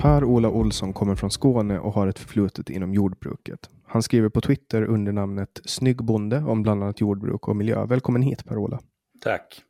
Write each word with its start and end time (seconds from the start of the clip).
Per-Ola 0.00 0.48
Olsson 0.48 0.92
kommer 0.92 1.14
från 1.14 1.30
Skåne 1.30 1.78
och 1.78 1.92
har 1.92 2.06
ett 2.06 2.18
förflutet 2.18 2.70
inom 2.70 2.94
jordbruket. 2.94 3.70
Han 3.86 4.02
skriver 4.02 4.28
på 4.28 4.40
Twitter 4.40 4.82
under 4.82 5.12
namnet 5.12 5.60
Snygg 5.64 5.96
bonde 5.96 6.36
om 6.38 6.62
bland 6.62 6.82
annat 6.82 7.00
jordbruk 7.00 7.48
och 7.48 7.56
miljö. 7.56 7.86
Välkommen 7.86 8.22
hit 8.22 8.44
Per-Ola. 8.44 8.80
Tack. 9.20 9.62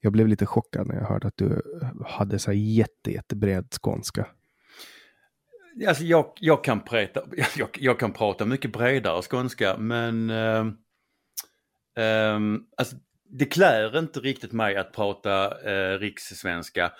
Jag 0.00 0.12
blev 0.12 0.28
lite 0.28 0.46
chockad 0.46 0.86
när 0.86 0.94
jag 0.94 1.04
hörde 1.04 1.28
att 1.28 1.36
du 1.36 1.62
hade 2.06 2.38
så 2.38 2.52
jätte, 2.52 3.12
jättebred 3.12 3.66
skånska. 3.82 4.26
Alltså 5.88 6.04
jag, 6.04 6.32
jag, 6.40 6.64
kan 6.64 6.80
prata, 6.80 7.22
jag, 7.56 7.68
jag 7.80 7.98
kan 7.98 8.12
prata 8.12 8.44
mycket 8.44 8.72
bredare 8.72 9.22
skånska 9.22 9.76
men 9.78 10.30
eh, 10.30 10.66
eh, 12.04 12.40
alltså, 12.76 12.96
det 13.38 13.44
klär 13.44 13.98
inte 13.98 14.20
riktigt 14.20 14.52
mig 14.52 14.76
att 14.76 14.92
prata 14.92 15.44
eh, 15.70 15.98
rikssvenska. 15.98 16.92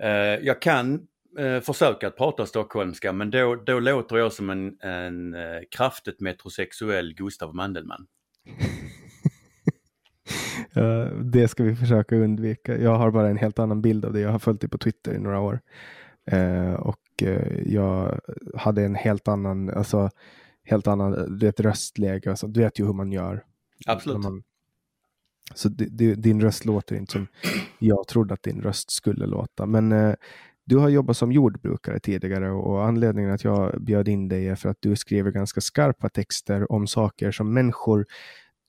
Eh, 0.00 0.08
jag 0.42 0.62
kan 0.62 1.06
eh, 1.38 1.60
försöka 1.60 2.06
att 2.06 2.16
prata 2.16 2.46
stockholmska 2.46 3.12
men 3.12 3.30
då, 3.30 3.54
då 3.54 3.80
låter 3.80 4.16
jag 4.16 4.32
som 4.32 4.50
en, 4.50 4.76
en 4.80 5.34
eh, 5.34 5.60
kraftigt 5.76 6.20
metrosexuell 6.20 7.14
Gustav 7.14 7.54
Mandelmann. 7.54 8.06
Det 11.22 11.48
ska 11.48 11.62
vi 11.64 11.76
försöka 11.76 12.16
undvika. 12.16 12.78
Jag 12.78 12.94
har 12.96 13.10
bara 13.10 13.28
en 13.28 13.36
helt 13.36 13.58
annan 13.58 13.82
bild 13.82 14.04
av 14.04 14.12
det. 14.12 14.20
Jag 14.20 14.30
har 14.30 14.38
följt 14.38 14.60
dig 14.60 14.70
på 14.70 14.78
Twitter 14.78 15.14
i 15.14 15.18
några 15.18 15.40
år. 15.40 15.60
Eh, 16.26 16.72
och 16.74 17.22
eh, 17.22 17.58
jag 17.66 18.20
hade 18.56 18.84
en 18.84 18.94
helt 18.94 19.28
annan, 19.28 19.70
alltså 19.70 20.10
helt 20.64 20.86
annan, 20.86 21.38
det 21.38 21.60
röstläge. 21.60 22.30
Alltså, 22.30 22.46
du 22.46 22.60
vet 22.60 22.80
ju 22.80 22.86
hur 22.86 22.92
man 22.92 23.12
gör. 23.12 23.44
Absolut. 23.86 24.22
Man, 24.22 24.42
så 25.54 25.68
di- 25.68 25.88
di- 25.88 26.14
din 26.14 26.40
röst 26.40 26.64
låter 26.64 26.96
inte 26.96 27.12
som 27.12 27.26
jag 27.78 28.08
trodde 28.08 28.34
att 28.34 28.42
din 28.42 28.62
röst 28.62 28.90
skulle 28.90 29.26
låta. 29.26 29.66
Men 29.66 29.92
eh, 29.92 30.14
du 30.64 30.76
har 30.76 30.88
jobbat 30.88 31.16
som 31.16 31.32
jordbrukare 31.32 32.00
tidigare 32.00 32.50
och 32.50 32.84
anledningen 32.84 33.30
att 33.30 33.44
jag 33.44 33.82
bjöd 33.82 34.08
in 34.08 34.28
dig 34.28 34.48
är 34.48 34.54
för 34.54 34.68
att 34.68 34.76
du 34.80 34.96
skriver 34.96 35.30
ganska 35.30 35.60
skarpa 35.60 36.08
texter 36.08 36.72
om 36.72 36.86
saker 36.86 37.30
som 37.30 37.54
människor 37.54 38.06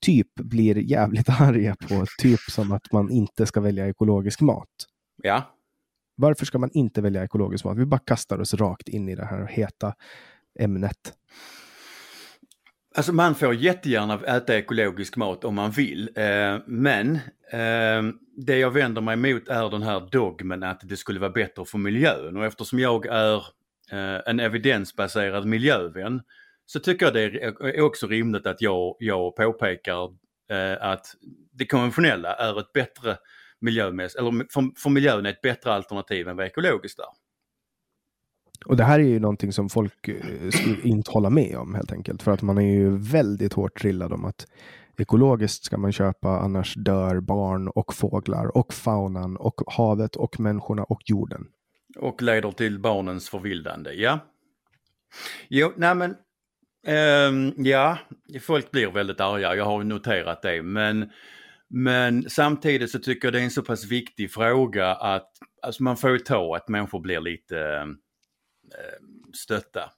typ 0.05 0.35
blir 0.35 0.77
jävligt 0.77 1.29
arga 1.41 1.75
på. 1.75 2.05
Typ 2.21 2.39
som 2.39 2.71
att 2.71 2.91
man 2.91 3.11
inte 3.11 3.45
ska 3.45 3.61
välja 3.61 3.87
ekologisk 3.87 4.41
mat. 4.41 4.69
Ja, 5.23 5.43
Varför 6.15 6.45
ska 6.45 6.57
man 6.57 6.71
inte 6.73 7.01
välja 7.01 7.23
ekologisk 7.23 7.65
mat? 7.65 7.77
Vi 7.77 7.85
bara 7.85 7.99
kastar 7.99 8.39
oss 8.41 8.53
rakt 8.53 8.87
in 8.87 9.09
i 9.09 9.15
det 9.15 9.25
här 9.25 9.47
heta 9.47 9.93
ämnet. 10.59 11.13
Alltså 12.97 13.13
man 13.13 13.35
får 13.35 13.55
jättegärna 13.55 14.19
äta 14.25 14.57
ekologisk 14.57 15.15
mat 15.15 15.45
om 15.45 15.55
man 15.55 15.71
vill. 15.71 16.09
Eh, 16.15 16.57
men 16.65 17.15
eh, 17.51 18.03
det 18.37 18.57
jag 18.57 18.71
vänder 18.71 19.01
mig 19.01 19.13
emot 19.13 19.47
är 19.47 19.69
den 19.69 19.81
här 19.81 20.09
dogmen 20.11 20.63
att 20.63 20.81
det 20.83 20.97
skulle 20.97 21.19
vara 21.19 21.31
bättre 21.31 21.65
för 21.65 21.77
miljön. 21.77 22.37
Och 22.37 22.45
eftersom 22.45 22.79
jag 22.79 23.05
är 23.05 23.35
eh, 23.91 24.21
en 24.25 24.39
evidensbaserad 24.39 25.45
miljövän 25.45 26.21
så 26.65 26.79
tycker 26.79 27.05
jag 27.05 27.13
det 27.13 27.43
är 27.77 27.81
också 27.81 28.07
rimligt 28.07 28.47
att 28.47 28.61
jag, 28.61 28.95
jag 28.99 29.35
påpekar 29.35 30.03
eh, 30.51 30.87
att 30.87 31.07
det 31.53 31.65
konventionella 31.65 32.33
är 32.33 32.59
ett 32.59 32.73
bättre 32.73 33.17
miljömässigt, 33.59 34.19
eller 34.19 34.31
för, 34.53 34.81
för 34.81 34.89
miljön 34.89 35.25
är 35.25 35.29
ett 35.29 35.41
bättre 35.41 35.73
alternativ 35.73 36.27
än 36.27 36.37
vad 36.37 36.45
ekologiskt 36.45 36.99
är. 36.99 37.24
Och 38.63 38.77
det 38.77 38.83
här 38.83 38.99
är 38.99 39.03
ju 39.03 39.19
någonting 39.19 39.51
som 39.53 39.69
folk 39.69 40.07
eh, 40.07 40.49
skulle 40.49 40.81
inte 40.81 41.11
hålla 41.11 41.29
med 41.29 41.57
om 41.57 41.75
helt 41.75 41.91
enkelt. 41.91 42.23
För 42.23 42.31
att 42.31 42.41
man 42.41 42.57
är 42.57 42.71
ju 42.71 42.97
väldigt 42.97 43.53
hårt 43.53 43.79
trillad 43.79 44.13
om 44.13 44.25
att 44.25 44.47
ekologiskt 44.97 45.63
ska 45.63 45.77
man 45.77 45.91
köpa, 45.91 46.29
annars 46.29 46.73
dör 46.75 47.19
barn 47.19 47.67
och 47.67 47.93
fåglar 47.93 48.57
och 48.57 48.73
faunan 48.73 49.37
och 49.37 49.61
havet 49.67 50.15
och 50.15 50.39
människorna 50.39 50.83
och 50.83 51.01
jorden. 51.05 51.47
Och 51.99 52.21
leder 52.21 52.51
till 52.51 52.79
barnens 52.79 53.29
förvildande, 53.29 53.91
ja. 53.93 54.19
Jo, 55.49 55.71
nej 55.75 55.95
men, 55.95 56.15
um, 57.29 57.53
ja, 57.57 57.97
folk 58.41 58.71
blir 58.71 58.87
väldigt 58.87 59.19
arga, 59.19 59.55
jag 59.55 59.65
har 59.65 59.83
noterat 59.83 60.41
det, 60.41 60.63
men 60.63 61.09
Men 61.67 62.29
samtidigt 62.29 62.91
så 62.91 62.99
tycker 62.99 63.27
jag 63.27 63.33
det 63.33 63.39
är 63.39 63.43
en 63.43 63.51
så 63.51 63.61
pass 63.61 63.85
viktig 63.85 64.31
fråga 64.31 64.95
att 64.95 65.31
alltså 65.61 65.83
man 65.83 65.97
får 65.97 66.09
ju 66.09 66.19
ta 66.19 66.55
att 66.55 66.69
människor 66.69 66.99
blir 66.99 67.19
lite 67.19 67.59
ehm, 67.59 67.97
Eh, 68.71 68.99
stötta. 69.33 69.91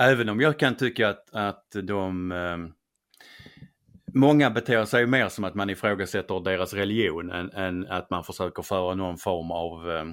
Även 0.00 0.28
om 0.28 0.40
jag 0.40 0.58
kan 0.58 0.76
tycka 0.76 1.08
att, 1.08 1.34
att 1.34 1.76
de 1.82 2.32
eh, 2.32 2.58
Många 4.14 4.50
beter 4.50 4.84
sig 4.84 5.06
mer 5.06 5.28
som 5.28 5.44
att 5.44 5.54
man 5.54 5.70
ifrågasätter 5.70 6.40
deras 6.40 6.72
religion 6.74 7.30
än, 7.30 7.50
än 7.50 7.86
att 7.86 8.10
man 8.10 8.24
försöker 8.24 8.62
föra 8.62 8.94
någon 8.94 9.18
form 9.18 9.50
av 9.50 9.90
eh, 9.90 10.06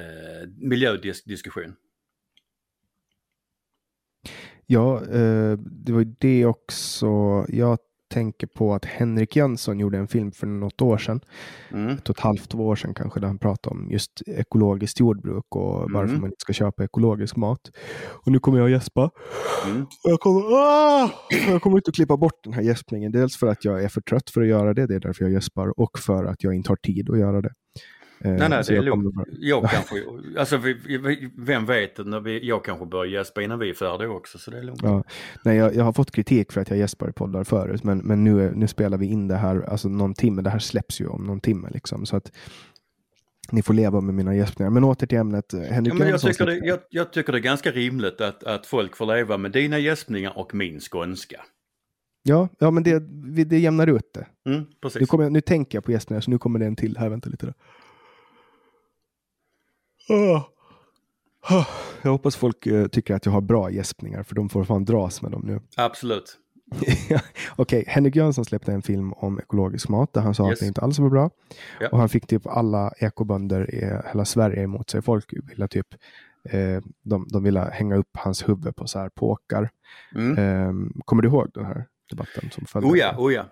eh 0.00 0.48
miljödiskussion. 0.56 1.76
Ja, 4.66 5.00
det 5.56 5.92
var 5.92 6.00
ju 6.00 6.14
det 6.18 6.46
också. 6.46 7.06
Jag 7.48 7.78
tänker 8.12 8.46
på 8.46 8.74
att 8.74 8.84
Henrik 8.84 9.36
Jönsson 9.36 9.78
gjorde 9.78 9.98
en 9.98 10.08
film 10.08 10.32
för 10.32 10.46
något 10.46 10.82
år 10.82 10.98
sedan. 10.98 11.20
Mm. 11.70 11.88
Ett 11.88 12.08
och 12.08 12.16
ett 12.18 12.22
halvt, 12.22 12.48
två 12.48 12.66
år 12.66 12.76
sedan 12.76 12.94
kanske, 12.94 13.20
där 13.20 13.26
han 13.26 13.38
pratade 13.38 13.74
om 13.74 13.90
just 13.90 14.22
ekologiskt 14.26 15.00
jordbruk 15.00 15.56
och 15.56 15.80
mm. 15.80 15.92
varför 15.92 16.14
man 16.14 16.24
inte 16.24 16.40
ska 16.40 16.52
köpa 16.52 16.84
ekologisk 16.84 17.36
mat. 17.36 17.60
Och 18.24 18.32
nu 18.32 18.38
kommer 18.38 18.58
jag 18.58 18.64
att 18.64 18.70
gäspa. 18.70 19.10
Mm. 19.66 19.86
Jag, 20.02 20.20
kommer, 20.20 20.40
ah! 20.40 21.10
jag 21.48 21.62
kommer 21.62 21.76
inte 21.76 21.88
att 21.88 21.94
klippa 21.94 22.16
bort 22.16 22.44
den 22.44 22.52
här 22.52 22.62
gäspningen. 22.62 23.12
Dels 23.12 23.36
för 23.36 23.46
att 23.46 23.64
jag 23.64 23.84
är 23.84 23.88
för 23.88 24.00
trött 24.00 24.30
för 24.30 24.40
att 24.40 24.48
göra 24.48 24.74
det, 24.74 24.86
det 24.86 24.94
är 24.94 25.00
därför 25.00 25.24
jag 25.24 25.32
gäspar, 25.32 25.80
och 25.80 25.98
för 25.98 26.24
att 26.24 26.44
jag 26.44 26.54
inte 26.54 26.70
har 26.70 26.76
tid 26.76 27.10
att 27.10 27.18
göra 27.18 27.40
det. 27.40 27.52
Eh, 28.24 28.32
nej, 28.32 28.48
nej, 28.48 28.62
det 28.68 28.76
är 28.76 28.82
lugnt. 28.82 29.14
Jag 29.38 29.64
kanske, 29.70 30.02
alltså 30.38 30.60
vem 31.36 31.66
vet, 31.66 32.06
när 32.06 32.20
vi, 32.20 32.48
jag 32.48 32.64
kanske 32.64 32.86
börjar 32.86 33.12
gäspa 33.12 33.42
innan 33.42 33.58
vi 33.58 33.70
är 33.70 33.74
färdiga 33.74 34.10
också, 34.10 34.38
så 34.38 34.50
det 34.50 34.58
är 34.58 34.62
lugnt. 34.62 34.80
Ja. 34.82 35.04
Nej, 35.44 35.56
jag, 35.56 35.74
jag 35.74 35.84
har 35.84 35.92
fått 35.92 36.10
kritik 36.10 36.52
för 36.52 36.60
att 36.60 36.70
jag 36.70 36.78
gäspar 36.78 37.08
i 37.08 37.12
poddar 37.12 37.44
förut, 37.44 37.84
men, 37.84 37.98
men 37.98 38.24
nu, 38.24 38.52
nu 38.54 38.68
spelar 38.68 38.98
vi 38.98 39.06
in 39.06 39.28
det 39.28 39.36
här, 39.36 39.62
alltså 39.68 39.88
någon 39.88 40.14
timme, 40.14 40.42
det 40.42 40.50
här 40.50 40.58
släpps 40.58 41.00
ju 41.00 41.06
om 41.06 41.24
någon 41.24 41.40
timme 41.40 41.68
liksom, 41.72 42.06
så 42.06 42.16
att 42.16 42.32
ni 43.50 43.62
får 43.62 43.74
leva 43.74 44.00
med 44.00 44.14
mina 44.14 44.34
gäspningar. 44.34 44.70
Men 44.70 44.84
åter 44.84 45.06
till 45.06 45.18
ämnet. 45.18 45.52
Henrik 45.52 45.94
ja, 45.94 45.98
men 45.98 46.08
jag, 46.08 46.20
tycker 46.20 46.46
det, 46.46 46.56
jag, 46.56 46.78
jag, 46.90 47.12
tycker 47.12 47.32
det 47.32 47.38
är 47.38 47.42
ganska 47.42 47.70
rimligt 47.70 48.20
att, 48.20 48.44
att 48.44 48.66
folk 48.66 48.96
får 48.96 49.06
leva 49.06 49.36
med 49.36 49.52
dina 49.52 49.78
gäspningar 49.78 50.38
och 50.38 50.54
min 50.54 50.80
skånska. 50.80 51.40
Ja, 52.22 52.48
ja 52.58 52.70
men 52.70 52.82
det, 52.82 52.98
det 53.44 53.58
jämnar 53.58 53.86
ut 53.86 54.14
det. 54.14 54.50
Mm, 54.50 54.64
precis. 54.82 55.00
Nu, 55.00 55.06
kommer, 55.06 55.30
nu 55.30 55.40
tänker 55.40 55.76
jag 55.76 55.84
på 55.84 55.92
gäspningar, 55.92 56.20
så 56.20 56.30
nu 56.30 56.38
kommer 56.38 56.58
det 56.58 56.66
en 56.66 56.76
till 56.76 56.96
här. 56.96 57.08
Vänta 57.08 57.30
lite. 57.30 57.46
Då. 57.46 57.52
Jag 62.02 62.10
hoppas 62.10 62.36
folk 62.36 62.66
uh, 62.66 62.86
tycker 62.86 63.14
att 63.14 63.26
jag 63.26 63.32
har 63.32 63.40
bra 63.40 63.70
gäspningar, 63.70 64.22
för 64.22 64.34
de 64.34 64.48
får 64.48 64.64
fan 64.64 64.84
dras 64.84 65.22
med 65.22 65.30
dem 65.30 65.42
nu. 65.44 65.60
Absolut. 65.76 66.38
Okej. 67.56 67.84
Henrik 67.86 68.16
Jönsson 68.16 68.44
släppte 68.44 68.72
en 68.72 68.82
film 68.82 69.12
om 69.12 69.38
ekologisk 69.38 69.88
mat 69.88 70.12
där 70.12 70.20
han 70.20 70.34
sa 70.34 70.48
yes. 70.48 70.52
att 70.52 70.60
det 70.60 70.66
inte 70.66 70.80
alls 70.80 70.98
var 70.98 71.10
bra. 71.10 71.30
Ja. 71.80 71.88
Och 71.92 71.98
han 71.98 72.08
fick 72.08 72.26
typ 72.26 72.46
alla 72.46 72.92
ekobönder 72.98 73.74
i 73.74 73.80
hela 74.12 74.24
Sverige 74.24 74.62
emot 74.62 74.90
sig. 74.90 75.02
Folk 75.02 75.34
ville 75.50 75.68
typ 75.68 75.86
eh, 76.44 76.80
de, 77.02 77.26
de 77.28 77.42
ville 77.42 77.60
hänga 77.60 77.96
upp 77.96 78.10
hans 78.12 78.48
huvud 78.48 78.76
på 78.76 78.86
så 78.86 78.98
här 78.98 79.08
påkar. 79.08 79.70
Mm. 80.14 80.38
Eh, 80.38 81.02
kommer 81.04 81.22
du 81.22 81.28
ihåg 81.28 81.50
den 81.54 81.64
här 81.64 81.86
debatten 82.10 82.50
som 82.50 82.66
följde? 82.66 82.90
Oh 82.90 82.98
ja, 82.98 83.14
oh 83.18 83.32
ja. 83.32 83.44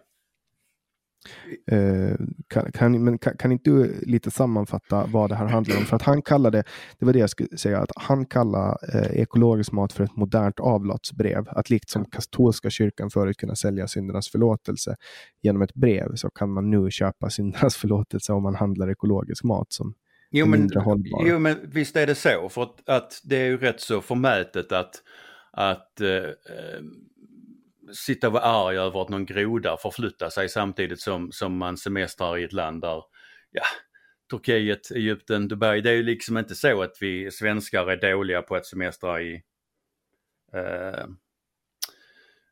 Eh, 1.70 2.16
kan, 2.48 2.72
kan, 2.72 3.04
men 3.04 3.18
kan, 3.18 3.36
kan, 3.36 3.52
inte 3.52 3.70
du 3.70 4.00
lite 4.02 4.30
sammanfatta 4.30 5.06
vad 5.06 5.30
det 5.30 5.34
här 5.34 5.46
handlar 5.46 5.76
om? 5.76 5.84
För 5.84 5.96
att 5.96 6.02
han 6.02 6.22
kallade, 6.22 6.64
det 6.98 7.04
var 7.04 7.12
det 7.12 7.18
jag 7.18 7.30
skulle 7.30 7.58
säga, 7.58 7.78
att 7.78 7.90
han 7.96 8.26
kallar 8.26 8.78
eh, 8.94 9.20
ekologisk 9.20 9.72
mat 9.72 9.92
för 9.92 10.04
ett 10.04 10.16
modernt 10.16 10.60
avlatsbrev. 10.60 11.48
Att 11.48 11.70
likt 11.70 11.90
som 11.90 12.04
katolska 12.04 12.70
kyrkan 12.70 13.10
förut 13.10 13.36
kunde 13.36 13.56
sälja 13.56 13.88
syndernas 13.88 14.28
förlåtelse 14.30 14.96
genom 15.42 15.62
ett 15.62 15.74
brev 15.74 16.14
så 16.14 16.30
kan 16.30 16.52
man 16.52 16.70
nu 16.70 16.90
köpa 16.90 17.30
syndernas 17.30 17.76
förlåtelse 17.76 18.32
om 18.32 18.42
man 18.42 18.54
handlar 18.54 18.90
ekologisk 18.90 19.44
mat 19.44 19.72
som 19.72 19.94
jo, 20.30 20.46
men, 20.46 20.60
mindre 20.60 20.80
hållbar. 20.80 21.26
Jo 21.26 21.38
men 21.38 21.56
visst 21.62 21.96
är 21.96 22.06
det 22.06 22.14
så, 22.14 22.48
för 22.48 22.62
att, 22.62 22.88
att 22.88 23.20
det 23.24 23.36
är 23.36 23.46
ju 23.46 23.56
rätt 23.56 23.80
så 23.80 24.00
förmätet 24.00 24.72
att, 24.72 25.02
att 25.52 26.00
eh, 26.00 26.30
sitta 27.92 28.26
och 28.26 28.32
vara 28.32 28.42
arg 28.42 28.78
över 28.78 29.02
att 29.02 29.08
någon 29.08 29.26
groda 29.26 29.76
förflyttar 29.82 30.30
sig 30.30 30.48
samtidigt 30.48 31.00
som, 31.00 31.32
som 31.32 31.56
man 31.56 31.76
semestrar 31.76 32.38
i 32.38 32.44
ett 32.44 32.52
land 32.52 32.82
där, 32.82 33.02
ja, 33.50 33.62
Turkiet, 34.30 34.90
Egypten, 34.90 35.48
Dubai. 35.48 35.80
Det 35.80 35.90
är 35.90 35.94
ju 35.94 36.02
liksom 36.02 36.38
inte 36.38 36.54
så 36.54 36.82
att 36.82 36.96
vi 37.00 37.30
svenskar 37.30 37.86
är 37.86 38.12
dåliga 38.12 38.42
på 38.42 38.56
att 38.56 38.66
semestra 38.66 39.22
i 39.22 39.42
eh, 40.54 41.06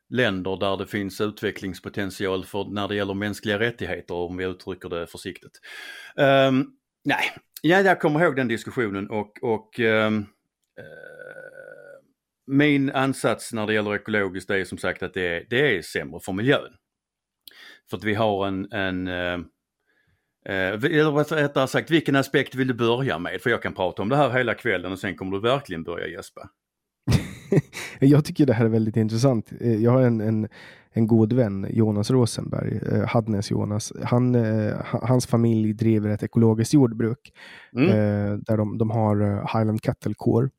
länder 0.09 0.57
där 0.57 0.77
det 0.77 0.87
finns 0.87 1.21
utvecklingspotential 1.21 2.45
för 2.45 2.65
när 2.73 2.87
det 2.87 2.95
gäller 2.95 3.13
mänskliga 3.13 3.59
rättigheter 3.59 4.13
om 4.15 4.37
vi 4.37 4.45
uttrycker 4.45 4.89
det 4.89 5.07
försiktigt. 5.07 5.59
Um, 6.15 6.73
nej, 7.03 7.31
ja, 7.61 7.81
jag 7.81 8.01
kommer 8.01 8.23
ihåg 8.23 8.35
den 8.35 8.47
diskussionen 8.47 9.09
och, 9.09 9.43
och 9.43 9.79
um, 9.79 10.25
min 12.49 12.91
ansats 12.91 13.53
när 13.53 13.67
det 13.67 13.73
gäller 13.73 13.95
ekologiskt 13.95 14.49
är 14.49 14.63
som 14.63 14.77
sagt 14.77 15.03
att 15.03 15.13
det 15.13 15.27
är, 15.27 15.45
det 15.49 15.77
är 15.77 15.81
sämre 15.81 16.19
för 16.19 16.33
miljön. 16.33 16.71
För 17.89 17.97
att 17.97 18.03
vi 18.03 18.13
har 18.13 18.47
en, 18.47 18.71
en 18.71 19.07
eh, 19.07 19.33
eh 20.45 20.73
eller 20.83 21.35
rättare 21.35 21.67
sagt, 21.67 21.91
vilken 21.91 22.15
aspekt 22.15 22.55
vill 22.55 22.67
du 22.67 22.73
börja 22.73 23.19
med? 23.19 23.41
För 23.41 23.49
jag 23.49 23.61
kan 23.61 23.73
prata 23.73 24.01
om 24.01 24.09
det 24.09 24.15
här 24.15 24.29
hela 24.29 24.53
kvällen 24.53 24.91
och 24.91 24.99
sen 24.99 25.15
kommer 25.15 25.31
du 25.31 25.41
verkligen 25.41 25.83
börja 25.83 26.07
gäspa. 26.07 26.49
jag 27.99 28.25
tycker 28.25 28.45
det 28.45 28.53
här 28.53 28.65
är 28.65 28.69
väldigt 28.69 28.97
intressant. 28.97 29.51
Eh, 29.59 29.75
jag 29.75 29.91
har 29.91 30.01
en, 30.01 30.21
en, 30.21 30.47
en 30.91 31.07
god 31.07 31.33
vän, 31.33 31.67
Jonas 31.69 32.11
Rosenberg, 32.11 32.79
eh, 32.91 33.07
Hadnes 33.07 33.51
Jonas. 33.51 33.93
Han, 34.03 34.35
hans 34.83 35.27
familj 35.27 35.73
driver 35.73 36.09
ett 36.09 36.23
ekologiskt 36.23 36.73
jordbruk 36.73 37.33
mm. 37.75 37.89
där 38.43 38.57
de, 38.57 38.77
de 38.77 38.89
har 38.89 39.15
Highland 39.57 39.81
Cattle 39.81 40.13
Core 40.17 40.49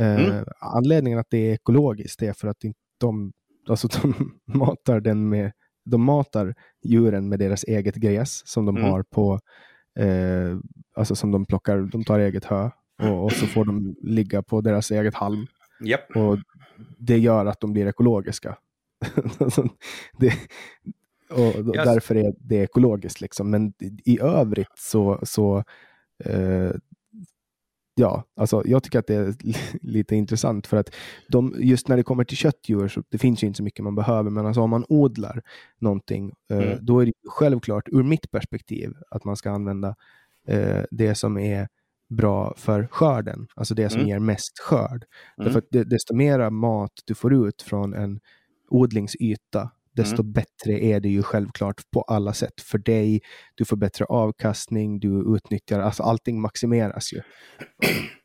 Mm. 0.00 0.30
Eh, 0.30 0.42
anledningen 0.60 1.18
att 1.18 1.30
det 1.30 1.38
är 1.38 1.54
ekologiskt 1.54 2.22
är 2.22 2.32
för 2.32 2.48
att 2.48 2.56
de, 3.00 3.32
alltså 3.68 3.88
de 4.02 4.32
matar 4.46 5.00
den 5.00 5.28
med 5.28 5.52
de 5.84 6.02
matar 6.02 6.54
djuren 6.84 7.28
med 7.28 7.38
deras 7.38 7.64
eget 7.64 7.94
gräs 7.94 8.42
som 8.46 8.66
de 8.66 8.76
mm. 8.76 8.90
har 8.90 9.02
på, 9.02 9.40
eh, 9.98 10.58
alltså 10.96 11.14
som 11.14 11.32
de 11.32 11.46
plockar, 11.46 11.78
de 11.78 12.04
tar 12.04 12.18
eget 12.18 12.44
hö 12.44 12.70
och, 13.02 13.24
och, 13.24 13.32
så 13.32 13.46
får 13.46 13.64
de 13.64 13.96
ligga 14.02 14.42
på 14.42 14.60
deras 14.60 14.90
eget 14.90 15.14
halm. 15.14 15.46
Yep. 15.84 16.16
Och 16.16 16.38
det 16.98 17.18
gör 17.18 17.46
att 17.46 17.60
de 17.60 17.72
blir 17.72 17.86
ekologiska. 17.86 18.56
det, 20.18 20.32
och 21.30 21.76
yes. 21.76 21.84
Därför 21.84 22.14
är 22.14 22.34
det 22.38 22.56
ekologiskt. 22.56 23.20
Liksom. 23.20 23.50
Men 23.50 23.72
i 24.04 24.20
övrigt 24.20 24.78
så, 24.78 25.20
så 25.22 25.64
eh, 26.24 26.70
ja, 28.00 28.24
alltså 28.36 28.62
jag 28.64 28.82
tycker 28.82 28.98
att 28.98 29.06
det 29.06 29.14
är 29.14 29.34
lite 29.82 30.16
intressant 30.16 30.66
för 30.66 30.76
att 30.76 30.94
de, 31.28 31.54
just 31.58 31.88
när 31.88 31.96
det 31.96 32.02
kommer 32.02 32.24
till 32.24 32.36
köttdjur 32.36 32.88
så 32.88 33.02
det 33.08 33.18
finns 33.18 33.42
ju 33.42 33.46
inte 33.46 33.56
så 33.56 33.62
mycket 33.62 33.84
man 33.84 33.94
behöver, 33.94 34.30
men 34.30 34.46
alltså 34.46 34.60
om 34.60 34.70
man 34.70 34.84
odlar 34.88 35.42
någonting, 35.78 36.32
eh, 36.50 36.58
mm. 36.58 36.78
då 36.82 37.00
är 37.00 37.06
det 37.06 37.12
självklart 37.28 37.88
ur 37.88 38.02
mitt 38.02 38.30
perspektiv 38.30 38.92
att 39.10 39.24
man 39.24 39.36
ska 39.36 39.50
använda 39.50 39.94
eh, 40.48 40.82
det 40.90 41.14
som 41.14 41.38
är 41.38 41.68
bra 42.08 42.54
för 42.56 42.88
skörden, 42.90 43.46
alltså 43.54 43.74
det 43.74 43.90
som 43.90 44.00
mm. 44.00 44.08
ger 44.08 44.18
mest 44.18 44.58
skörd. 44.58 45.04
Mm. 45.04 45.04
Därför 45.36 45.58
att 45.58 45.90
desto 45.90 46.14
mera 46.14 46.50
mat 46.50 46.92
du 47.04 47.14
får 47.14 47.48
ut 47.48 47.62
från 47.62 47.94
en 47.94 48.20
odlingsyta, 48.68 49.70
desto 49.96 50.22
mm. 50.22 50.32
bättre 50.32 50.84
är 50.84 51.00
det 51.00 51.08
ju 51.08 51.22
självklart 51.22 51.90
på 51.90 52.02
alla 52.02 52.32
sätt 52.32 52.60
för 52.60 52.78
dig. 52.78 53.20
Du 53.54 53.64
får 53.64 53.76
bättre 53.76 54.04
avkastning, 54.04 55.00
du 55.00 55.36
utnyttjar, 55.36 55.80
alltså 55.80 56.02
allting 56.02 56.40
maximeras 56.40 57.12
ju. 57.12 57.20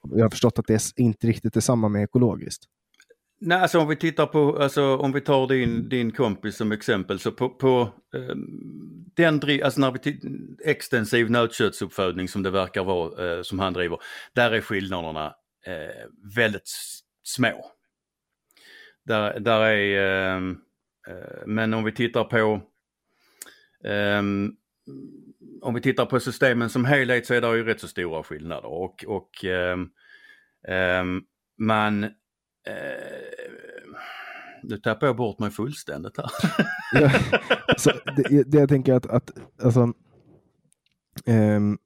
Jag 0.01 0.25
har 0.25 0.29
förstått 0.29 0.59
att 0.59 0.67
det 0.67 0.73
är 0.73 1.01
inte 1.01 1.27
riktigt 1.27 1.55
är 1.55 1.61
samma 1.61 1.89
med 1.89 2.03
ekologiskt. 2.03 2.63
Nej, 3.39 3.57
alltså 3.57 3.79
om 3.79 3.87
vi 3.87 3.95
tittar 3.95 4.25
på, 4.25 4.57
alltså 4.57 4.97
om 4.97 5.11
vi 5.11 5.21
tar 5.21 5.47
din, 5.47 5.89
din 5.89 6.11
kompis 6.11 6.57
som 6.57 6.71
exempel, 6.71 7.19
så 7.19 7.31
på, 7.31 7.49
på 7.49 7.93
eh, 8.15 8.35
den, 9.15 9.41
alltså 9.63 9.81
när 9.81 9.91
vi 9.91 10.19
extensiv 10.65 11.31
nötköttsuppfödning 11.31 12.27
som 12.27 12.43
det 12.43 12.51
verkar 12.51 12.83
vara, 12.83 13.37
eh, 13.37 13.41
som 13.41 13.59
han 13.59 13.73
driver, 13.73 13.97
där 14.33 14.51
är 14.51 14.61
skillnaderna 14.61 15.25
eh, 15.65 16.35
väldigt 16.35 16.69
små. 17.23 17.71
Där, 19.05 19.39
där 19.39 19.61
är 19.61 20.35
ehm, 20.35 20.49
Eh, 20.51 20.64
men 21.45 21.73
om 21.73 21.83
vi 21.83 21.91
tittar 21.91 22.23
på 22.23 22.61
um, 23.89 24.55
om 25.61 25.73
vi 25.73 25.81
tittar 25.81 26.05
på 26.05 26.19
systemen 26.19 26.69
som 26.69 26.85
helhet 26.85 27.25
så 27.25 27.33
är 27.33 27.41
det 27.41 27.57
ju 27.57 27.63
rätt 27.63 27.79
så 27.79 27.87
stora 27.87 28.23
skillnader 28.23 28.65
och, 28.65 29.05
och 29.07 29.29
um, 29.43 29.89
um, 31.01 31.23
man 31.57 32.03
uh, 32.03 32.09
nu 34.63 34.77
tappar 34.77 35.07
jag 35.07 35.15
bort 35.15 35.39
mig 35.39 35.51
fullständigt 35.51 36.17
här. 36.17 36.29
ja, 36.93 37.11
alltså, 37.67 37.91
det, 38.15 38.43
det, 38.43 38.57
jag 38.57 38.69
tänker 38.69 38.93
att, 38.93 39.05
att 39.05 39.31
alltså, 39.63 39.93
um, 41.25 41.77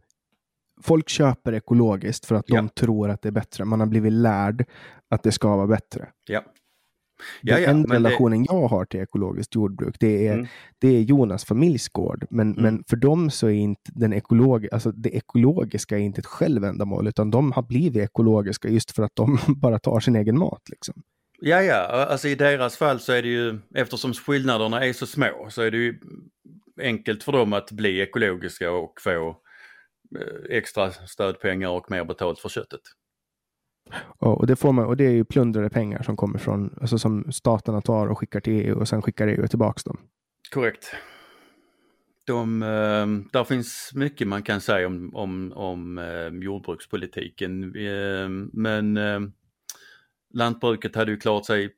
folk 0.82 1.10
köper 1.10 1.54
ekologiskt 1.54 2.26
för 2.26 2.36
att 2.36 2.48
de 2.48 2.56
ja. 2.56 2.68
tror 2.68 3.10
att 3.10 3.22
det 3.22 3.30
är 3.30 3.32
bättre. 3.32 3.66
Man 3.66 3.80
har 3.80 3.88
blivit 3.88 4.14
lärd 4.14 4.66
att 5.10 5.24
det 5.24 5.32
ska 5.32 5.56
vara 5.56 5.68
bättre. 5.68 6.10
Ja. 6.26 6.44
Ja, 7.42 7.60
ja, 7.60 7.70
enda 7.70 7.88
men 7.94 8.04
det- 8.04 8.10
relationen 8.10 8.44
jag 8.50 8.68
har 8.68 8.86
till 8.86 9.00
ekologiskt 9.00 9.56
jordbruk, 9.56 9.96
det 10.00 10.28
är, 10.28 10.34
Mm. 10.34 10.48
det 10.80 10.88
är 10.88 11.02
Jonas 11.02 11.46
familjsgård. 11.46 12.26
Men, 12.30 12.52
Mm. 12.52 12.64
men 12.64 12.84
för 12.90 12.98
dem 12.98 13.30
så 13.32 13.48
är 13.48 13.52
inte 13.54 13.92
den 13.96 14.14
ekolog, 14.14 14.68
alltså 14.72 14.92
det 14.92 15.10
ekologiska 15.10 15.96
är 15.98 16.02
inte 16.02 16.20
ett 16.20 16.26
självändamål, 16.26 17.08
utan 17.08 17.32
de 17.32 17.52
har 17.52 17.62
blivit 17.64 18.04
ekologiska 18.04 18.70
just 18.70 18.92
för 18.92 19.04
att 19.04 19.16
de 19.16 19.38
bara 19.62 19.80
tar 19.80 20.00
sin 20.00 20.16
egen 20.16 20.40
mat. 20.40 20.62
Liksom. 20.70 20.96
Ja, 21.42 21.62
ja, 21.62 21.76
alltså 22.10 22.28
i 22.28 22.36
deras 22.36 22.78
fall 22.78 23.00
så 23.00 23.12
är 23.14 23.22
det 23.22 23.28
ju, 23.30 23.60
eftersom 23.76 24.14
skillnaderna 24.14 24.86
är 24.86 24.94
så 24.94 25.06
små, 25.06 25.48
så 25.50 25.62
är 25.62 25.72
det 25.72 25.78
ju 25.78 26.00
enkelt 26.82 27.24
för 27.24 27.32
dem 27.32 27.54
att 27.54 27.72
bli 27.72 28.00
ekologiska 28.02 28.72
och 28.72 28.94
få 29.04 29.30
eh, 30.20 30.58
extra 30.58 30.92
stödpengar 30.92 31.70
och 31.70 31.92
mer 31.92 32.06
betalt 32.06 32.40
för 32.40 32.50
köttet. 32.50 32.80
Och, 34.18 34.48
det 34.48 34.56
får 34.56 34.74
man, 34.74 34.86
och 34.86 34.98
det 34.98 35.06
är 35.06 35.12
ju 35.12 35.24
plundrade 35.24 35.70
pengar 35.70 36.04
som 36.04 36.18
kommer 36.18 36.40
från, 36.40 36.76
alltså 36.82 36.98
som 36.98 37.32
staterna 37.32 37.82
tar 37.82 38.08
och 38.08 38.20
skickar 38.20 38.40
till 38.40 38.54
EU 38.54 38.80
och 38.80 38.88
sen 38.88 39.02
skickar 39.02 39.28
EU 39.28 39.48
tillbaks 39.48 39.84
dem. 39.84 39.98
Korrekt. 40.54 40.96
De, 42.24 42.64
eh, 42.64 43.08
där 43.32 43.44
finns 43.44 43.92
mycket 43.96 44.28
man 44.28 44.44
kan 44.44 44.62
säga 44.62 44.88
om, 44.88 45.16
om, 45.16 45.54
om 45.56 45.98
eh, 45.98 46.28
jordbrukspolitiken. 46.44 47.64
Eh, 47.76 48.30
men 48.54 49.00
lantbruket 50.34 50.96
hade 50.96 51.12
ju 51.12 51.18
klarat 51.18 51.46
sig 51.46 51.70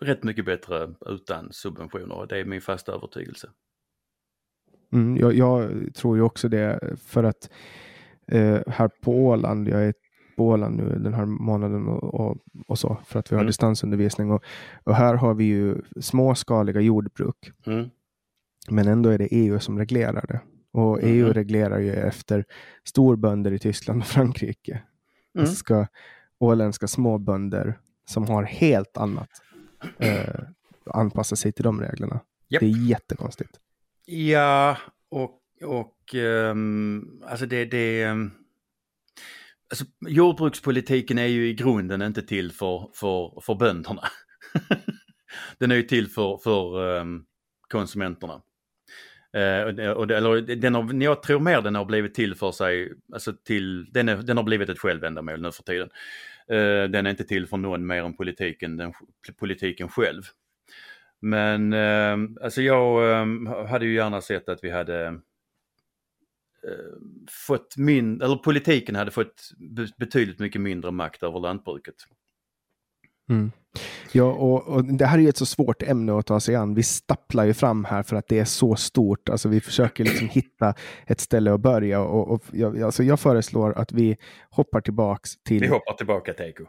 rätt 0.00 0.22
mycket 0.22 0.44
bättre 0.44 0.94
utan 1.06 1.52
subventioner. 1.52 2.26
Det 2.28 2.38
är 2.38 2.44
min 2.44 2.60
fasta 2.60 2.92
övertygelse. 2.92 3.50
Mm, 4.92 5.16
jag, 5.16 5.34
jag 5.34 5.70
tror 5.94 6.16
ju 6.16 6.22
också 6.22 6.48
det 6.48 6.96
för 7.06 7.24
att 7.24 7.50
eh, 8.26 8.60
här 8.66 8.88
på 8.88 9.26
Åland, 9.26 9.68
jag 9.68 9.84
är 9.84 9.94
på 10.40 10.46
Åland 10.46 10.76
nu 10.76 10.98
den 10.98 11.14
här 11.14 11.26
månaden 11.26 11.88
och, 11.88 12.14
och, 12.14 12.36
och 12.66 12.78
så 12.78 12.98
för 13.04 13.18
att 13.18 13.32
vi 13.32 13.36
har 13.36 13.40
Mm. 13.40 13.46
distansundervisning 13.46 14.30
och, 14.30 14.44
och 14.84 14.94
här 14.94 15.14
har 15.14 15.34
vi 15.34 15.44
ju 15.44 15.76
småskaliga 16.00 16.80
jordbruk. 16.80 17.52
Mm. 17.66 17.90
Men 18.70 18.88
ändå 18.88 19.10
är 19.10 19.18
det 19.18 19.28
EU 19.30 19.58
som 19.58 19.78
reglerar 19.78 20.24
det. 20.28 20.40
Och. 20.72 20.98
EU 21.02 21.32
reglerar 21.32 21.78
ju 21.78 21.92
efter 21.92 22.44
storbönder 22.84 23.52
i 23.52 23.58
Tyskland 23.58 24.00
och 24.00 24.06
Frankrike. 24.06 24.72
Mm. 24.72 24.82
Alltså 25.38 25.54
ska 25.54 25.86
åländska 26.38 26.88
småbönder 26.88 27.78
som 28.04 28.26
har 28.28 28.42
helt 28.42 28.96
annat 28.96 29.30
eh, 29.98 30.40
anpassa 30.86 31.36
sig 31.36 31.52
till 31.52 31.64
de 31.64 31.80
reglerna. 31.80 32.20
Japp. 32.48 32.60
Det 32.60 32.66
är 32.66 32.88
jättekonstigt. 32.88 33.60
Ja, 34.06 34.76
och, 35.10 35.40
och 35.64 36.14
ehm, 36.14 37.22
alltså 37.26 37.46
det, 37.46 37.64
det 37.64 38.02
ehm, 38.02 38.30
alltså 39.70 39.84
jordbrukspolitiken 40.08 41.18
är 41.18 41.26
ju 41.26 41.48
i 41.48 41.54
grunden 41.54 42.02
inte 42.02 42.22
till 42.22 42.52
för, 42.52 42.90
för, 42.94 43.40
för 43.40 43.54
bönderna. 43.54 44.02
den 45.58 45.70
är 45.70 45.76
ju 45.76 45.82
till 45.82 46.08
för, 46.08 46.36
för 46.36 46.78
um, 46.98 47.24
konsumenterna. 47.68 48.42
Uh, 49.36 49.90
och 49.90 50.10
eller 50.10 50.56
den 50.56 50.74
har, 50.74 51.02
jag 51.02 51.22
tror 51.22 51.40
mer 51.40 51.62
den 51.62 51.74
har 51.74 51.84
blivit 51.84 52.14
till 52.14 52.34
för 52.34 52.52
sig, 52.52 52.92
alltså 53.12 53.32
till, 53.44 53.92
den, 53.92 54.08
är, 54.08 54.16
den 54.16 54.36
har 54.36 54.44
blivit 54.44 54.68
ett 54.68 54.78
självändamål 54.78 55.42
nu 55.42 55.52
för 55.52 55.62
tiden. 55.62 55.88
Uh, 56.52 56.90
den 56.90 57.06
är 57.06 57.10
inte 57.10 57.24
till 57.24 57.46
för 57.46 57.56
någon 57.56 57.86
mer 57.86 58.04
än 58.04 58.16
politiken, 58.16 58.76
den, 58.76 58.92
politiken 59.38 59.88
själv. 59.88 60.22
Men 61.20 61.72
uh, 61.72 62.28
alltså 62.42 62.62
jag 62.62 63.20
ehm, 63.20 63.46
hade 63.46 63.86
ju 63.86 63.94
gärna 63.94 64.20
sett 64.20 64.48
att 64.48 64.64
vi 64.64 64.70
hade 64.70 65.20
fått 67.46 67.76
min, 67.76 68.22
eller 68.22 68.36
politiken 68.36 68.94
hade 68.94 69.10
fått 69.10 69.50
be- 69.76 69.88
betydligt 69.98 70.38
mycket 70.38 70.60
mindre 70.60 70.90
makt 70.90 71.22
över 71.22 71.40
lantbruket. 71.40 71.94
Mm. 73.30 73.52
Ja, 74.12 74.32
och, 74.32 74.68
och 74.68 74.84
det 74.84 75.06
här 75.06 75.18
är 75.18 75.22
ju 75.22 75.28
ett 75.28 75.36
så 75.36 75.46
svårt 75.46 75.82
ämne 75.82 76.18
att 76.18 76.26
ta 76.26 76.40
sig 76.40 76.56
an. 76.56 76.74
Vi 76.74 76.82
stapplar 76.82 77.44
ju 77.44 77.54
fram 77.54 77.84
här 77.84 78.02
för 78.02 78.16
att 78.16 78.28
det 78.28 78.38
är 78.38 78.44
så 78.44 78.76
stort. 78.76 79.28
Alltså 79.28 79.48
vi 79.48 79.60
försöker 79.60 80.04
liksom 80.04 80.28
hitta 80.32 80.74
ett 81.06 81.20
ställe 81.20 81.52
att 81.52 81.60
börja 81.60 82.00
och, 82.00 82.30
och 82.30 82.44
jag, 82.52 82.82
alltså 82.82 83.02
jag 83.02 83.20
föreslår 83.20 83.78
att 83.78 83.92
vi 83.92 84.16
hoppar 84.50 84.80
tillbaks 84.80 85.30
till... 85.42 85.60
Vi 85.60 85.68
hoppar 85.68 85.92
tillbaka 85.92 86.32
till 86.32 86.44
eko. 86.44 86.64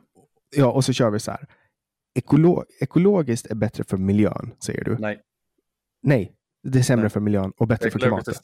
Ja, 0.56 0.72
och 0.72 0.86
så 0.86 0.94
kör 0.94 1.10
vi 1.10 1.20
så 1.20 1.32
här. 1.32 1.48
Ekolo 2.16 2.64
ekologiskt 2.80 3.52
är 3.52 3.56
bättre 3.56 3.84
för 3.84 3.98
miljön, 3.98 4.52
säger 4.66 4.84
du? 4.84 4.98
Nej. 5.00 5.22
Nej, 6.04 6.36
det 6.64 6.80
är 6.80 6.84
sämre 6.84 7.10
för 7.10 7.20
miljön 7.20 7.54
och 7.58 7.68
bättre 7.68 7.92
för 7.92 8.00
klimatet. 8.00 8.38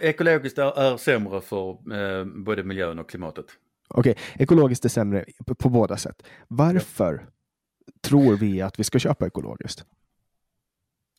Ekologiskt, 0.00 0.58
är, 0.58 0.78
är 0.78 0.96
sämre 0.96 1.40
för 1.40 1.70
eh, 1.70 2.24
både 2.24 2.64
miljön 2.64 2.98
och 2.98 3.10
klimatet. 3.10 3.46
Okej, 3.88 4.16
ekologiskt 4.34 4.84
är 4.84 4.88
sämre 4.88 5.24
på, 5.46 5.54
på 5.54 5.68
båda 5.68 5.96
sätt. 5.96 6.22
Varför 6.48 7.26
tror 8.00 8.36
vi 8.36 8.62
att 8.62 8.78
vi 8.78 8.84
ska 8.84 8.98
köpa 8.98 9.26
ekologiskt? 9.26 9.84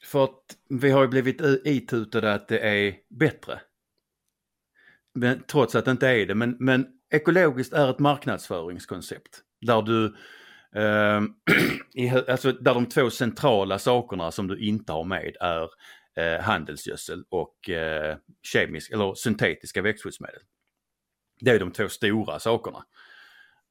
För 0.04 0.24
att 0.24 0.40
vi 0.70 0.92
har 0.92 1.02
ju 1.02 1.08
blivit 1.08 1.42
itutade 1.64 2.34
att 2.34 2.48
det 2.48 2.60
är 2.60 2.96
bättre. 3.10 3.60
Men, 5.14 5.44
trots 5.48 5.76
att 5.76 5.86
det 5.86 5.92
inte 5.92 6.08
är 6.08 6.26
det. 6.26 6.36
Men, 6.36 6.58
men 6.60 6.88
ekologiskt 7.10 7.74
är 7.74 7.90
ett 7.90 8.00
marknadsföringskoncept. 8.00 9.42
Där 9.62 9.82
du 9.82 10.16
Ehm, 10.76 11.34
i, 11.94 12.10
alltså 12.10 12.52
där 12.52 12.74
de 12.74 12.86
två 12.86 13.10
centrala 13.10 13.80
sakerna 13.80 14.32
som 14.32 14.48
du 14.48 14.60
inte 14.60 14.92
har 14.92 15.04
med 15.04 15.36
är 15.40 15.70
eh, 16.16 16.42
handelsgödsel 16.42 17.24
och 17.30 17.70
eh, 17.70 18.18
kemisk, 18.42 18.92
eller 18.92 19.14
syntetiska 19.14 19.82
växtskyddsmedel. 19.82 20.42
Det 21.40 21.52
är 21.52 21.60
de 21.60 21.72
två 21.72 21.90
stora 21.90 22.40
sakerna. 22.40 22.84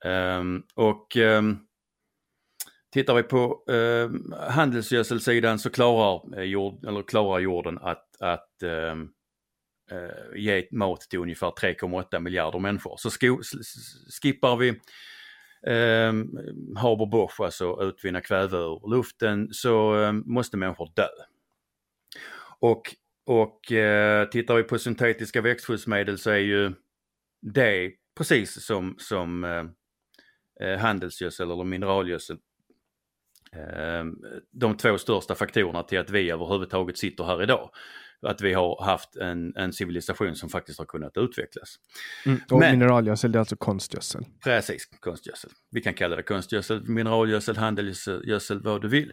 Um, 0.04 0.66
och 0.74 1.16
um, 1.16 1.66
Tittar 2.94 3.14
vi 3.14 3.22
på 3.22 3.64
eh, 3.72 4.10
handelsgödselsidan 4.50 5.58
så 5.58 5.70
klarar, 5.70 6.38
eh, 6.38 6.44
jord, 6.44 6.84
eller 6.84 7.02
klarar 7.02 7.38
jorden 7.38 7.78
att, 7.78 8.20
att 8.20 8.62
um, 8.62 9.10
uh, 9.92 10.38
ge 10.40 10.68
mat 10.70 11.00
till 11.00 11.18
ungefär 11.18 11.50
3,8 11.50 12.20
miljarder 12.20 12.58
människor. 12.58 12.96
Så 12.96 13.10
sko, 13.10 13.40
skippar 14.22 14.56
vi 14.56 14.80
eh, 15.66 16.12
Haber 16.76 17.06
Bosch, 17.06 17.40
alltså 17.40 17.82
utvinna 17.82 18.20
kväve 18.20 18.56
ur 18.56 18.90
luften, 18.90 19.48
så 19.52 20.02
eh, 20.02 20.12
måste 20.12 20.56
människor 20.56 20.92
dö. 20.94 21.08
Och, 22.58 22.82
och 23.26 23.72
eh, 23.72 24.28
tittar 24.28 24.54
vi 24.54 24.62
på 24.62 24.78
syntetiska 24.78 25.40
växtskyddsmedel 25.40 26.18
så 26.18 26.30
är 26.30 26.38
ju 26.38 26.72
det 27.42 27.92
precis 28.16 28.64
som, 28.64 28.96
som 28.98 29.44
ehm, 29.44 29.70
eh, 30.60 30.78
handelsgödsel 30.78 31.50
eller 31.50 31.64
mineralgödsel 31.64 32.36
ehm, 33.52 34.14
de 34.50 34.76
två 34.76 34.98
största 34.98 35.34
faktorerna 35.34 35.82
till 35.82 35.98
att 35.98 36.10
vi 36.10 36.30
överhuvudtaget 36.30 36.98
sitter 36.98 37.24
här 37.24 37.42
idag. 37.42 37.70
Att 38.22 38.40
vi 38.40 38.52
har 38.52 38.84
haft 38.84 39.16
en, 39.16 39.56
en 39.56 39.72
civilisation 39.72 40.34
som 40.34 40.48
faktiskt 40.48 40.78
har 40.78 40.86
kunnat 40.86 41.16
utvecklas. 41.16 41.76
Och 42.50 42.58
Men- 42.58 42.78
mineralgödsel, 42.78 43.32
det 43.32 43.36
är 43.36 43.40
alltså 43.40 43.56
konstgödsel. 43.56 44.24
Precis, 44.44 44.86
konstgödsel. 45.00 45.50
Vi 45.70 45.80
kan 45.80 45.94
kalla 45.94 46.16
det 46.16 46.22
konstgödsel, 46.22 46.88
mineralgödsel, 46.88 47.56
handelsgödsel, 47.56 48.62
vad 48.62 48.82
du 48.82 48.88
vill. 48.88 49.12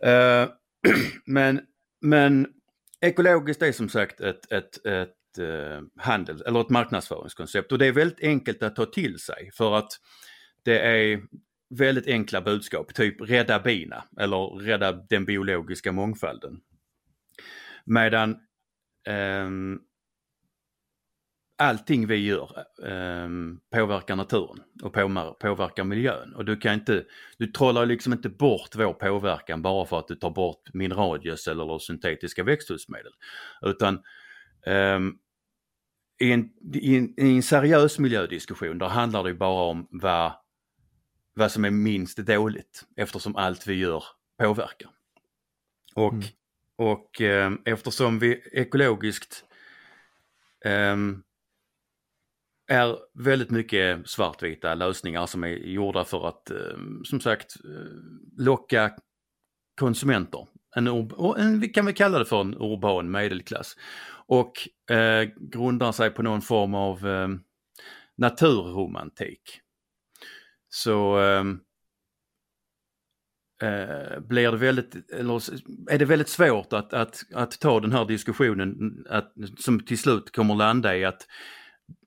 Eh, 0.00 0.48
men, 1.26 1.60
men 2.00 2.46
ekologiskt 3.00 3.62
är 3.62 3.72
som 3.72 3.88
sagt 3.88 4.20
ett, 4.20 4.52
ett, 4.52 4.86
ett 4.86 5.38
eh, 5.38 5.80
handel, 5.96 6.42
eller 6.46 6.60
ett 6.60 6.70
marknadsföringskoncept 6.70 7.72
och 7.72 7.78
det 7.78 7.86
är 7.86 7.92
väldigt 7.92 8.20
enkelt 8.20 8.62
att 8.62 8.76
ta 8.76 8.86
till 8.86 9.18
sig 9.18 9.50
för 9.54 9.74
att 9.74 9.92
det 10.62 10.78
är 10.78 11.20
väldigt 11.74 12.06
enkla 12.06 12.40
budskap, 12.40 12.94
typ 12.94 13.20
rädda 13.20 13.58
bina 13.58 14.04
eller 14.20 14.60
rädda 14.60 14.92
den 14.92 15.24
biologiska 15.24 15.92
mångfalden. 15.92 16.60
Medan 17.90 18.36
um, 19.08 19.80
allting 21.58 22.06
vi 22.06 22.16
gör 22.16 22.64
um, 22.78 23.60
påverkar 23.70 24.16
naturen 24.16 24.62
och 24.82 24.92
påverkar 25.38 25.84
miljön. 25.84 26.34
Och 26.34 26.44
du 26.44 26.56
kan 26.56 26.74
inte, 26.74 27.04
du 27.38 27.46
trollar 27.46 27.86
liksom 27.86 28.12
inte 28.12 28.28
bort 28.28 28.74
vår 28.74 28.92
påverkan 28.92 29.62
bara 29.62 29.86
för 29.86 29.98
att 29.98 30.08
du 30.08 30.14
tar 30.14 30.30
bort 30.30 30.74
mineralgödsel 30.74 31.60
eller 31.60 31.78
syntetiska 31.78 32.44
växthusmedel. 32.44 33.12
Utan 33.62 34.02
um, 34.66 35.18
i, 36.20 36.32
en, 36.32 36.50
i, 36.74 36.96
en, 36.96 37.20
i 37.20 37.36
en 37.36 37.42
seriös 37.42 37.98
miljödiskussion 37.98 38.78
där 38.78 38.88
handlar 38.88 39.24
det 39.24 39.34
bara 39.34 39.62
om 39.62 39.88
vad, 39.90 40.32
vad 41.34 41.52
som 41.52 41.64
är 41.64 41.70
minst 41.70 42.18
dåligt 42.18 42.84
eftersom 42.96 43.36
allt 43.36 43.66
vi 43.66 43.74
gör 43.74 44.04
påverkar. 44.38 44.90
Och, 45.94 46.12
Mm 46.12 46.24
och 46.80 47.20
eh, 47.20 47.52
eftersom 47.64 48.18
vi 48.18 48.42
ekologiskt 48.52 49.44
eh, 50.64 50.96
är 52.68 52.98
väldigt 53.14 53.50
mycket 53.50 54.08
svartvita 54.08 54.74
lösningar 54.74 55.26
som 55.26 55.44
är 55.44 55.48
gjorda 55.48 56.04
för 56.04 56.28
att 56.28 56.50
ehm, 56.50 57.04
som 57.04 57.20
sagt 57.20 57.56
eh, 57.64 58.44
locka 58.44 58.90
konsumenter. 59.80 60.46
En, 60.76 60.86
en, 61.38 61.60
vi 61.60 61.68
kan 61.68 61.84
väl 61.84 61.94
kalla 61.94 62.18
det 62.18 62.24
för 62.24 62.40
en 62.40 62.54
urban 62.54 63.10
medelklass. 63.10 63.76
Och 64.26 64.52
eh, 64.94 65.28
grundar 65.40 65.92
sig 65.92 66.10
på 66.10 66.22
någon 66.22 66.42
form 66.42 66.74
av 66.74 67.06
eh, 67.06 67.28
naturromantik. 68.16 69.60
Så 70.68 71.18
ehm, 71.18 71.60
eh, 73.62 74.20
blir 74.20 74.50
det 74.50 74.56
väldigt, 74.56 75.10
eller 75.12 75.42
är 75.90 75.98
det 75.98 76.04
väldigt 76.04 76.28
svårt 76.28 76.72
att, 76.72 76.92
att, 76.92 77.22
att 77.34 77.60
ta 77.60 77.80
den 77.80 77.92
här 77.92 78.04
diskussionen 78.04 79.04
att, 79.10 79.32
som 79.58 79.80
till 79.80 79.98
slut 79.98 80.32
kommer 80.32 80.54
landa 80.54 80.96
i 80.96 81.04
att 81.04 81.26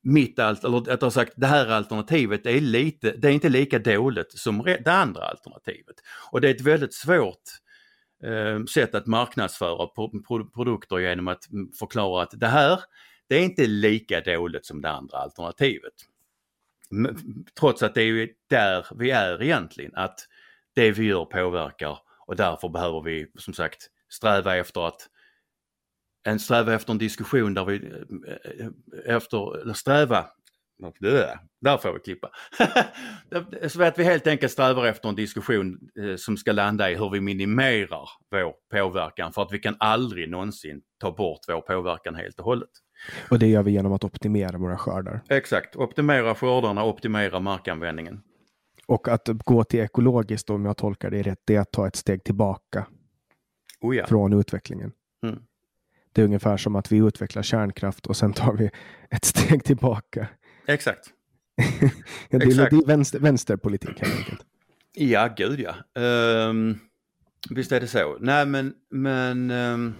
mitt 0.03 0.39
allt, 0.39 0.63
eller 0.63 0.91
att 0.91 1.01
ha 1.01 1.11
sagt 1.11 1.33
det 1.35 1.47
här 1.47 1.67
alternativet 1.67 2.45
är 2.45 2.61
lite, 2.61 3.11
det 3.11 3.27
är 3.27 3.31
inte 3.31 3.49
lika 3.49 3.79
dåligt 3.79 4.31
som 4.31 4.63
det 4.85 4.93
andra 4.93 5.21
alternativet. 5.21 5.95
Och 6.31 6.41
det 6.41 6.49
är 6.49 6.55
ett 6.55 6.61
väldigt 6.61 6.93
svårt 6.93 7.43
eh, 8.23 8.63
sätt 8.65 8.95
att 8.95 9.07
marknadsföra 9.07 9.87
produkter 10.55 10.99
genom 10.99 11.27
att 11.27 11.43
förklara 11.79 12.23
att 12.23 12.39
det 12.39 12.47
här, 12.47 12.79
det 13.29 13.35
är 13.35 13.43
inte 13.43 13.67
lika 13.67 14.21
dåligt 14.21 14.65
som 14.65 14.81
det 14.81 14.89
andra 14.89 15.17
alternativet. 15.17 15.93
Trots 17.59 17.83
att 17.83 17.95
det 17.95 18.03
är 18.03 18.29
där 18.49 18.85
vi 18.95 19.11
är 19.11 19.43
egentligen, 19.43 19.95
att 19.95 20.19
det 20.75 20.91
vi 20.91 21.05
gör 21.05 21.25
påverkar 21.25 21.99
och 22.27 22.35
därför 22.35 22.69
behöver 22.69 23.01
vi 23.01 23.27
som 23.37 23.53
sagt 23.53 23.87
sträva 24.09 24.57
efter 24.57 24.87
att 24.87 25.07
en 26.23 26.39
sträva 26.39 26.73
efter 26.73 26.91
en 26.91 26.97
diskussion 26.97 27.53
där 27.53 27.65
vi 27.65 27.75
eh, 27.75 28.65
eh, 28.65 29.15
efter, 29.15 29.61
eller 29.61 29.73
sträva, 29.73 30.25
där 31.61 31.77
får 31.77 31.93
vi 31.93 31.99
klippa. 31.99 32.29
Så 33.69 33.83
att 33.83 33.99
vi 33.99 34.03
helt 34.03 34.27
enkelt 34.27 34.51
strävar 34.51 34.85
efter 34.85 35.09
en 35.09 35.15
diskussion 35.15 35.79
eh, 35.99 36.15
som 36.15 36.37
ska 36.37 36.51
landa 36.51 36.91
i 36.91 36.95
hur 36.95 37.09
vi 37.09 37.21
minimerar 37.21 38.09
vår 38.31 38.53
påverkan 38.71 39.33
för 39.33 39.41
att 39.41 39.51
vi 39.51 39.59
kan 39.59 39.75
aldrig 39.79 40.29
någonsin 40.29 40.81
ta 40.99 41.11
bort 41.11 41.39
vår 41.47 41.61
påverkan 41.61 42.15
helt 42.15 42.39
och 42.39 42.45
hållet. 42.45 42.69
Och 43.29 43.39
det 43.39 43.47
gör 43.47 43.63
vi 43.63 43.71
genom 43.71 43.93
att 43.93 44.03
optimera 44.03 44.57
våra 44.57 44.77
skördar. 44.77 45.21
Exakt, 45.29 45.75
optimera 45.75 46.35
skördarna, 46.35 46.85
optimera 46.85 47.39
markanvändningen. 47.39 48.21
Och 48.85 49.07
att 49.07 49.29
gå 49.45 49.63
till 49.63 49.79
ekologiskt, 49.79 50.49
om 50.49 50.65
jag 50.65 50.77
tolkar 50.77 51.11
det 51.11 51.21
rätt, 51.21 51.39
det 51.45 51.55
är 51.55 51.59
att 51.59 51.71
ta 51.71 51.87
ett 51.87 51.95
steg 51.95 52.23
tillbaka 52.23 52.85
oh 53.81 53.95
ja. 53.95 54.07
från 54.07 54.33
utvecklingen. 54.33 54.91
Mm. 55.23 55.39
Det 56.13 56.21
är 56.21 56.25
ungefär 56.25 56.57
som 56.57 56.75
att 56.75 56.91
vi 56.91 56.97
utvecklar 56.97 57.43
kärnkraft 57.43 58.07
och 58.07 58.17
sen 58.17 58.33
tar 58.33 58.53
vi 58.53 58.71
ett 59.09 59.25
steg 59.25 59.63
tillbaka. 59.63 60.27
Exakt. 60.67 61.09
det, 62.29 62.37
är, 62.37 62.47
Exakt. 62.47 62.71
det 62.71 62.77
är 62.77 62.87
vänster, 62.87 63.19
vänsterpolitik 63.19 63.99
helt 63.99 64.17
enkelt. 64.17 64.45
Ja, 64.93 65.33
gud 65.37 65.59
ja. 65.59 65.75
Um, 66.49 66.79
visst 67.49 67.71
är 67.71 67.79
det 67.79 67.87
så. 67.87 68.17
Nej 68.19 68.45
men, 68.45 68.73
men 68.89 69.51
um, 69.51 69.95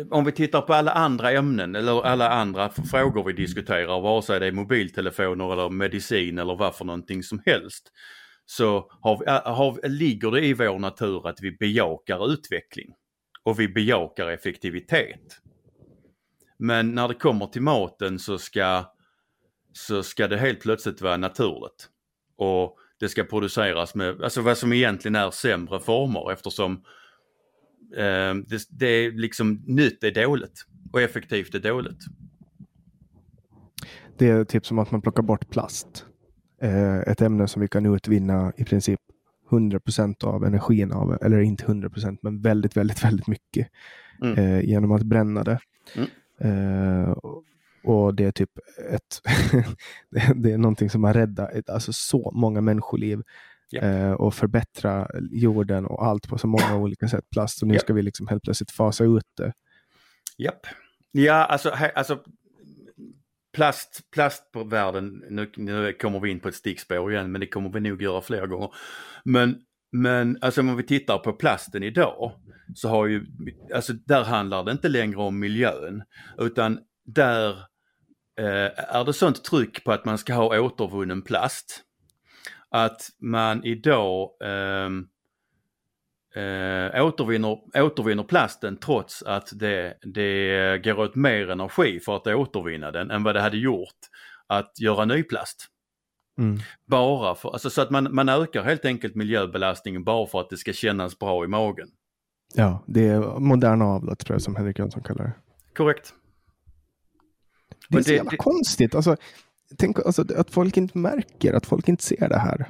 Eh, 0.00 0.06
om 0.10 0.24
vi 0.24 0.32
tittar 0.32 0.60
på 0.60 0.74
alla 0.74 0.92
andra 0.92 1.30
ämnen 1.30 1.76
eller 1.76 2.02
alla 2.02 2.30
andra 2.30 2.70
frågor 2.70 3.24
vi 3.24 3.32
diskuterar, 3.32 4.00
vare 4.00 4.22
sig 4.22 4.40
det 4.40 4.46
är 4.46 4.52
mobiltelefoner 4.52 5.52
eller 5.52 5.70
medicin 5.70 6.38
eller 6.38 6.56
vad 6.56 6.76
för 6.76 6.84
någonting 6.84 7.22
som 7.22 7.42
helst, 7.46 7.92
så 8.46 8.90
har 9.00 9.18
vi, 9.18 9.24
eh, 9.26 9.54
har, 9.54 9.88
ligger 9.88 10.30
det 10.30 10.44
i 10.44 10.54
vår 10.54 10.78
natur 10.78 11.28
att 11.28 11.42
vi 11.42 11.52
bejakar 11.52 12.32
utveckling 12.32 12.94
och 13.42 13.60
vi 13.60 13.68
bejakar 13.68 14.28
effektivitet. 14.28 15.38
Men 16.58 16.94
när 16.94 17.08
det 17.08 17.14
kommer 17.14 17.46
till 17.46 17.62
maten 17.62 18.18
så 18.18 18.38
ska, 18.38 18.84
så 19.72 20.02
ska 20.02 20.28
det 20.28 20.36
helt 20.36 20.60
plötsligt 20.60 21.00
vara 21.00 21.16
naturligt. 21.16 21.88
Och 22.36 22.78
det 23.00 23.08
ska 23.08 23.24
produceras 23.24 23.94
med, 23.94 24.22
alltså 24.22 24.40
vad 24.40 24.58
som 24.58 24.72
egentligen 24.72 25.16
är 25.16 25.30
sämre 25.30 25.80
former 25.80 26.32
eftersom 26.32 26.84
det, 28.46 28.68
det 28.70 28.86
är 28.86 29.12
liksom 29.12 29.62
nytt 29.66 30.04
är 30.04 30.10
dåligt 30.10 30.66
och 30.92 31.00
effektivt 31.00 31.54
är 31.54 31.60
dåligt. 31.60 32.00
Det 34.18 34.28
är 34.28 34.44
typ 34.44 34.66
som 34.66 34.78
att 34.78 34.90
man 34.90 35.02
plockar 35.02 35.22
bort 35.22 35.50
plast. 35.50 36.06
Eh, 36.62 36.98
ett 36.98 37.20
ämne 37.20 37.48
som 37.48 37.62
vi 37.62 37.68
kan 37.68 37.94
utvinna 37.94 38.52
i 38.56 38.64
princip 38.64 39.00
100% 39.50 40.24
av 40.24 40.44
energin 40.44 40.92
av, 40.92 41.18
eller 41.22 41.40
inte 41.40 41.64
100% 41.64 42.18
men 42.22 42.40
väldigt, 42.40 42.76
väldigt, 42.76 43.04
väldigt 43.04 43.26
mycket 43.26 43.68
mm. 44.22 44.38
eh, 44.38 44.60
genom 44.64 44.92
att 44.92 45.02
bränna 45.02 45.44
det. 45.44 45.58
Mm. 45.96 46.08
Eh, 46.40 47.14
och 47.84 48.14
det 48.14 48.24
är 48.24 48.32
typ 48.32 48.50
ett, 48.90 49.20
det 50.36 50.52
är 50.52 50.58
någonting 50.58 50.90
som 50.90 51.04
har 51.04 51.14
räddat 51.14 51.70
alltså 51.70 51.92
så 51.92 52.30
många 52.34 52.60
människoliv 52.60 53.22
Yep. 53.72 53.84
Eh, 53.84 54.12
och 54.12 54.34
förbättra 54.34 55.08
jorden 55.30 55.86
och 55.86 56.06
allt 56.06 56.28
på 56.28 56.38
så 56.38 56.46
många 56.46 56.76
olika 56.82 57.08
sätt. 57.08 57.24
Plast 57.30 57.62
och 57.62 57.68
nu 57.68 57.74
yep. 57.74 57.82
ska 57.82 57.92
vi 57.92 58.02
liksom 58.02 58.28
helt 58.28 58.42
plötsligt 58.42 58.70
fasa 58.70 59.04
ut 59.04 59.26
det. 59.36 59.52
Japp. 60.38 60.66
Ja, 61.12 61.44
alltså, 61.44 61.70
här, 61.70 61.92
alltså 61.94 62.18
plast, 63.52 64.00
plast 64.14 64.52
på 64.52 64.64
världen, 64.64 65.24
nu, 65.30 65.50
nu 65.56 65.92
kommer 65.92 66.20
vi 66.20 66.30
in 66.30 66.40
på 66.40 66.48
ett 66.48 66.54
stickspår 66.54 67.12
igen 67.12 67.32
men 67.32 67.40
det 67.40 67.46
kommer 67.46 67.70
vi 67.70 67.80
nog 67.80 68.02
göra 68.02 68.20
fler 68.20 68.46
gånger. 68.46 68.70
Men, 69.24 69.56
men 69.92 70.38
alltså 70.40 70.60
om 70.60 70.76
vi 70.76 70.82
tittar 70.82 71.18
på 71.18 71.32
plasten 71.32 71.82
idag 71.82 72.32
så 72.74 72.88
har 72.88 73.06
ju, 73.06 73.26
alltså 73.74 73.92
där 73.92 74.24
handlar 74.24 74.64
det 74.64 74.72
inte 74.72 74.88
längre 74.88 75.16
om 75.16 75.38
miljön 75.38 76.02
utan 76.38 76.78
där 77.04 77.50
eh, 78.40 78.94
är 78.96 79.04
det 79.04 79.12
sånt 79.12 79.44
tryck 79.44 79.84
på 79.84 79.92
att 79.92 80.04
man 80.04 80.18
ska 80.18 80.34
ha 80.34 80.60
återvunnen 80.60 81.22
plast 81.22 81.84
att 82.72 83.08
man 83.18 83.64
idag 83.64 84.30
eh, 84.44 84.90
eh, 86.42 87.06
återvinner, 87.06 87.58
återvinner 87.82 88.22
plasten 88.22 88.76
trots 88.76 89.22
att 89.22 89.52
det, 89.54 89.98
det 90.02 90.78
går 90.84 90.98
åt 90.98 91.14
mer 91.14 91.50
energi 91.50 92.00
för 92.00 92.16
att 92.16 92.26
återvinna 92.26 92.90
den 92.90 93.10
än 93.10 93.22
vad 93.22 93.34
det 93.34 93.40
hade 93.40 93.56
gjort 93.56 93.98
att 94.46 94.80
göra 94.80 95.04
ny 95.04 95.22
plast. 95.22 95.68
Mm. 96.38 96.58
Bara 96.86 97.34
för, 97.34 97.52
alltså 97.52 97.70
så 97.70 97.82
att 97.82 97.90
man, 97.90 98.14
man 98.14 98.28
ökar 98.28 98.62
helt 98.62 98.84
enkelt 98.84 99.14
miljöbelastningen 99.14 100.04
bara 100.04 100.26
för 100.26 100.40
att 100.40 100.50
det 100.50 100.56
ska 100.56 100.72
kännas 100.72 101.18
bra 101.18 101.44
i 101.44 101.48
magen. 101.48 101.88
Ja, 102.54 102.84
det 102.86 103.08
är 103.08 103.20
moderna 103.38 103.84
avlat 103.84 104.18
tror 104.18 104.34
jag 104.34 104.42
som 104.42 104.56
Henrik 104.56 104.78
Jönsson 104.78 105.02
kallar 105.02 105.24
det. 105.24 105.32
Korrekt. 105.76 106.14
Det 107.88 107.98
är 107.98 108.02
så 108.02 108.12
jävla 108.12 108.30
det, 108.30 108.36
konstigt. 108.36 108.94
Alltså, 108.94 109.16
tänk 109.78 109.98
alltså, 109.98 110.24
att 110.36 110.50
folk 110.50 110.76
inte 110.76 110.98
märker, 110.98 111.52
att 111.52 111.66
folk 111.66 111.88
inte 111.88 112.02
ser 112.04 112.28
det 112.28 112.38
här. 112.38 112.68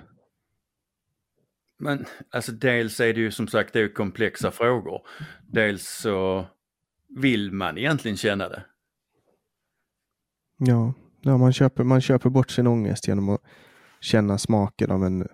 Men 1.78 2.04
alltså 2.30 2.52
dels 2.52 3.00
är 3.00 3.14
det 3.14 3.20
ju 3.20 3.30
som 3.30 3.48
sagt 3.48 3.72
det 3.72 3.80
är 3.80 3.94
komplexa 3.94 4.50
frågor. 4.50 5.00
Dels 5.48 5.88
så 5.88 6.46
vill 7.08 7.52
man 7.52 7.78
egentligen 7.78 8.16
känna 8.16 8.48
det. 8.48 8.64
Ja, 10.56 10.94
ja 11.20 11.38
man, 11.38 11.52
köper, 11.52 11.84
man 11.84 12.00
köper 12.00 12.30
bort 12.30 12.50
sin 12.50 12.66
ångest 12.66 13.08
genom 13.08 13.28
att 13.28 13.40
känna 14.00 14.38
smaken 14.38 14.90
av 14.90 15.04
en 15.04 15.28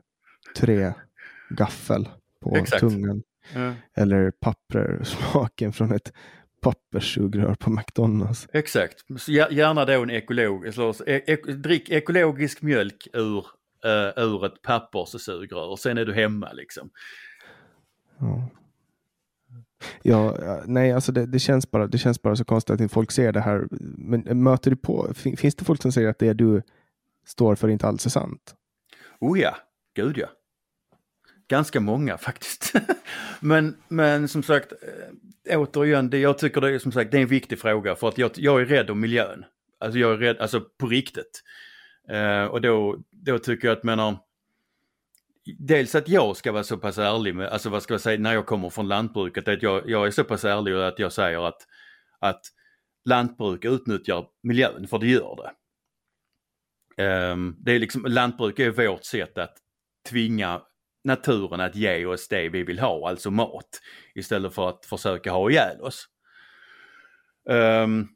trägaffel 0.56 2.08
på 2.40 2.56
Exakt. 2.56 2.80
tungan. 2.80 3.22
Ja. 3.54 3.74
Eller 3.96 4.30
papper, 4.30 5.00
smaken 5.04 5.72
från 5.72 5.92
ett 5.92 6.12
papperssugrör 6.60 7.54
på 7.54 7.70
McDonalds. 7.70 8.48
Exakt, 8.52 9.04
gärna 9.28 9.84
då 9.84 10.02
en 10.02 10.10
ekologisk, 10.10 10.78
e 11.06 11.22
ek, 11.26 11.46
drick 11.46 11.90
ekologisk 11.90 12.62
mjölk 12.62 13.08
ur, 13.12 13.46
uh, 13.86 14.24
ur 14.24 14.46
ett 14.46 14.62
papperssugrör 14.62 15.68
och 15.68 15.78
sen 15.78 15.98
är 15.98 16.04
du 16.04 16.14
hemma 16.14 16.52
liksom. 16.52 16.90
Ja. 18.18 18.48
Ja, 20.02 20.36
nej, 20.66 20.92
alltså 20.92 21.12
det, 21.12 21.26
det, 21.26 21.38
känns 21.38 21.70
bara, 21.70 21.86
det 21.86 21.98
känns 21.98 22.22
bara 22.22 22.36
så 22.36 22.44
konstigt 22.44 22.80
att 22.80 22.92
folk 22.92 23.10
ser 23.10 23.32
det 23.32 23.40
här. 23.40 23.68
Men 23.98 24.42
möter 24.42 24.70
du 24.70 24.76
på, 24.76 25.14
finns 25.14 25.54
det 25.54 25.64
folk 25.64 25.82
som 25.82 25.92
säger 25.92 26.08
att 26.08 26.18
det 26.18 26.32
du 26.32 26.62
står 27.26 27.54
för 27.54 27.68
inte 27.68 27.86
alls 27.86 28.06
är 28.06 28.10
sant? 28.10 28.54
Oh 29.20 29.40
ja, 29.40 29.56
gud 29.94 30.18
ja. 30.18 30.26
Ganska 31.48 31.80
många 31.80 32.18
faktiskt. 32.18 32.72
men, 33.40 33.76
men 33.88 34.28
som 34.28 34.42
sagt, 34.42 34.72
eh, 35.48 35.60
återigen, 35.60 36.10
det, 36.10 36.18
jag 36.18 36.38
tycker 36.38 36.60
det 36.60 36.70
är 36.70 36.78
som 36.78 36.92
sagt 36.92 37.10
det 37.10 37.18
är 37.18 37.22
en 37.22 37.28
viktig 37.28 37.58
fråga 37.58 37.96
för 37.96 38.08
att 38.08 38.18
jag, 38.18 38.30
jag 38.34 38.60
är 38.60 38.64
rädd 38.64 38.90
om 38.90 39.00
miljön. 39.00 39.44
Alltså 39.80 39.98
jag 39.98 40.12
är 40.12 40.16
rädd, 40.16 40.38
alltså 40.38 40.60
på 40.60 40.86
riktigt. 40.86 41.42
Uh, 42.12 42.44
och 42.44 42.60
då, 42.60 42.98
då 43.10 43.38
tycker 43.38 43.68
jag 43.68 43.76
att, 43.76 43.84
menar, 43.84 44.16
dels 45.58 45.94
att 45.94 46.08
jag 46.08 46.36
ska 46.36 46.52
vara 46.52 46.64
så 46.64 46.76
pass 46.76 46.98
ärlig 46.98 47.34
med, 47.34 47.48
alltså 47.48 47.70
vad 47.70 47.82
ska 47.82 47.94
jag 47.94 48.00
säga, 48.00 48.20
när 48.20 48.34
jag 48.34 48.46
kommer 48.46 48.70
från 48.70 48.88
lantbruket, 48.88 49.48
att 49.48 49.62
jag, 49.62 49.90
jag 49.90 50.06
är 50.06 50.10
så 50.10 50.24
pass 50.24 50.44
ärlig 50.44 50.74
att 50.74 50.98
jag 50.98 51.12
säger 51.12 51.48
att, 51.48 51.66
att 52.18 52.40
lantbruk 53.04 53.64
utnyttjar 53.64 54.26
miljön, 54.42 54.88
för 54.88 54.98
det 54.98 55.06
gör 55.06 55.36
det. 55.36 55.52
Um, 57.32 57.56
det 57.58 57.72
är 57.72 57.78
liksom, 57.78 58.04
lantbruk 58.04 58.58
är 58.58 58.70
vårt 58.70 59.04
sätt 59.04 59.38
att 59.38 59.56
tvinga 60.08 60.62
naturen 61.04 61.60
att 61.60 61.76
ge 61.76 62.06
oss 62.06 62.28
det 62.28 62.48
vi 62.48 62.62
vill 62.62 62.78
ha, 62.78 63.08
alltså 63.08 63.30
mat, 63.30 63.80
istället 64.14 64.54
för 64.54 64.68
att 64.68 64.86
försöka 64.86 65.32
ha 65.32 65.50
ihjäl 65.50 65.80
oss. 65.80 66.08
Um, 67.50 68.08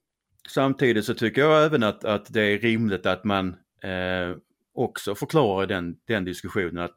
samtidigt 0.49 1.05
så 1.05 1.14
tycker 1.14 1.40
jag 1.40 1.64
även 1.64 1.83
att, 1.83 2.05
att 2.05 2.33
det 2.33 2.42
är 2.42 2.59
rimligt 2.59 3.07
att 3.07 3.25
man 3.25 3.49
uh, 3.85 4.37
också 4.75 5.14
förklarar 5.14 5.66
den, 5.66 5.97
den 6.07 6.25
diskussionen 6.25 6.79
att 6.79 6.97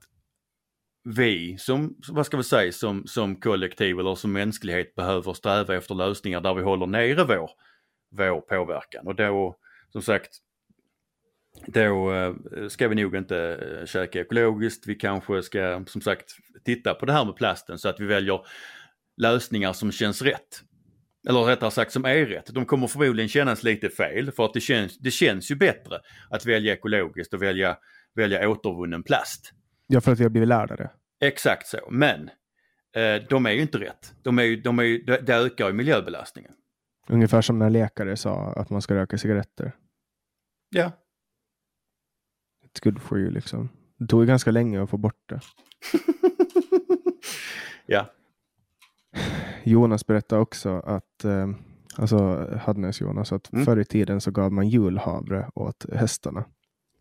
vi 1.03 1.57
som, 1.57 1.95
vad 2.09 2.25
ska 2.25 2.37
vi 2.37 2.43
säga, 2.43 2.71
som, 2.71 3.07
som 3.07 3.35
kollektiv 3.39 3.99
eller 3.99 4.15
som 4.15 4.31
mänsklighet 4.31 4.95
behöver 4.95 5.33
sträva 5.33 5.75
efter 5.75 5.95
lösningar 5.95 6.41
där 6.41 6.53
vi 6.53 6.61
håller 6.61 6.85
nere 6.85 7.23
vår, 7.23 7.49
vår 8.11 8.41
påverkan 8.41 9.07
och 9.07 9.15
då 9.15 9.55
som 9.89 10.01
sagt 10.01 10.29
då 11.67 12.13
eh, 12.13 12.33
ska 12.67 12.87
vi 12.87 12.95
nog 12.95 13.15
inte 13.15 13.37
eh, 13.81 13.85
käka 13.85 14.19
ekologiskt. 14.19 14.87
Vi 14.87 14.95
kanske 14.95 15.43
ska 15.43 15.83
som 15.87 16.01
sagt 16.01 16.25
titta 16.65 16.93
på 16.93 17.05
det 17.05 17.13
här 17.13 17.25
med 17.25 17.35
plasten 17.35 17.77
så 17.77 17.89
att 17.89 17.99
vi 17.99 18.05
väljer 18.05 18.39
lösningar 19.21 19.73
som 19.73 19.91
känns 19.91 20.21
rätt. 20.21 20.61
Eller 21.29 21.43
rättare 21.43 21.71
sagt 21.71 21.91
som 21.91 22.05
är 22.05 22.25
rätt. 22.25 22.53
De 22.53 22.65
kommer 22.65 22.87
förmodligen 22.87 23.29
kännas 23.29 23.63
lite 23.63 23.89
fel 23.89 24.31
för 24.31 24.45
att 24.45 24.53
det 24.53 24.61
känns, 24.61 24.97
det 24.97 25.11
känns 25.11 25.51
ju 25.51 25.55
bättre 25.55 25.99
att 26.29 26.45
välja 26.45 26.73
ekologiskt 26.73 27.33
och 27.33 27.41
välja, 27.41 27.77
välja 28.15 28.49
återvunnen 28.49 29.03
plast. 29.03 29.51
Ja, 29.87 30.01
för 30.01 30.11
att 30.11 30.19
vi 30.19 30.23
har 30.23 30.29
blivit 30.29 30.49
lärda 30.49 30.75
det. 30.75 30.91
Exakt 31.21 31.67
så, 31.67 31.77
men 31.91 32.29
eh, 32.95 33.23
de 33.29 33.45
är 33.45 33.51
ju 33.51 33.61
inte 33.61 33.79
rätt. 33.79 34.13
De 34.23 34.39
är 34.39 34.43
ju, 34.43 34.61
de 34.61 34.79
är 34.79 34.83
ju, 34.83 34.97
det 35.03 35.35
ökar 35.35 35.67
ju 35.67 35.73
miljöbelastningen. 35.73 36.51
Ungefär 37.09 37.41
som 37.41 37.59
när 37.59 37.69
läkare 37.69 38.17
sa 38.17 38.53
att 38.55 38.69
man 38.69 38.81
ska 38.81 38.95
röka 38.95 39.17
cigaretter. 39.17 39.71
Ja. 40.69 40.91
Good 42.83 43.01
for 43.01 43.19
you 43.19 43.31
liksom. 43.31 43.69
Det 43.97 44.07
tog 44.07 44.21
ju 44.21 44.27
ganska 44.27 44.51
länge 44.51 44.83
att 44.83 44.89
få 44.89 44.97
bort 44.97 45.29
det. 45.29 45.39
ja. 47.85 48.11
Jonas 49.63 50.07
berättade 50.07 50.41
också 50.41 50.79
att, 50.79 51.23
eh, 51.25 51.49
alltså 51.95 52.49
Hadnes 52.61 53.01
Jonas, 53.01 53.31
att 53.31 53.53
mm. 53.53 53.65
förr 53.65 53.79
i 53.79 53.85
tiden 53.85 54.21
så 54.21 54.31
gav 54.31 54.53
man 54.53 54.69
julhavre 54.69 55.49
åt 55.55 55.85
hästarna. 55.93 56.45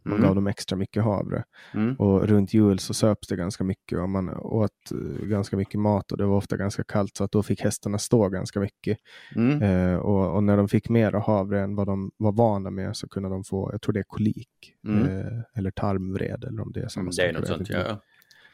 Man 0.05 0.17
mm. 0.17 0.27
gav 0.27 0.35
dem 0.35 0.47
extra 0.47 0.77
mycket 0.77 1.03
havre. 1.03 1.45
Mm. 1.75 1.95
Och 1.95 2.29
runt 2.29 2.55
jul 2.55 2.79
så 2.79 2.95
söps 2.95 3.29
det 3.29 3.37
ganska 3.37 3.65
mycket 3.65 3.99
och 3.99 4.09
man 4.09 4.29
åt 4.37 4.93
uh, 4.93 5.27
ganska 5.27 5.57
mycket 5.57 5.81
mat 5.81 6.13
och 6.13 6.19
det 6.19 6.27
var 6.27 6.37
ofta 6.37 6.57
ganska 6.57 6.85
kallt 6.85 7.17
så 7.17 7.25
att 7.25 7.33
då 7.33 7.43
fick 7.43 7.61
hästarna 7.61 7.99
stå 7.99 8.29
ganska 8.29 8.61
mycket. 8.61 8.99
Mm. 9.37 9.63
Uh, 9.63 9.97
och, 9.97 10.35
och, 10.37 10.45
när 10.45 10.57
de 10.57 10.69
fick 10.69 10.89
mer 10.89 11.13
havre 11.13 11.61
än 11.61 11.75
vad 11.77 11.87
de 11.87 12.11
var 12.17 12.33
vana 12.33 12.71
med 12.71 12.97
så 12.97 13.09
kunde 13.09 13.29
de 13.29 13.45
få, 13.45 13.69
jag 13.73 13.83
tror 13.83 13.93
det 13.93 14.01
är 14.01 14.05
kolik 14.05 14.75
uh, 14.89 15.41
eller 15.55 15.71
tarmvred 15.71 16.45
eller 16.45 16.63
om 16.63 16.73
det 16.73 16.81
är 16.81 16.89
samma 16.89 17.03
mm, 17.03 17.13
Det 17.17 17.29
är 17.29 17.33
något 17.33 17.47
sånt, 17.47 17.69
ja. 17.69 18.01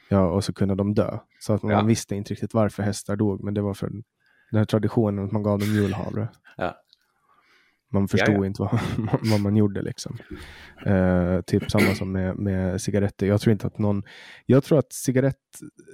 Ja, 0.09 0.27
och 0.27 0.45
så 0.45 0.53
kunde 0.53 0.75
de 0.75 0.95
dö. 0.95 1.19
Så 1.41 1.53
att 1.53 1.63
man 1.63 1.73
ja. 1.73 1.83
visste 1.83 2.15
inte 2.15 2.33
riktigt 2.33 2.55
varför 2.55 2.83
hästar 2.83 3.17
dog, 3.17 3.45
men 3.45 3.55
det 3.55 3.61
var 3.61 3.75
för 3.75 3.91
den 4.51 4.59
här 4.59 4.65
traditionen 4.65 5.25
att 5.25 5.33
man 5.33 5.43
gav 5.43 5.59
dem 5.59 5.69
julhavre. 5.69 6.29
Ja. 6.57 6.77
Man 7.93 8.09
förstod 8.09 8.35
Jaja. 8.35 8.47
inte 8.47 8.63
vad, 8.73 8.81
vad 9.31 9.41
man 9.41 9.57
gjorde 9.57 9.83
liksom. 9.83 10.19
Uh, 10.87 11.41
typ 11.41 11.71
samma 11.71 11.95
som 11.95 12.13
med, 12.13 12.37
med 12.37 12.81
cigaretter. 12.81 13.27
Jag 13.27 13.41
tror 13.41 13.53
inte 13.53 13.67
att 13.67 13.79
någon, 13.79 14.03
jag 14.47 14.65
tror 14.65 14.79
att 14.79 14.93
cigarett, 14.93 15.37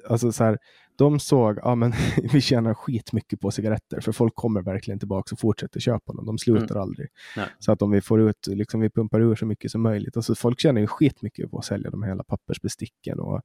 alltså 0.09 0.32
så 0.32 0.44
här, 0.44 0.59
de 0.96 1.20
såg, 1.20 1.59
ja 1.62 1.74
men 1.74 1.92
vi 2.32 2.40
tjänar 2.40 2.74
skitmycket 2.74 3.40
på 3.40 3.50
cigaretter 3.50 4.00
för 4.00 4.12
folk 4.12 4.35
kommer 4.35 4.62
verkligen 4.62 4.98
tillbaka 4.98 5.35
och 5.35 5.38
fortsätter 5.38 5.80
köpa 5.80 6.12
dem. 6.12 6.26
De 6.26 6.38
slutar 6.38 6.74
mm. 6.74 6.82
aldrig. 6.82 7.09
Nej. 7.37 7.46
Så 7.59 7.72
att 7.72 7.82
om 7.82 7.90
vi 7.90 8.00
får 8.00 8.20
ut, 8.20 8.46
liksom 8.46 8.80
vi 8.80 8.90
pumpar 8.90 9.20
ur 9.20 9.35
så 9.35 9.46
mycket 9.46 9.70
som 9.70 9.82
möjligt. 9.82 10.16
Alltså 10.16 10.35
folk 10.35 10.61
tjänar 10.61 10.80
ju 10.80 10.87
skitmycket 10.87 11.50
på 11.50 11.59
att 11.59 11.64
sälja 11.64 11.90
de 11.90 12.02
här 12.02 12.11
hela 12.11 12.24
pappersbesticken 12.24 13.20
och 13.20 13.42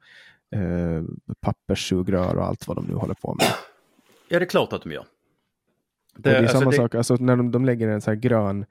eh, 0.56 1.04
papperssugrör 1.42 2.36
och 2.36 2.46
allt 2.46 2.68
vad 2.68 2.78
de 2.78 2.86
nu 2.86 2.94
håller 2.94 3.14
på 3.14 3.36
med. 3.36 3.46
Ja, 4.28 4.40
det 4.40 4.46
är 4.46 4.50
klart 4.50 4.74
att 4.74 4.84
de 4.84 4.92
gör. 4.92 5.06
Det, 6.18 6.30
det 6.30 6.38
är 6.38 6.42
alltså 6.42 6.58
samma 6.58 6.72
det... 6.72 6.78
sak, 6.78 6.96
alltså 6.96 7.16
när 7.16 7.36
de, 7.36 7.52
de 7.52 7.66
lägger 7.66 7.88
en 7.88 8.02
så 8.02 8.12
här 8.12 8.16
grön 8.16 8.66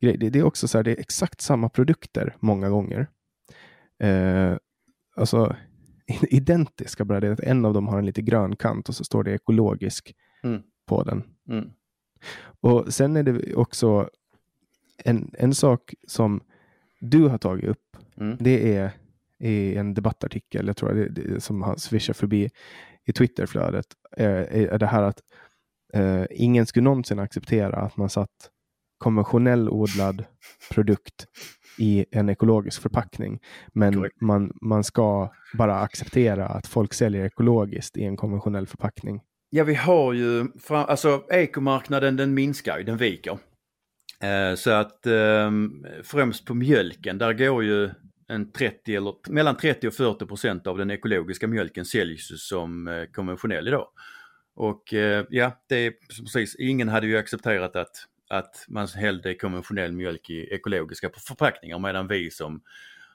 grej. 0.00 0.16
Det, 0.16 0.30
det, 0.30 0.38
är 0.38 0.44
också 0.44 0.68
så 0.68 0.78
här, 0.78 0.82
det 0.82 0.90
är 0.90 1.00
exakt 1.00 1.40
samma 1.40 1.68
produkter 1.68 2.36
många 2.40 2.68
gånger. 2.68 3.06
Eh, 3.98 4.56
alltså 5.16 5.56
identiska, 6.30 7.04
bara 7.04 7.20
det 7.20 7.32
att 7.32 7.40
en 7.40 7.64
av 7.64 7.74
dem 7.74 7.88
har 7.88 7.98
en 7.98 8.06
lite 8.06 8.22
grön 8.22 8.56
kant 8.56 8.88
och 8.88 8.94
så 8.94 9.04
står 9.04 9.24
det 9.24 9.32
ekologisk 9.32 10.14
mm. 10.42 10.62
på 10.86 11.02
den. 11.02 11.22
Mm. 11.48 11.70
Och 12.60 12.94
sen 12.94 13.16
är 13.16 13.22
det 13.22 13.54
också 13.54 14.10
en, 15.04 15.30
en 15.38 15.54
sak 15.54 15.94
som 16.06 16.40
du 17.00 17.28
har 17.28 17.38
tagit 17.38 17.64
upp. 17.64 17.96
Mm. 18.16 18.36
Det 18.40 18.76
är 18.76 18.90
i 19.38 19.76
en 19.76 19.94
debattartikel, 19.94 20.66
jag 20.66 20.76
tror 20.76 20.94
det, 20.94 21.08
det, 21.08 21.40
som 21.40 21.62
har 21.62 21.76
swishat 21.76 22.16
förbi 22.16 22.50
i 23.04 23.12
Twitterflödet, 23.12 23.86
är, 24.10 24.32
är 24.72 24.78
det 24.78 24.86
här 24.86 25.02
att 25.02 25.22
eh, 25.94 26.24
ingen 26.30 26.66
skulle 26.66 26.84
någonsin 26.84 27.18
acceptera 27.18 27.76
att 27.76 27.96
man 27.96 28.10
satt 28.10 28.50
konventionell 28.98 29.68
odlad 29.68 30.24
produkt 30.70 31.26
i 31.78 32.06
en 32.10 32.28
ekologisk 32.28 32.82
förpackning. 32.82 33.40
Men 33.72 34.10
man, 34.20 34.52
man 34.60 34.84
ska 34.84 35.32
bara 35.54 35.80
acceptera 35.80 36.46
att 36.46 36.66
folk 36.66 36.94
säljer 36.94 37.24
ekologiskt 37.24 37.96
i 37.96 38.04
en 38.04 38.16
konventionell 38.16 38.66
förpackning. 38.66 39.20
Ja, 39.50 39.64
vi 39.64 39.74
har 39.74 40.12
ju, 40.12 40.46
alltså 40.68 41.24
ekomarknaden 41.30 42.16
den 42.16 42.34
minskar 42.34 42.78
ju, 42.78 42.84
den 42.84 42.96
viker. 42.96 43.38
Eh, 44.22 44.54
så 44.56 44.70
att 44.70 45.06
eh, 45.06 45.50
främst 46.02 46.44
på 46.44 46.54
mjölken, 46.54 47.18
där 47.18 47.32
går 47.32 47.64
ju 47.64 47.90
en 48.28 48.52
30 48.52 48.94
eller 48.94 49.14
mellan 49.28 49.56
30 49.56 49.88
och 49.88 49.94
40 49.94 50.26
procent 50.26 50.66
av 50.66 50.78
den 50.78 50.90
ekologiska 50.90 51.48
mjölken 51.48 51.84
säljs 51.84 52.48
som 52.48 52.88
eh, 52.88 53.04
konventionell 53.04 53.68
idag. 53.68 53.86
Och 54.60 54.94
eh, 54.94 55.24
ja, 55.30 55.52
det 55.68 55.76
är 55.76 55.92
precis, 56.22 56.56
ingen 56.58 56.88
hade 56.88 57.06
ju 57.06 57.18
accepterat 57.18 57.76
att, 57.76 57.96
att 58.30 58.64
man 58.68 58.88
hällde 58.88 59.34
konventionell 59.34 59.92
mjölk 59.92 60.30
i 60.30 60.54
ekologiska 60.54 61.10
förpackningar 61.28 61.78
medan 61.78 62.08
vi 62.08 62.30
som 62.30 62.62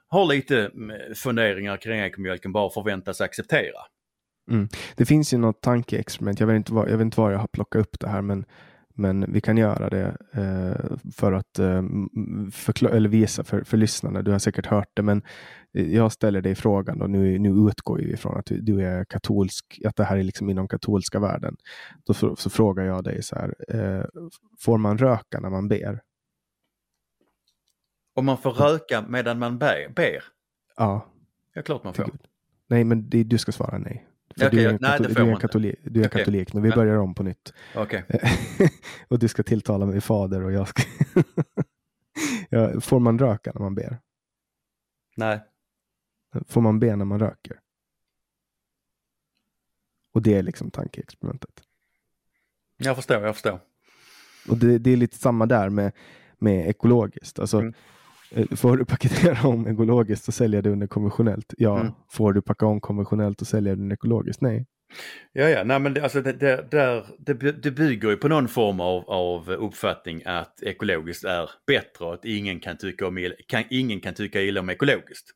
har 0.07 0.25
lite 0.25 0.65
mm, 0.65 1.15
funderingar 1.15 1.77
kring 1.77 1.99
ekomjölken 1.99 2.51
bara 2.51 2.69
förväntas 2.69 3.21
acceptera. 3.21 3.79
Mm. 4.51 4.67
Det 4.95 5.05
finns 5.05 5.33
ju 5.33 5.37
något 5.37 5.61
tankeexperiment, 5.61 6.39
jag 6.39 6.47
vet, 6.47 6.55
inte 6.55 6.73
var, 6.73 6.87
jag 6.87 6.97
vet 6.97 7.05
inte 7.05 7.19
var 7.19 7.31
jag 7.31 7.39
har 7.39 7.47
plockat 7.47 7.81
upp 7.81 7.99
det 7.99 8.07
här 8.07 8.21
men 8.21 8.45
men 8.95 9.33
vi 9.33 9.41
kan 9.41 9.57
göra 9.57 9.89
det 9.89 10.17
eh, 10.33 10.97
för 11.11 11.33
att 11.33 11.59
eh, 11.59 11.83
eller 12.95 13.09
visa 13.09 13.43
för, 13.43 13.63
för 13.63 13.77
lyssnarna. 13.77 14.21
Du 14.21 14.31
har 14.31 14.39
säkert 14.39 14.65
hört 14.65 14.89
det, 14.93 15.01
men 15.01 15.21
jag 15.71 16.11
ställer 16.11 16.41
dig 16.41 16.55
frågan 16.55 17.01
och 17.01 17.09
nu, 17.09 17.39
nu 17.39 17.49
utgår 17.49 17.97
vi 17.97 18.13
ifrån 18.13 18.37
att 18.37 18.45
du 18.45 18.81
är 18.81 19.05
katolsk, 19.05 19.81
att 19.85 19.95
det 19.95 20.03
här 20.03 20.17
är 20.17 20.23
liksom 20.23 20.49
inom 20.49 20.67
katolska 20.67 21.19
världen. 21.19 21.55
Då 22.05 22.13
så, 22.13 22.35
så 22.35 22.49
frågar 22.49 22.83
jag 22.83 23.03
dig 23.03 23.23
så 23.23 23.35
här, 23.35 23.55
eh, 23.69 24.05
får 24.59 24.77
man 24.77 24.97
röka 24.97 25.39
när 25.39 25.49
man 25.49 25.67
ber? 25.67 26.01
Om 28.15 28.25
man 28.25 28.37
får 28.37 28.51
röka 28.51 29.05
medan 29.09 29.39
man 29.39 29.57
ber? 29.57 29.93
ber? 29.95 30.23
Ja. 30.77 31.05
Ja, 31.53 31.61
klart 31.61 31.83
man 31.83 31.93
får. 31.93 32.09
Nej, 32.67 32.83
men 32.83 33.09
det, 33.09 33.23
du 33.23 33.37
ska 33.37 33.51
svara 33.51 33.77
nej. 33.77 34.07
För 34.39 34.47
okay, 34.47 34.59
du 34.59 34.65
är, 34.65 34.69
en, 34.69 34.77
nej, 34.81 34.99
du 34.99 35.31
är 35.31 35.39
katolik, 35.39 35.75
du 35.83 36.01
är 36.01 36.07
okay. 36.07 36.19
katolik, 36.19 36.53
men 36.53 36.63
vi 36.63 36.71
börjar 36.71 36.97
om 36.97 37.15
på 37.15 37.23
nytt. 37.23 37.53
Okay. 37.75 38.01
och 39.07 39.19
du 39.19 39.27
ska 39.27 39.43
tilltala 39.43 39.85
mig 39.85 40.01
fader 40.01 40.43
och 40.43 40.51
jag 40.51 40.67
ska... 40.67 40.83
ja, 42.49 42.81
får 42.81 42.99
man 42.99 43.19
röka 43.19 43.51
när 43.55 43.61
man 43.61 43.75
ber? 43.75 43.97
Nej. 45.15 45.39
Får 46.47 46.61
man 46.61 46.79
be 46.79 46.95
när 46.95 47.05
man 47.05 47.19
röker? 47.19 47.59
Och 50.11 50.21
det 50.21 50.33
är 50.33 50.43
liksom 50.43 50.71
tankeexperimentet. 50.71 51.61
Jag 52.77 52.95
förstår, 52.95 53.17
jag 53.17 53.35
förstår. 53.35 53.59
Och 54.49 54.57
det, 54.57 54.77
det 54.77 54.91
är 54.91 54.97
lite 54.97 55.17
samma 55.17 55.45
där 55.45 55.69
med, 55.69 55.91
med 56.37 56.69
ekologiskt. 56.69 57.39
Alltså, 57.39 57.57
mm. 57.57 57.73
Eh, 58.35 58.55
får 58.55 58.77
du 58.77 58.85
paketera 58.85 59.47
om 59.47 59.67
ekologiskt 59.67 60.27
och 60.27 60.33
sälja 60.33 60.61
det 60.61 60.69
under 60.69 60.87
konventionellt? 60.87 61.53
Ja. 61.57 61.79
Mm. 61.79 61.93
Får 62.11 62.33
du 62.33 62.41
packa 62.41 62.65
om 62.65 62.81
konventionellt 62.81 63.41
och 63.41 63.47
sälja 63.47 63.75
det 63.75 63.81
under 63.81 63.93
ekologiskt? 63.93 64.41
Nej. 64.41 64.65
Ja, 65.33 65.49
ja, 65.49 65.63
nej 65.63 65.79
men 65.79 65.93
det, 65.93 66.03
alltså 66.03 66.21
det, 66.21 66.33
det, 66.33 66.71
där, 66.71 67.05
det, 67.17 67.51
det 67.51 67.71
bygger 67.71 68.09
ju 68.09 68.17
på 68.17 68.27
någon 68.27 68.47
form 68.47 68.79
av, 68.79 69.09
av 69.09 69.49
uppfattning 69.49 70.21
att 70.25 70.63
ekologiskt 70.63 71.23
är 71.23 71.49
bättre 71.67 72.05
och 72.05 72.13
att 72.13 72.25
ingen 72.25 72.59
kan 72.59 72.77
tycka, 72.77 73.07
om, 73.07 73.31
kan, 73.47 73.63
ingen 73.69 73.99
kan 73.99 74.13
tycka 74.13 74.41
illa 74.41 74.59
om 74.59 74.69
ekologiskt. 74.69 75.31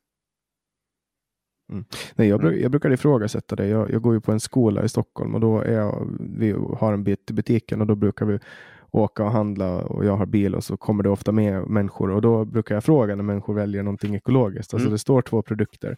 Mm. 1.72 1.84
Nej, 2.14 2.28
jag, 2.28 2.44
mm. 2.44 2.60
jag 2.60 2.70
brukar 2.70 2.92
ifrågasätta 2.92 3.56
det. 3.56 3.66
Jag, 3.66 3.90
jag 3.90 4.02
går 4.02 4.14
ju 4.14 4.20
på 4.20 4.32
en 4.32 4.40
skola 4.40 4.84
i 4.84 4.88
Stockholm 4.88 5.34
och 5.34 5.40
då 5.40 5.60
är 5.60 5.72
jag, 5.72 6.08
vi 6.20 6.52
har 6.78 6.92
en 6.92 7.04
bit 7.04 7.30
i 7.30 7.34
butiken 7.34 7.80
och 7.80 7.86
då 7.86 7.94
brukar 7.94 8.26
vi 8.26 8.38
åka 8.92 9.24
och 9.24 9.30
handla 9.30 9.82
och 9.82 10.04
jag 10.04 10.16
har 10.16 10.26
bil 10.26 10.54
och 10.54 10.64
så 10.64 10.76
kommer 10.76 11.02
det 11.02 11.08
ofta 11.08 11.32
med 11.32 11.66
människor 11.66 12.10
och 12.10 12.22
då 12.22 12.44
brukar 12.44 12.74
jag 12.74 12.84
fråga 12.84 13.16
när 13.16 13.22
människor 13.22 13.54
väljer 13.54 13.82
någonting 13.82 14.14
ekologiskt. 14.14 14.74
Alltså 14.74 14.86
mm. 14.86 14.92
det 14.92 14.98
står 14.98 15.22
två 15.22 15.42
produkter. 15.42 15.96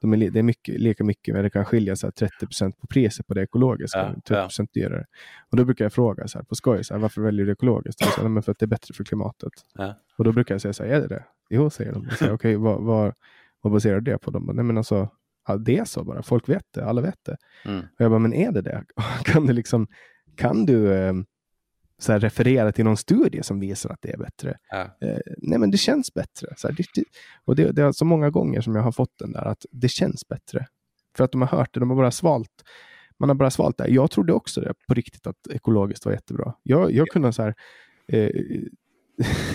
De 0.00 0.12
är, 0.12 0.30
det 0.30 0.38
är 0.38 0.42
mycket, 0.42 0.80
lika 0.80 1.04
mycket, 1.04 1.34
men 1.34 1.42
det 1.42 1.50
kan 1.50 1.64
skilja 1.64 1.96
så 1.96 2.08
30% 2.08 2.72
på 2.80 2.86
priset 2.86 3.26
på 3.26 3.34
det 3.34 3.42
ekologiska, 3.42 4.14
ja, 4.28 4.48
30 4.48 4.54
ja. 4.58 4.66
dyrare. 4.74 5.04
Och 5.50 5.56
då 5.56 5.64
brukar 5.64 5.84
jag 5.84 5.92
fråga 5.92 6.28
så 6.28 6.38
här, 6.38 6.44
på 6.44 6.54
skoj, 6.54 6.84
så 6.84 6.94
här, 6.94 7.00
varför 7.00 7.22
väljer 7.22 7.46
du 7.46 7.52
ekologiskt? 7.52 8.00
Och 8.00 8.08
så 8.08 8.20
här, 8.20 8.28
men 8.28 8.42
för 8.42 8.52
att 8.52 8.58
det 8.58 8.64
är 8.64 8.68
bättre 8.68 8.94
för 8.94 9.04
klimatet. 9.04 9.52
Ja. 9.74 9.94
Och 10.18 10.24
då 10.24 10.32
brukar 10.32 10.54
jag 10.54 10.62
säga 10.62 10.72
så 10.72 10.84
här, 10.84 10.90
är 10.90 11.00
det 11.00 11.08
det? 11.08 11.24
Jo, 11.50 11.70
säger 11.70 11.92
de. 11.92 12.08
Okej, 12.12 12.32
okay, 12.32 12.56
vad, 12.66 12.82
vad, 12.82 13.14
vad 13.60 13.72
baserar 13.72 14.00
du 14.00 14.12
det 14.12 14.18
på? 14.18 14.30
De 14.30 14.46
bara, 14.46 14.52
nej 14.52 14.64
men 14.64 14.78
alltså, 14.78 15.08
ja, 15.48 15.56
det 15.56 15.78
är 15.78 15.84
så 15.84 16.04
bara, 16.04 16.22
folk 16.22 16.48
vet 16.48 16.72
det, 16.74 16.84
alla 16.84 17.00
vet 17.00 17.24
det. 17.24 17.36
Mm. 17.64 17.78
Och 17.78 18.00
jag 18.00 18.10
bara, 18.10 18.18
men 18.18 18.34
är 18.34 18.52
det 18.52 18.62
det? 18.62 18.84
kan 19.24 19.46
du 19.46 19.52
liksom, 19.52 19.86
kan 20.36 20.66
du 20.66 20.92
eh, 20.92 21.12
så 22.04 22.12
här, 22.12 22.20
referera 22.20 22.72
till 22.72 22.84
någon 22.84 22.96
studie 22.96 23.42
som 23.42 23.60
visar 23.60 23.90
att 23.90 24.02
det 24.02 24.12
är 24.12 24.18
bättre. 24.18 24.58
Ja. 24.70 24.96
Eh, 25.00 25.18
nej, 25.38 25.58
men 25.58 25.70
det 25.70 25.78
känns 25.78 26.14
bättre. 26.14 26.54
Så 26.56 26.68
här, 26.68 26.76
det, 26.94 27.04
och 27.44 27.56
det, 27.56 27.72
det 27.72 27.82
är 27.82 27.92
så 27.92 28.04
många 28.04 28.30
gånger 28.30 28.60
som 28.60 28.74
jag 28.74 28.82
har 28.82 28.92
fått 28.92 29.18
den 29.18 29.32
där 29.32 29.44
att 29.44 29.66
det 29.70 29.88
känns 29.88 30.28
bättre. 30.28 30.66
För 31.16 31.24
att 31.24 31.32
de 31.32 31.40
har 31.40 31.48
hört 31.48 31.74
det, 31.74 31.80
de 31.80 31.90
har 31.90 31.96
bara 31.96 32.10
svalt. 32.10 32.64
Man 33.18 33.28
har 33.28 33.36
bara 33.36 33.50
svalt 33.50 33.78
det. 33.78 33.88
Jag 33.88 34.10
trodde 34.10 34.32
också 34.32 34.60
det 34.60 34.74
på 34.88 34.94
riktigt 34.94 35.26
att 35.26 35.46
ekologiskt 35.50 36.04
var 36.06 36.12
jättebra. 36.12 36.54
Jag, 36.62 36.92
jag 36.92 37.08
kunde 37.08 37.32
så 37.32 37.42
här, 37.42 37.54
eh, 38.08 38.30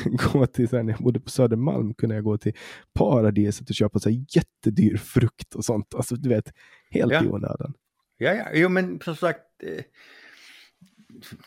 gå 0.34 0.46
till, 0.46 0.68
så 0.68 0.76
här, 0.76 0.84
när 0.84 0.94
jag 0.94 1.02
bodde 1.02 1.20
på 1.20 1.30
Södermalm 1.30 1.94
kunde 1.94 2.16
jag 2.16 2.24
gå 2.24 2.38
till 2.38 2.54
Paradiset 2.94 3.70
och 3.70 3.76
köpa 3.76 4.00
så 4.00 4.10
här, 4.10 4.26
jättedyr 4.30 4.98
frukt 4.98 5.56
och 5.56 5.66
sånt. 5.66 5.96
Alltså 5.96 6.16
du 6.16 6.30
vet, 6.30 6.54
helt 6.92 7.12
Ja. 7.12 7.24
i 7.24 7.28
onödan. 7.28 7.74
Ja, 8.18 8.34
ja, 8.34 8.46
jo 8.54 8.70
men 8.70 9.00
som 9.00 9.16
sagt. 9.16 9.42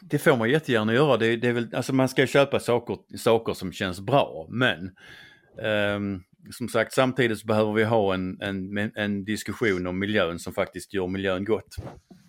Det 0.01 0.19
får 0.19 0.37
man 0.37 0.51
jättegärna 0.51 0.95
göra. 0.95 1.17
Det, 1.17 1.37
det 1.37 1.49
är 1.49 1.53
väl, 1.53 1.75
alltså 1.75 1.93
man 1.93 2.09
ska 2.09 2.27
köpa 2.27 2.61
saker, 2.61 3.17
saker 3.17 3.55
som 3.55 3.73
känns 3.73 4.01
bra. 4.01 4.47
Men 4.51 4.91
ehm, 5.63 6.23
som 6.51 6.69
sagt 6.69 6.93
samtidigt 6.93 7.39
så 7.39 7.47
behöver 7.47 7.73
vi 7.73 7.85
ha 7.85 8.15
en, 8.15 8.41
en, 8.41 8.93
en 8.95 9.25
diskussion 9.25 9.87
om 9.87 9.99
miljön 9.99 10.39
som 10.39 10.53
faktiskt 10.53 10.95
gör 10.95 11.07
miljön 11.07 11.45
gott. 11.45 11.77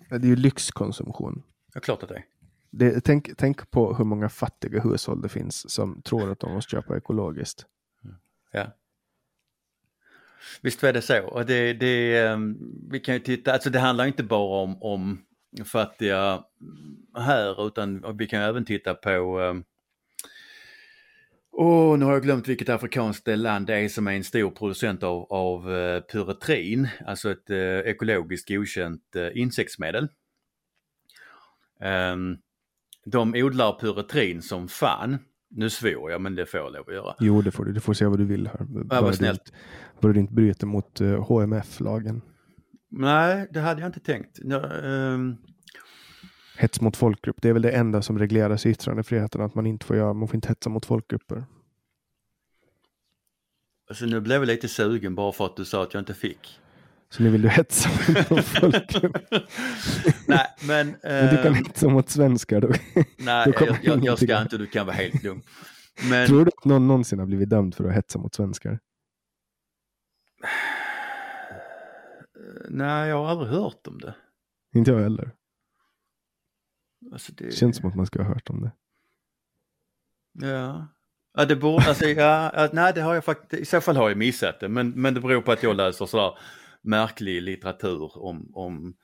Det 0.10 0.16
är 0.16 0.26
ju 0.26 0.36
lyxkonsumtion. 0.36 1.44
Ja, 1.74 1.82
klart 1.82 2.04
att 2.04 2.10
det 2.10 2.16
är. 2.16 2.26
Det, 2.72 3.02
tänk, 3.02 3.30
tänk 3.38 3.72
på 3.72 3.96
hur 3.96 4.06
många 4.06 4.30
fattiga 4.30 4.82
hushåll 4.82 5.22
det 5.22 5.30
finns 5.30 5.72
som 5.72 6.02
tror 6.02 6.32
att 6.32 6.40
de 6.40 6.54
måste 6.54 6.72
köpa 6.72 6.98
ekologiskt. 6.98 7.66
Ja. 8.52 8.68
Visst 10.62 10.84
är 10.84 10.94
det 10.94 11.02
så. 11.02 11.24
Och 11.24 11.46
det, 11.46 11.74
det, 11.74 12.18
ehm, 12.18 12.58
vi 12.92 13.00
kan 13.00 13.14
ju 13.14 13.20
titta, 13.20 13.54
alltså 13.54 13.70
det 13.70 13.80
handlar 13.80 14.06
inte 14.06 14.24
bara 14.24 14.64
om, 14.64 14.84
om 14.84 15.22
fattiga 15.66 16.44
här 17.18 17.68
utan 17.68 18.18
vi 18.18 18.28
kan 18.28 18.42
även 18.42 18.66
titta 18.66 18.94
på 18.94 19.40
ehm, 19.40 19.64
Åh, 21.56 21.98
nu 21.98 22.06
har 22.06 22.14
jag 22.14 22.24
glömt 22.24 22.48
vilket 22.48 22.70
afrikanskt 22.70 23.28
land 23.28 23.68
det 23.68 23.76
är 23.76 23.90
som 23.90 24.08
är 24.08 24.12
en 24.12 24.24
stor 24.24 24.52
producent 24.52 25.04
av, 25.04 25.28
av 25.30 25.76
eh, 25.76 26.02
pyretrin, 26.02 26.88
alltså 27.06 27.32
ett 27.32 27.50
eh, 27.50 27.58
ekologiskt 27.58 28.50
godkänt 28.50 29.16
eh, 29.16 29.42
insektsmedel. 29.42 30.08
Ehm, 31.80 32.38
de 33.06 33.34
odlar 33.36 33.74
pyretrin 33.74 34.42
som 34.42 34.68
fan. 34.68 35.18
Nu 35.50 35.70
svor 35.70 36.12
jag 36.12 36.22
men 36.22 36.36
det 36.36 36.46
får 36.46 36.60
jag 36.60 36.74
lov 36.74 36.88
att 36.88 36.94
göra. 36.94 37.16
Jo, 37.20 37.42
det 37.42 37.52
får 37.52 37.66
du. 37.66 37.74
Du 37.74 37.80
får 37.80 37.94
säga 37.94 38.10
vad 38.10 38.20
du 38.20 38.26
vill 38.26 38.48
här. 38.48 38.64
Bara 38.64 39.02
vad 39.02 39.16
snällt. 39.16 39.54
Bara 40.02 40.14
du 40.14 40.20
inte 40.20 40.34
bryter 40.34 40.68
mot 40.68 41.02
uh, 41.02 41.22
HMF-lagen. 41.22 42.22
Nej, 42.96 43.48
det 43.52 43.60
hade 43.60 43.82
jag 43.82 43.88
inte 43.90 44.00
tänkt. 44.00 44.40
Ja, 44.44 44.72
ehm, 44.72 45.38
Hets 46.58 46.82
mot 46.82 46.98
folkgrupp. 46.98 47.42
Det 47.42 47.50
är 47.50 47.54
väl 47.54 47.62
det 47.62 47.72
enda 47.72 48.02
som 48.02 48.20
regleras 48.20 48.66
i 48.66 48.70
yttrandefriheten. 48.70 49.42
Att 49.42 49.56
man 49.56 49.66
inte 49.66 49.86
får 49.86 49.96
göra. 49.96 50.14
Man 50.14 50.28
får 50.28 50.36
inte 50.36 50.48
hetsa 50.48 50.70
mot 50.70 50.86
folkgrupper. 50.86 51.46
alltså 53.90 54.06
nu 54.06 54.22
blev 54.22 54.42
jag 54.42 54.48
lite 54.48 54.68
sugen 54.68 55.16
bara 55.16 55.32
för 55.32 55.46
att 55.46 55.56
du 55.56 55.66
sa 55.66 55.84
att 55.84 55.94
jag 55.94 56.02
inte 56.02 56.14
fick. 56.14 56.60
Så 57.10 57.24
nu 57.24 57.30
vill 57.30 57.42
du 57.42 57.50
hetsa 57.50 57.90
mot 58.30 58.46
folkgrupp. 58.46 59.18
Nej, 60.28 60.48
men... 60.68 60.96
Men 61.04 61.36
du 61.36 61.44
kan 61.44 61.48
ehm, 61.48 61.54
hetsa 61.54 61.90
mot 61.90 62.10
svenskar 62.10 62.62
då. 62.62 62.72
nej, 63.18 63.54
jag, 63.60 63.78
jag, 63.84 64.06
jag 64.06 64.20
ska 64.20 64.42
inte, 64.42 64.58
du 64.58 64.68
kan 64.68 64.86
vara 64.86 64.96
helt 64.96 65.24
lugn. 65.24 65.42
Men 66.10 66.28
Tror 66.28 66.46
du 66.46 66.52
att 66.58 66.66
någon 66.66 66.88
någonsin 66.88 67.20
har 67.20 67.26
blivit 67.26 67.50
dömd 67.50 67.76
för 67.76 67.84
att 67.84 67.96
hetsa 67.96 68.20
mot 68.20 68.36
svenskar? 68.36 68.80
Nej, 72.70 73.10
jag 73.10 73.18
har 73.18 73.28
aldrig 73.28 73.50
hört 73.50 73.88
om 73.88 74.00
det. 74.00 74.16
Inte 74.76 74.92
jag 74.92 75.00
heller. 75.00 75.32
Alltså 77.12 77.32
det 77.34 77.54
känns 77.54 77.78
som 77.78 77.90
att 77.90 77.96
man 77.96 78.06
ska 78.06 78.22
ha 78.22 78.30
hört 78.34 78.50
om 78.50 78.62
det. 78.62 78.72
Ja. 80.48 80.88
Ja, 81.34 81.46
det 81.46 81.56
borde, 81.56 81.86
alltså, 81.86 82.06
ja, 82.06 82.52
ja, 82.54 82.70
nej 82.74 82.94
det 82.96 83.02
har 83.02 83.14
jag 83.14 83.26
faktiskt, 83.26 83.62
i 83.62 83.66
så 83.66 83.82
fall 83.82 83.96
har 83.98 84.10
jag 84.10 84.18
missat 84.18 84.60
det. 84.60 84.70
Men, 84.70 84.90
men 84.90 85.14
det 85.14 85.22
beror 85.22 85.42
på 85.42 85.52
att 85.52 85.64
jag 85.64 85.76
läser 85.76 86.06
sådär 86.06 86.38
märklig 86.82 87.42
litteratur 87.42 88.18
om, 88.18 88.52
om 88.54 88.96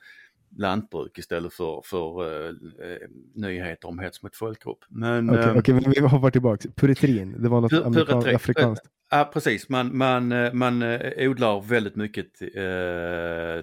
lantbruk 0.56 1.18
istället 1.18 1.52
för, 1.52 1.82
för 1.84 2.24
eh, 2.44 2.48
eh, 2.48 3.08
nyheter 3.34 3.88
om 3.88 3.98
hets 3.98 4.22
mot 4.22 4.36
folkgrupp. 4.36 4.78
Men, 4.88 5.30
Okej, 5.30 5.42
ehm, 5.42 5.58
okej, 5.58 5.74
men 5.74 5.90
vi 5.90 6.00
hoppar 6.00 6.30
tillbaka. 6.30 6.68
Puritrin, 6.76 7.42
det 7.42 7.48
var 7.48 7.60
något 7.60 7.72
Pur- 7.72 7.84
amerikan- 7.84 8.06
puretrin. 8.06 8.36
afrikanskt. 8.36 8.86
Ja 9.12 9.30
precis, 9.32 9.68
man, 9.68 9.96
man, 9.98 10.32
eh, 10.32 10.52
man 10.52 10.82
eh, 10.82 11.30
odlar 11.30 11.60
väldigt 11.60 11.96
mycket 11.96 12.42
eh, 12.42 12.62
eh, 12.62 13.62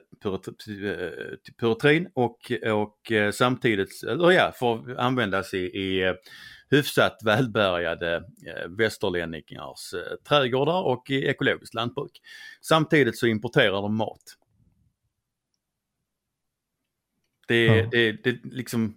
puretrin 1.60 2.08
och, 2.14 2.52
och 2.74 3.12
eh, 3.12 3.32
samtidigt, 3.32 4.04
eller 4.04 4.32
ja, 4.32 4.52
får 4.60 5.00
användas 5.00 5.54
i, 5.54 5.58
i 5.58 6.04
eh, 6.04 6.14
hyfsat 6.70 7.18
välbärgade 7.26 8.16
eh, 8.16 8.70
västerlänningars 8.78 9.94
eh, 9.94 10.16
trädgårdar 10.30 10.82
och 10.84 11.10
i 11.10 11.26
ekologiskt 11.28 11.74
lantbruk. 11.74 12.22
Samtidigt 12.62 13.18
så 13.18 13.28
importerar 13.28 13.82
de 13.82 13.96
mat. 13.96 14.37
Det, 17.48 17.66
Ja. 17.66 17.88
det, 17.92 18.12
det 18.24 18.40
liksom, 18.44 18.94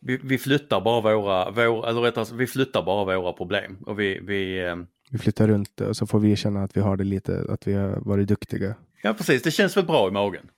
vi, 0.00 0.16
vi 0.22 0.38
flyttar 0.38 0.80
bara 0.80 1.00
våra, 1.00 1.50
vår, 1.50 1.88
eller 1.88 2.00
rättare 2.00 2.26
sagt, 2.26 2.40
vi 2.40 2.46
flyttar 2.46 2.82
bara 2.82 3.18
våra 3.18 3.32
problem 3.32 3.76
och 3.86 4.00
vi, 4.00 4.20
vi 4.22 4.58
eh, 4.64 4.76
Vi 5.10 5.18
flyttar 5.18 5.48
runt 5.48 5.80
och 5.80 5.96
så 5.96 6.06
får 6.06 6.20
vi 6.20 6.36
känna 6.36 6.62
att 6.62 6.76
vi 6.76 6.80
har 6.80 6.96
det 6.96 7.04
lite, 7.04 7.46
att 7.48 7.66
vi 7.66 7.72
har 7.72 8.00
varit 8.00 8.28
duktiga. 8.28 8.74
Ja 9.02 9.14
precis, 9.14 9.42
det 9.42 9.50
känns 9.50 9.76
väl 9.76 9.84
bra 9.86 10.08
i 10.08 10.10
magen. 10.10 10.50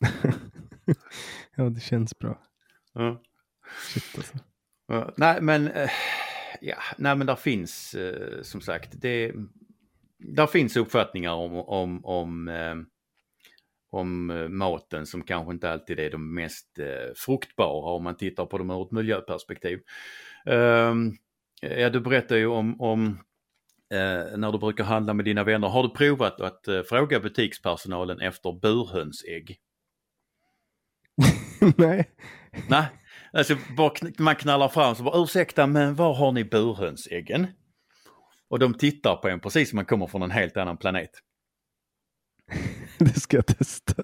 Ja, 1.56 1.64
det 1.64 1.80
känns 1.80 2.18
bra. 2.18 2.38
Ja. 2.94 3.22
Shit 3.88 4.04
alltså. 4.16 4.38
Ja, 4.88 5.14
nej 5.16 5.38
men, 5.40 5.68
eh, 5.68 5.90
ja, 6.60 6.76
nej 6.98 7.16
men 7.16 7.26
där 7.26 7.34
finns 7.36 7.94
eh, 7.94 8.42
som 8.42 8.60
sagt, 8.60 8.88
det, 8.92 9.32
där 10.18 10.46
finns 10.46 10.76
uppfattningar 10.76 11.32
om, 11.32 11.54
om, 11.54 12.04
om, 12.04 12.48
eh, 12.48 12.74
om 13.90 14.30
eh, 14.30 14.48
maten 14.48 15.06
som 15.06 15.22
kanske 15.22 15.52
inte 15.52 15.70
alltid 15.70 15.98
är 15.98 16.10
de 16.10 16.34
mest 16.34 16.78
eh, 16.78 17.14
fruktbara 17.16 17.94
om 17.94 18.04
man 18.04 18.16
tittar 18.16 18.46
på 18.46 18.58
dem 18.58 18.70
ur 18.70 18.82
ett 18.82 18.92
miljöperspektiv. 18.92 19.80
Ehm, 20.46 21.12
ja, 21.60 21.90
du 21.90 22.00
berättar 22.00 22.36
ju 22.36 22.46
om, 22.46 22.80
om 22.80 23.06
eh, 23.92 24.38
när 24.38 24.52
du 24.52 24.58
brukar 24.58 24.84
handla 24.84 25.14
med 25.14 25.24
dina 25.24 25.44
vänner. 25.44 25.68
Har 25.68 25.82
du 25.82 25.90
provat 25.90 26.40
att 26.40 26.68
fråga 26.88 27.20
butikspersonalen 27.20 28.20
efter 28.20 28.60
burhönsägg? 28.60 29.58
Nej, 31.76 32.10
Nej, 32.68 32.86
alltså 33.32 33.56
man 34.18 34.36
knallar 34.36 34.68
fram 34.68 34.94
så 34.94 35.02
bara 35.02 35.22
ursäkta 35.22 35.66
men 35.66 35.94
var 35.94 36.14
har 36.14 36.32
ni 36.32 36.44
burhönsäggen? 36.44 37.46
Och 38.48 38.58
de 38.58 38.74
tittar 38.74 39.16
på 39.16 39.28
en 39.28 39.40
precis 39.40 39.70
som 39.70 39.76
man 39.76 39.84
kommer 39.84 40.06
från 40.06 40.22
en 40.22 40.30
helt 40.30 40.56
annan 40.56 40.76
planet. 40.76 41.10
det 43.04 43.20
ska 43.20 43.36
jag 43.36 43.46
testa. 43.46 44.02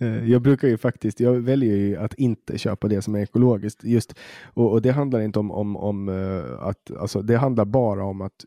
Eh, 0.00 0.30
Jag 0.30 0.42
brukar 0.42 0.68
ju 0.68 0.76
faktiskt, 0.78 1.20
jag 1.20 1.32
väljer 1.32 1.76
ju 1.76 1.96
att 1.96 2.14
inte 2.14 2.58
köpa 2.58 2.88
det 2.88 3.02
som 3.02 3.14
är 3.14 3.20
ekologiskt. 3.20 3.84
Just, 3.84 4.14
och, 4.44 4.72
och 4.72 4.82
det 4.82 4.90
handlar 4.92 5.20
inte 5.20 5.38
om, 5.38 5.50
om, 5.50 5.76
om 5.76 6.08
eh, 6.08 6.66
att, 6.66 6.90
alltså 6.98 7.22
det 7.22 7.36
handlar 7.36 7.64
bara 7.64 8.04
om 8.04 8.20
att 8.20 8.44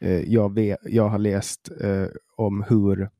eh, 0.00 0.20
jag, 0.32 0.54
vet, 0.54 0.78
jag 0.82 1.08
har 1.08 1.18
läst 1.18 1.70
om 2.36 2.62
hur 2.68 3.10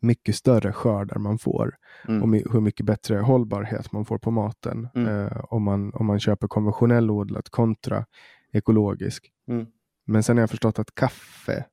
mycket 0.00 0.36
större 0.36 0.72
skördar 0.72 1.18
man 1.18 1.38
får 1.38 1.76
Mm. 2.08 2.22
och 2.22 2.52
hur 2.52 2.60
mycket 2.60 2.86
bättre 2.86 3.16
hållbarhet 3.16 3.92
man 3.92 4.04
får 4.04 4.18
på 4.18 4.30
maten 4.30 4.88
Mm. 4.94 5.28
om, 5.50 5.62
man, 5.62 5.94
om 5.94 6.06
man 6.06 6.20
köper 6.20 6.46
konventionell 6.48 7.10
odlat 7.10 7.48
kontra 7.50 8.06
ekologisk. 8.52 9.30
Mm. 9.48 9.66
Men 10.04 10.22
sen 10.22 10.36
har 10.36 10.42
jag 10.42 10.50
förstått 10.50 10.78
att 10.78 10.94
kaffe 10.94 11.64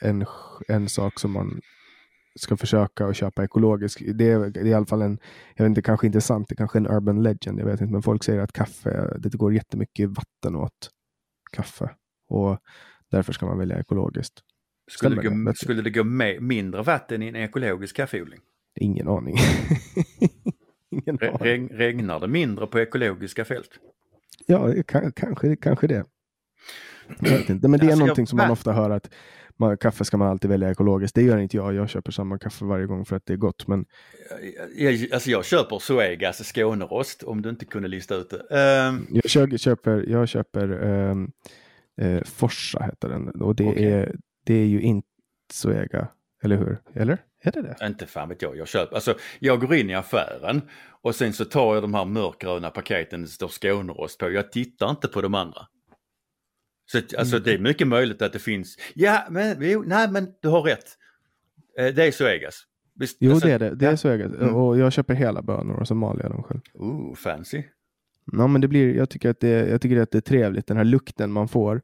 en, 0.00 0.26
en 0.68 0.88
sak 0.88 1.20
som 1.20 1.32
man 1.32 1.60
ska 2.38 2.56
försöka 2.56 3.06
att 3.06 3.16
köpa 3.16 3.44
ekologisk. 3.44 4.02
Det 4.14 4.30
är, 4.30 4.50
det 4.50 4.60
är 4.60 4.66
i 4.66 4.74
alla 4.74 4.86
fall 4.86 5.02
en, 5.02 5.18
jag 5.54 5.64
vet 5.64 5.70
inte, 5.70 5.82
kanske 5.82 6.06
inte 6.06 6.20
sant, 6.20 6.48
det 6.48 6.52
är 6.52 6.56
kanske 6.56 6.78
en 6.78 6.86
urban 6.86 7.22
legend, 7.22 7.60
jag 7.60 7.66
vet 7.66 7.80
inte, 7.80 7.92
men 7.92 8.02
folk 8.02 8.24
säger 8.24 8.40
att 8.40 8.52
kaffe, 8.52 9.16
det 9.18 9.32
går 9.36 9.54
jättemycket 9.54 10.08
vatten 10.08 10.56
åt 10.56 10.90
kaffe 11.52 11.90
och 12.28 12.58
därför 13.10 13.32
ska 13.32 13.46
man 13.46 13.58
välja 13.58 13.78
ekologiskt. 13.78 14.40
Skulle, 14.90 15.22
det 15.22 15.28
gå, 15.28 15.52
skulle 15.54 15.82
det 15.82 15.90
gå 15.90 16.04
med 16.04 16.42
mindre 16.42 16.82
vatten 16.82 17.22
i 17.22 17.28
en 17.28 17.36
ekologisk 17.36 17.96
kaffeodling? 17.96 18.40
Ingen 18.80 19.08
aning. 19.08 19.36
Ingen 20.90 21.18
Re, 21.18 21.28
aning. 21.28 21.38
reg, 21.40 21.68
regnar 21.80 22.20
det 22.20 22.28
mindre 22.28 22.66
på 22.66 22.78
ekologiska 22.78 23.44
fält? 23.44 23.70
Ja, 24.46 24.74
kanske, 24.86 25.56
kanske 25.56 25.86
det. 25.86 26.04
Jag. 27.08 27.48
Men 27.48 27.58
det 27.60 27.66
är 27.66 27.72
Alltså, 27.72 27.86
jag- 27.88 27.98
någonting 27.98 28.26
som 28.26 28.36
man 28.36 28.50
ofta 28.50 28.72
hör 28.72 28.90
att 28.90 29.10
man, 29.58 29.76
kaffe 29.78 30.04
ska 30.04 30.16
man 30.16 30.28
alltid 30.28 30.50
välja 30.50 30.70
ekologiskt. 30.70 31.14
Det 31.14 31.22
gör 31.22 31.38
inte 31.38 31.56
jag. 31.56 31.74
Jag 31.74 31.88
köper 31.88 32.12
samma 32.12 32.38
kaffe 32.38 32.64
varje 32.64 32.86
gång 32.86 33.04
för 33.04 33.16
att 33.16 33.26
det 33.26 33.32
är 33.32 33.36
gott. 33.36 33.68
Men 33.68 33.84
Jag, 34.76 35.12
alltså 35.12 35.30
jag 35.30 35.44
köper 35.44 35.78
Zoegas 35.78 36.44
Skånerost 36.44 37.22
om 37.22 37.42
du 37.42 37.48
inte 37.50 37.64
kunde 37.64 37.88
lista 37.88 38.14
ut 38.14 38.30
det. 38.30 38.58
Ehm, 38.60 39.06
jag 39.10 39.30
köper, 39.30 39.56
köper, 39.56 40.04
jag 40.08 40.28
köper 40.28 40.68
ehm, 40.84 41.30
eh, 42.00 42.22
Forsa 42.24 42.82
heter 42.82 43.08
den. 43.08 43.28
Och 43.28 43.54
det, 43.56 43.64
Okej. 43.68 43.84
är, 43.92 44.16
det 44.46 44.54
är 44.54 44.66
ju 44.66 44.80
inte 44.80 45.08
Zoega. 45.52 46.08
Eller 46.44 46.56
hur? 46.56 46.78
Eller? 46.94 47.18
Är 47.42 47.52
det 47.52 47.62
det? 47.62 47.86
Inte 47.86 48.06
fan 48.06 48.28
vet 48.28 48.42
jag, 48.42 48.56
jag 48.56 48.68
köper, 48.68 48.94
alltså 48.94 49.14
jag 49.38 49.60
går 49.60 49.74
in 49.74 49.90
i 49.90 49.94
affären 49.94 50.60
och 51.02 51.14
sen 51.14 51.32
så 51.32 51.44
tar 51.44 51.74
jag 51.74 51.82
de 51.84 51.94
här 51.94 52.04
mörkgröna 52.04 52.70
paketen 52.70 53.22
det 53.22 53.28
står 53.28 53.48
Skånerost 53.48 54.18
på. 54.18 54.30
Jag 54.30 54.52
tittar 54.52 54.90
inte 54.90 55.08
på 55.08 55.20
de 55.20 55.34
andra. 55.34 55.60
Så 56.86 56.98
att, 56.98 57.14
alltså 57.14 57.38
det 57.38 57.52
är 57.54 57.58
mycket 57.58 57.88
möjligt 57.88 58.22
att 58.22 58.32
det 58.32 58.38
finns, 58.38 58.76
ja 58.94 59.26
men, 59.30 59.56
jo, 59.60 59.84
nej 59.86 60.10
men 60.10 60.28
du 60.42 60.48
har 60.48 60.62
rätt. 60.62 60.84
Eh, 61.78 61.94
Det 61.94 62.04
är 62.04 62.10
Zoegas. 62.12 62.62
Visst, 62.98 63.16
Jo, 63.20 63.32
alltså, 63.32 63.48
det 63.48 63.54
är 63.54 63.58
det. 63.58 63.74
Det 63.74 63.86
är 63.86 63.96
Zoega. 63.96 64.24
Mm. 64.24 64.54
Och 64.54 64.78
jag 64.78 64.92
köper 64.92 65.14
hela 65.14 65.42
bönor 65.42 65.80
och 65.80 65.88
så 65.88 65.94
maler 65.94 66.22
jag 66.22 66.32
dem 66.32 66.42
själv. 66.42 66.60
Ooh, 66.74 67.14
fancy. 67.14 67.62
Ja, 68.32 68.46
men 68.46 68.60
det 68.60 68.68
blir, 68.68 68.94
jag, 68.96 69.10
tycker 69.10 69.30
att 69.30 69.40
det, 69.40 69.68
jag 69.68 69.80
tycker 69.80 70.00
att 70.00 70.10
det 70.10 70.18
är 70.18 70.22
trevligt, 70.22 70.66
den 70.66 70.76
här 70.76 70.84
lukten 70.84 71.32
man 71.32 71.48
får. 71.48 71.82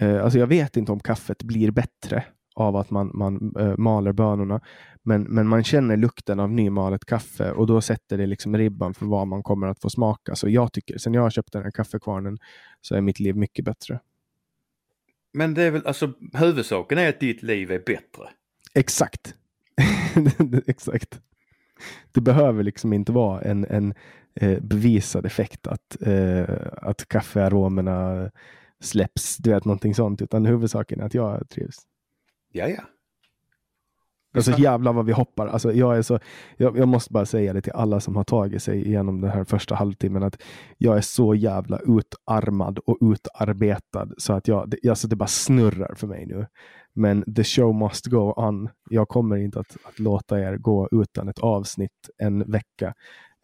Eh, 0.00 0.24
alltså 0.24 0.38
jag 0.38 0.46
vet 0.46 0.76
inte 0.76 0.92
om 0.92 1.00
kaffet 1.00 1.42
blir 1.42 1.70
bättre 1.70 2.24
av 2.54 2.76
att 2.76 2.90
man, 2.90 3.10
man 3.14 3.52
eh, 3.58 3.76
maler 3.76 4.12
bönorna. 4.12 4.60
Men, 5.02 5.22
men 5.22 5.46
man 5.48 5.64
känner 5.64 5.96
lukten 5.96 6.40
av 6.40 6.50
nymalet 6.50 7.04
kaffe 7.04 7.50
och 7.50 7.66
då 7.66 7.80
sätter 7.80 8.18
det 8.18 8.26
liksom 8.26 8.56
ribban 8.56 8.94
för 8.94 9.06
vad 9.06 9.26
man 9.26 9.42
kommer 9.42 9.66
att 9.66 9.80
få 9.80 9.90
smaka. 9.90 10.34
Så 10.34 10.48
jag 10.48 10.72
tycker, 10.72 10.98
sen 10.98 11.14
jag 11.14 11.22
har 11.22 11.30
köpt 11.30 11.52
den 11.52 11.62
här 11.62 11.70
kaffekvarnen 11.70 12.38
så 12.80 12.94
är 12.94 13.00
mitt 13.00 13.20
liv 13.20 13.36
mycket 13.36 13.64
bättre. 13.64 14.00
Men 15.38 15.54
det 15.54 15.62
är 15.62 15.70
väl, 15.70 15.86
alltså 15.86 16.12
huvudsaken 16.32 16.98
är 16.98 17.08
att 17.08 17.20
ditt 17.20 17.42
liv 17.42 17.72
är 17.72 17.78
bättre. 17.78 18.28
Exakt. 18.74 19.34
Exakt. 20.66 21.20
Det 22.12 22.20
behöver 22.20 22.62
liksom 22.62 22.92
inte 22.92 23.12
vara 23.12 23.40
en, 23.40 23.64
en 23.64 23.94
eh, 24.34 24.60
bevisad 24.60 25.26
effekt 25.26 25.66
att, 25.66 26.02
eh, 26.02 26.44
att 26.72 27.08
kaffearomerna 27.08 28.30
släpps, 28.80 29.36
du 29.36 29.50
vet 29.50 29.64
någonting 29.64 29.94
sånt, 29.94 30.22
utan 30.22 30.46
huvudsaken 30.46 31.00
är 31.00 31.04
att 31.04 31.14
jag 31.14 31.48
trivs. 31.48 31.78
Ja, 32.52 32.68
ja. 32.68 32.82
Alltså 34.38 34.62
jävlar 34.62 34.92
vad 34.92 35.06
vi 35.06 35.12
hoppar. 35.12 35.46
Alltså, 35.46 35.72
jag, 35.72 35.98
är 35.98 36.02
så, 36.02 36.18
jag, 36.56 36.78
jag, 36.78 36.88
måste 36.88 37.12
bara 37.12 37.26
säga 37.26 37.52
det 37.52 37.60
till 37.62 37.72
alla 37.72 38.00
som 38.00 38.16
har 38.16 38.24
tagit 38.24 38.62
sig 38.62 38.86
igenom 38.86 39.20
den 39.20 39.30
här 39.30 39.44
första 39.44 39.74
halvtimmen 39.74 40.22
att 40.22 40.42
jag 40.78 40.96
är 40.96 41.00
så 41.00 41.34
jävla 41.34 41.78
utarmad 41.78 42.78
och 42.78 42.98
utarbetad 43.00 44.08
så 44.18 44.32
att 44.32 44.48
jag, 44.48 44.70
det, 44.70 44.88
alltså 44.88 45.08
det 45.08 45.16
bara 45.16 45.26
snurrar 45.26 45.94
för 45.94 46.06
mig 46.06 46.26
nu. 46.26 46.46
Men 46.94 47.34
the 47.34 47.44
show 47.44 47.74
must 47.74 48.06
go 48.06 48.34
on. 48.36 48.68
Jag 48.90 49.08
kommer 49.08 49.36
inte 49.36 49.60
att, 49.60 49.76
att 49.84 49.98
låta 49.98 50.40
er 50.40 50.56
gå 50.56 50.88
utan 50.92 51.28
ett 51.28 51.38
avsnitt 51.38 52.10
en 52.18 52.50
vecka. 52.50 52.94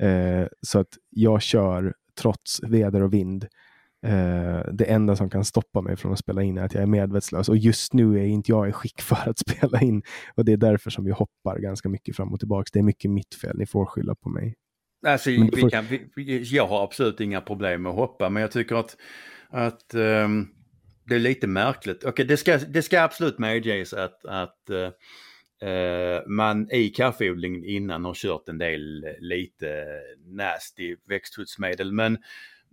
Eh, 0.03 0.47
så 0.63 0.79
att 0.79 0.89
jag 1.11 1.43
kör 1.43 1.95
trots 2.21 2.63
väder 2.63 3.03
och 3.03 3.13
vind. 3.13 3.47
Eh, 4.05 4.61
det 4.73 4.85
enda 4.85 5.17
som 5.17 5.31
kan 5.31 5.45
stoppa 5.45 5.81
mig 5.81 5.97
från 5.97 6.13
att 6.13 6.19
spela 6.19 6.43
in 6.43 6.59
är 6.59 6.65
att 6.65 6.75
jag 6.75 6.83
är 6.83 6.87
medvetslös 6.87 7.49
och 7.49 7.57
just 7.57 7.93
nu 7.93 8.19
är 8.19 8.25
inte 8.25 8.51
jag 8.53 8.69
i 8.69 8.73
skick 8.73 9.03
för 9.03 9.31
att 9.31 9.39
spela 9.39 9.81
in 9.81 10.03
och 10.35 10.45
det 10.45 10.53
är 10.53 10.57
därför 10.57 10.91
som 10.91 11.05
vi 11.05 11.11
hoppar 11.11 11.59
ganska 11.59 11.89
mycket 11.89 12.17
fram 12.17 12.33
och 12.33 12.39
tillbaka. 12.39 12.71
Det 12.73 12.79
är 12.79 12.83
mycket 12.83 13.11
mitt 13.11 13.35
fel, 13.35 13.59
ni 13.59 13.67
får 13.67 13.87
skylla 13.87 14.15
på 14.15 14.29
mig. 14.29 14.55
Alltså, 15.07 15.31
vi 15.31 15.61
får... 15.61 15.71
kan, 15.71 15.87
vi, 16.17 16.43
jag 16.43 16.67
har 16.67 16.85
absolut 16.85 17.21
inga 17.21 17.41
problem 17.41 17.83
med 17.83 17.91
att 17.91 17.97
hoppa 17.97 18.31
men 18.31 18.41
jag 18.43 18.51
tycker 18.51 18.77
att, 18.77 18.97
att 19.49 19.95
um, 19.95 20.49
det 21.05 21.15
är 21.15 21.19
lite 21.19 21.47
märkligt. 21.47 22.05
Okej, 22.05 22.25
det, 22.25 22.37
ska, 22.37 22.59
det 22.59 22.83
ska 22.83 23.03
absolut 23.03 23.39
medges 23.39 23.93
att, 23.93 24.25
att 24.25 24.71
uh, 25.63 26.21
man 26.27 26.71
i 26.71 26.89
kaffeodlingen 26.89 27.65
innan 27.65 28.05
har 28.05 28.15
kört 28.15 28.49
en 28.49 28.59
del 28.59 29.07
lite 29.19 29.85
nasty 30.27 30.97
växtskyddsmedel 31.09 31.93
men 31.93 32.19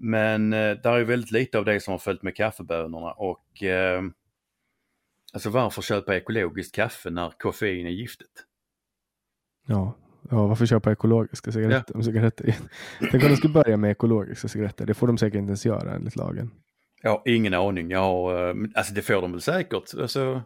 men 0.03 0.53
eh, 0.53 0.77
där 0.83 0.93
är 0.93 1.03
väldigt 1.03 1.31
lite 1.31 1.57
av 1.57 1.65
det 1.65 1.79
som 1.79 1.91
har 1.91 1.99
följt 1.99 2.23
med 2.23 2.35
kaffebönorna 2.35 3.11
och 3.11 3.63
eh, 3.63 4.03
alltså 5.33 5.49
varför 5.49 5.81
köpa 5.81 6.15
ekologiskt 6.15 6.75
kaffe 6.75 7.09
när 7.09 7.29
koffein 7.29 7.85
är 7.85 7.91
giftigt? 7.91 8.45
Ja, 9.67 9.97
ja 10.29 10.47
varför 10.47 10.65
köpa 10.65 10.91
ekologiska 10.91 11.51
cigaretter? 11.51 11.95
Ja. 11.95 12.03
cigaretter? 12.03 12.55
Tänk 13.11 13.23
om 13.23 13.29
de 13.29 13.35
skulle 13.35 13.53
börja 13.53 13.77
med 13.77 13.91
ekologiska 13.91 14.47
cigaretter, 14.47 14.85
det 14.85 14.93
får 14.93 15.07
de 15.07 15.17
säkert 15.17 15.37
inte 15.37 15.49
ens 15.49 15.65
göra 15.65 15.95
enligt 15.95 16.15
lagen. 16.15 16.51
Ja, 17.03 17.23
ingen 17.25 17.53
aning. 17.53 17.95
Har, 17.95 18.49
eh, 18.49 18.55
alltså 18.75 18.93
det 18.93 19.01
får 19.01 19.21
de 19.21 19.31
väl 19.31 19.41
säkert. 19.41 19.93
Alltså, 19.99 20.41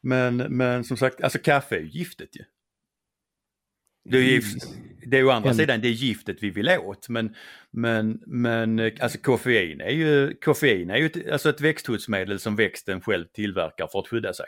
men, 0.00 0.36
men 0.36 0.84
som 0.84 0.96
sagt, 0.96 1.20
alltså 1.20 1.38
kaffe 1.38 1.76
är 1.76 1.80
giftigt 1.80 2.36
ju. 2.36 2.44
Det 4.04 4.18
är, 4.18 4.22
gift, 4.22 4.66
det 5.06 5.18
är 5.18 5.24
å 5.24 5.30
andra 5.30 5.54
sidan 5.54 5.80
det 5.80 5.88
är 5.88 5.92
giftet 5.92 6.42
vi 6.42 6.50
vill 6.50 6.68
åt 6.68 7.08
men, 7.08 7.34
men, 7.70 8.22
men 8.26 8.80
alltså 9.00 9.18
koffein 9.18 9.80
är 9.80 9.90
ju, 9.90 10.34
koffein 10.34 10.90
är 10.90 10.96
ju 10.96 11.06
ett, 11.06 11.30
alltså 11.30 11.50
ett 11.50 11.60
växtskyddsmedel 11.60 12.40
som 12.40 12.56
växten 12.56 13.00
själv 13.00 13.26
tillverkar 13.26 13.86
för 13.86 13.98
att 13.98 14.08
skydda 14.08 14.32
sig. 14.32 14.46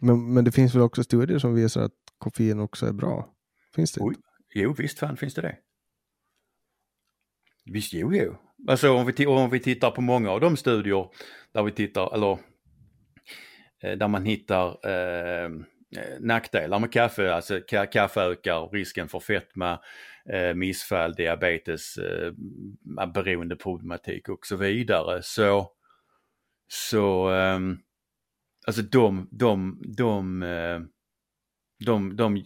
Men, 0.00 0.34
men 0.34 0.44
det 0.44 0.52
finns 0.52 0.74
väl 0.74 0.82
också 0.82 1.02
studier 1.04 1.38
som 1.38 1.54
visar 1.54 1.82
att 1.82 1.92
koffein 2.18 2.60
också 2.60 2.86
är 2.86 2.92
bra? 2.92 3.34
Finns 3.74 3.92
det 3.92 4.00
Oj, 4.00 4.14
Jo 4.54 4.74
visst 4.78 4.98
fan 4.98 5.16
finns 5.16 5.34
det 5.34 5.42
det. 5.42 5.56
Visst 7.64 7.92
jo 7.92 8.14
jo. 8.14 8.36
Alltså 8.68 8.90
om 8.90 9.12
vi, 9.16 9.26
om 9.26 9.50
vi 9.50 9.60
tittar 9.60 9.90
på 9.90 10.00
många 10.00 10.30
av 10.30 10.40
de 10.40 10.56
studier 10.56 11.08
där 11.52 11.62
vi 11.62 11.72
tittar, 11.72 12.14
eller 12.14 12.38
eh, 13.82 13.98
där 13.98 14.08
man 14.08 14.24
hittar 14.24 14.88
Eh, 14.88 15.50
nackdelar 16.20 16.78
med 16.78 16.92
kaffe, 16.92 17.34
alltså 17.34 17.60
kaffe 17.92 18.20
ökar 18.20 18.68
risken 18.68 19.08
för 19.08 19.20
fetma, 19.20 19.80
eh, 20.32 20.54
missfall, 20.54 21.14
diabetes, 21.14 21.96
eh, 21.96 22.32
beroendeproblematik 23.14 24.28
och 24.28 24.46
så 24.46 24.56
vidare. 24.56 25.22
Så, 25.22 25.72
så 26.68 27.34
eh, 27.34 27.58
alltså 28.66 28.82
de, 28.82 29.28
de, 29.30 29.82
de, 29.96 30.42
eh, 30.42 30.80
de, 31.86 32.16
de 32.16 32.44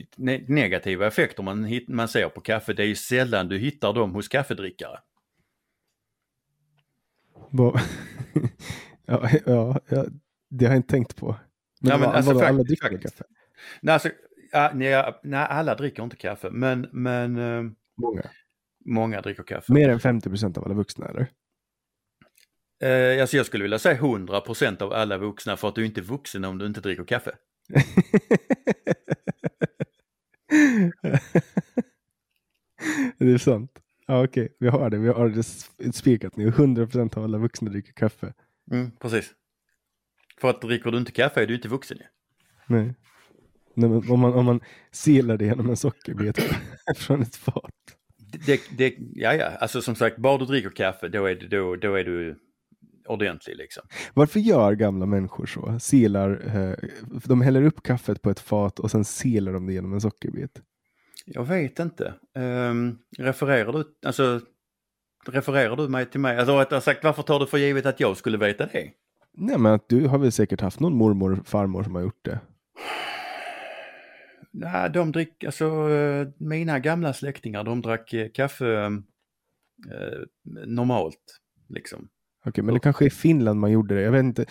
negativa 0.49 1.07
effekter 1.07 1.43
man, 1.43 1.81
man 1.89 2.09
ser 2.09 2.29
på 2.29 2.41
kaffe, 2.41 2.73
det 2.73 2.83
är 2.83 2.87
ju 2.87 2.97
sällan 2.97 3.49
du 3.49 3.59
hittar 3.59 3.93
dem 3.93 4.15
hos 4.15 4.29
kaffedrickare. 4.29 4.99
ja, 9.07 9.29
ja, 9.47 9.81
ja, 9.89 10.07
det 10.51 10.65
har 10.65 10.73
jag 10.73 10.79
inte 10.79 10.89
tänkt 10.89 11.17
på. 11.17 11.37
Men, 11.81 11.91
ja, 11.91 11.99
men 11.99 12.09
alltså, 12.09 12.31
alla, 12.31 12.49
alla 12.49 12.63
dricker 12.63 12.99
kaffe? 12.99 13.25
Nej, 13.81 13.93
alltså, 13.93 14.09
nej, 14.75 15.15
nej, 15.23 15.47
alla 15.51 15.75
dricker 15.75 16.03
inte 16.03 16.17
kaffe, 16.17 16.51
men... 16.51 16.89
men 16.93 17.37
eh, 17.37 17.63
många? 17.97 18.23
Många 18.87 19.21
dricker 19.21 19.43
kaffe. 19.43 19.73
Mer 19.73 19.89
än 19.89 20.01
50 20.01 20.29
procent 20.29 20.59
av 20.59 20.65
alla 20.65 20.75
vuxna, 20.75 21.07
eller? 21.07 21.27
Eh, 22.83 23.21
alltså 23.21 23.37
jag 23.37 23.47
skulle 23.47 23.63
vilja 23.65 23.79
säga 23.79 23.95
100 23.95 24.41
procent 24.41 24.83
av 24.83 24.93
alla 24.93 25.19
vuxna, 25.19 25.57
för 25.57 25.69
att 25.69 25.75
du 25.75 25.87
inte 25.87 26.01
är 26.01 26.03
vuxen 26.03 26.45
om 26.45 26.59
du 26.59 26.67
inte 26.67 26.81
dricker 26.81 27.05
kaffe. 27.05 27.31
det 33.19 33.33
är 33.33 33.39
sant. 33.39 33.71
Ja, 34.07 34.25
okej, 34.25 34.57
vi 34.61 34.69
har 34.69 34.91
det. 34.91 34.99
Vi 34.99 35.09
har 35.09 35.29
det 35.29 35.43
spikat 35.93 36.37
nu. 36.37 36.49
100 36.49 36.87
procent 36.87 37.17
av 37.17 37.25
alla 37.25 37.39
vuxna 37.39 37.71
dricker 37.71 37.93
kaffe. 37.93 38.33
Mm, 38.71 38.91
precis. 38.91 39.33
För 40.41 40.51
att 40.51 40.61
dricker 40.61 40.91
du 40.91 40.99
inte 40.99 41.13
kaffe 41.13 41.43
är 41.43 41.47
du 41.47 41.55
inte 41.55 41.69
vuxen 41.69 41.99
ju. 41.99 42.05
Nej. 42.67 42.95
Nej 43.75 43.91
men 43.91 44.11
om, 44.11 44.21
man, 44.21 44.33
om 44.33 44.45
man 44.45 44.61
silar 44.91 45.37
det 45.37 45.45
genom 45.45 45.71
en 45.71 45.77
sockerbit 45.77 46.39
från 46.97 47.23
ett 47.23 47.37
fat. 47.37 47.73
Det, 48.47 48.61
det, 48.79 48.95
ja, 48.99 49.35
ja, 49.35 49.47
alltså 49.61 49.83
som 49.83 49.95
sagt, 49.95 50.17
bara 50.17 50.39
du 50.39 50.45
dricker 50.45 50.71
kaffe 50.71 51.09
då 51.09 51.27
är, 51.27 51.49
då, 51.51 51.77
då 51.77 51.95
är 51.95 52.05
du 52.05 52.39
ordentlig 53.09 53.57
liksom. 53.57 53.83
Varför 54.15 54.41
gör 54.41 54.73
gamla 54.73 55.07
människor 55.07 55.47
så? 55.47 55.79
Silar, 55.81 56.57
eh, 56.57 56.89
de 57.25 57.41
häller 57.41 57.63
upp 57.63 57.83
kaffet 57.83 58.23
på 58.23 58.31
ett 58.31 58.41
fat 58.41 58.79
och 58.79 58.91
sen 58.91 59.05
silar 59.05 59.53
de 59.53 59.67
det 59.67 59.73
genom 59.73 59.93
en 59.93 60.01
sockerbit. 60.01 60.63
Jag 61.27 61.45
vet 61.45 61.79
inte. 61.79 62.15
Um, 62.35 62.99
refererar 63.19 63.73
du, 63.73 63.85
alltså, 64.07 64.41
refererar 65.27 65.77
du 65.77 65.89
mig 65.89 66.07
till 66.07 66.21
mig? 66.21 66.39
Alltså 66.39 66.59
rättare 66.59 66.81
sagt, 66.81 67.05
varför 67.05 67.23
tar 67.23 67.41
du 67.41 67.47
för 67.47 67.59
givet 67.59 67.87
att 67.87 68.01
jag 68.01 68.17
skulle 68.17 68.39
veta 68.39 68.67
det? 68.67 68.91
Nej 69.37 69.59
men 69.59 69.73
att 69.73 69.89
du 69.89 70.07
har 70.07 70.19
väl 70.19 70.33
säkert 70.33 70.61
haft 70.61 70.81
någon 70.81 70.97
mormor, 70.97 71.43
farmor 71.45 71.83
som 71.83 71.95
har 71.95 72.03
gjort 72.03 72.25
det. 72.25 72.41
Nej, 74.57 74.91
de 74.91 75.13
dricker, 75.13 75.47
alltså 75.47 75.91
eh, 75.91 76.29
mina 76.39 76.79
gamla 76.79 77.13
släktingar 77.13 77.65
de 77.65 77.83
drack 77.83 78.13
eh, 78.13 78.29
kaffe 78.35 78.67
eh, 79.91 80.19
normalt. 80.67 81.41
Liksom. 81.69 82.09
Okej, 82.47 82.65
men 82.65 82.75
det 82.75 82.81
kanske 82.81 83.05
är 83.05 83.07
i 83.07 83.11
Finland 83.11 83.61
man 83.61 83.73
gjorde 83.73 83.95
det. 83.95 84.01
Jag 84.01 84.13
vet 84.13 84.25
inte, 84.25 84.45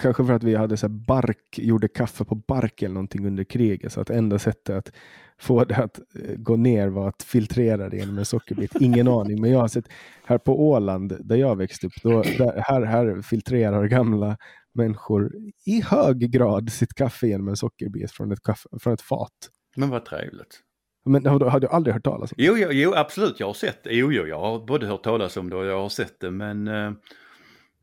kanske 0.00 0.24
för 0.24 0.32
att 0.32 0.42
vi 0.42 0.54
hade 0.54 0.76
så 0.76 0.88
bark, 0.88 1.58
gjorde 1.58 1.88
kaffe 1.88 2.24
på 2.24 2.34
bark 2.34 2.82
eller 2.82 2.94
någonting 2.94 3.26
under 3.26 3.44
kriget. 3.44 3.92
Så 3.92 4.00
att 4.00 4.10
enda 4.10 4.38
sättet 4.38 4.76
att 4.76 4.92
få 5.38 5.64
det 5.64 5.76
att 5.76 6.00
gå 6.36 6.56
ner 6.56 6.88
var 6.88 7.08
att 7.08 7.22
filtrera 7.22 7.88
det 7.88 7.96
genom 7.96 8.18
en 8.18 8.24
sockerbit. 8.24 8.74
Ingen 8.80 9.08
aning, 9.08 9.40
men 9.40 9.50
jag 9.50 9.60
har 9.60 9.68
sett 9.68 9.88
här 10.24 10.38
på 10.38 10.68
Åland 10.68 11.16
där 11.20 11.36
jag 11.36 11.56
växte 11.56 11.86
upp, 11.86 12.02
då, 12.02 12.22
där, 12.22 12.62
här, 12.64 12.82
här 12.82 13.22
filtrerar 13.22 13.86
gamla 13.86 14.36
människor 14.76 15.32
i 15.66 15.80
hög 15.80 16.30
grad 16.32 16.72
sitt 16.72 16.94
kaffe 16.94 17.26
genom 17.26 17.48
en 17.48 17.56
sockerbit 17.56 18.12
från 18.12 18.32
ett, 18.32 18.42
kaffe, 18.42 18.68
från 18.80 18.92
ett 18.92 19.00
fat. 19.00 19.50
Men 19.76 19.90
vad 19.90 20.04
trevligt. 20.04 20.62
Men 21.04 21.26
har 21.26 21.38
du, 21.38 21.46
har 21.46 21.60
du 21.60 21.66
aldrig 21.66 21.94
hört 21.94 22.04
talas 22.04 22.32
om 22.32 22.34
det? 22.38 22.44
Jo, 22.44 22.56
jo, 22.56 22.68
jo, 22.72 22.94
absolut, 22.94 23.40
jag 23.40 23.46
har 23.46 23.54
sett 23.54 23.84
det. 23.84 23.94
Jo, 23.94 24.12
jo, 24.12 24.26
jag 24.26 24.40
har 24.40 24.66
både 24.66 24.86
hört 24.86 25.02
talas 25.02 25.36
om 25.36 25.50
det 25.50 25.56
och 25.56 25.66
jag 25.66 25.80
har 25.80 25.88
sett 25.88 26.20
det, 26.20 26.30
men 26.30 26.68
eh, 26.68 26.92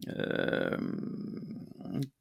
eh, 0.07 0.79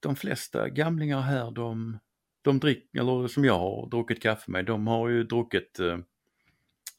de 0.01 0.17
flesta 0.17 0.69
gamlingar 0.69 1.21
här, 1.21 1.51
de, 1.51 1.99
de 2.43 2.59
dricker, 2.59 3.01
eller 3.01 3.29
som 3.29 3.45
jag 3.45 3.59
har 3.59 3.91
druckit 3.91 4.23
kaffe 4.23 4.51
med, 4.51 4.65
de 4.65 4.87
har 4.87 5.09
ju 5.09 5.25
druckit 5.25 5.81
eh, 5.81 5.99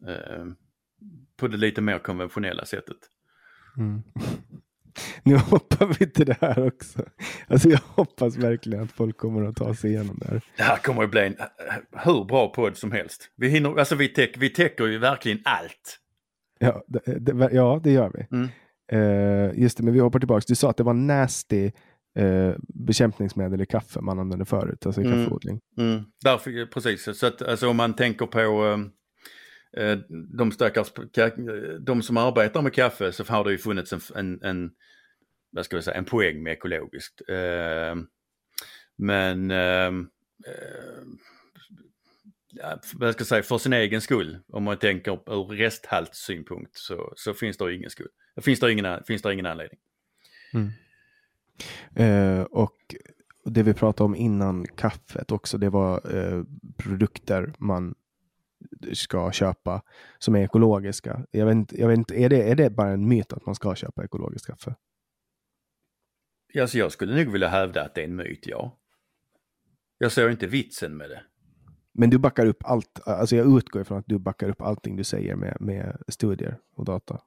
eh 0.09 0.45
på 1.35 1.47
det 1.47 1.57
lite 1.57 1.81
mer 1.81 1.99
konventionella 1.99 2.65
sättet. 2.65 2.97
Mm. 3.77 4.03
Nu 5.23 5.37
hoppar 5.37 5.85
vi 5.99 6.09
till 6.11 6.25
det 6.25 6.37
här 6.41 6.67
också. 6.67 7.05
Alltså 7.47 7.69
jag 7.69 7.79
hoppas 7.87 8.37
verkligen 8.37 8.83
att 8.83 8.91
folk 8.91 9.17
kommer 9.17 9.43
att 9.43 9.55
ta 9.55 9.75
sig 9.75 9.91
igenom 9.91 10.19
det 10.21 10.27
här. 10.27 10.41
Det 10.57 10.63
här 10.63 10.77
kommer 10.77 11.03
att 11.03 11.11
bli 11.11 11.21
en 11.21 11.35
hur 12.03 12.25
bra 12.25 12.47
podd 12.53 12.77
som 12.77 12.91
helst. 12.91 13.29
Vi, 13.37 13.49
hinner, 13.49 13.79
alltså 13.79 13.95
vi, 13.95 14.07
täck, 14.07 14.35
vi 14.37 14.49
täcker 14.49 14.85
ju 14.87 14.97
verkligen 14.97 15.39
allt. 15.45 15.99
Ja, 16.59 16.83
det, 16.87 17.19
det, 17.19 17.49
ja, 17.51 17.79
det 17.83 17.91
gör 17.91 18.11
vi. 18.13 18.37
Mm. 18.37 18.49
Eh, 18.91 19.59
just 19.63 19.77
det, 19.77 19.83
men 19.83 19.93
vi 19.93 19.99
hoppar 19.99 20.19
tillbaka. 20.19 20.43
Du 20.47 20.55
sa 20.55 20.69
att 20.69 20.77
det 20.77 20.83
var 20.83 20.93
nasty 20.93 21.71
eh, 22.19 22.51
bekämpningsmedel 22.87 23.61
i 23.61 23.65
kaffe 23.65 24.01
man 24.01 24.19
använde 24.19 24.45
förut, 24.45 24.85
alltså 24.85 25.01
i 25.01 25.05
Mm. 25.05 25.19
kaffeodling. 25.23 25.59
Mm, 25.77 26.03
därför, 26.23 26.65
precis, 26.65 27.19
så 27.19 27.27
att 27.27 27.41
alltså, 27.41 27.67
om 27.69 27.77
man 27.77 27.93
tänker 27.93 28.25
på 28.25 28.39
eh, 28.39 28.77
Eh, 29.77 29.97
de 30.37 30.51
stackars, 30.51 30.91
de 31.79 32.03
som 32.03 32.17
arbetar 32.17 32.61
med 32.61 32.73
kaffe 32.73 33.11
så 33.11 33.23
har 33.23 33.43
det 33.43 33.51
ju 33.51 33.57
funnits 33.57 33.93
en, 33.93 34.01
en, 34.15 34.43
en 34.43 34.71
vad 35.51 35.65
ska 35.65 35.75
vi 35.75 35.81
säga, 35.81 35.97
en 35.97 36.05
poäng 36.05 36.43
med 36.43 36.53
ekologiskt. 36.53 37.21
Eh, 37.29 37.95
men 38.95 39.51
ehm, 39.51 40.09
eh, 40.47 41.03
vad 42.93 43.13
ska 43.13 43.21
jag 43.21 43.27
säga, 43.27 43.43
för 43.43 43.57
sin 43.57 43.73
egen 43.73 44.01
skull, 44.01 44.39
om 44.47 44.63
man 44.63 44.77
tänker 44.77 45.11
ur 45.11 45.45
resthaltssynpunkt 45.45 46.77
så, 46.77 47.13
så 47.15 47.33
finns 47.33 47.57
det 47.57 47.75
ingen 47.75 47.89
skull. 47.89 48.09
Finns 48.41 48.59
det 48.59 48.71
ingen, 48.71 49.03
finns 49.03 49.21
det 49.21 49.33
ingen 49.33 49.45
anledning. 49.45 49.79
Mm. 50.53 50.69
Eh, 51.95 52.43
och 52.43 52.95
det 53.45 53.63
vi 53.63 53.73
pratade 53.73 54.05
om 54.05 54.15
innan 54.15 54.65
kaffet 54.67 55.31
också, 55.31 55.57
det 55.57 55.69
var 55.69 56.17
eh, 56.17 56.43
produkter 56.77 57.53
man 57.57 57.95
ska 58.93 59.31
köpa 59.31 59.81
som 60.19 60.35
är 60.35 60.39
ekologiska. 60.39 61.25
Jag 61.31 61.45
vet 61.45 61.53
inte, 61.53 61.81
jag 61.81 61.87
vet 61.87 61.97
inte 61.97 62.15
är, 62.15 62.29
det, 62.29 62.51
är 62.51 62.55
det 62.55 62.69
bara 62.69 62.89
en 62.89 63.07
myt 63.07 63.33
att 63.33 63.45
man 63.45 63.55
ska 63.55 63.75
köpa 63.75 64.03
ekologiskt 64.03 64.47
kaffe? 64.47 64.75
Alltså 66.61 66.77
jag 66.77 66.91
skulle 66.91 67.15
nog 67.15 67.31
vilja 67.31 67.47
hävda 67.47 67.85
att 67.85 67.95
det 67.95 68.01
är 68.01 68.05
en 68.05 68.15
myt, 68.15 68.47
ja. 68.47 68.79
Jag 69.97 70.11
ser 70.11 70.29
inte 70.29 70.47
vitsen 70.47 70.97
med 70.97 71.09
det. 71.09 71.23
Men 71.91 72.09
du 72.09 72.17
backar 72.17 72.45
upp 72.45 72.63
allt, 72.65 73.07
alltså 73.07 73.35
jag 73.35 73.57
utgår 73.57 73.81
ifrån 73.81 73.97
att 73.97 74.07
du 74.07 74.19
backar 74.19 74.49
upp 74.49 74.61
allting 74.61 74.95
du 74.95 75.03
säger 75.03 75.35
med, 75.35 75.57
med 75.59 76.01
studier 76.07 76.57
och 76.75 76.85
data. 76.85 77.21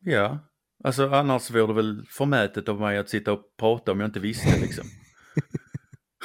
Ja, 0.00 0.38
alltså 0.84 1.08
annars 1.08 1.50
vore 1.50 1.66
det 1.66 1.72
väl 1.72 2.06
förmätet 2.08 2.68
av 2.68 2.80
mig 2.80 2.98
att 2.98 3.08
sitta 3.08 3.32
och 3.32 3.56
prata 3.56 3.92
om 3.92 4.00
jag 4.00 4.08
inte 4.08 4.20
visste 4.20 4.60
liksom. 4.60 4.84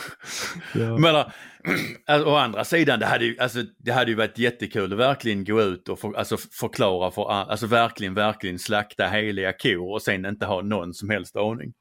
Ja. 0.73 0.97
Men 0.97 1.15
äh, 1.15 1.25
alltså, 2.05 2.29
å 2.29 2.35
andra 2.35 2.63
sidan, 2.63 2.99
det 2.99 3.05
hade, 3.05 3.25
ju, 3.25 3.39
alltså, 3.39 3.63
det 3.77 3.91
hade 3.91 4.11
ju 4.11 4.17
varit 4.17 4.37
jättekul 4.37 4.93
att 4.93 4.99
verkligen 4.99 5.43
gå 5.43 5.61
ut 5.61 5.89
och 5.89 5.99
för, 5.99 6.13
alltså, 6.13 6.37
förklara 6.37 7.11
för 7.11 7.29
alltså 7.31 7.67
verkligen, 7.67 8.13
verkligen 8.13 8.59
slakta 8.59 9.07
heliga 9.07 9.53
kor 9.53 9.91
och 9.93 10.01
sen 10.01 10.25
inte 10.25 10.45
ha 10.45 10.61
någon 10.61 10.93
som 10.93 11.09
helst 11.09 11.35
aning. 11.35 11.73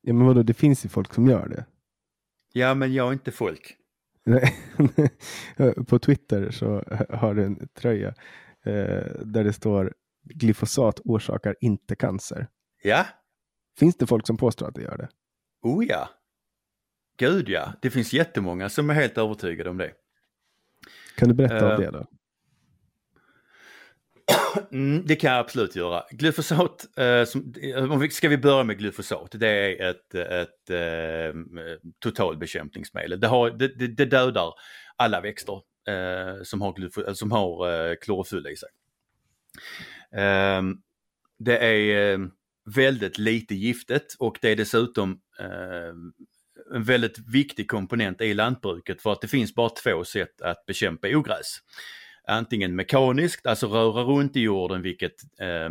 Ja, 0.00 0.12
men 0.12 0.26
vadå, 0.26 0.42
det 0.42 0.54
finns 0.54 0.84
ju 0.84 0.88
folk 0.88 1.14
som 1.14 1.28
gör 1.28 1.48
det. 1.48 1.64
Ja, 2.52 2.74
men 2.74 2.94
jag 2.94 3.08
är 3.08 3.12
inte 3.12 3.32
folk. 3.32 3.76
På 5.86 5.98
Twitter 5.98 6.50
så 6.50 6.84
har 7.10 7.34
du 7.34 7.44
en 7.44 7.68
tröja 7.74 8.08
eh, 8.64 9.04
där 9.24 9.44
det 9.44 9.52
står 9.52 9.92
glyfosat 10.24 11.00
orsakar 11.04 11.56
inte 11.60 11.96
cancer. 11.96 12.48
Ja, 12.82 13.06
Finns 13.78 13.96
det 13.96 14.06
folk 14.06 14.26
som 14.26 14.36
påstår 14.36 14.68
att 14.68 14.74
det 14.74 14.82
gör 14.82 14.96
det? 14.96 15.08
oh 15.62 15.84
ja. 15.84 16.08
Gud 17.16 17.48
ja, 17.48 17.72
det 17.82 17.90
finns 17.90 18.12
jättemånga 18.12 18.68
som 18.68 18.90
är 18.90 18.94
helt 18.94 19.18
övertygade 19.18 19.70
om 19.70 19.78
det. 19.78 19.92
Kan 21.16 21.28
du 21.28 21.34
berätta 21.34 21.56
Eh, 21.56 21.74
om 21.74 21.80
det 21.80 21.90
då? 21.90 22.06
Mm, 24.72 25.06
det 25.06 25.16
kan 25.16 25.30
jag 25.30 25.40
absolut 25.40 25.76
göra. 25.76 26.04
Glyfosat, 26.10 26.98
eh, 26.98 27.24
som, 27.24 27.52
vi, 28.00 28.10
ska 28.10 28.28
vi 28.28 28.38
börja 28.38 28.64
med 28.64 28.78
glyfosat, 28.78 29.30
det 29.32 29.48
är 29.48 29.90
ett, 29.90 30.14
ett 30.14 30.70
eh, 30.70 31.40
totalbekämpningsmedel. 31.98 33.20
Det, 33.20 33.26
har, 33.26 33.50
det, 33.50 33.68
det, 33.96 34.04
dödar 34.04 34.52
alla 34.96 35.20
växter 35.20 35.54
eh, 35.88 36.42
som 36.42 36.60
har, 36.60 36.72
glyfo, 36.72 37.06
eh, 37.06 37.12
som 37.12 37.32
har 37.32 37.88
eh, 37.90 37.94
klorofyll 38.00 38.46
i 38.46 38.56
sig. 38.56 38.68
Eh, 40.20 40.62
det 41.38 41.58
är 41.58 42.12
eh, 42.12 42.18
väldigt 42.76 43.18
lite 43.18 43.54
giftet 43.54 44.06
och 44.18 44.38
det 44.42 44.48
är 44.48 44.56
dessutom 44.56 45.20
eh, 45.40 45.94
en 46.74 46.82
väldigt 46.84 47.18
viktig 47.18 47.68
komponent 47.68 48.20
i 48.20 48.34
lantbruket 48.34 49.02
för 49.02 49.12
att 49.12 49.20
det 49.20 49.28
finns 49.28 49.54
bara 49.54 49.68
två 49.68 50.04
sätt 50.04 50.42
att 50.42 50.66
bekämpa 50.66 51.08
ogräs 51.08 51.58
antingen 52.26 52.76
mekaniskt, 52.76 53.46
alltså 53.46 53.66
röra 53.66 54.02
runt 54.02 54.36
i 54.36 54.40
jorden 54.40 54.82
vilket 54.82 55.14
eh, 55.40 55.70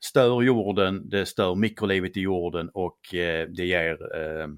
stör 0.00 0.42
jorden, 0.42 1.08
det 1.08 1.26
stör 1.26 1.54
mikrolivet 1.54 2.16
i 2.16 2.20
jorden 2.20 2.68
och 2.68 3.14
eh, 3.14 3.48
det 3.48 3.64
ger 3.64 4.16
eh, 4.16 4.44
eh 4.44 4.48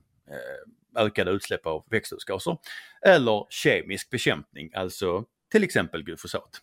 ökade 0.97 1.31
utsläpp 1.31 1.67
av 1.67 1.87
växthusgaser. 1.91 2.59
Eller 3.07 3.47
kemisk 3.51 4.11
bekämpning, 4.11 4.71
alltså 4.75 5.25
till 5.51 5.65
exempel 5.65 6.03
glyfosat. 6.03 6.61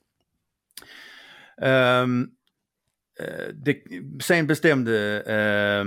Ehm, 1.62 2.30
eh, 3.20 3.48
det, 3.54 3.84
sen 4.22 4.48
bestämde 4.48 5.22
eh, 5.22 5.86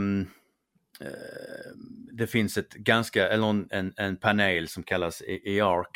Eh, 1.01 1.73
det 2.13 2.27
finns 2.27 2.59
ett 2.59 2.75
ganska, 2.75 3.29
eller 3.29 3.51
en, 3.51 3.69
en, 3.71 3.93
en 3.97 4.17
panel 4.17 4.69
som 4.69 4.83
kallas 4.83 5.23
e, 5.23 5.41
EARC 5.45 5.89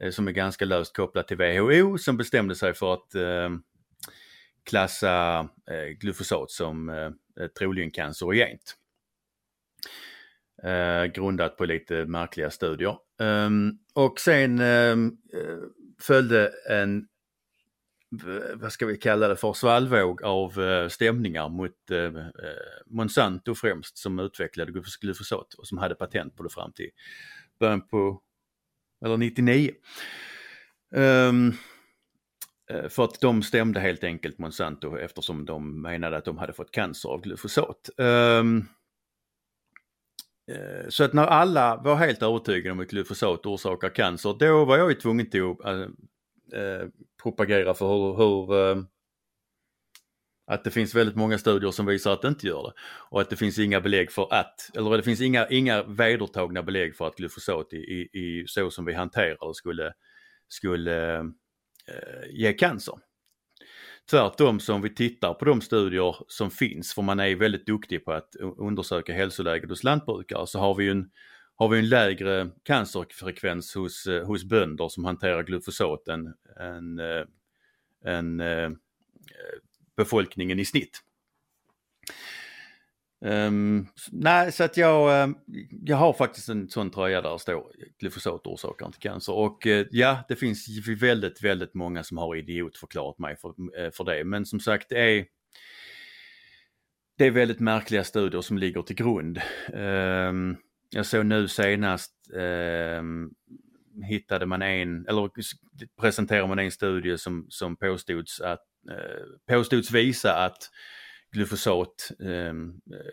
eh, 0.00 0.10
som 0.10 0.28
är 0.28 0.32
ganska 0.32 0.64
löst 0.64 0.96
kopplat 0.96 1.28
till 1.28 1.36
WHO 1.36 1.98
som 1.98 2.16
bestämde 2.16 2.54
sig 2.54 2.74
för 2.74 2.94
att 2.94 3.14
eh, 3.14 3.50
klassa 4.64 5.48
glufosat 6.00 6.50
som 6.50 7.12
troligen 7.58 7.90
cancerogent. 7.90 8.76
Grundat 11.14 11.56
på 11.56 11.64
lite 11.64 12.06
märkliga 12.06 12.50
studier. 12.50 12.96
Ehm, 13.20 13.72
och 13.94 14.20
sen 14.20 14.58
ehm, 14.58 15.12
följde 16.00 16.52
en, 16.70 17.06
vad 18.54 18.72
ska 18.72 18.86
vi 18.86 18.96
kalla 18.96 19.28
det 19.28 19.36
för, 19.36 19.52
svallvåg 19.52 20.22
av 20.22 20.62
eh, 20.62 20.88
stämningar 20.88 21.48
mot 21.48 21.90
eh, 21.90 21.98
eh, 21.98 22.22
Monsanto 22.86 23.54
främst 23.54 23.98
som 23.98 24.18
utvecklade 24.18 24.72
glyfosat 25.00 25.54
och 25.54 25.66
som 25.66 25.78
hade 25.78 25.94
patent 25.94 26.36
på 26.36 26.42
det 26.42 26.50
fram 26.50 26.72
till 26.72 26.90
början 27.60 27.88
på 27.88 28.22
eller 29.04 29.16
99. 29.16 29.72
Ehm, 30.94 31.52
för 32.88 33.04
att 33.04 33.20
de 33.20 33.42
stämde 33.42 33.80
helt 33.80 34.04
enkelt 34.04 34.38
Monsanto 34.38 34.96
eftersom 34.96 35.44
de 35.44 35.82
menade 35.82 36.16
att 36.16 36.24
de 36.24 36.38
hade 36.38 36.52
fått 36.52 36.70
cancer 36.70 37.08
av 37.08 37.20
glyfosat. 37.20 37.90
Ehm, 37.98 38.64
så 40.88 41.04
att 41.04 41.12
när 41.12 41.26
alla 41.26 41.76
var 41.76 41.96
helt 41.96 42.22
övertygade 42.22 42.72
om 42.72 42.80
att 42.80 42.90
glyfosat 42.90 43.46
orsakar 43.46 43.88
cancer, 43.88 44.36
då 44.38 44.64
var 44.64 44.78
jag 44.78 44.88
ju 44.88 44.94
tvungen 44.94 45.30
till 45.30 45.54
att 45.64 45.90
eh, 46.52 46.88
propagera 47.22 47.74
för 47.74 47.86
hur, 47.86 48.16
hur 48.16 48.70
eh, 48.70 48.84
att 50.50 50.64
det 50.64 50.70
finns 50.70 50.94
väldigt 50.94 51.16
många 51.16 51.38
studier 51.38 51.70
som 51.70 51.86
visar 51.86 52.12
att 52.12 52.22
det 52.22 52.28
inte 52.28 52.46
gör 52.46 52.62
det. 52.62 52.72
Och 53.10 53.20
att 53.20 53.30
det 53.30 53.36
finns 53.36 53.58
inga 53.58 53.80
belägg 53.80 54.12
för 54.12 54.34
att, 54.34 54.70
eller 54.76 54.96
det 54.96 55.02
finns 55.02 55.20
inga, 55.20 55.48
inga 55.48 55.82
vedertagna 55.82 56.62
belägg 56.62 56.96
för 56.96 57.06
att 57.06 57.16
glyfosat 57.16 57.72
i, 57.72 57.76
i, 57.76 58.20
i 58.20 58.44
så 58.46 58.70
som 58.70 58.84
vi 58.84 58.94
hanterar 58.94 59.48
det 59.48 59.54
skulle, 59.54 59.92
skulle 60.48 61.18
eh, 61.88 62.30
ge 62.30 62.52
cancer. 62.52 62.94
Tvärtom 64.10 64.60
så 64.60 64.74
om 64.74 64.82
vi 64.82 64.94
tittar 64.94 65.34
på 65.34 65.44
de 65.44 65.60
studier 65.60 66.16
som 66.28 66.50
finns, 66.50 66.94
för 66.94 67.02
man 67.02 67.20
är 67.20 67.36
väldigt 67.36 67.66
duktig 67.66 68.04
på 68.04 68.12
att 68.12 68.36
undersöka 68.58 69.12
hälsoläget 69.12 69.70
hos 69.70 69.84
lantbrukare, 69.84 70.46
så 70.46 70.58
har 70.58 70.74
vi 70.74 70.84
ju 70.84 70.90
en, 70.90 71.10
har 71.60 71.68
vi 71.68 71.78
en 71.78 71.88
lägre 71.88 72.50
cancerfrekvens 72.62 73.74
hos, 73.74 74.06
eh, 74.06 74.26
hos 74.26 74.44
bönder 74.44 74.88
som 74.88 75.04
hanterar 75.04 75.42
glufosat 75.42 76.08
än, 76.08 76.26
eh, 76.60 77.24
än, 78.04 78.40
än 78.40 78.78
befolkningen 79.96 80.58
i 80.58 80.64
snitt. 80.64 81.00
Um, 83.24 83.88
nej, 84.10 84.52
så 84.52 84.64
att 84.64 84.76
jag, 84.76 85.34
jag 85.70 85.96
har 85.96 86.12
faktiskt 86.12 86.48
en 86.48 86.68
sån 86.68 86.90
tröja 86.90 87.22
där 87.22 87.32
det 87.32 87.38
står 87.38 87.72
glyfosat 87.98 88.46
orsakar 88.46 88.86
inte 88.86 88.98
cancer. 88.98 89.32
Och 89.32 89.66
ja, 89.90 90.24
det 90.28 90.36
finns 90.36 90.88
väldigt, 91.00 91.42
väldigt 91.42 91.74
många 91.74 92.04
som 92.04 92.18
har 92.18 92.36
idiotförklarat 92.36 93.18
mig 93.18 93.36
för, 93.36 93.54
för 93.90 94.04
det. 94.04 94.24
Men 94.24 94.46
som 94.46 94.60
sagt, 94.60 94.88
det 94.88 95.00
är, 95.00 95.26
det 97.18 97.26
är 97.26 97.30
väldigt 97.30 97.60
märkliga 97.60 98.04
studier 98.04 98.40
som 98.40 98.58
ligger 98.58 98.82
till 98.82 98.96
grund. 98.96 99.40
Um, 99.72 100.56
jag 100.90 101.06
såg 101.06 101.26
nu 101.26 101.48
senast 101.48 102.12
eh, 102.34 103.02
hittade 104.08 104.46
man 104.46 104.62
en, 104.62 105.06
eller 105.06 105.30
presenterade 106.00 106.48
man 106.48 106.58
en 106.58 106.70
studie 106.70 107.18
som, 107.18 107.46
som 107.48 107.76
påstods, 107.76 108.40
att, 108.40 108.64
eh, 108.90 109.54
påstods 109.54 109.90
visa 109.90 110.34
att 110.44 110.70
glyfosat 111.32 112.10
eh, 112.20 112.54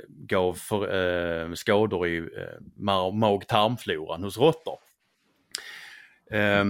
gav 0.08 0.54
för, 0.54 0.96
eh, 1.46 1.54
skador 1.54 2.08
i 2.08 2.18
eh, 2.18 2.60
mag-tarmfloran 3.14 4.24
hos 4.24 4.38
råttor. 4.38 4.78
Eh, 6.32 6.66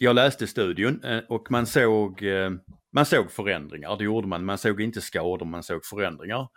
jag 0.00 0.14
läste 0.14 0.46
studien 0.46 1.04
eh, 1.04 1.22
och 1.28 1.50
man 1.50 1.66
såg, 1.66 2.22
eh, 2.22 2.50
man 2.92 3.06
såg 3.06 3.30
förändringar, 3.30 3.96
det 3.96 4.04
gjorde 4.04 4.28
man. 4.28 4.44
Man 4.44 4.58
såg 4.58 4.80
inte 4.80 5.00
skador, 5.00 5.46
man 5.46 5.62
såg 5.62 5.84
förändringar. 5.84 6.48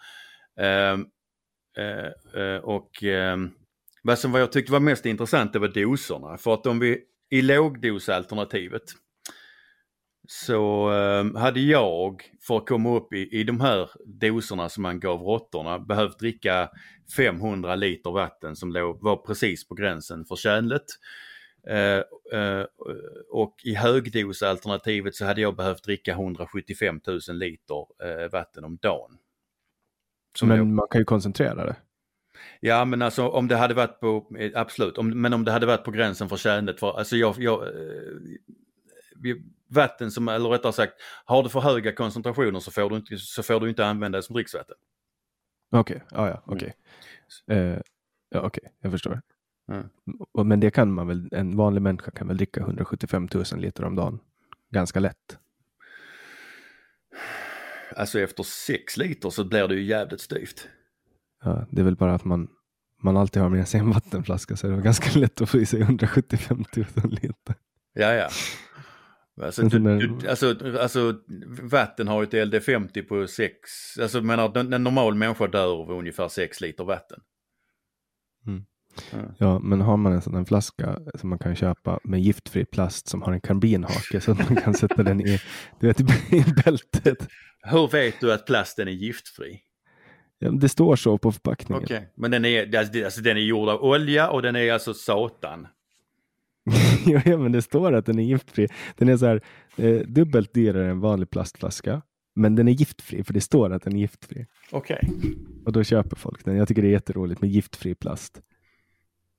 Eh, 0.59 0.97
eh, 1.77 2.41
eh, 2.41 2.57
och 2.57 3.03
ehm, 3.03 3.51
vad 4.03 4.19
som 4.19 4.31
vad 4.31 4.41
jag 4.41 4.51
tyckte 4.51 4.71
var 4.71 4.79
mest 4.79 5.05
intressant 5.05 5.53
det 5.53 5.59
var 5.59 5.67
doserna. 5.67 6.37
För 6.37 6.53
att 6.53 6.65
om 6.65 6.79
vi 6.79 7.01
i 7.29 7.41
lågdosalternativet 7.41 8.83
så 10.27 10.91
eh, 10.93 11.39
hade 11.41 11.59
jag 11.59 12.21
för 12.47 12.57
att 12.57 12.65
komma 12.67 12.95
upp 12.97 13.13
i, 13.13 13.39
i 13.39 13.43
de 13.43 13.61
här 13.61 13.89
doserna 14.05 14.69
som 14.69 14.83
man 14.83 14.99
gav 14.99 15.21
råttorna 15.21 15.79
behövt 15.79 16.19
dricka 16.19 16.69
500 17.17 17.75
liter 17.75 18.11
vatten 18.11 18.55
som 18.55 18.71
låg, 18.71 19.01
var 19.03 19.17
precis 19.17 19.67
på 19.67 19.75
gränsen 19.75 20.25
för 20.25 20.35
tjänligt. 20.35 20.99
Eh, 21.67 22.39
eh, 22.39 22.65
och 23.31 23.55
i 23.63 23.73
högdosalternativet 23.75 25.15
så 25.15 25.25
hade 25.25 25.41
jag 25.41 25.55
behövt 25.55 25.83
dricka 25.83 26.11
175 26.11 26.99
000 27.07 27.19
liter 27.37 27.85
eh, 28.03 28.31
vatten 28.31 28.63
om 28.63 28.77
dagen. 28.81 29.17
Som 30.37 30.47
Men 30.49 30.57
låg- 30.57 30.67
man 30.67 30.87
kan 30.91 31.01
ju 31.01 31.05
koncentrera 31.05 31.65
det. 31.65 31.75
Ja 32.59 32.85
men 32.85 33.01
alltså 33.01 33.27
om 33.27 33.47
det 33.47 33.55
hade 33.55 33.73
varit 33.73 33.99
på, 33.99 34.35
eh, 34.39 34.51
absolut, 34.55 34.97
om, 34.97 35.21
men 35.21 35.33
om 35.33 35.43
det 35.43 35.51
hade 35.51 35.65
varit 35.65 35.83
på 35.83 35.91
gränsen 35.91 36.29
för 36.29 36.37
tjänligt 36.37 36.79
för, 36.79 36.97
alltså 36.97 37.15
jag, 37.15 37.35
jag 37.39 37.63
eh, 37.63 39.35
vatten 39.69 40.11
som, 40.11 40.27
eller 40.27 40.49
rättare 40.49 40.73
sagt, 40.73 40.93
har 41.25 41.43
du 41.43 41.49
för 41.49 41.59
höga 41.59 41.95
koncentrationer 41.95 42.59
så 42.59 42.71
får 42.71 42.89
du 42.89 42.95
inte, 42.95 43.17
så 43.17 43.43
får 43.43 43.59
du 43.59 43.69
inte 43.69 43.85
använda 43.85 44.17
det 44.17 44.23
som 44.23 44.33
dricksvatten. 44.33 44.75
Okej, 45.71 46.03
ja, 46.11 46.29
ja, 46.29 46.43
okej. 46.45 46.73
Eh, 47.47 47.77
ja, 48.29 48.41
okej, 48.41 48.63
jag 48.79 48.91
förstår. 48.91 49.21
Mm. 49.71 49.89
Men 50.47 50.59
det 50.59 50.71
kan 50.71 50.93
man 50.93 51.07
väl, 51.07 51.29
en 51.31 51.57
vanlig 51.57 51.81
människa 51.81 52.11
kan 52.11 52.27
väl 52.27 52.37
dricka 52.37 52.61
175 52.61 53.27
000 53.33 53.43
liter 53.55 53.83
om 53.83 53.95
dagen. 53.95 54.19
Ganska 54.69 54.99
lätt. 54.99 55.37
Alltså 57.95 58.19
efter 58.19 58.43
6 58.43 58.97
liter 58.97 59.29
så 59.29 59.43
blir 59.43 59.67
det 59.67 59.75
ju 59.75 59.83
jävligt 59.83 60.21
styvt. 60.21 60.69
Ja, 61.43 61.67
det 61.71 61.81
är 61.81 61.85
väl 61.85 61.95
bara 61.95 62.13
att 62.13 62.25
man, 62.25 62.47
man 63.01 63.17
alltid 63.17 63.41
har 63.41 63.49
med 63.49 63.67
sig 63.67 63.79
en 63.79 63.89
vattenflaska 63.89 64.55
så 64.55 64.67
det 64.67 64.75
var 64.75 64.81
ganska 64.81 65.19
lätt 65.19 65.41
att 65.41 65.49
få 65.49 65.57
i 65.57 65.65
sig 65.65 65.81
175 65.81 66.63
000 66.75 66.85
liter. 67.09 67.55
Ja, 67.93 68.13
ja. 68.13 68.29
Alltså, 69.41 69.61
du, 69.61 69.79
du, 69.79 70.29
alltså, 70.29 70.55
alltså 70.79 71.19
vatten 71.61 72.07
har 72.07 72.21
ju 72.21 72.41
ett 72.41 72.53
LD50 72.53 73.01
på 73.01 73.27
6, 73.27 73.53
alltså 74.01 74.21
menar 74.21 74.57
en, 74.57 74.83
normal 74.83 75.15
människa 75.15 75.47
dör 75.47 75.81
av 75.81 75.91
ungefär 75.91 76.27
6 76.27 76.61
liter 76.61 76.83
vatten. 76.83 77.19
Ja, 79.37 79.59
men 79.59 79.81
har 79.81 79.97
man 79.97 80.13
en 80.13 80.21
sån 80.21 80.35
här 80.35 80.45
flaska 80.45 80.99
som 81.15 81.29
man 81.29 81.39
kan 81.39 81.55
köpa 81.55 81.99
med 82.03 82.21
giftfri 82.21 82.65
plast 82.65 83.07
som 83.07 83.21
har 83.21 83.33
en 83.33 83.41
karbinhake 83.41 84.21
så 84.21 84.31
att 84.31 84.49
man 84.49 84.55
kan 84.55 84.73
sätta 84.73 85.03
den 85.03 85.21
i, 85.21 85.39
du 85.79 85.87
vet, 85.87 85.99
i 86.33 86.45
bältet. 86.65 87.27
Hur 87.63 87.87
vet 87.87 88.19
du 88.19 88.33
att 88.33 88.45
plasten 88.45 88.87
är 88.87 88.91
giftfri? 88.91 89.61
Det 90.51 90.69
står 90.69 90.95
så 90.95 91.17
på 91.17 91.31
förpackningen. 91.31 91.83
Okej, 91.83 92.09
men 92.15 92.31
den 92.31 92.45
är, 92.45 92.77
alltså, 92.77 93.03
alltså, 93.05 93.21
den 93.21 93.37
är 93.37 93.41
gjord 93.41 93.69
av 93.69 93.83
olja 93.83 94.29
och 94.29 94.41
den 94.41 94.55
är 94.55 94.73
alltså 94.73 94.93
satan. 94.93 95.67
ja, 97.25 97.37
men 97.37 97.51
det 97.51 97.61
står 97.61 97.93
att 97.93 98.05
den 98.05 98.19
är 98.19 98.23
giftfri. 98.23 98.67
Den 98.97 99.09
är 99.09 99.17
så 99.17 99.25
här 99.25 99.41
eh, 99.75 99.99
dubbelt 99.99 100.53
dyrare 100.53 100.91
än 100.91 100.99
vanlig 100.99 101.29
plastflaska. 101.29 102.01
Men 102.35 102.55
den 102.55 102.67
är 102.67 102.71
giftfri 102.71 103.23
för 103.23 103.33
det 103.33 103.41
står 103.41 103.73
att 103.73 103.83
den 103.83 103.95
är 103.95 103.99
giftfri. 103.99 104.45
Okej. 104.71 105.09
Och 105.65 105.71
då 105.71 105.83
köper 105.83 106.15
folk 106.15 106.45
den. 106.45 106.55
Jag 106.55 106.67
tycker 106.67 106.81
det 106.81 106.87
är 106.87 106.91
jätteroligt 106.91 107.41
med 107.41 107.49
giftfri 107.49 107.95
plast. 107.95 108.41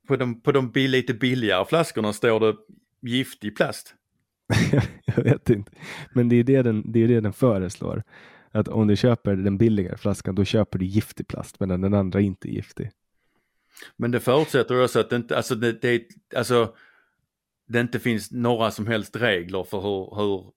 På 0.09 0.17
de, 0.17 0.41
på 0.41 0.53
de 0.53 0.71
bi- 0.71 0.89
lite 0.89 1.15
billigare 1.15 1.65
flaskorna 1.65 2.13
står 2.13 2.41
det 2.41 2.57
giftig 3.11 3.57
plast. 3.57 3.95
jag 5.05 5.25
vet 5.25 5.51
inte. 5.51 5.73
Men 6.15 6.29
det 6.29 6.37
är 6.37 6.45
det, 6.45 6.63
den, 6.63 6.93
det 6.93 7.03
är 7.03 7.09
det 7.09 7.21
den 7.21 7.33
föreslår. 7.33 8.03
Att 8.55 8.69
om 8.69 8.87
du 8.87 8.97
köper 8.97 9.37
den 9.37 9.59
billigare 9.59 9.97
flaskan 9.97 10.35
då 10.35 10.45
köper 10.45 10.79
du 10.79 10.85
giftig 10.85 11.29
plast 11.29 11.61
medan 11.61 11.81
den 11.81 11.95
andra 11.95 12.21
inte 12.21 12.49
är 12.49 12.53
giftig. 12.53 12.91
Men 13.97 14.11
det 14.11 14.21
förutsätter 14.21 14.85
också 14.85 15.01
att 15.01 15.11
det 15.11 15.17
inte, 15.17 15.37
alltså 15.37 15.55
det, 15.55 15.73
det, 15.83 16.03
alltså, 16.37 16.75
det 17.67 17.81
inte 17.81 18.01
finns 18.01 18.33
några 18.33 18.71
som 18.71 18.87
helst 18.87 19.17
regler 19.17 19.65
för 19.65 19.81
hur, 19.81 20.17
hur, 20.17 20.53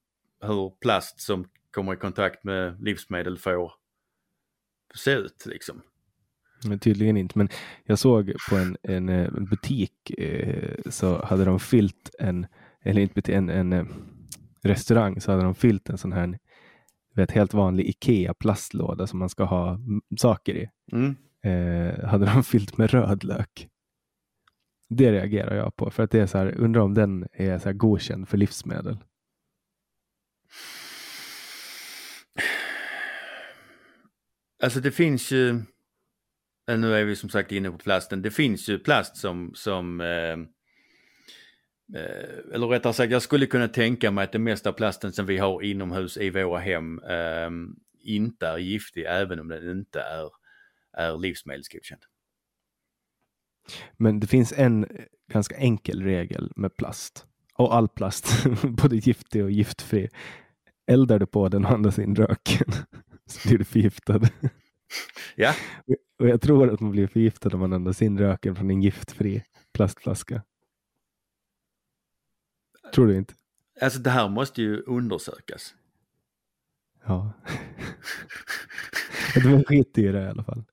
hur 0.48 0.70
plast 0.82 1.22
som 1.22 1.46
kommer 1.72 1.94
i 1.94 1.98
kontakt 1.98 2.44
med 2.44 2.84
livsmedel 2.84 3.38
får 3.38 3.72
se 4.96 5.12
ut 5.12 5.46
liksom. 5.46 5.82
Men 6.66 6.80
tydligen 6.80 7.18
inte. 7.18 7.38
Men 7.38 7.50
jag 7.84 8.00
såg 8.00 8.34
på 8.50 8.56
en, 8.56 8.78
en, 8.84 9.10
eh, 9.10 9.32
butik 9.32 10.10
eh, 10.18 10.80
så 10.90 11.26
hade 11.26 11.46
de 11.46 11.60
fyllt 11.60 12.16
en, 12.20 12.48
eller 12.82 13.02
inte 13.02 13.14
butik, 13.14 13.36
en, 13.36 13.50
en 13.50 13.74
eh, 13.74 13.86
restaurang 14.62 15.22
så 15.22 15.32
hade 15.32 15.44
de 15.44 15.56
fyllt 15.56 15.90
en 15.90 15.98
sån 15.98 16.12
här 16.12 16.40
vet, 17.22 17.32
helt 17.32 17.54
vanlig 17.54 17.86
Ikea 17.86 18.34
plastlåda 18.34 19.08
som 19.08 19.20
man 19.20 19.30
ska 19.30 19.44
ha 19.44 19.80
saker 20.18 20.56
i. 20.56 20.70
Mm. 20.92 21.16
Eh, 21.44 22.06
hade 22.06 22.26
de 22.26 22.44
fyllt 22.44 22.78
med 22.78 22.92
rödlök. 22.92 23.68
Det 24.90 25.12
reagerar 25.12 25.56
jag 25.56 25.76
på 25.76 25.92
för 25.92 26.04
att 26.04 26.12
det 26.12 26.20
är 26.20 26.28
så 26.28 26.38
här, 26.38 26.58
undrar 26.58 26.82
om 26.82 26.94
den 26.94 27.28
är 27.34 27.60
så 27.60 27.66
här 27.66 27.74
godkänd 27.74 28.30
för 28.30 28.38
livsmedel. 28.38 28.98
Alltså 34.64 34.80
det 34.80 34.92
finns 34.92 35.32
ju, 35.32 35.50
eh, 36.70 36.80
nu 36.80 36.94
är 36.94 37.06
vi 37.06 37.16
som 37.16 37.30
sagt 37.30 37.52
inne 37.52 37.72
på 37.72 37.78
plasten, 37.78 38.22
det 38.22 38.32
finns 38.32 38.70
ju 38.70 38.80
plast 38.80 39.18
som, 39.18 39.52
som 39.56 40.02
eh, 40.02 40.38
eller 42.54 42.68
rättare 42.68 42.94
sagt 42.94 43.12
jag 43.12 43.22
skulle 43.22 43.46
kunna 43.46 43.68
tänka 43.68 44.12
mig 44.12 44.24
att 44.24 44.32
det 44.32 44.40
mesta 44.40 44.74
plasten 44.74 45.14
som 45.14 45.26
vi 45.26 45.38
har 45.38 45.62
inomhus 45.62 46.18
i 46.18 46.30
våra 46.30 46.60
hem 46.60 47.00
eh, 47.00 47.50
inte 48.00 48.48
är 48.48 48.58
giftig 48.58 49.06
även 49.08 49.40
om 49.40 49.48
den 49.48 49.72
inte 49.72 50.02
är, 50.02 50.30
är 50.98 51.18
livsmedelsgodkänd. 51.18 52.02
Men 53.98 54.20
det 54.20 54.28
finns 54.28 54.54
en 54.58 54.84
eh, 54.84 54.90
ganska 55.34 55.56
enkel 55.56 56.04
regel 56.04 56.52
med 56.56 56.76
plast. 56.76 57.26
Och 57.54 57.76
all 57.76 57.88
plast, 57.88 58.46
både 58.64 58.96
giftig 58.96 59.44
och 59.44 59.52
giftfri. 59.52 60.10
Eldar 60.88 61.20
du 61.20 61.26
på 61.26 61.50
den 61.50 61.66
och 61.66 61.72
andas 61.72 62.00
in 62.00 62.16
röken 62.16 62.72
så 63.26 63.48
blir 63.48 63.58
du 63.58 63.66
förgiftad. 63.66 64.22
Ja, 65.36 65.54
Och 66.20 66.28
jag 66.28 66.42
tror 66.42 66.74
att 66.74 66.80
man 66.80 66.92
blir 66.92 67.08
förgiftad 67.08 67.50
om 67.54 67.60
man 67.60 67.74
andas 67.74 68.02
in 68.02 68.20
röken 68.20 68.56
från 68.56 68.70
en 68.70 68.82
giftfri 68.82 69.44
plastflaska. 69.74 70.42
Tror 72.94 73.08
du 73.08 73.18
inte? 73.18 73.34
alltså 73.82 74.00
det 74.00 74.10
här 74.10 74.30
måste 74.30 74.62
ju 74.62 74.82
undersökas. 74.82 75.74
Ja. 77.10 77.34
Det 79.34 79.50
var 79.50 79.64
skit 79.64 79.98
i 79.98 80.08
det 80.08 80.24
i 80.24 80.28
alla 80.28 80.44
fall. 80.44 80.64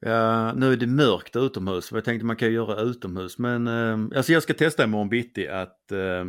Ja, 0.00 0.52
nu 0.52 0.72
är 0.72 0.76
det 0.76 0.86
mörkt 0.86 1.36
utomhus, 1.36 1.92
jag 1.92 2.04
tänkte 2.04 2.26
man 2.26 2.36
kan 2.36 2.48
ju 2.48 2.54
göra 2.54 2.80
utomhus. 2.80 3.38
Men 3.38 3.66
eh, 3.66 4.16
alltså 4.16 4.32
jag 4.32 4.42
ska 4.42 4.54
testa 4.54 4.84
imorgon 4.84 5.08
bitti 5.08 5.48
att 5.48 5.92
eh, 5.92 6.24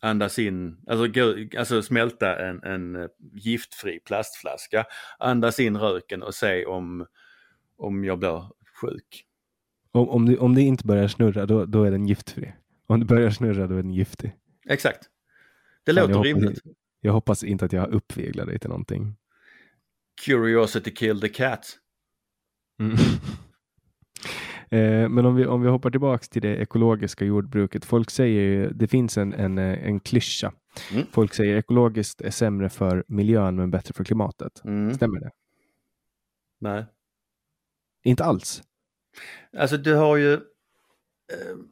andas 0.00 0.38
in, 0.38 0.76
alltså, 0.86 1.06
gå, 1.06 1.58
alltså 1.58 1.82
smälta 1.82 2.38
en, 2.38 2.62
en 2.62 2.96
eh, 2.96 3.08
giftfri 3.32 4.00
plastflaska, 4.00 4.84
andas 5.18 5.60
in 5.60 5.76
röken 5.76 6.22
och 6.22 6.34
se 6.34 6.66
om, 6.66 7.06
om 7.76 8.04
jag 8.04 8.18
blir 8.18 8.42
sjuk. 8.80 9.24
Om, 9.92 10.08
om, 10.08 10.26
det, 10.26 10.38
om 10.38 10.54
det 10.54 10.62
inte 10.62 10.86
börjar 10.86 11.08
snurra 11.08 11.46
då, 11.46 11.64
då 11.64 11.84
är 11.84 11.90
den 11.90 12.06
giftfri. 12.06 12.54
Om 12.86 13.00
det 13.00 13.06
börjar 13.06 13.30
snurra 13.30 13.66
då 13.66 13.74
är 13.74 13.82
den 13.82 13.94
giftig. 13.94 14.36
Exakt. 14.68 15.08
Det 15.84 15.94
Fan, 15.94 16.02
låter 16.02 16.10
jag 16.28 16.34
hoppas- 16.34 16.42
rimligt. 16.42 16.62
Jag 17.00 17.12
hoppas 17.12 17.44
inte 17.44 17.64
att 17.64 17.72
jag 17.72 17.80
har 17.80 17.88
uppviglat 17.88 18.46
dig 18.46 18.58
till 18.58 18.68
någonting. 18.68 19.16
Curiosity 20.24 20.90
kill 20.90 21.20
the 21.20 21.28
cat. 21.28 21.78
Mm. 22.80 22.96
Eh, 24.70 25.08
Men 25.08 25.26
om 25.26 25.34
vi, 25.36 25.46
om 25.46 25.62
vi 25.62 25.68
hoppar 25.68 25.90
tillbaks 25.90 26.28
till 26.28 26.42
det 26.42 26.56
ekologiska 26.56 27.24
jordbruket. 27.24 27.84
Folk 27.84 28.10
säger 28.10 28.40
ju, 28.42 28.70
det 28.70 28.88
finns 28.88 29.18
en, 29.18 29.32
en, 29.32 29.58
eh, 29.58 29.86
en 29.86 30.00
klyscha. 30.00 30.52
Mm. 30.92 31.06
Folk 31.12 31.34
säger 31.34 31.56
ekologiskt 31.56 32.20
är 32.20 32.30
sämre 32.30 32.68
för 32.68 33.04
miljön 33.08 33.56
men 33.56 33.70
bättre 33.70 33.94
för 33.94 34.04
klimatet. 34.04 34.64
Mm. 34.64 34.94
Stämmer 34.94 35.20
det? 35.20 35.30
Nej. 36.60 36.84
Inte 38.04 38.24
alls. 38.24 38.62
Alltså 39.58 39.76
du 39.76 39.94
har 39.94 40.16
ju, 40.16 40.40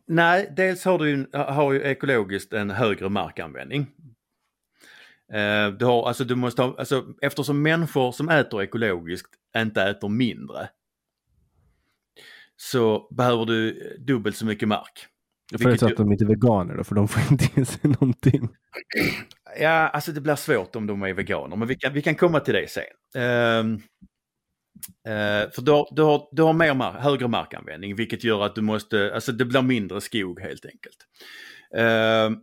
nej 0.06 0.52
dels 0.56 0.84
har 0.84 0.98
du 0.98 1.30
har 1.32 1.72
ju 1.72 1.82
ekologiskt 1.82 2.52
en 2.52 2.70
högre 2.70 3.08
markanvändning. 3.08 3.86
Eh, 5.32 5.68
du 5.68 5.84
har, 5.84 6.08
alltså 6.08 6.24
du 6.24 6.34
måste 6.34 6.62
ha, 6.62 6.76
alltså 6.78 7.04
eftersom 7.22 7.62
människor 7.62 8.12
som 8.12 8.28
äter 8.28 8.62
ekologiskt 8.62 9.30
inte 9.56 9.82
äter 9.82 10.08
mindre. 10.08 10.68
Så 12.56 13.08
behöver 13.10 13.44
du 13.44 13.72
dubbelt 13.98 14.36
så 14.36 14.46
mycket 14.46 14.68
mark. 14.68 15.06
Förutsatt 15.58 15.90
att 15.90 15.96
de 15.96 16.12
inte 16.12 16.24
är 16.24 16.28
veganer 16.28 16.76
då, 16.76 16.84
för 16.84 16.94
de 16.94 17.08
får 17.08 17.32
inte 17.32 17.60
i 17.60 17.64
sig 17.64 17.90
någonting. 17.90 18.48
Ja, 19.60 19.88
alltså 19.88 20.12
det 20.12 20.20
blir 20.20 20.34
svårt 20.34 20.76
om 20.76 20.86
de 20.86 21.02
är 21.02 21.12
veganer, 21.12 21.56
men 21.56 21.68
vi 21.68 21.74
kan, 21.74 21.92
vi 21.92 22.02
kan 22.02 22.14
komma 22.14 22.40
till 22.40 22.54
det 22.54 22.70
sen. 22.70 22.84
Ehm, 23.22 23.80
eh, 25.06 25.50
för 25.50 25.62
du 25.62 25.70
har, 25.70 25.88
du 25.90 26.02
har, 26.02 26.28
du 26.32 26.42
har 26.42 26.52
mer 26.52 26.74
mark, 26.74 26.96
högre 27.02 27.28
markanvändning, 27.28 27.96
vilket 27.96 28.24
gör 28.24 28.44
att 28.44 28.54
du 28.54 28.60
måste, 28.60 29.14
alltså 29.14 29.32
det 29.32 29.44
blir 29.44 29.62
mindre 29.62 30.00
skog 30.00 30.40
helt 30.40 30.64
enkelt. 30.66 30.96
Ehm, 31.76 32.38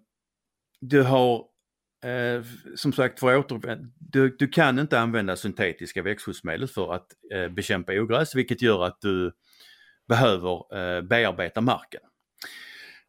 du 0.81 1.01
har, 1.01 1.45
eh, 2.05 2.43
som 2.75 2.93
sagt, 2.93 3.19
för 3.19 3.37
återvänd, 3.37 3.93
du, 3.99 4.35
du 4.39 4.47
kan 4.47 4.79
inte 4.79 4.99
använda 4.99 5.35
syntetiska 5.35 6.03
växtskyddsmedel 6.03 6.67
för 6.67 6.93
att 6.93 7.07
eh, 7.33 7.47
bekämpa 7.47 7.93
ogräs, 7.93 8.35
vilket 8.35 8.61
gör 8.61 8.85
att 8.85 9.01
du 9.01 9.31
behöver 10.07 10.75
eh, 10.77 11.01
bearbeta 11.01 11.61
marken. 11.61 12.01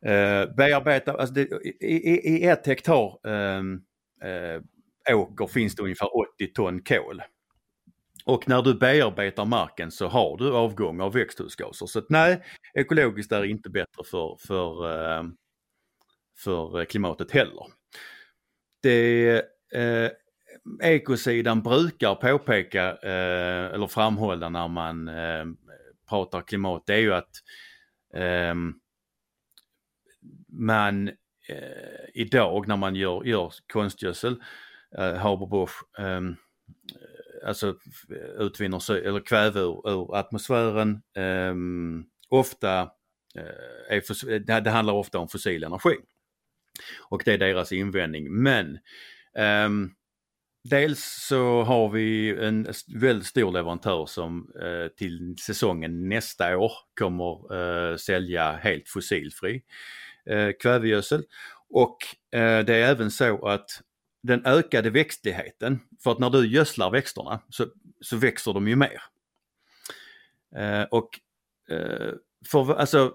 Uh, 0.07 0.55
bearbeta, 0.57 1.13
alltså 1.13 1.35
det, 1.35 1.43
i, 1.81 1.95
i, 1.95 2.29
i 2.29 2.47
ett 2.47 2.67
hektar 2.67 3.29
ehm, 3.29 3.81
eh, 4.25 5.17
åker 5.17 5.47
finns 5.47 5.75
det 5.75 5.83
ungefär 5.83 6.09
80 6.35 6.47
ton 6.55 6.83
kol. 6.83 7.23
Och 8.25 8.49
när 8.49 8.63
du 8.63 8.75
bearbetar 8.75 9.45
marken 9.45 9.91
så 9.91 10.07
har 10.07 10.37
du 10.37 10.53
avgång 10.53 11.01
av 11.01 11.13
växthusgaser. 11.13 11.87
Så 11.87 11.99
att 11.99 12.11
nej, 12.11 12.43
ekologiskt 12.75 13.33
är 13.33 13.45
inte 13.45 13.71
bättre 13.71 14.05
för, 14.05 14.37
för, 14.47 14.91
eh, 14.91 15.25
för 16.39 16.85
klimatet 16.85 17.31
heller. 17.31 17.67
Det 18.83 19.43
eh, 19.75 20.11
ekosidan 20.83 21.63
brukar 21.63 22.15
påpeka 22.15 22.97
eh, 22.97 23.75
eller 23.75 23.87
framhålla 23.87 24.49
när 24.49 24.69
man 24.69 25.09
eh, 25.09 25.45
pratar 26.09 26.41
klimat 26.41 26.83
det 26.87 26.95
är 26.95 26.99
ju 26.99 27.15
att 27.15 27.31
eh, 28.15 28.55
man 30.49 31.09
eh, 31.49 32.05
idag 32.15 32.69
när 32.69 32.77
man 32.77 32.95
gör, 32.95 33.25
gör 33.25 33.53
konstgödsel, 33.73 34.43
eh, 34.99 35.15
Haberbosch, 35.15 35.99
eh, 35.99 36.21
alltså 37.47 37.75
utvinner 38.39 38.93
eller 38.97 39.21
kväve 39.21 39.61
ur, 39.61 39.91
ur 39.91 40.17
atmosfären, 40.17 41.03
Um, 41.17 42.07
ofta 42.29 42.81
eh, 43.37 43.97
är, 43.97 44.61
det 44.61 44.71
handlar 44.71 44.95
ofta 44.95 45.19
om 45.19 45.29
fossil 45.29 45.65
energi. 45.65 45.97
Och 47.11 47.23
det 47.25 47.33
är 47.33 47.39
deras 47.39 47.73
invändning. 47.73 48.43
Men 48.43 48.79
um, 49.67 49.95
Dels 50.65 51.27
så 51.29 51.63
har 51.63 51.89
vi 51.89 52.31
en 52.45 52.67
väldigt 52.95 53.27
stor 53.27 53.53
leverantör 53.53 54.07
som 54.07 54.53
eh, 54.63 54.89
till 54.89 55.35
säsongen 55.39 56.09
nästa 56.09 56.59
år 56.59 56.73
kommer 56.99 57.55
eh, 57.55 57.97
sälja 57.97 58.53
helt 58.53 58.89
fossilfri 58.89 59.63
eh, 60.27 60.51
kvävegödsel. 60.63 61.25
Och 61.71 61.97
eh, 62.39 62.65
det 62.65 62.75
är 62.75 62.91
även 62.91 63.11
så 63.11 63.49
att 63.49 63.71
den 64.23 64.47
ökade 64.47 64.91
växtligheten, 64.91 65.81
för 66.05 66.13
att 66.13 66.19
när 66.19 66.31
du 66.31 66.47
gödslar 66.47 66.91
växterna 66.91 67.41
så, 67.49 67.67
så 68.01 68.17
växer 68.17 68.53
de 68.53 68.69
ju 68.69 68.77
mer. 68.77 69.03
Eh, 70.57 70.83
och 70.83 71.09
eh, 71.71 72.13
för, 72.51 72.75
alltså, 72.75 73.15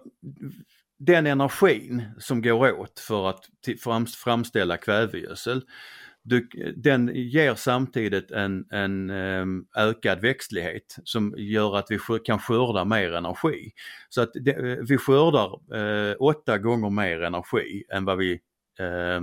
den 1.00 1.28
energin 1.28 2.04
som 2.20 2.42
går 2.42 2.80
åt 2.80 3.00
för 3.00 3.30
att 3.30 3.46
framställa 4.16 4.78
kvävegödsel 4.78 5.66
du, 6.26 6.50
den 6.76 7.12
ger 7.14 7.56
samtidigt 7.56 8.32
en, 8.32 8.66
en 8.72 9.10
ehm, 9.10 9.66
ökad 9.76 10.22
växtlighet 10.22 10.98
som 11.04 11.34
gör 11.38 11.78
att 11.78 11.88
vi 11.90 12.00
kan 12.26 12.40
skörda 12.40 12.86
mer 12.86 13.14
energi. 13.14 13.72
Så 14.10 14.22
att 14.22 14.32
det, 14.34 14.52
eh, 14.52 14.78
vi 14.88 14.98
skördar 14.98 15.76
eh, 15.76 16.16
åtta 16.20 16.58
gånger 16.58 16.90
mer 16.90 17.22
energi 17.22 17.84
än 17.94 18.06
vad 18.06 18.18
vi 18.18 18.32
eh, 18.80 19.22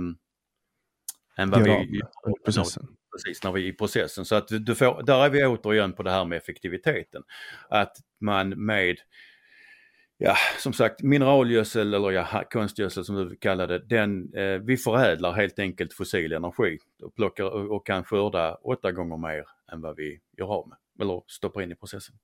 än 1.37 1.49
vad 1.49 1.67
gör 1.67 1.79
vi 1.79 2.01
processen. 2.45 2.87
Precis, 3.11 3.43
när 3.43 3.51
vi 3.51 3.63
är 3.63 3.67
i 3.67 3.73
processen. 3.73 4.25
Så 4.25 4.35
att 4.35 4.47
du 4.47 4.75
får, 4.75 5.03
där 5.03 5.25
är 5.25 5.29
vi 5.29 5.45
återigen 5.45 5.93
på 5.93 6.03
det 6.03 6.11
här 6.11 6.25
med 6.25 6.37
effektiviteten. 6.37 7.23
Att 7.69 7.97
man 8.19 8.49
med 8.49 8.97
ja, 10.17 10.35
som 10.59 10.73
sagt 10.73 11.01
mineralgödsel 11.01 11.93
eller 11.93 12.11
ja, 12.11 12.43
konstgödsel 12.51 13.05
som 13.05 13.15
du 13.15 13.35
kallar 13.35 13.67
det, 13.67 13.79
den, 13.79 14.33
eh, 14.33 14.59
vi 14.59 14.77
förädlar 14.77 15.33
helt 15.33 15.59
enkelt 15.59 15.93
fossil 15.93 16.31
energi 16.31 16.77
och, 17.03 17.15
plockar, 17.15 17.71
och 17.71 17.85
kan 17.85 18.03
skörda 18.03 18.55
åtta 18.55 18.91
gånger 18.91 19.17
mer 19.17 19.45
än 19.71 19.81
vad 19.81 19.95
vi 19.95 20.19
gör 20.37 20.47
av 20.47 20.67
med 20.67 20.77
eller 20.99 21.23
stoppar 21.27 21.61
in 21.61 21.71
i 21.71 21.75
processen. 21.75 22.15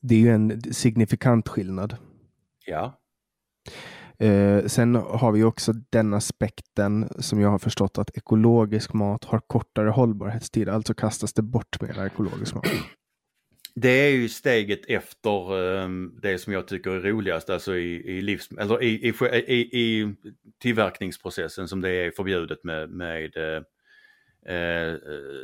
Det 0.00 0.14
är 0.14 0.18
ju 0.18 0.28
en 0.28 0.62
signifikant 0.62 1.48
skillnad. 1.48 1.96
Ja. 2.66 3.00
Eh, 4.20 4.66
sen 4.66 4.94
har 4.94 5.32
vi 5.32 5.44
också 5.44 5.72
den 5.72 6.14
aspekten 6.14 7.08
som 7.18 7.40
jag 7.40 7.48
har 7.48 7.58
förstått 7.58 7.98
att 7.98 8.16
ekologisk 8.16 8.92
mat 8.92 9.24
har 9.24 9.40
kortare 9.46 9.88
hållbarhetstid, 9.88 10.68
alltså 10.68 10.94
kastas 10.94 11.32
det 11.32 11.42
bort 11.42 11.80
mer 11.80 12.06
ekologisk 12.06 12.54
mat. 12.54 12.66
Det 13.74 13.88
är 13.88 14.10
ju 14.10 14.28
steget 14.28 14.86
efter 14.88 15.52
um, 15.52 16.18
det 16.22 16.38
som 16.38 16.52
jag 16.52 16.68
tycker 16.68 16.90
är 16.90 17.00
roligast, 17.00 17.50
alltså 17.50 17.76
i, 17.76 18.16
i, 18.16 18.20
livs 18.20 18.48
eller 18.58 18.82
i, 18.82 18.88
i, 18.88 19.14
i, 19.46 19.80
i 19.80 20.14
tillverkningsprocessen 20.62 21.68
som 21.68 21.80
det 21.80 21.90
är 21.90 22.10
förbjudet 22.10 22.64
med, 22.64 22.90
med 22.90 23.36
uh, 23.36 23.62
uh, 24.54 24.98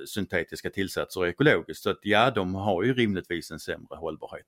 syntetiska 0.07 0.71
tillsatser 0.71 1.21
och 1.21 1.29
ekologiskt. 1.29 1.83
Så 1.83 1.91
att 1.91 1.99
ja, 2.03 2.31
de 2.31 2.55
har 2.55 2.83
ju 2.83 2.95
rimligtvis 2.95 3.51
en 3.51 3.61
sämre 3.61 3.97
hållbarhet. 3.97 4.47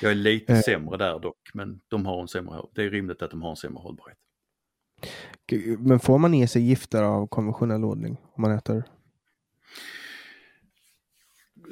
Jag 0.00 0.10
är 0.10 0.14
lite 0.14 0.52
eh. 0.52 0.60
sämre 0.60 0.96
där 0.96 1.18
dock, 1.18 1.50
men 1.54 1.80
de 1.88 2.06
har 2.06 2.20
en 2.20 2.28
sämre, 2.28 2.62
det 2.74 2.82
är 2.82 2.90
rimligt 2.90 3.22
att 3.22 3.30
de 3.30 3.42
har 3.42 3.50
en 3.50 3.56
sämre 3.56 3.80
hållbarhet. 3.80 4.18
Men 5.78 6.00
får 6.00 6.18
man 6.18 6.34
i 6.34 6.48
sig 6.48 6.62
gifter 6.62 7.02
av 7.02 7.26
konventionell 7.26 7.84
odling 7.84 8.16
om 8.34 8.42
man 8.42 8.50
äter 8.50 8.84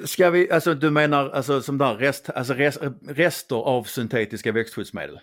Ska 0.05 0.29
vi, 0.29 0.51
alltså 0.51 0.73
du 0.73 0.91
menar 0.91 1.29
alltså 1.29 1.61
som 1.61 1.77
där 1.77 1.95
rest, 1.95 2.29
alltså 2.29 2.53
rest, 2.53 2.79
rester 3.07 3.55
av 3.55 3.83
syntetiska 3.83 4.51
växtskyddsmedel? 4.51 5.19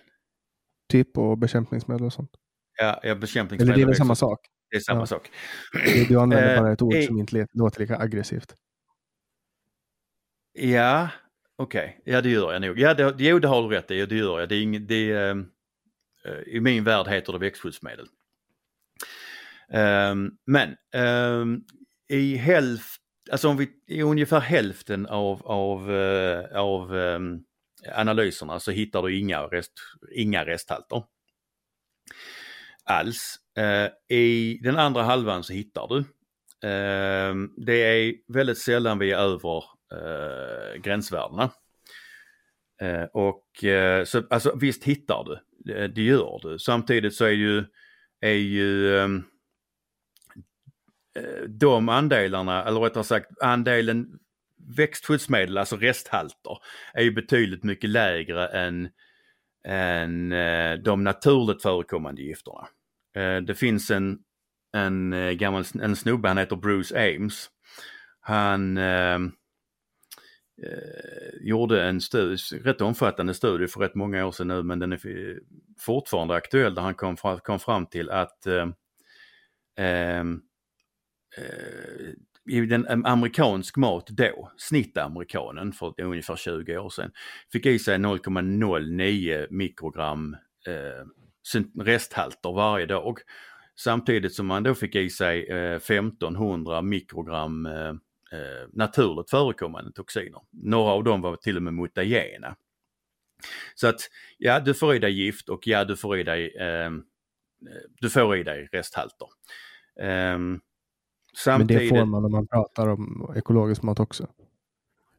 Typ 0.88 1.18
och 1.18 1.38
bekämpningsmedel 1.38 2.06
och 2.06 2.12
sånt? 2.12 2.30
Ja, 2.78 3.00
ja 3.02 3.14
bekämpningsmedel. 3.14 3.68
Eller 3.68 3.76
det 3.76 3.82
är 3.82 3.86
väl 3.86 3.96
samma 3.96 4.14
sak? 4.14 4.40
Det 4.70 4.76
är 4.76 4.80
samma 4.80 5.00
ja. 5.00 5.06
sak. 5.06 5.30
Du 6.08 6.20
använder 6.20 6.60
bara 6.60 6.72
ett 6.72 6.82
ord 6.82 6.94
eh, 6.94 7.06
som 7.06 7.18
inte 7.18 7.46
låter 7.52 7.80
lika 7.80 7.98
aggressivt. 7.98 8.54
Ja, 10.52 11.08
okej. 11.58 12.00
Okay. 12.00 12.14
Ja, 12.14 12.20
det 12.20 12.30
gör 12.30 12.52
jag 12.52 12.62
nog. 12.62 12.78
Ja, 12.78 12.94
det, 12.94 13.14
jo, 13.18 13.38
det 13.38 13.48
har 13.48 13.62
du 13.62 13.76
rätt 13.76 13.90
i. 13.90 14.06
Det 14.06 14.16
gör 14.16 14.40
jag. 14.40 14.48
Det 14.48 14.54
är 14.54 14.62
ing, 14.62 14.86
det 14.86 15.10
är, 15.12 15.34
uh, 15.34 15.44
I 16.46 16.60
min 16.60 16.84
värld 16.84 17.08
heter 17.08 17.32
det 17.32 17.38
växtskyddsmedel. 17.38 18.06
Um, 19.72 20.38
men 20.46 20.76
um, 20.94 21.64
i 22.08 22.36
hälften 22.36 22.98
alltså 23.30 23.48
om 23.48 23.56
vi, 23.56 23.68
i 23.86 24.02
ungefär 24.02 24.40
hälften 24.40 25.06
av, 25.06 25.46
av, 25.46 25.90
uh, 25.90 26.44
av 26.56 26.94
um, 26.94 27.44
analyserna 27.94 28.60
så 28.60 28.70
hittar 28.70 29.02
du 29.02 29.18
inga, 29.18 29.42
rest, 29.42 29.72
inga 30.14 30.46
resthalter. 30.46 31.02
Alls. 32.84 33.36
Uh, 33.58 34.16
I 34.16 34.58
den 34.62 34.76
andra 34.76 35.02
halvan 35.02 35.42
så 35.42 35.52
hittar 35.52 35.88
du. 35.88 35.98
Uh, 36.68 37.48
det 37.56 37.74
är 37.74 38.14
väldigt 38.28 38.58
sällan 38.58 38.98
vi 38.98 39.12
är 39.12 39.18
över 39.18 39.64
eh, 39.92 40.80
gränsvärdena. 40.80 41.50
Eh, 42.80 43.04
och 43.12 43.64
eh, 43.64 44.04
så 44.04 44.22
alltså 44.30 44.56
visst 44.56 44.84
hittar 44.84 45.24
du, 45.24 45.38
det, 45.58 45.88
det 45.88 46.02
gör 46.02 46.40
du. 46.42 46.58
Samtidigt 46.58 47.14
så 47.14 47.24
är 47.24 47.30
ju, 47.30 47.64
är 48.20 48.32
ju 48.32 48.98
ehm, 48.98 49.24
Eh, 51.18 51.48
de 51.48 51.88
andelarna, 51.88 52.64
eller 52.64 52.80
rättare 52.80 53.04
sagt 53.04 53.42
andelen 53.42 54.18
växtskyddsmedel, 54.76 55.58
alltså 55.58 55.76
resthalter, 55.76 56.58
är 56.94 57.02
ju 57.02 57.10
betydligt 57.10 57.64
mycket 57.64 57.90
lägre 57.90 58.46
än, 58.46 58.88
än 59.64 60.32
eh, 60.32 60.74
de 60.78 61.04
naturligt 61.04 61.62
förekommande 61.62 62.22
gifterna. 62.22 62.68
Eh, 63.16 63.36
det 63.36 63.54
finns 63.54 63.90
en, 63.90 64.18
en 64.72 65.14
gammal 65.38 65.64
en 65.82 65.96
snubbe, 65.96 66.28
han 66.28 66.38
heter 66.38 66.56
Bruce 66.56 67.14
Ames. 67.16 67.50
Han 68.20 68.76
ehm, 68.76 69.32
eh, 70.62 71.40
gjorde 71.40 71.84
en 71.84 72.00
studie, 72.00 72.36
rätt 72.64 72.80
omfattande 72.80 73.34
studie 73.34 73.66
för 73.66 73.80
rätt 73.80 73.94
många 73.94 74.26
år 74.26 74.32
sedan 74.32 74.48
nu 74.48 74.62
men 74.62 74.78
den 74.78 74.92
är 74.92 75.00
fortfarande 75.78 76.34
aktuell 76.34 76.74
där 76.74 76.82
han 76.82 76.94
kom, 76.94 77.16
kom 77.16 77.58
fram 77.58 77.86
till 77.86 78.10
att 78.10 78.46
eh, 78.46 78.68
ehm, 79.78 80.40
eh, 81.36 82.14
i 82.48 82.60
den 82.60 83.06
amerikansk 83.06 83.76
mat 83.76 84.06
då, 84.06 84.52
snittamerikanen 84.56 85.72
för 85.72 86.00
ungefär 86.00 86.36
20 86.36 86.78
år 86.78 86.90
sedan, 86.90 87.10
fick 87.52 87.66
i 87.66 87.78
sig 87.78 87.96
0,09 87.98 89.46
mikrogram 89.50 90.36
eh, 90.66 91.04
resthalter 91.84 92.52
varje 92.52 92.86
dag. 92.86 93.18
Samtidigt 93.76 94.34
som 94.34 94.46
man 94.46 94.62
då 94.62 94.74
fick 94.74 94.94
i 94.94 95.10
sig 95.10 95.48
eh, 95.48 95.76
1500 95.76 96.82
mikrogram 96.82 97.66
eh, 97.66 97.94
eh, 98.32 98.68
naturligt 98.72 99.30
förekommande 99.30 99.92
toxiner. 99.92 100.40
Några 100.50 100.92
av 100.92 101.04
dem 101.04 101.20
var 101.20 101.36
till 101.36 101.56
och 101.56 101.62
med 101.62 101.74
mutagena. 101.74 102.56
Så 103.74 103.88
att 103.88 104.00
ja, 104.38 104.60
du 104.60 104.74
får 104.74 104.94
i 104.94 104.98
dig 104.98 105.12
gift 105.12 105.48
och 105.48 105.66
ja, 105.66 105.84
du 105.84 105.96
får 105.96 106.18
i 106.18 106.22
dig, 106.22 106.56
eh, 106.56 106.90
du 108.00 108.10
får 108.10 108.36
i 108.36 108.42
dig 108.42 108.68
resthalter. 108.72 109.28
Um, 110.34 110.60
Samtidigt, 111.34 111.76
Men 111.76 111.94
det 111.94 112.00
får 112.00 112.06
man 112.06 112.24
om 112.24 112.32
man 112.32 112.46
pratar 112.46 112.88
om 112.88 113.32
ekologisk 113.36 113.82
mat 113.82 114.00
också. 114.00 114.28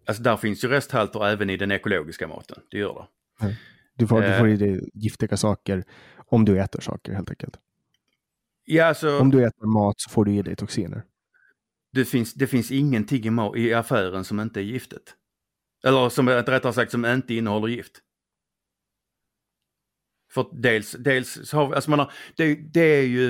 Alltså 0.06 0.24
där 0.24 0.38
finns 0.38 0.64
ju 0.64 0.68
resthalter 0.68 1.28
även 1.28 1.50
i 1.50 1.58
den 1.58 1.72
ekologiska 1.72 2.28
maten, 2.28 2.62
det 2.72 2.78
gör 2.78 3.08
det. 3.40 3.56
Du 3.96 4.08
får, 4.08 4.22
du 4.22 4.38
får 4.38 4.50
i 4.50 4.58
dig 4.58 4.90
giftiga 4.94 5.38
saker 5.38 5.84
om 6.28 6.46
du 6.46 6.60
äter 6.60 6.82
saker 6.82 7.14
helt 7.14 7.30
enkelt. 7.30 7.60
Ja, 8.66 8.86
alltså, 8.86 9.20
om 9.20 9.30
du 9.30 9.46
äter 9.46 9.68
mat 9.68 9.96
så 9.98 10.10
får 10.10 10.26
du 10.26 10.36
i 10.36 10.42
dig 10.42 10.56
toxiner. 10.56 11.04
Det 11.92 12.06
finns, 12.06 12.34
det 12.34 12.48
finns 12.48 12.72
ingenting 12.72 13.40
i, 13.56 13.60
i 13.60 13.74
affären 13.74 14.24
som 14.24 14.40
inte 14.40 14.60
är 14.60 14.64
giftigt. 14.64 15.16
Eller 15.84 16.10
som 16.10 16.30
rättare 16.30 16.74
sagt 16.74 16.92
som 16.92 17.06
inte 17.06 17.34
innehåller 17.34 17.68
gift. 17.68 18.02
För 20.34 20.50
dels, 20.52 20.92
dels 20.92 21.52
har 21.52 21.68
vi, 21.68 21.76
alltså 21.76 21.90
man 21.90 22.00
har, 22.00 22.12
det, 22.36 22.56
det 22.56 22.82
är 22.82 23.04
ju 23.04 23.30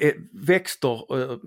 eh, 0.00 0.14
växter, 0.32 1.20
eh, 1.20 1.38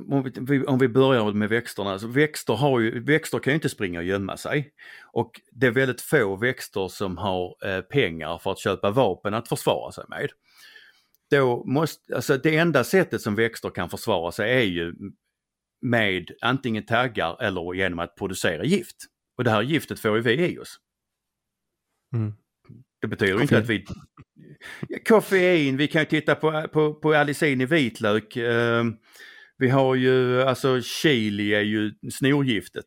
om 0.68 0.80
vi 0.80 0.88
börjar 0.88 1.34
med 1.34 1.50
växterna, 1.50 1.92
alltså 1.92 2.08
växter, 2.08 2.54
har 2.54 2.80
ju, 2.80 3.04
växter 3.04 3.40
kan 3.40 3.52
ju 3.52 3.56
inte 3.56 3.70
springa 3.70 4.00
och 4.00 4.06
gömma 4.06 4.38
sig. 4.38 4.74
Och 5.14 5.42
det 5.52 5.68
är 5.68 5.72
väldigt 5.72 6.02
få 6.02 6.36
växter 6.36 6.88
som 6.88 7.18
har 7.18 7.56
eh, 7.66 7.82
pengar 7.82 8.38
för 8.38 8.52
att 8.52 8.60
köpa 8.60 8.92
vapen 8.92 9.34
att 9.34 9.48
försvara 9.48 9.92
sig 9.92 10.04
med. 10.10 10.30
Då 11.32 11.64
måste, 11.66 12.16
alltså 12.16 12.38
det 12.38 12.58
enda 12.58 12.84
sättet 12.84 13.22
som 13.22 13.36
växter 13.36 13.70
kan 13.70 13.90
försvara 13.90 14.32
sig 14.32 14.52
är 14.52 14.64
ju 14.64 14.94
med 15.82 16.32
antingen 16.42 16.86
taggar 16.86 17.44
eller 17.44 17.74
genom 17.74 18.00
att 18.00 18.16
producera 18.16 18.64
gift. 18.64 18.98
Och 19.38 19.44
det 19.44 19.52
här 19.52 19.62
giftet 19.62 20.00
får 20.00 20.16
ju 20.16 20.22
vi 20.22 20.54
i 20.54 20.60
oss. 20.60 20.78
Mm. 22.16 22.34
Det 23.02 23.08
betyder 23.08 23.34
Koffein. 23.34 23.42
inte 23.42 23.58
att 23.58 23.70
vi... 23.70 23.86
Koffein, 25.08 25.78
vi 25.78 25.88
kan 25.88 26.02
ju 26.02 26.06
titta 26.06 26.36
på, 26.36 26.68
på, 26.68 26.94
på 26.94 27.14
allicin 27.14 27.62
i 27.62 27.66
vitlök. 27.66 28.38
Uh, 28.38 28.84
vi 29.58 29.70
har 29.70 29.96
ju, 29.96 30.42
alltså 30.42 30.82
chili 30.82 31.54
är 31.54 31.62
ju 31.62 31.94
snorgiftet. 32.12 32.86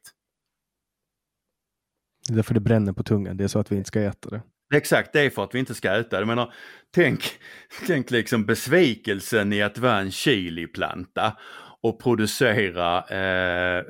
Det 2.28 2.32
är 2.32 2.36
därför 2.36 2.55
det 2.55 2.61
bränner 2.61 2.92
på 2.92 3.03
tungan, 3.03 3.36
det 3.36 3.45
är 3.45 3.49
så 3.49 3.59
att 3.59 3.72
vi 3.72 3.76
inte 3.76 3.88
ska 3.88 4.01
äta 4.01 4.30
det. 4.30 4.42
Exakt, 4.74 5.12
det 5.12 5.20
är 5.20 5.30
för 5.30 5.44
att 5.44 5.54
vi 5.54 5.58
inte 5.58 5.74
ska 5.74 5.92
äta 5.92 6.20
det. 6.20 6.26
Menar, 6.26 6.52
tänk, 6.94 7.20
tänk 7.86 8.10
liksom 8.10 8.46
besvikelsen 8.46 9.52
i 9.52 9.62
att 9.62 9.78
vara 9.78 9.98
en 9.98 10.10
chiliplanta 10.10 11.36
och 11.82 12.02
producera 12.02 13.02
eh, 13.02 13.84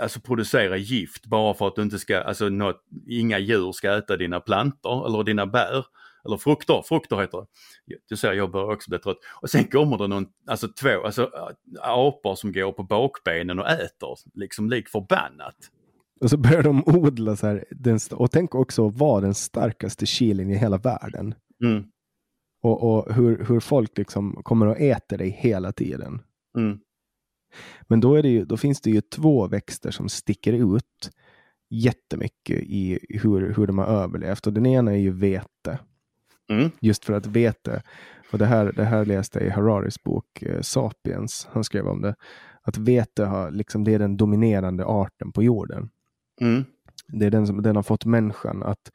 alltså 0.00 0.20
producera 0.20 0.76
gift 0.76 1.26
bara 1.26 1.54
för 1.54 1.66
att 1.66 1.76
du 1.76 1.82
inte 1.82 1.98
ska, 1.98 2.20
alltså 2.20 2.48
något, 2.48 2.84
inga 3.08 3.38
djur 3.38 3.72
ska 3.72 3.96
äta 3.98 4.16
dina 4.16 4.40
plantor 4.40 5.06
eller 5.06 5.24
dina 5.24 5.46
bär. 5.46 5.84
Eller 6.24 6.36
frukter, 6.36 6.82
frukter 6.82 7.16
heter 7.16 7.38
det. 7.38 7.96
Du 8.08 8.16
ser, 8.16 8.32
jag 8.32 8.50
börjar 8.50 8.72
också 8.72 8.90
bli 8.90 8.98
trött. 8.98 9.16
Och 9.42 9.50
sen 9.50 9.64
kommer 9.64 9.98
det 9.98 10.06
någon, 10.06 10.26
alltså 10.46 10.68
två, 10.68 11.04
alltså 11.04 11.30
apor 11.80 12.34
som 12.34 12.52
går 12.52 12.72
på 12.72 12.82
bakbenen 12.82 13.58
och 13.58 13.68
äter, 13.68 14.18
liksom 14.34 14.70
lik 14.70 14.88
förbannat. 14.88 15.56
Och 16.20 16.30
så 16.30 16.36
börjar 16.36 16.62
de 16.62 16.82
odla 16.86 17.36
så 17.36 17.46
här, 17.46 17.64
den, 17.70 17.98
och 18.12 18.30
tänk 18.30 18.54
också 18.54 18.88
vara 18.88 19.20
den 19.20 19.34
starkaste 19.34 20.06
chilin 20.06 20.50
i 20.50 20.56
hela 20.56 20.78
världen. 20.78 21.34
Mm. 21.64 21.84
Och, 22.62 22.82
och 22.82 23.14
hur, 23.14 23.44
hur 23.44 23.60
folk 23.60 23.98
liksom 23.98 24.40
kommer 24.42 24.66
att 24.66 24.78
äta 24.78 25.16
dig 25.16 25.30
hela 25.30 25.72
tiden. 25.72 26.22
Mm. 26.56 26.78
Men 27.82 28.00
då, 28.00 28.14
är 28.14 28.22
det 28.22 28.28
ju, 28.28 28.44
då 28.44 28.56
finns 28.56 28.80
det 28.80 28.90
ju 28.90 29.00
två 29.00 29.46
växter 29.46 29.90
som 29.90 30.08
sticker 30.08 30.52
ut 30.52 31.10
jättemycket 31.70 32.58
i 32.60 32.98
hur, 33.08 33.54
hur 33.54 33.66
de 33.66 33.78
har 33.78 33.86
överlevt. 33.86 34.46
Och 34.46 34.52
den 34.52 34.66
ena 34.66 34.92
är 34.92 34.96
ju 34.96 35.10
vete. 35.10 35.78
Mm. 36.50 36.70
Just 36.80 37.04
för 37.04 37.12
att 37.12 37.26
vete, 37.26 37.82
och 38.32 38.38
det 38.38 38.46
här, 38.46 38.72
det 38.72 38.84
här 38.84 39.04
läste 39.04 39.38
jag 39.38 39.46
i 39.46 39.50
Hararis 39.50 40.02
bok 40.02 40.42
eh, 40.42 40.60
Sapiens, 40.60 41.48
han 41.52 41.64
skrev 41.64 41.86
om 41.86 42.02
det, 42.02 42.14
att 42.62 42.78
vete 42.78 43.24
har, 43.24 43.50
liksom, 43.50 43.84
det 43.84 43.94
är 43.94 43.98
den 43.98 44.16
dominerande 44.16 44.84
arten 44.84 45.32
på 45.32 45.42
jorden. 45.42 45.90
Mm. 46.40 46.64
Det 47.08 47.26
är 47.26 47.30
den 47.30 47.46
som 47.46 47.62
den 47.62 47.76
har 47.76 47.82
fått 47.82 48.04
människan 48.04 48.62
att 48.62 48.90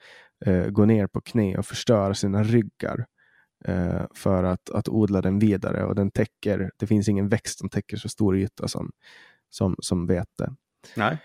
eh, 0.46 0.68
gå 0.68 0.86
ner 0.86 1.08
på 1.08 1.22
knä 1.22 1.58
och 1.58 1.66
förstöra 1.66 2.14
sina 2.14 2.44
ryggar 2.44 3.06
eh, 3.66 4.06
för 4.16 4.44
att, 4.44 4.70
att 4.70 4.90
odla 4.90 5.22
den 5.22 5.40
vidare. 5.40 5.86
Och 5.86 5.96
den 5.96 6.12
täcker, 6.12 6.72
det 6.78 6.88
finns 6.88 7.10
ingen 7.10 7.30
växt 7.30 7.60
som 7.60 7.70
täcker 7.70 7.98
så 7.98 8.10
stor 8.10 8.38
yta 8.38 8.68
som, 8.68 8.92
som, 9.50 9.76
som 9.80 10.08
vete. 10.08 10.56
Nej. 10.96 11.18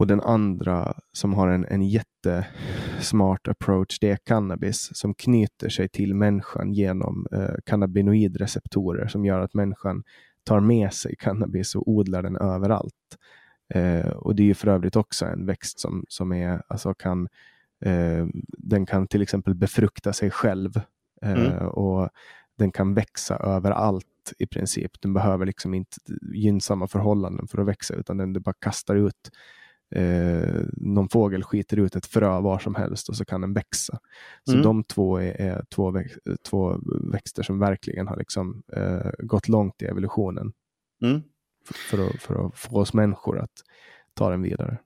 Och 0.00 0.06
den 0.06 0.20
andra 0.20 0.94
som 1.12 1.34
har 1.34 1.48
en, 1.48 1.64
en 1.64 1.82
jättesmart 1.82 3.48
approach, 3.48 3.98
det 4.00 4.10
är 4.10 4.16
cannabis 4.16 4.90
som 4.92 5.14
knyter 5.14 5.68
sig 5.68 5.88
till 5.88 6.14
människan 6.14 6.72
genom 6.72 7.26
eh, 7.32 7.54
cannabinoidreceptorer 7.66 9.06
som 9.06 9.24
gör 9.24 9.40
att 9.40 9.54
människan 9.54 10.02
tar 10.44 10.60
med 10.60 10.92
sig 10.92 11.16
cannabis 11.16 11.74
och 11.74 11.88
odlar 11.88 12.22
den 12.22 12.36
överallt. 12.36 13.16
Eh, 13.70 14.10
och 14.10 14.34
det 14.34 14.42
är 14.42 14.46
ju 14.46 14.54
för 14.54 14.68
övrigt 14.68 14.96
också 14.96 15.26
en 15.26 15.46
växt 15.46 15.80
som, 15.80 16.04
som 16.08 16.32
är, 16.32 16.62
alltså 16.68 16.94
kan, 16.94 17.28
eh, 17.84 18.26
den 18.58 18.86
kan 18.86 19.06
till 19.06 19.22
exempel 19.22 19.54
befrukta 19.54 20.12
sig 20.12 20.30
själv 20.30 20.80
Mm. 21.22 21.46
Eh, 21.46 21.64
och 21.64 22.08
den 22.58 22.72
kan 22.72 22.94
växa 22.94 23.36
överallt 23.36 24.06
i 24.38 24.46
princip. 24.46 25.00
Den 25.00 25.14
behöver 25.14 25.46
liksom 25.46 25.74
inte 25.74 25.96
gynnsamma 26.34 26.86
förhållanden 26.88 27.48
för 27.48 27.58
att 27.58 27.66
växa 27.66 27.94
utan 27.94 28.16
den 28.16 28.32
bara 28.32 28.52
kastar 28.52 28.96
ut 28.96 29.30
eh, 29.94 30.62
någon 30.72 31.08
fågel 31.08 31.42
skiter 31.42 31.76
ut 31.76 31.96
ett 31.96 32.06
frö 32.06 32.40
var 32.40 32.58
som 32.58 32.74
helst 32.74 33.08
och 33.08 33.16
så 33.16 33.24
kan 33.24 33.40
den 33.40 33.52
växa. 33.52 33.98
Så 34.44 34.52
mm. 34.52 34.62
de 34.64 34.84
två 34.84 35.16
är, 35.16 35.40
är 35.40 35.64
två, 35.74 35.90
väx 35.90 36.18
två, 36.48 36.80
växter 37.12 37.42
som 37.42 37.58
verkligen 37.58 38.08
har 38.08 38.16
liksom, 38.16 38.62
eh, 38.72 39.10
gått 39.18 39.48
långt 39.48 39.82
i 39.82 39.84
evolutionen. 39.84 40.52
Mm. 41.02 41.22
För, 41.64 42.06
att, 42.06 42.22
för 42.22 42.46
att 42.46 42.58
få 42.58 42.80
oss 42.80 42.94
människor 42.94 43.38
att 43.38 43.62
ta 44.14 44.30
den 44.30 44.42
vidare. 44.42 44.78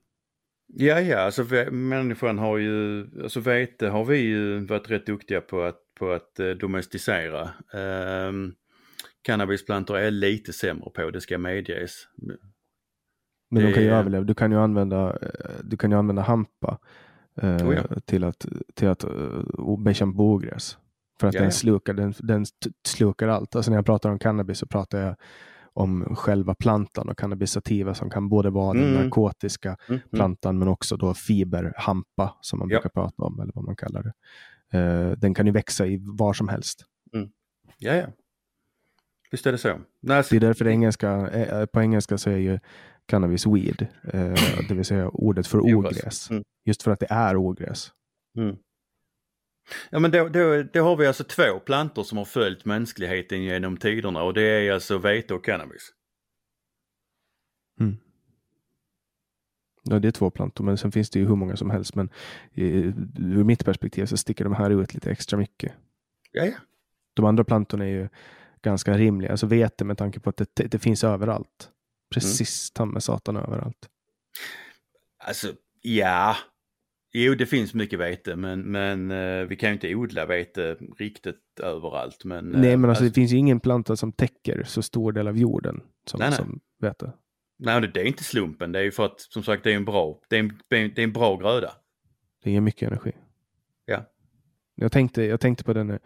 Ja, 0.67 0.99
ja, 0.99 1.19
alltså 1.19 1.43
människan 1.71 2.39
har 2.39 2.57
ju, 2.57 3.07
alltså 3.23 3.39
vete 3.39 3.87
har 3.87 4.05
vi 4.05 4.17
ju 4.17 4.65
varit 4.65 4.89
rätt 4.89 5.05
duktiga 5.05 5.41
på 5.41 5.61
att 5.61 5.81
på 5.99 6.11
att 6.11 6.39
eh, 6.39 6.49
domesticera. 6.49 7.49
Um, 8.29 8.53
cannabisplantor 9.21 9.97
är 9.97 10.11
lite 10.11 10.53
sämre 10.53 10.89
på, 10.89 11.11
det 11.11 11.21
ska 11.21 11.37
medges. 11.37 12.07
Men 13.49 13.63
de 13.63 13.73
kan 13.73 13.83
ju 13.83 13.89
överleva. 13.89 14.23
Du 14.23 14.33
kan 14.33 14.51
ju 14.51 14.57
använda, 14.57 15.09
eh, 15.21 15.29
du 15.63 15.77
kan 15.77 15.91
ju 15.91 15.97
använda 15.97 16.21
hampa 16.21 16.79
eh, 17.41 17.67
oh 17.67 17.75
ja. 17.75 17.99
till 18.05 18.23
att, 18.23 18.45
till 18.73 18.87
att 18.87 19.05
uh, 19.05 19.83
bekämpa 19.83 20.23
ogräs. 20.23 20.77
För 21.19 21.27
att 21.27 21.33
ja, 21.33 21.41
den, 21.41 21.51
slukar, 21.51 21.93
den, 21.93 22.13
den 22.19 22.45
slukar 22.85 23.27
allt. 23.27 23.55
Alltså 23.55 23.71
när 23.71 23.77
jag 23.77 23.85
pratar 23.85 24.09
om 24.09 24.19
cannabis 24.19 24.57
så 24.59 24.67
pratar 24.67 25.01
jag 25.01 25.15
om 25.75 26.15
själva 26.15 26.55
plantan 26.55 27.09
och 27.09 27.17
cannabisativa 27.17 27.93
som 27.93 28.09
kan 28.09 28.29
både 28.29 28.49
vara 28.49 28.77
mm. 28.77 28.93
den 28.93 29.03
narkotiska 29.03 29.69
mm. 29.69 29.79
mm. 29.87 30.01
plantan 30.09 30.59
men 30.59 30.67
också 30.67 30.97
då 30.97 31.13
fiberhampa 31.13 32.37
som 32.41 32.59
man 32.59 32.69
ja. 32.69 32.75
brukar 32.75 32.89
prata 32.89 33.23
om 33.23 33.39
eller 33.39 33.51
vad 33.55 33.65
man 33.65 33.75
kallar 33.75 34.03
det. 34.03 34.13
Uh, 34.77 35.11
den 35.11 35.33
kan 35.33 35.45
ju 35.45 35.51
växa 35.51 35.85
i 35.87 35.99
var 36.01 36.33
som 36.33 36.47
helst. 36.47 36.85
Mm. 37.13 37.29
Ja, 37.77 37.93
ja. 37.93 38.07
Visst 39.31 39.45
är 39.45 39.51
det 39.51 39.57
så. 39.57 39.79
Nej, 40.01 40.23
Det 40.29 40.35
är 40.35 40.39
därför 40.39 40.67
engelska, 40.67 41.29
eh, 41.29 41.65
på 41.65 41.81
engelska 41.81 42.17
så 42.17 42.29
är 42.29 42.37
ju 42.37 42.59
cannabis 43.05 43.47
weed, 43.47 43.87
uh, 44.13 44.35
det 44.67 44.73
vill 44.73 44.85
säga 44.85 45.09
ordet 45.09 45.47
för 45.47 45.59
ogräs. 45.59 46.29
Mm. 46.29 46.43
Just 46.65 46.83
för 46.83 46.91
att 46.91 46.99
det 46.99 47.07
är 47.09 47.35
ogräs. 47.35 47.91
Mm. 48.37 48.55
Ja 49.89 49.99
men 49.99 50.11
då, 50.11 50.27
då, 50.27 50.63
då 50.63 50.83
har 50.83 50.95
vi 50.95 51.07
alltså 51.07 51.23
två 51.23 51.59
plantor 51.59 52.03
som 52.03 52.17
har 52.17 52.25
följt 52.25 52.65
mänskligheten 52.65 53.43
genom 53.43 53.77
tiderna 53.77 54.23
och 54.23 54.33
det 54.33 54.41
är 54.41 54.73
alltså 54.73 54.97
vete 54.97 55.33
och 55.33 55.45
cannabis. 55.45 55.91
Mm. 57.79 57.97
Ja, 59.83 59.99
det 59.99 60.07
är 60.07 60.11
två 60.11 60.29
plantor, 60.29 60.63
men 60.63 60.77
sen 60.77 60.91
finns 60.91 61.09
det 61.09 61.19
ju 61.19 61.27
hur 61.27 61.35
många 61.35 61.55
som 61.55 61.69
helst. 61.69 61.95
Men 61.95 62.09
ur 62.55 63.43
mitt 63.43 63.65
perspektiv 63.65 64.05
så 64.05 64.17
sticker 64.17 64.43
de 64.43 64.53
här 64.53 64.81
ut 64.81 64.93
lite 64.93 65.11
extra 65.11 65.39
mycket. 65.39 65.73
Ja, 66.31 66.45
ja. 66.45 66.55
De 67.13 67.25
andra 67.25 67.43
plantorna 67.43 67.85
är 67.85 67.89
ju 67.89 68.09
ganska 68.61 68.97
rimliga. 68.97 69.31
Alltså 69.31 69.47
vete 69.47 69.85
med 69.85 69.97
tanke 69.97 70.19
på 70.19 70.29
att 70.29 70.37
det, 70.37 70.63
det 70.67 70.79
finns 70.79 71.03
överallt. 71.03 71.69
Precis 72.13 72.71
mm. 72.79 72.89
med 72.89 73.03
satan 73.03 73.37
överallt. 73.37 73.89
Alltså, 75.17 75.53
ja. 75.81 76.35
Jo, 77.17 77.35
det 77.35 77.45
finns 77.45 77.73
mycket 77.73 77.99
vete, 77.99 78.35
men, 78.35 78.61
men 78.61 79.11
uh, 79.11 79.47
vi 79.47 79.55
kan 79.55 79.69
ju 79.69 79.73
inte 79.73 79.95
odla 79.95 80.25
vete 80.25 80.77
riktigt 80.97 81.59
överallt. 81.63 82.23
Men, 82.25 82.45
nej, 82.45 82.61
men 82.61 82.71
alltså, 82.71 82.87
alltså, 82.87 83.03
det 83.03 83.11
finns 83.11 83.31
ju 83.31 83.37
ingen 83.37 83.59
planta 83.59 83.95
som 83.95 84.11
täcker 84.11 84.63
så 84.63 84.81
stor 84.81 85.11
del 85.11 85.27
av 85.27 85.37
jorden 85.37 85.81
som, 86.05 86.19
nej, 86.19 86.29
nej. 86.29 86.37
som 86.37 86.59
vete. 86.81 87.13
Nej, 87.59 87.91
det 87.93 88.01
är 88.01 88.05
inte 88.05 88.23
slumpen. 88.23 88.71
Det 88.71 88.79
är 88.79 88.83
ju 88.83 88.91
för 88.91 89.05
att 89.05 89.19
som 89.19 89.43
sagt 89.43 89.63
det 89.63 89.71
är 89.71 89.75
en 89.75 89.85
bra, 89.85 90.19
det 90.29 90.35
är 90.35 90.39
en, 90.39 90.59
det 90.69 90.97
är 90.97 91.03
en 91.03 91.13
bra 91.13 91.37
gröda. 91.37 91.71
Det 92.43 92.51
ger 92.51 92.61
mycket 92.61 92.87
energi. 92.87 93.11
Ja. 93.85 94.05
Jag 94.75 94.91
tänkte, 94.91 95.23
jag 95.23 95.39
tänkte 95.39 95.63
på 95.63 95.73
den 95.73 95.99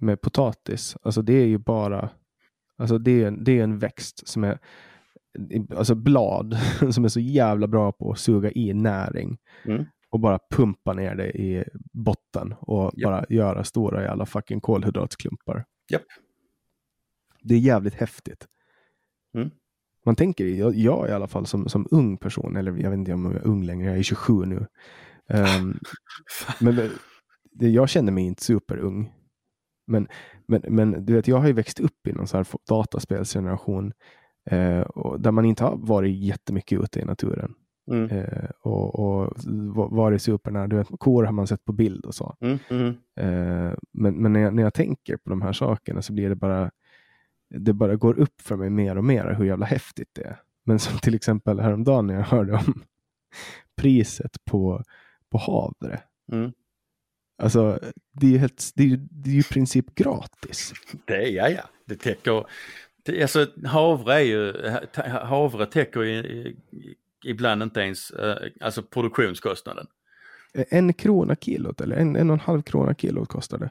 med 0.00 0.20
potatis. 0.20 0.96
Alltså 1.02 1.22
det 1.22 1.34
är 1.34 1.46
ju 1.46 1.58
bara, 1.58 2.10
alltså 2.78 2.98
det 2.98 3.22
är, 3.22 3.30
det 3.30 3.58
är 3.58 3.62
en 3.62 3.78
växt 3.78 4.28
som 4.28 4.44
är, 4.44 4.58
alltså 5.76 5.94
blad 5.94 6.58
som 6.90 7.04
är 7.04 7.08
så 7.08 7.20
jävla 7.20 7.66
bra 7.66 7.92
på 7.92 8.10
att 8.10 8.18
suga 8.18 8.52
i 8.52 8.74
näring. 8.74 9.38
Mm. 9.64 9.84
Och 10.10 10.20
bara 10.20 10.38
pumpa 10.50 10.92
ner 10.92 11.14
det 11.14 11.30
i 11.30 11.64
botten 11.92 12.54
och 12.60 12.98
yep. 12.98 13.04
bara 13.04 13.24
göra 13.28 13.64
stora 13.64 14.02
jävla 14.02 14.26
fucking 14.26 14.60
kolhydratsklumpar. 14.60 15.64
Yep. 15.92 16.02
Det 17.42 17.54
är 17.54 17.58
jävligt 17.58 17.94
häftigt. 17.94 18.46
Mm 19.34 19.50
man 20.08 20.16
tänker, 20.16 20.46
jag, 20.46 20.74
jag 20.74 21.08
i 21.08 21.12
alla 21.12 21.26
fall 21.26 21.46
som, 21.46 21.68
som 21.68 21.86
ung 21.90 22.16
person, 22.16 22.56
eller 22.56 22.72
jag 22.72 22.90
vet 22.90 22.98
inte 22.98 23.12
om 23.12 23.24
jag 23.24 23.34
är 23.34 23.46
ung 23.46 23.62
längre, 23.62 23.90
jag 23.90 23.98
är 23.98 24.02
27 24.02 24.44
nu. 24.44 24.66
Um, 25.30 25.78
men 26.60 26.90
det, 27.52 27.68
jag 27.68 27.88
känner 27.88 28.12
mig 28.12 28.24
inte 28.24 28.44
superung. 28.44 29.12
Men, 29.86 30.08
men, 30.46 30.62
men 30.68 31.04
du 31.04 31.12
vet, 31.12 31.28
jag 31.28 31.36
har 31.36 31.46
ju 31.46 31.52
växt 31.52 31.80
upp 31.80 32.06
i 32.06 32.12
någon 32.12 32.26
så 32.26 32.36
här 32.36 32.46
dataspelsgeneration 32.68 33.92
eh, 34.50 34.80
och 34.80 35.20
där 35.20 35.30
man 35.30 35.44
inte 35.44 35.64
har 35.64 35.76
varit 35.76 36.16
jättemycket 36.16 36.80
ute 36.80 37.00
i 37.00 37.04
naturen. 37.04 37.54
Mm. 37.90 38.10
Eh, 38.10 38.50
och, 38.60 38.94
och 38.98 39.34
varit 39.90 40.22
supernära. 40.22 40.66
Du 40.66 40.76
vet, 40.76 40.88
kor 40.98 41.24
har 41.24 41.32
man 41.32 41.46
sett 41.46 41.64
på 41.64 41.72
bild 41.72 42.04
och 42.04 42.14
så. 42.14 42.36
Mm, 42.40 42.58
mm. 42.70 42.88
Eh, 43.16 43.74
men 43.92 44.14
men 44.14 44.32
när, 44.32 44.40
jag, 44.40 44.54
när 44.54 44.62
jag 44.62 44.74
tänker 44.74 45.16
på 45.16 45.30
de 45.30 45.42
här 45.42 45.52
sakerna 45.52 46.02
så 46.02 46.12
blir 46.12 46.28
det 46.28 46.34
bara 46.34 46.70
det 47.50 47.72
bara 47.72 47.96
går 47.96 48.18
upp 48.18 48.40
för 48.40 48.56
mig 48.56 48.70
mer 48.70 48.98
och 48.98 49.04
mer 49.04 49.34
hur 49.38 49.44
jävla 49.44 49.66
häftigt 49.66 50.08
det 50.12 50.22
är. 50.22 50.40
Men 50.64 50.78
som 50.78 50.98
till 50.98 51.14
exempel 51.14 51.60
häromdagen 51.60 52.06
när 52.06 52.14
jag 52.14 52.22
hörde 52.22 52.52
om 52.52 52.82
priset 53.76 54.44
på, 54.44 54.82
på 55.30 55.38
havre. 55.38 56.00
Mm. 56.32 56.52
Alltså, 57.42 57.78
det 58.12 58.26
är 58.26 58.30
ju, 58.30 58.38
helt, 58.38 58.70
det 58.74 58.82
är 58.82 58.86
ju, 58.86 58.96
det 58.96 59.30
är 59.30 59.34
ju 59.34 59.40
i 59.40 59.42
princip 59.42 59.94
gratis. 59.94 60.72
Det 61.04 61.14
är, 61.14 61.30
ja, 61.30 61.48
ja. 61.48 61.62
Det 61.84 61.96
täcker, 61.96 62.46
det, 63.02 63.22
alltså 63.22 63.46
havre 63.64 64.14
är 64.14 64.20
ju, 64.20 64.54
havre 65.22 65.66
täcker 65.66 66.02
ju 66.02 66.56
ibland 67.24 67.62
inte 67.62 67.80
ens 67.80 68.10
eh, 68.10 68.50
alltså 68.60 68.82
produktionskostnaden. 68.82 69.86
En 70.52 70.92
krona 70.92 71.36
kilot 71.36 71.80
eller 71.80 71.96
en, 71.96 72.16
en 72.16 72.30
och 72.30 72.34
en 72.34 72.40
halv 72.40 72.62
krona 72.62 72.94
kilot 72.94 73.28
kostar 73.28 73.58
det. 73.58 73.70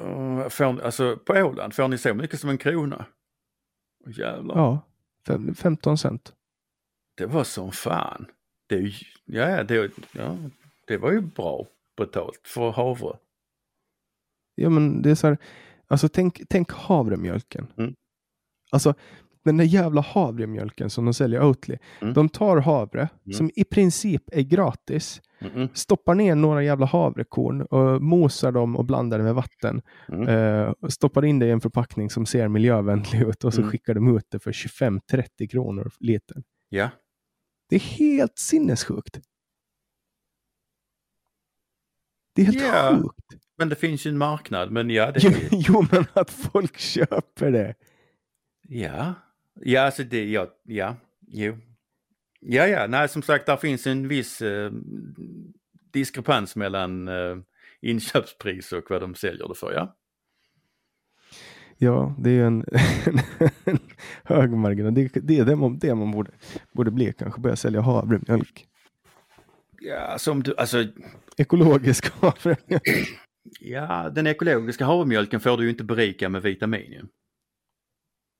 Uh, 0.00 0.48
får, 0.48 0.80
alltså 0.80 1.16
på 1.16 1.32
Åland, 1.32 1.74
får 1.74 1.88
ni 1.88 1.98
så 1.98 2.14
mycket 2.14 2.40
som 2.40 2.50
en 2.50 2.58
krona? 2.58 3.06
Jävlar. 4.06 4.56
Ja, 4.56 4.80
fem, 5.26 5.54
15 5.54 5.98
cent. 5.98 6.32
Det 7.14 7.26
var 7.26 7.44
som 7.44 7.72
fan. 7.72 8.26
Det, 8.66 8.92
ja, 9.24 9.64
det, 9.64 9.90
ja, 10.12 10.36
det 10.86 10.96
var 10.96 11.12
ju 11.12 11.20
bra 11.20 11.66
betalt 11.96 12.40
för 12.44 12.70
havre. 12.70 13.16
Ja 14.54 14.68
men 14.68 15.02
det 15.02 15.10
är 15.10 15.14
så 15.14 15.26
här, 15.26 15.38
alltså 15.86 16.08
tänk, 16.08 16.42
tänk 16.48 16.72
havremjölken. 16.72 17.66
Mm. 17.76 17.94
Alltså 18.70 18.94
den 19.44 19.56
där 19.56 19.64
jävla 19.64 20.00
havremjölken 20.00 20.90
som 20.90 21.04
de 21.04 21.14
säljer 21.14 21.42
Oatly. 21.42 21.76
Mm. 22.00 22.14
De 22.14 22.28
tar 22.28 22.56
havre 22.56 23.08
Mm. 23.26 23.32
som 23.32 23.50
i 23.54 23.64
princip 23.64 24.22
är 24.32 24.42
gratis. 24.42 25.20
Mm-mm. 25.38 25.68
Stoppar 25.74 26.14
ner 26.14 26.34
några 26.34 26.62
jävla 26.62 26.86
havrekorn 26.86 27.62
och 27.62 28.02
mosar 28.02 28.52
dem 28.52 28.76
och 28.76 28.84
blandar 28.84 29.18
det 29.18 29.24
med 29.24 29.34
vatten. 29.34 29.82
Mm. 30.08 30.72
Och 30.80 30.92
stoppar 30.92 31.24
in 31.24 31.38
det 31.38 31.46
i 31.46 31.50
en 31.50 31.60
förpackning 31.60 32.10
som 32.10 32.26
ser 32.26 32.48
miljövänlig 32.48 33.20
ut 33.22 33.44
och 33.44 33.54
så 33.54 33.60
Mm. 33.60 33.70
skickar 33.70 33.94
de 33.94 34.16
ut 34.16 34.26
det 34.30 34.38
för 34.38 34.52
25-30 34.52 35.46
kronor 35.50 35.90
litern. 36.00 36.42
Ja, 36.68 36.88
Det 37.68 37.76
är 37.76 37.80
helt 37.80 38.38
sinnessjukt. 38.38 39.20
Det 42.34 42.42
är 42.42 42.46
helt 42.46 42.60
Ja. 42.62 42.98
sjukt. 43.02 43.44
men 43.58 43.68
det 43.68 43.76
finns 43.76 44.06
ju 44.06 44.08
en 44.08 44.18
marknad. 44.18 44.70
Men 44.70 44.90
ja, 44.90 45.12
det, 45.12 45.20
Jo, 45.22 45.30
jo, 45.50 45.86
men 45.92 46.04
att 46.12 46.30
folk 46.30 46.78
köper 46.78 47.50
det. 47.50 47.74
ja, 48.68 49.14
ja, 49.54 49.80
alltså 49.80 50.02
det, 50.02 50.24
ja, 50.30 50.46
ja, 50.62 50.96
jo. 51.26 51.58
Ja, 52.40 52.66
ja, 52.66 52.86
nej 52.86 53.08
som 53.08 53.22
sagt, 53.22 53.46
där 53.46 53.56
finns 53.56 53.86
en 53.86 54.08
viss 54.08 54.42
eh, 54.42 54.72
diskrepans 55.92 56.56
mellan 56.56 57.08
eh, 57.08 57.36
inköpspris 57.80 58.72
och 58.72 58.90
vad 58.90 59.00
de 59.00 59.14
säljer 59.14 59.48
det 59.48 59.54
för, 59.54 59.72
ja. 59.72 59.96
Ja, 61.78 62.14
det 62.18 62.30
är 62.30 62.34
ju 62.34 62.46
en, 62.46 62.64
en 63.64 63.78
hög 64.24 64.50
marginal. 64.50 64.94
Det, 64.94 65.08
det 65.14 65.38
är 65.38 65.44
det 65.44 65.56
man, 65.56 65.78
det 65.78 65.94
man 65.94 66.10
borde, 66.10 66.30
borde 66.72 66.90
bli 66.90 67.12
kanske. 67.12 67.40
Börja 67.40 67.56
sälja 67.56 67.80
havremjölk. 67.80 68.66
Ja, 69.80 70.18
som 70.18 70.42
du, 70.42 70.54
alltså, 70.56 70.84
Ekologisk 71.36 72.12
havremjölk. 72.12 73.18
ja, 73.60 74.10
den 74.10 74.26
ekologiska 74.26 74.84
havremjölken 74.84 75.40
får 75.40 75.56
du 75.56 75.64
ju 75.64 75.70
inte 75.70 75.84
berika 75.84 76.28
med 76.28 76.42
vitamin. 76.42 77.08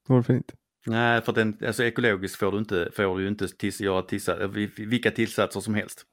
Varför 0.08 0.34
inte? 0.34 0.54
Nej, 0.86 1.22
för 1.22 1.32
den, 1.32 1.56
alltså 1.66 1.84
ekologisk 1.84 2.38
får 2.38 2.52
du 2.52 2.58
inte, 2.58 2.90
får 2.96 3.18
du 3.18 3.28
inte 3.28 3.48
tis, 3.48 3.80
göra 3.80 4.02
tillsatser, 4.02 4.48
vilka 4.86 5.10
tillsatser 5.10 5.60
som 5.60 5.74
helst. 5.74 6.06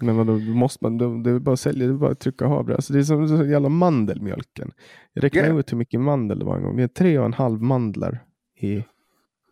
Men 0.00 0.16
vadå, 0.16 0.32
då 0.32 0.38
måste 0.38 0.84
man, 0.84 1.22
det 1.22 1.30
är 1.30 1.38
bara 1.38 1.52
att 1.52 1.60
sälja, 1.60 1.86
det 1.86 1.92
är 1.92 1.96
bara 1.96 2.10
att 2.12 2.20
trycka 2.20 2.46
havre. 2.46 2.74
Alltså 2.74 2.92
det 2.92 2.98
är 2.98 3.02
som 3.02 3.28
så 3.28 3.44
jävla 3.44 3.68
mandelmjölken. 3.68 4.72
Jag 5.12 5.24
räknade 5.24 5.48
Ja. 5.48 5.58
ut 5.58 5.72
hur 5.72 5.76
mycket 5.76 6.00
mandel 6.00 6.38
det 6.38 6.44
var 6.44 6.56
en 6.56 6.62
gång. 6.62 6.76
Det 6.76 6.82
är 6.82 6.88
tre 6.88 7.18
och 7.18 7.24
en 7.24 7.32
halv 7.32 7.62
mandlar 7.62 8.24
i, 8.56 8.84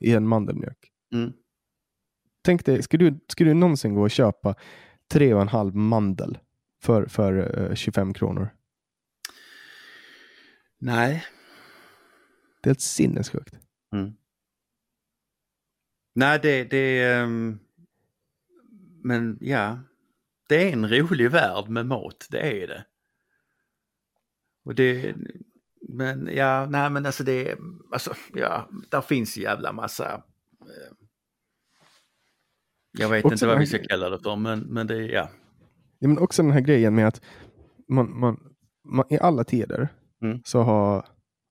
i 0.01 0.12
en 0.12 0.28
mandelmjölk. 0.28 0.90
Mm. 1.14 1.32
Tänk 2.45 2.64
dig, 2.64 2.82
ska 2.82 2.97
du, 2.97 3.20
ska 3.28 3.45
du 3.45 3.55
någonsin 3.55 3.95
gå 3.95 4.03
och 4.03 4.11
köpa 4.11 4.55
tre 5.12 5.34
och 5.34 5.43
en 5.43 5.49
halv 5.49 5.74
mandel 5.76 6.38
för, 6.82 7.07
för 7.07 7.61
eh, 7.70 7.74
25 7.74 8.14
kronor? 8.14 8.49
Nej. 10.78 11.24
Det 12.62 12.68
är 12.68 12.70
helt 12.70 12.80
sinnessjukt. 12.80 13.55
Mm. 13.93 14.12
Nej, 16.15 16.39
det, 16.43 16.65
det 16.65 17.03
ehm, 17.03 17.59
men 19.05 19.39
ja, 19.41 19.79
det 20.49 20.69
är 20.69 20.73
en 20.73 20.89
rolig 20.89 21.31
värld 21.31 21.69
med 21.69 21.87
mat, 21.87 22.27
det 22.31 22.63
är 22.63 22.67
det. 22.69 22.85
Och 24.65 24.75
det, 24.75 25.15
men 25.89 26.29
ja, 26.33 26.67
nej 26.71 26.91
men 26.91 27.07
alltså 27.07 27.25
det, 27.25 27.59
alltså 27.93 28.15
ja, 28.35 28.69
där 28.91 29.01
finns 29.01 29.37
jävla 29.37 29.73
massa, 29.73 30.15
eh, 30.61 30.97
jag 32.99 33.09
vet 33.09 33.25
Också 33.25 33.35
inte 33.35 33.47
vad 33.47 33.59
vi 33.59 33.67
ska 33.67 33.79
kalla 33.79 34.09
det 34.11 34.19
för, 34.19 34.37
men, 34.37 34.61
men 34.61 34.87
det, 34.87 35.07
ja. 35.07 35.29
Ja, 35.99 36.09
men 36.09 36.19
också 36.19 36.43
den 36.43 36.53
här 36.53 36.61
grejen 36.61 36.95
med 36.95 37.07
att 37.09 37.21
man, 37.89 38.19
man, 38.21 38.55
man, 38.85 39.05
i 39.11 39.19
alla 39.19 39.45
tider 39.45 39.89
Mm. 40.23 40.41
så 40.45 40.63
har 40.63 41.07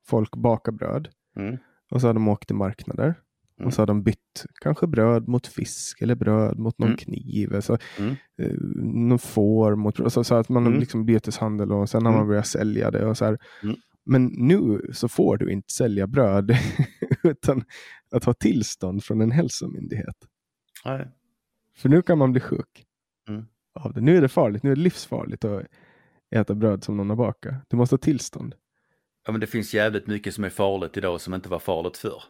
folk 0.08 0.36
bakat 0.36 0.76
bröd 0.76 1.10
Mm. 1.36 1.58
och 1.92 2.02
så 2.02 2.08
har 2.08 2.14
de 2.14 2.28
åkt 2.28 2.48
till 2.48 2.56
marknader 2.56 3.16
Mm. 3.62 3.68
och 3.68 3.74
så 3.74 3.82
har 3.82 3.88
de 3.88 4.04
bytt 4.04 4.46
kanske 4.62 4.88
bröd 4.88 5.28
mot 5.28 5.48
fisk 5.48 6.02
eller 6.02 6.16
bröd 6.16 6.60
mot 6.60 6.80
någon 6.80 6.88
Mm. 6.90 6.98
kniv. 6.98 7.56
Alltså, 7.56 7.78
Mm. 8.00 8.16
eh, 8.42 8.54
någon 8.84 9.20
får 9.20 9.76
mot 9.76 10.14
så, 10.14 10.24
så 10.24 10.36
att 10.36 10.50
man 10.50 10.64
har 10.64 10.70
Mm. 10.72 10.80
liksom 10.80 11.06
byteshandel 11.06 11.72
och 11.72 11.90
sen 11.90 12.06
har 12.06 12.12
man 12.12 12.20
Mm. 12.20 12.28
börjat 12.30 12.48
sälja 12.48 12.92
det. 12.92 13.06
Och 13.06 13.18
så 13.18 13.26
här. 13.26 13.38
Mm. 13.64 13.76
Men 14.06 14.26
nu 14.26 14.90
så 14.94 15.08
får 15.08 15.38
du 15.38 15.52
inte 15.52 15.74
sälja 15.74 16.08
bröd 16.08 16.52
utan 17.24 17.64
att 18.12 18.24
ha 18.24 18.34
tillstånd 18.34 19.04
från 19.04 19.22
en 19.22 19.32
hälsomyndighet. 19.32 20.16
Nej. 20.86 21.08
För 21.76 21.90
nu 21.90 22.02
kan 22.02 22.18
man 22.18 22.32
bli 22.32 22.42
sjuk 22.42 22.86
Mm. 23.30 23.46
av 23.80 23.94
det. 23.94 24.02
Nu 24.02 24.18
är 24.18 24.22
det 24.22 24.30
farligt. 24.30 24.64
Nu 24.64 24.72
är 24.72 24.76
det 24.76 24.82
livsfarligt 24.82 25.46
att 25.46 25.64
äta 26.36 26.56
bröd 26.56 26.84
som 26.84 26.98
någon 26.98 27.10
har 27.10 27.18
bakat. 27.18 27.54
Du 27.68 27.78
måste 27.78 27.94
ha 27.94 27.98
tillstånd. 27.98 28.56
Ja 29.26 29.32
men 29.32 29.42
det 29.42 29.48
finns 29.48 29.74
jävligt 29.74 30.08
mycket 30.08 30.34
som 30.34 30.44
är 30.44 30.50
farligt 30.50 30.98
idag 30.98 31.22
som 31.22 31.34
inte 31.34 31.50
var 31.50 31.60
farligt 31.60 31.98
förr. 31.98 32.24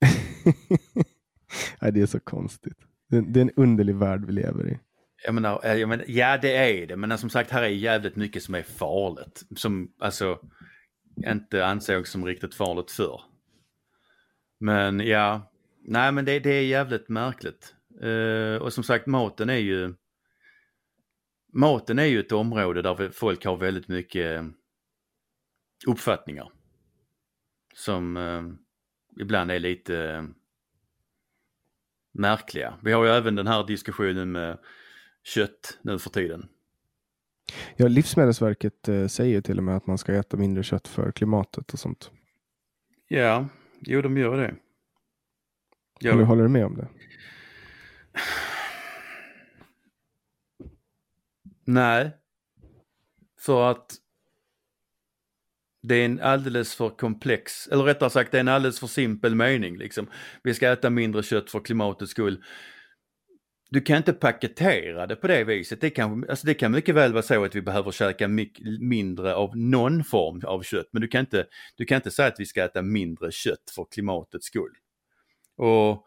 Nej, 1.80 1.92
det 1.92 2.00
är 2.00 2.06
så 2.06 2.20
konstigt. 2.20 2.78
Det, 3.10 3.20
det 3.20 3.40
är 3.40 3.44
en 3.44 3.52
underlig 3.56 3.96
värld 3.96 4.24
vi 4.24 4.32
lever 4.32 4.68
i. 4.68 4.78
Jag 5.24 5.34
menar, 5.34 5.60
eh, 5.64 5.74
jag 5.74 5.88
menar, 5.88 6.04
ja 6.08 6.38
det 6.38 6.56
är 6.56 6.86
det, 6.86 6.96
men 6.96 7.10
eh, 7.12 7.16
som 7.16 7.30
sagt 7.30 7.50
här 7.50 7.62
är 7.62 7.68
jävligt 7.68 8.16
mycket 8.16 8.42
som 8.42 8.54
är 8.54 8.62
farligt. 8.62 9.42
Som 9.56 9.92
alltså 9.98 10.38
inte 11.26 11.66
ansågs 11.66 12.10
som 12.10 12.26
riktigt 12.26 12.54
farligt 12.54 12.90
förr. 12.90 13.20
Men 14.60 15.00
ja, 15.00 15.52
nej 15.84 16.12
men 16.12 16.24
det, 16.24 16.38
det 16.38 16.50
är 16.50 16.66
jävligt 16.66 17.08
märkligt. 17.08 17.74
Uh, 18.04 18.56
och 18.56 18.72
som 18.72 18.84
sagt 18.84 19.06
maten 19.06 19.50
är 19.50 19.56
ju 19.56 19.94
Maten 21.52 21.98
är 21.98 22.04
ju 22.04 22.20
ett 22.20 22.32
område 22.32 22.82
där 22.82 23.10
folk 23.10 23.44
har 23.44 23.56
väldigt 23.56 23.88
mycket 23.88 24.44
uppfattningar. 25.86 26.52
Som 27.74 28.16
uh, 28.16 28.54
ibland 29.20 29.50
är 29.50 29.58
lite 29.58 29.98
eh, 30.10 30.22
märkliga. 32.12 32.78
Vi 32.82 32.92
har 32.92 33.04
ju 33.04 33.10
även 33.10 33.34
den 33.34 33.46
här 33.46 33.66
diskussionen 33.66 34.32
med 34.32 34.58
kött 35.22 35.78
nu 35.82 35.98
för 35.98 36.10
tiden. 36.10 36.48
Ja, 37.76 37.88
Livsmedelsverket 37.88 38.88
eh, 38.88 39.06
säger 39.06 39.40
till 39.40 39.58
och 39.58 39.64
med 39.64 39.76
att 39.76 39.86
man 39.86 39.98
ska 39.98 40.14
äta 40.14 40.36
mindre 40.36 40.62
kött 40.62 40.88
för 40.88 41.12
klimatet 41.12 41.72
och 41.72 41.78
sånt. 41.78 42.10
Ja, 43.08 43.48
jo 43.80 44.02
de 44.02 44.16
gör 44.18 44.36
det. 44.36 44.44
Eller 46.08 46.20
Ja, 46.20 46.24
håller 46.24 46.42
du 46.42 46.48
med 46.48 46.66
om 46.66 46.76
det? 46.76 46.88
nej. 51.64 52.10
För 53.40 53.70
att 53.70 53.94
det 55.88 55.94
är 55.94 56.04
en 56.04 56.20
alldeles 56.20 56.74
för 56.74 56.90
komplex, 56.90 57.66
eller 57.66 57.84
rättare 57.84 58.10
sagt 58.10 58.32
det 58.32 58.38
är 58.38 58.40
en 58.40 58.48
alldeles 58.48 58.80
för 58.80 58.86
simpel 58.86 59.34
mening 59.34 59.76
liksom. 59.76 60.06
Vi 60.42 60.54
ska 60.54 60.72
äta 60.72 60.90
mindre 60.90 61.22
kött 61.22 61.50
för 61.50 61.60
klimatets 61.60 62.10
skull. 62.10 62.44
Du 63.70 63.80
kan 63.80 63.96
inte 63.96 64.12
paketera 64.12 65.06
det 65.06 65.16
på 65.16 65.26
det 65.26 65.44
viset. 65.44 65.80
Det 65.80 65.90
kan, 65.90 66.24
alltså 66.28 66.46
det 66.46 66.54
kan 66.54 66.72
mycket 66.72 66.94
väl 66.94 67.12
vara 67.12 67.22
så 67.22 67.44
att 67.44 67.54
vi 67.54 67.62
behöver 67.62 67.90
käka 67.90 68.28
mycket 68.28 68.80
mindre 68.80 69.34
av 69.34 69.56
någon 69.56 70.04
form 70.04 70.42
av 70.44 70.62
kött. 70.62 70.88
Men 70.92 71.02
du 71.02 71.08
kan, 71.08 71.20
inte, 71.20 71.46
du 71.76 71.84
kan 71.84 71.96
inte 71.96 72.10
säga 72.10 72.28
att 72.28 72.40
vi 72.40 72.46
ska 72.46 72.64
äta 72.64 72.82
mindre 72.82 73.32
kött 73.32 73.72
för 73.74 73.86
klimatets 73.90 74.46
skull. 74.46 74.72
Och 75.56 76.06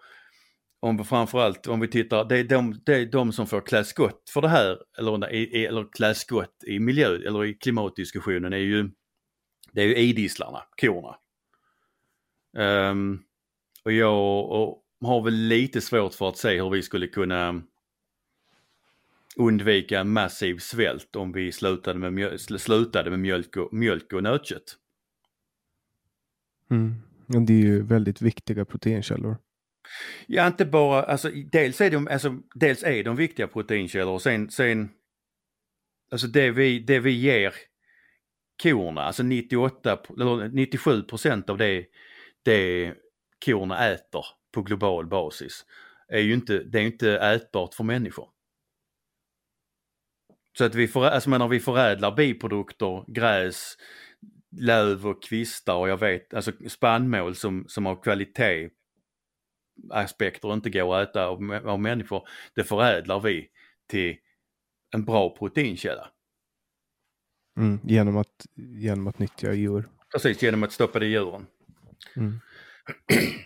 om 0.80 0.98
vi 0.98 1.04
framförallt, 1.04 1.68
om 1.68 1.80
vi 1.80 1.88
tittar, 1.88 2.26
det 2.26 2.38
är 2.38 2.44
de, 2.44 2.82
det 2.86 2.96
är 2.96 3.06
de 3.06 3.34
som 3.34 3.48
får 3.48 3.62
klä 3.62 3.84
skott 3.84 4.30
för 4.34 4.42
det 4.42 4.50
här, 4.50 4.78
eller, 4.98 5.34
eller 5.68 5.92
klä 5.92 6.14
skott 6.16 6.64
i 6.68 6.80
miljö, 6.80 7.16
eller 7.16 7.46
i 7.46 7.54
klimatdiskussionen 7.54 8.54
är 8.54 8.58
ju, 8.58 8.90
det 9.72 9.82
är 9.82 9.86
ju 9.86 9.96
idisslarna, 9.96 10.64
korna. 10.82 11.18
Ehm, 12.58 13.20
och 13.84 13.92
jag 13.92 14.50
och 14.52 14.84
har 15.02 15.22
väl 15.22 15.34
lite 15.34 15.82
svårt 15.82 16.14
för 16.14 16.30
att 16.30 16.38
se 16.38 16.62
hur 16.62 16.70
vi 16.70 16.82
skulle 16.82 17.08
kunna 17.08 17.62
undvika 19.36 20.04
massiv 20.04 20.58
svält 20.58 21.16
om 21.16 21.32
vi 21.32 21.52
slutade 21.52 22.00
med, 22.00 22.14
mjöl, 22.14 22.40
slutade 22.40 23.10
med 23.10 23.20
mjölk, 23.20 23.58
och, 23.58 23.74
mjölk 23.74 24.14
och 24.14 24.24
nötkött. 24.24 24.78
Mm. 26.72 26.96
Det 27.46 27.54
är 27.54 27.58
ju 27.58 27.82
väldigt 27.82 28.22
viktiga 28.22 28.66
proteinkällor. 28.66 29.38
Ja, 30.28 30.48
inte 30.48 30.66
bara, 30.66 31.04
alltså 31.04 31.30
dels 31.52 31.82
är 31.82 31.92
de, 31.92 32.08
alltså, 32.08 32.38
dels 32.56 32.84
är 32.84 33.04
de 33.04 33.16
viktiga 33.16 33.48
proteinkällor 33.48 34.14
och 34.14 34.22
sen, 34.22 34.50
sen 34.50 34.90
alltså 36.12 36.28
det 36.28 36.52
vi, 36.52 36.80
det 36.80 37.00
vi 37.00 37.12
ger 37.12 37.54
korna, 38.62 39.02
alltså 39.02 39.24
98, 39.24 40.00
eller 40.10 40.50
97 40.50 41.04
procent 41.04 41.50
av 41.50 41.58
det, 41.58 41.86
det 42.44 42.94
korna 43.46 43.90
äter 43.90 44.26
på 44.54 44.62
global 44.62 45.08
basis 45.08 45.66
är 46.08 46.20
ju 46.20 46.34
inte, 46.34 46.64
det 46.64 46.80
är 46.80 46.84
inte 46.84 47.18
ätbart 47.18 47.74
för 47.74 47.84
människor. 47.84 48.30
Så 50.58 50.66
att 50.66 50.76
vi, 50.76 50.88
för, 50.88 51.04
alltså 51.04 51.30
menar, 51.30 51.48
vi 51.48 51.60
förädlar 51.60 52.16
biprodukter, 52.16 53.04
gräs, 53.08 53.78
löv 54.52 55.08
och 55.08 55.24
kvistar 55.24 55.76
och 55.76 55.90
jag 55.90 55.98
vet, 55.98 56.34
alltså 56.34 56.52
spannmål 56.70 57.36
som, 57.36 57.66
som 57.68 57.86
har 57.86 58.04
kvalitet 58.04 58.70
aspekter 59.90 60.48
och 60.48 60.54
inte 60.54 60.70
går 60.70 60.96
att 60.96 61.10
äta 61.10 61.26
av, 61.26 61.54
av 61.66 61.80
människor, 61.80 62.28
det 62.56 62.64
förädlar 62.64 63.20
vi 63.20 63.50
till 63.88 64.18
en 64.94 65.06
bra 65.06 65.36
proteinkälla. 65.38 66.12
Mm, 67.58 67.80
genom, 67.84 68.18
att, 68.18 68.46
genom 68.56 69.08
att 69.08 69.20
nyttja 69.20 69.54
djur. 69.54 69.88
Precis, 70.12 70.44
genom 70.44 70.64
att 70.64 70.72
stoppa 70.72 71.00
det 71.00 71.06
i 71.06 71.10
djuren. 71.10 71.48
Mm. 72.16 72.40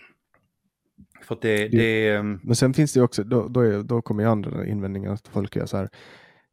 För 1.22 1.38
det, 1.40 1.68
det, 1.68 2.08
ehm, 2.10 2.40
Men 2.42 2.56
sen 2.56 2.74
finns 2.74 2.92
det 2.92 3.02
också, 3.02 3.24
då, 3.24 3.48
då, 3.48 3.60
är, 3.60 3.82
då 3.82 4.02
kommer 4.02 4.22
ju 4.22 4.28
andra 4.28 4.66
invändningar 4.66 5.12
att 5.12 5.28
folk 5.28 5.56
är 5.56 5.66
så 5.66 5.76
här, 5.76 5.88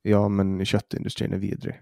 ja 0.01 0.30
men 0.30 0.66
köttindustrin 0.66 1.34
är 1.34 1.38
vidrig. 1.38 1.82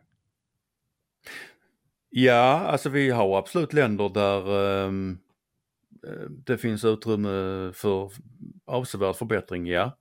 Ja, 2.09 2.59
alltså 2.59 2.89
vi 2.89 3.09
har 3.09 3.37
absolut 3.37 3.73
länder 3.73 4.09
där 4.09 4.49
um, 4.85 5.19
det 6.29 6.57
finns 6.57 6.85
utrymme 6.85 7.71
för 7.73 8.11
avsevärd 8.65 9.15
förbättring, 9.15 9.67
ja. 9.67 9.97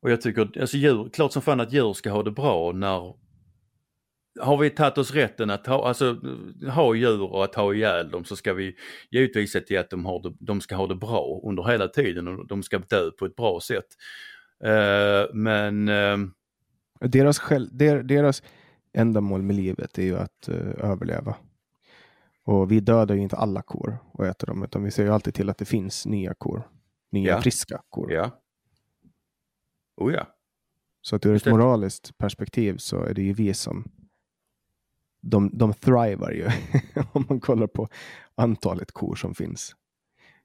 Och 0.00 0.10
jag 0.10 0.20
tycker, 0.20 0.60
alltså 0.60 0.76
djur, 0.76 1.08
klart 1.12 1.32
som 1.32 1.42
fan 1.42 1.60
att 1.60 1.72
djur 1.72 1.92
ska 1.92 2.10
ha 2.10 2.22
det 2.22 2.30
bra 2.30 2.72
när 2.72 3.14
har 4.40 4.56
vi 4.56 4.70
tagit 4.70 4.98
oss 4.98 5.10
rätten 5.10 5.50
att 5.50 5.66
ha, 5.66 5.88
alltså, 5.88 6.20
ha 6.70 6.94
djur 6.94 7.22
och 7.22 7.44
att 7.44 7.54
ha 7.54 7.74
ihjäl 7.74 8.10
dem 8.10 8.24
så 8.24 8.36
ska 8.36 8.54
vi 8.54 8.76
givetvis 9.10 9.52
se 9.52 9.60
till 9.60 9.78
att 9.78 9.90
de, 9.90 10.06
har 10.06 10.22
det, 10.22 10.36
de 10.40 10.60
ska 10.60 10.76
ha 10.76 10.86
det 10.86 10.94
bra 10.94 11.40
under 11.44 11.62
hela 11.62 11.88
tiden 11.88 12.28
och 12.28 12.46
de 12.46 12.62
ska 12.62 12.78
dö 12.78 13.10
på 13.10 13.26
ett 13.26 13.36
bra 13.36 13.60
sätt. 13.60 13.86
Uh, 14.64 15.34
men... 15.34 15.88
Uh, 15.88 16.18
deras, 17.00 17.38
själv, 17.38 17.68
der, 17.72 18.02
deras 18.02 18.42
ändamål 18.92 19.42
med 19.42 19.56
livet 19.56 19.98
är 19.98 20.02
ju 20.02 20.16
att 20.18 20.48
uh, 20.48 20.90
överleva. 20.90 21.36
Och 22.44 22.72
vi 22.72 22.80
dödar 22.80 23.14
ju 23.14 23.20
inte 23.20 23.36
alla 23.36 23.62
kor 23.62 23.98
och 24.12 24.26
äter 24.26 24.46
dem 24.46 24.62
utan 24.62 24.84
vi 24.84 24.90
ser 24.90 25.04
ju 25.04 25.10
alltid 25.10 25.34
till 25.34 25.50
att 25.50 25.58
det 25.58 25.64
finns 25.64 26.06
nya 26.06 26.34
kor. 26.34 26.68
Nya 27.12 27.30
ja. 27.30 27.40
friska 27.40 27.82
kor. 27.88 28.12
Ja. 28.12 28.30
Oh 29.96 30.12
ja. 30.14 30.26
Så 31.00 31.16
att 31.16 31.26
ur 31.26 31.34
ett 31.34 31.46
moraliskt 31.46 32.18
perspektiv 32.18 32.76
så 32.76 33.02
är 33.02 33.14
det 33.14 33.22
ju 33.22 33.32
vi 33.32 33.54
som 33.54 33.84
de, 35.20 35.50
de 35.58 35.72
thrivar 35.72 36.30
ju. 36.30 36.48
Om 37.12 37.26
man 37.28 37.40
kollar 37.40 37.66
på 37.66 37.88
antalet 38.34 38.92
kor 38.92 39.14
som 39.14 39.34
finns 39.34 39.76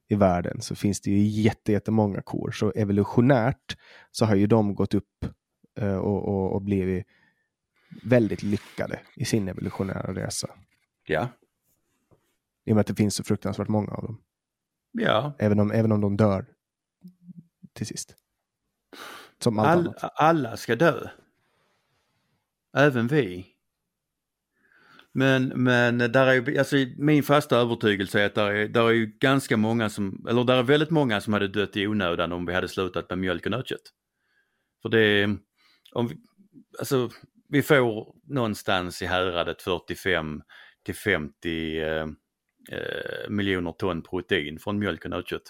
i 0.08 0.16
världen 0.16 0.62
så 0.62 0.76
finns 0.76 1.02
det 1.02 1.12
ju 1.12 1.42
jättemånga 1.66 2.22
kor. 2.22 2.52
Så 2.52 2.72
evolutionärt 2.72 3.78
så 4.12 4.26
har 4.26 4.36
ju 4.36 4.48
de 4.48 4.76
gått 4.76 4.94
upp 4.94 5.26
eh, 5.80 5.98
och, 5.98 6.28
och, 6.28 6.56
och 6.56 6.62
blivit 6.62 7.08
väldigt 8.04 8.44
lyckade 8.44 9.00
i 9.16 9.26
sin 9.26 9.48
evolutionära 9.48 10.14
resa. 10.14 10.50
Ja. 11.08 11.28
I 12.66 12.72
och 12.72 12.76
med 12.76 12.82
att 12.82 12.88
det 12.88 12.96
finns 12.96 13.16
så 13.16 13.24
fruktansvärt 13.24 13.68
många 13.68 13.92
av 13.92 14.04
dem. 14.04 14.22
Ja. 14.92 15.34
Även 15.40 15.60
om, 15.60 15.72
även 15.72 15.92
om 15.92 16.02
de 16.02 16.18
dör 16.18 16.46
till 17.74 17.88
sist. 17.88 18.16
Som 19.40 19.60
All, 19.60 19.94
alla 20.00 20.58
ska 20.58 20.76
dö. 20.76 21.10
Även 22.74 23.08
vi. 23.08 23.53
Men, 25.16 25.48
men 25.48 25.98
där 25.98 26.28
är 26.28 26.34
ju, 26.34 26.58
alltså 26.58 26.76
min 26.98 27.24
fasta 27.24 27.58
övertygelse 27.58 28.22
är 28.22 28.26
att 28.26 28.36
där 28.36 28.52
är, 28.52 28.68
där 28.68 28.88
är 28.88 28.92
ju 28.92 29.06
ganska 29.06 29.58
många 29.58 29.90
som, 29.90 30.26
eller 30.30 30.44
där 30.44 30.58
är 30.58 30.64
väldigt 30.64 30.90
många 30.90 31.22
som 31.22 31.34
hade 31.34 31.48
dött 31.48 31.78
i 31.78 31.88
onödan 31.88 32.32
om 32.32 32.46
vi 32.46 32.54
hade 32.54 32.68
slutat 32.68 33.10
med 33.10 33.18
mjölk 33.18 33.46
och 33.46 33.52
nötkött. 33.52 33.94
För 34.82 34.90
det, 34.90 35.38
om 35.92 36.08
vi, 36.08 36.16
alltså 36.80 37.10
vi 37.50 37.62
får 37.62 38.16
någonstans 38.34 39.02
i 39.02 39.06
häradet 39.06 39.62
45 39.62 40.42
till 40.86 40.96
50 40.96 41.80
eh, 41.80 42.08
eh, 42.72 43.30
miljoner 43.30 43.72
ton 43.72 44.02
protein 44.02 44.60
från 44.60 44.80
mjölk 44.80 45.06
och 45.06 45.12
nötkött. 45.12 45.50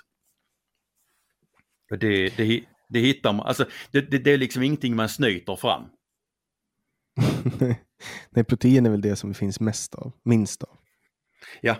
Och 1.91 1.99
det, 1.99 2.38
det, 2.38 2.64
det 2.89 2.99
hittar 2.99 3.34
man, 3.34 3.45
alltså 3.45 3.66
det, 3.91 4.01
det, 4.01 4.18
det 4.18 4.32
är 4.32 4.38
liksom 4.38 4.64
ingenting 4.64 4.95
man 4.95 5.09
snyter 5.09 5.55
fram. 5.55 5.89
Nej, 8.30 8.43
protein 8.43 8.86
är 8.86 8.89
väl 8.89 9.01
det 9.01 9.16
som 9.16 9.30
det 9.30 9.36
finns 9.36 9.59
mest 9.59 9.95
av, 9.95 10.11
minst 10.24 10.64
av. 10.64 10.78
Ja. 11.61 11.76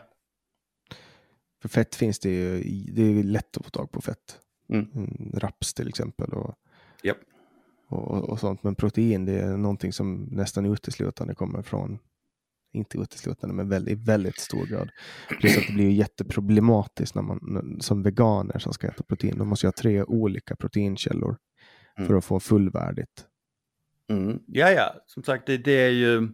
För 1.62 1.70
fett 1.70 1.96
finns 1.96 2.20
det 2.20 2.30
ju, 2.30 2.64
det 2.94 3.02
är 3.02 3.24
lätt 3.24 3.58
att 3.58 3.66
få 3.66 3.70
tag 3.70 3.92
på 3.92 4.02
fett. 4.02 4.40
Mm. 4.70 4.88
mm 4.96 5.32
raps 5.34 5.74
till 5.74 5.88
exempel 5.88 6.34
och, 6.34 6.56
yep. 7.04 7.18
och, 7.90 8.30
och, 8.30 8.40
sånt. 8.40 8.64
Men 8.64 8.76
protein 8.76 9.26
det 9.26 9.40
är 9.40 9.58
någonting 9.58 9.94
som 9.94 10.24
nästan 10.32 10.66
uteslutande 10.66 11.36
kommer 11.36 11.62
från, 11.62 12.00
inte 12.74 12.98
uteslutande 12.98 13.56
men 13.56 13.70
väldigt, 13.70 14.00
väldigt 14.00 14.40
stor 14.40 14.66
grad. 14.66 14.90
Plus 15.40 15.58
att 15.58 15.68
det 15.68 15.74
blir 15.74 15.90
jätteproblematiskt 15.90 17.16
när 17.16 17.22
man 17.22 17.78
som 17.82 18.04
veganer 18.04 18.60
som 18.60 18.74
ska 18.74 18.88
äta 18.88 19.04
protein. 19.04 19.38
De 19.38 19.48
måste 19.48 19.68
ha 19.68 19.72
tre 19.72 20.04
olika 20.04 20.56
proteinkällor 20.56 21.38
mm. 21.98 22.08
för 22.08 22.16
att 22.16 22.26
få 22.26 22.40
fullvärdigt 22.40 23.28
Mm. 24.14 24.40
Ja, 24.48 24.72
ja, 24.72 24.96
som 25.06 25.24
sagt 25.24 25.48
det, 25.48 25.58
det 25.58 25.72
är 25.72 25.90
ju 25.90 26.30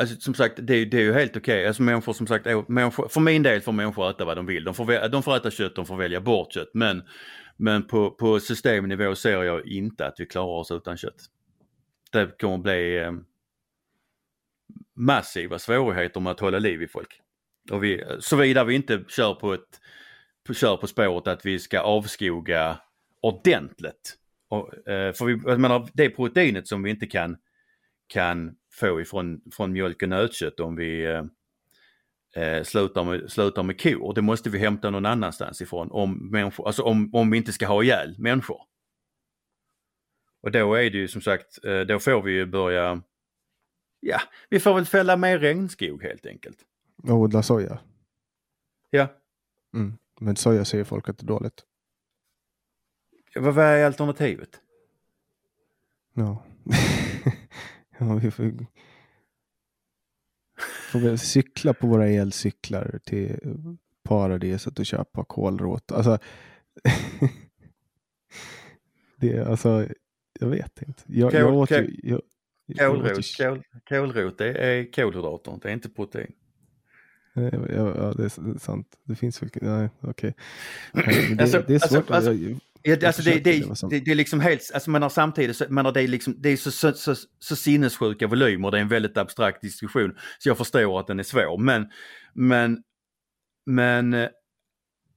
Alltså 0.00 0.16
som 0.20 0.34
sagt 0.34 0.56
det, 0.56 0.84
det 0.84 0.96
är 0.96 1.02
ju 1.02 1.12
helt 1.12 1.36
okej. 1.36 1.54
Okay. 1.54 1.66
Alltså 1.66 1.82
människor 1.82 2.12
som 2.12 2.26
sagt, 2.26 2.46
människor, 2.68 3.08
för 3.08 3.20
min 3.20 3.42
del 3.42 3.60
får 3.60 3.72
människor 3.72 4.10
äta 4.10 4.24
vad 4.24 4.36
de 4.36 4.46
vill. 4.46 4.64
De 4.64 4.74
får, 4.74 5.08
de 5.08 5.22
får 5.22 5.36
äta 5.36 5.50
kött, 5.50 5.74
de 5.74 5.86
får 5.86 5.96
välja 5.96 6.20
bort 6.20 6.52
kött. 6.52 6.70
Men, 6.74 7.02
men 7.56 7.86
på, 7.86 8.10
på 8.10 8.40
systemnivå 8.40 9.14
ser 9.14 9.42
jag 9.42 9.66
inte 9.66 10.06
att 10.06 10.14
vi 10.18 10.26
klarar 10.26 10.60
oss 10.60 10.70
utan 10.70 10.96
kött. 10.96 11.24
Det 12.12 12.40
kommer 12.40 12.58
bli 12.58 12.98
eh, 12.98 13.12
massiva 14.96 15.58
svårigheter 15.58 16.20
med 16.20 16.30
att 16.30 16.40
hålla 16.40 16.58
liv 16.58 16.82
i 16.82 16.88
folk. 16.88 17.20
Och 17.70 17.84
vi, 17.84 18.04
såvida 18.20 18.64
vi 18.64 18.74
inte 18.74 19.04
kör 19.08 19.34
på, 19.34 19.54
ett, 19.54 19.80
på, 20.46 20.54
kör 20.54 20.76
på 20.76 20.86
spåret 20.86 21.26
att 21.26 21.46
vi 21.46 21.58
ska 21.58 21.80
avskoga 21.80 22.80
ordentligt. 23.20 24.16
Och, 24.48 24.88
eh, 24.88 25.12
för 25.12 25.24
vi, 25.24 25.40
jag 25.44 25.60
menar, 25.60 25.88
det 25.94 26.10
proteinet 26.10 26.68
som 26.68 26.82
vi 26.82 26.90
inte 26.90 27.06
kan, 27.06 27.36
kan 28.06 28.56
få 28.72 29.00
ifrån 29.00 29.40
från 29.52 29.72
mjölk 29.72 30.02
och 30.02 30.08
nötkött 30.08 30.60
om 30.60 30.76
vi 30.76 31.04
eh, 31.04 31.24
eh, 32.44 32.62
slutar, 32.62 33.04
med, 33.04 33.30
slutar 33.30 33.62
med 33.62 33.80
kor. 33.80 34.14
Det 34.14 34.22
måste 34.22 34.50
vi 34.50 34.58
hämta 34.58 34.90
någon 34.90 35.06
annanstans 35.06 35.60
ifrån 35.60 35.90
om, 35.90 36.30
människor, 36.30 36.66
alltså 36.66 36.82
om, 36.82 37.14
om 37.14 37.30
vi 37.30 37.38
inte 37.38 37.52
ska 37.52 37.66
ha 37.66 37.82
ihjäl 37.82 38.14
människor. 38.18 38.60
Och 40.40 40.50
då 40.50 40.74
är 40.74 40.90
det 40.90 40.98
ju 40.98 41.08
som 41.08 41.20
sagt, 41.20 41.64
eh, 41.64 41.80
då 41.80 41.98
får 41.98 42.22
vi 42.22 42.32
ju 42.32 42.46
börja, 42.46 43.02
ja, 44.00 44.20
vi 44.48 44.60
får 44.60 44.74
väl 44.74 44.84
fälla 44.84 45.16
mer 45.16 45.38
regnskog 45.38 46.02
helt 46.02 46.26
enkelt. 46.26 46.58
Och 47.02 47.14
odla 47.14 47.42
soja? 47.42 47.78
Ja. 48.90 49.08
Mm. 49.74 49.98
Men 50.20 50.36
soja 50.36 50.64
säger 50.64 50.84
folk 50.84 51.08
att 51.08 51.18
det 51.18 51.24
är 51.24 51.26
dåligt. 51.26 51.64
Vad 53.40 53.58
är 53.58 53.84
alternativet? 53.84 54.60
Ja. 56.14 56.44
ja 57.98 58.14
vi 58.14 58.30
får, 58.30 58.66
får 60.92 60.98
väl 60.98 61.18
cykla 61.18 61.74
på 61.74 61.86
våra 61.86 62.08
elcyklar 62.08 63.00
till 63.04 63.38
paradiset 64.02 64.78
och 64.78 64.86
köpa 64.86 65.24
kolrot. 65.24 65.92
Alltså, 65.92 66.18
det, 69.16 69.46
alltså, 69.46 69.88
jag 70.40 70.48
vet 70.48 70.82
inte. 70.82 71.02
Jag, 71.06 71.30
kol, 71.30 71.40
jag 71.40 71.54
åt 71.54 71.68
kol, 71.68 71.78
ju, 71.78 72.20
jag, 72.66 72.78
kolrot, 72.78 73.36
kol, 73.36 73.62
kolrot 73.88 74.38
det 74.38 74.52
är 74.52 74.92
kolhydrater, 74.92 75.58
det 75.62 75.68
är 75.68 75.72
inte 75.72 75.88
protein. 75.88 76.32
Ja, 77.34 77.92
ja, 77.96 78.14
det 78.16 78.24
är 78.24 78.58
sant. 78.58 78.98
Det 79.04 79.14
finns 79.14 79.42
väl, 79.42 79.50
nej 79.54 79.88
okej. 80.00 80.34
Okay. 80.92 81.34
Det, 81.34 81.42
alltså, 81.42 81.64
det, 81.66 81.74
är 81.74 81.78
svårt. 81.78 82.10
Alltså, 82.10 82.14
alltså, 82.14 82.32
jag, 82.32 82.60
Ja, 82.82 83.06
alltså 83.06 83.22
det, 83.22 83.38
det, 83.38 83.60
det, 83.90 84.00
det, 84.00 84.10
är 84.10 84.14
liksom 84.14 84.40
helt, 84.40 84.70
alltså 84.74 84.90
man 84.90 85.02
har 85.02 85.08
samtidigt, 85.08 85.70
man 85.70 85.84
har 85.84 85.92
det, 85.92 86.06
liksom, 86.06 86.34
det 86.38 86.48
är 86.48 86.56
så, 86.56 86.70
så, 86.70 86.92
så, 86.92 87.14
så 87.38 87.56
sinnessjuka 87.56 88.26
volymer, 88.26 88.70
det 88.70 88.78
är 88.78 88.82
en 88.82 88.88
väldigt 88.88 89.16
abstrakt 89.16 89.62
diskussion. 89.62 90.16
Så 90.38 90.48
jag 90.48 90.58
förstår 90.58 91.00
att 91.00 91.06
den 91.06 91.18
är 91.18 91.22
svår. 91.22 91.58
Men, 91.58 91.86
men, 92.34 92.82
men 93.66 94.14
eh, 94.14 94.28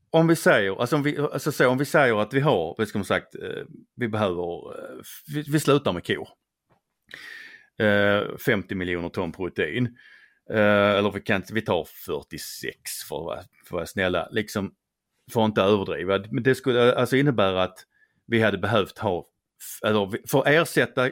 om 0.09 0.27
vi 0.27 0.35
säger, 0.35 0.81
alltså 0.81 0.95
om 0.95 1.03
vi, 1.03 1.17
alltså 1.17 1.51
så, 1.51 1.67
om 1.67 1.77
vi 1.77 1.85
säger 1.85 2.21
att 2.21 2.33
vi 2.33 2.39
har, 2.39 2.75
vad 2.77 2.87
ska 2.87 2.97
man 2.97 3.05
sagt, 3.05 3.35
eh, 3.35 3.63
vi 3.95 4.07
behöver, 4.07 4.79
eh, 4.79 5.01
vi, 5.27 5.41
vi 5.41 5.59
slutar 5.59 5.93
med 5.93 6.05
kor. 6.05 6.27
50 8.45 8.75
miljoner 8.75 9.09
ton 9.09 9.31
protein. 9.31 9.97
Eller 10.49 11.11
vi 11.11 11.21
kan 11.21 11.43
vi 11.51 11.61
tar 11.61 11.87
46 12.05 12.75
för 13.09 13.15
att 13.15 13.23
vara, 13.23 13.37
för 13.37 13.65
att 13.65 13.71
vara 13.71 13.85
snälla. 13.85 14.29
Liksom, 14.31 14.71
för 15.31 15.41
att 15.41 15.47
inte 15.47 15.61
överdriva. 15.61 16.23
Men 16.31 16.43
det 16.43 16.55
skulle 16.55 16.95
alltså 16.95 17.15
innebära 17.15 17.63
att 17.63 17.85
vi 18.25 18.41
hade 18.41 18.57
behövt 18.57 18.97
ha, 18.97 19.27
eller 19.85 20.27
för 20.27 20.39
att 20.39 20.47
ersätta 20.47 21.09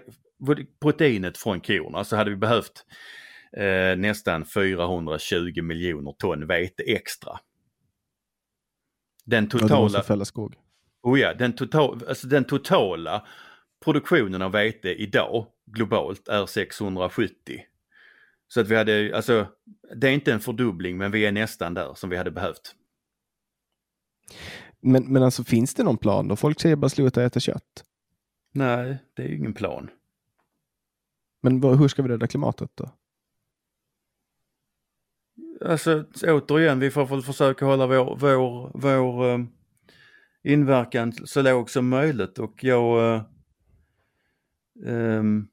proteinet 0.81 1.37
från 1.37 1.61
korna 1.61 2.03
så 2.03 2.15
hade 2.15 2.29
vi 2.29 2.35
behövt 2.35 2.85
eh, 3.57 3.97
nästan 3.97 4.45
420 4.45 5.61
miljoner 5.61 6.11
ton 6.11 6.47
vete 6.47 6.83
extra. 6.83 7.39
Den 9.25 9.49
totala... 9.49 10.03
Ja, 10.07 10.25
skog. 10.25 10.55
Oh 11.01 11.19
ja, 11.19 11.33
den, 11.33 11.53
total, 11.53 12.03
alltså 12.07 12.27
den 12.27 12.43
totala 12.43 13.27
produktionen 13.83 14.41
av 14.41 14.51
vete 14.51 14.89
idag 14.89 15.47
globalt 15.65 16.27
är 16.27 16.45
670. 16.45 17.33
Så 18.47 18.61
att 18.61 18.67
vi 18.67 18.75
hade, 18.75 19.11
alltså 19.15 19.47
det 19.95 20.07
är 20.07 20.11
inte 20.11 20.33
en 20.33 20.39
fördubbling 20.39 20.97
men 20.97 21.11
vi 21.11 21.25
är 21.25 21.31
nästan 21.31 21.73
där 21.73 21.93
som 21.93 22.09
vi 22.09 22.17
hade 22.17 22.31
behövt. 22.31 22.75
Men, 24.81 25.13
men 25.13 25.23
alltså 25.23 25.43
finns 25.43 25.73
det 25.73 25.83
någon 25.83 25.97
plan 25.97 26.27
då? 26.27 26.35
Folk 26.35 26.61
säger 26.61 26.75
bara 26.75 26.89
sluta 26.89 27.23
äta 27.23 27.39
kött. 27.39 27.83
Nej, 28.51 28.97
det 29.13 29.23
är 29.23 29.27
ju 29.27 29.37
ingen 29.37 29.53
plan. 29.53 29.89
Men 31.41 31.59
vad, 31.59 31.79
hur 31.79 31.87
ska 31.87 32.01
vi 32.01 32.09
rädda 32.09 32.27
klimatet 32.27 32.71
då? 32.75 32.89
Alltså 35.65 36.05
återigen, 36.23 36.79
vi 36.79 36.91
får 36.91 37.05
väl 37.05 37.21
försöka 37.21 37.65
hålla 37.65 37.87
vår, 37.87 38.17
vår, 38.19 38.71
vår 38.73 39.25
uh, 39.25 39.45
inverkan 40.43 41.13
så 41.13 41.41
låg 41.41 41.69
som 41.69 41.89
möjligt 41.89 42.39
och 42.39 42.63
jag 42.63 43.15
uh, 43.15 43.23
um, 44.85 45.47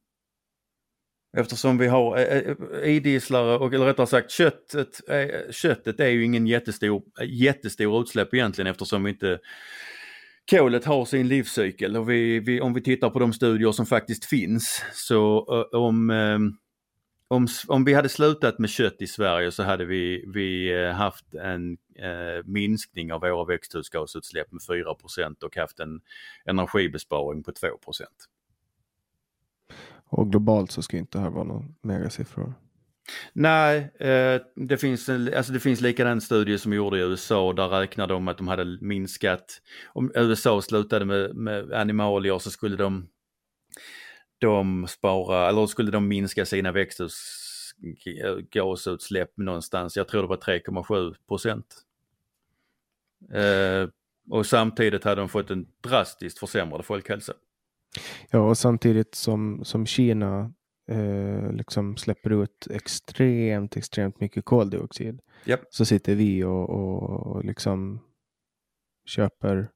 Eftersom 1.37 1.79
vi 1.79 1.87
har 1.87 2.19
eh, 2.19 2.25
eh, 2.25 2.57
idisslare 2.85 3.59
och 3.59 3.75
eller 3.75 3.87
rättare 3.87 4.07
sagt 4.07 4.31
köttet, 4.31 5.09
eh, 5.09 5.51
köttet 5.51 6.01
är 6.01 6.09
ju 6.09 6.25
ingen 6.25 6.47
jättestor, 6.47 7.03
jättestor 7.25 8.01
utsläpp 8.01 8.35
egentligen 8.35 8.71
eftersom 8.71 9.05
vi 9.05 9.11
inte 9.11 9.39
kolet 10.51 10.85
har 10.85 11.05
sin 11.05 11.29
livscykel. 11.29 11.97
Och 11.97 12.11
vi, 12.11 12.41
vi, 12.41 12.61
om 12.61 12.75
vi 12.75 12.83
tittar 12.83 13.11
på 13.11 13.19
de 13.19 13.33
studier 13.33 13.73
som 13.73 13.87
faktiskt 13.87 14.25
finns 14.25 14.85
så 14.93 15.41
om, 15.73 16.11
om, 17.29 17.49
om 17.69 17.85
vi 17.85 17.95
hade 17.95 18.09
slutat 18.09 18.59
med 18.59 18.71
kött 18.71 18.97
i 18.99 19.07
Sverige 19.07 19.53
så 19.53 19.63
hade 19.63 19.85
vi, 19.85 20.25
vi 20.35 20.75
haft 20.93 21.35
en 21.35 21.73
eh, 21.99 22.45
minskning 22.45 23.13
av 23.13 23.21
våra 23.21 23.45
växthusgasutsläpp 23.45 24.53
med 24.53 24.61
4% 24.61 25.45
och 25.45 25.57
haft 25.57 25.81
en 25.81 26.01
energibesparing 26.45 27.43
på 27.43 27.53
2 27.53 27.67
och 30.09 30.31
globalt 30.31 30.71
så 30.71 30.83
ska 30.83 30.97
inte 30.97 31.19
det 31.19 31.23
här 31.23 31.31
vara 31.31 31.45
några 31.45 31.65
megasiffror. 31.83 32.55
Nej, 33.33 33.93
eh, 33.99 34.41
det, 34.57 34.79
finns, 34.79 35.09
alltså 35.09 35.53
det 35.53 35.61
finns 35.61 35.81
likadan 35.81 36.21
studie 36.21 36.59
som 36.59 36.73
gjorde 36.73 36.99
i 36.99 37.03
USA 37.03 37.53
där 37.53 37.69
räknade 37.69 38.15
de 38.15 38.29
att 38.29 38.39
de 38.39 38.49
hade 38.49 38.79
minskat, 38.81 39.63
om 39.87 40.13
USA 40.15 40.63
slutade 40.63 41.05
med, 41.05 41.35
med 41.35 41.73
animalier 41.73 42.39
så 42.39 42.51
skulle 42.51 42.77
de, 42.77 43.09
de 44.39 44.87
spara, 44.89 45.49
eller 45.49 45.67
skulle 45.67 45.91
de 45.91 46.09
minska 46.09 46.47
sina 46.47 46.73
växthusgasutsläpp 46.73 49.37
någonstans, 49.37 49.97
jag 49.97 50.09
tror 50.09 50.23
det 50.23 50.29
var 50.29 50.37
3,7 50.37 51.15
procent. 51.29 51.83
Eh, 53.33 53.89
och 54.31 54.47
samtidigt 54.47 55.05
hade 55.05 55.21
de 55.21 55.29
fått 55.29 55.51
en 55.51 55.67
drastiskt 55.81 56.39
försämrad 56.39 56.85
folkhälsa. 56.85 57.33
Ja, 58.31 58.39
och 58.39 58.59
samtidigt 58.59 59.15
som, 59.15 59.65
som 59.65 59.87
Kina 59.87 60.53
eh, 60.91 61.53
liksom 61.53 61.97
släpper 61.97 62.43
ut 62.43 62.67
extremt, 62.71 63.77
extremt 63.77 64.21
mycket 64.21 64.45
koldioxid 64.45 65.21
yep. 65.47 65.61
så 65.71 65.85
sitter 65.85 66.15
vi 66.15 66.45
och, 66.45 66.71
och, 66.71 67.27
och 67.27 67.45
liksom 67.45 68.01
köper 69.07 69.71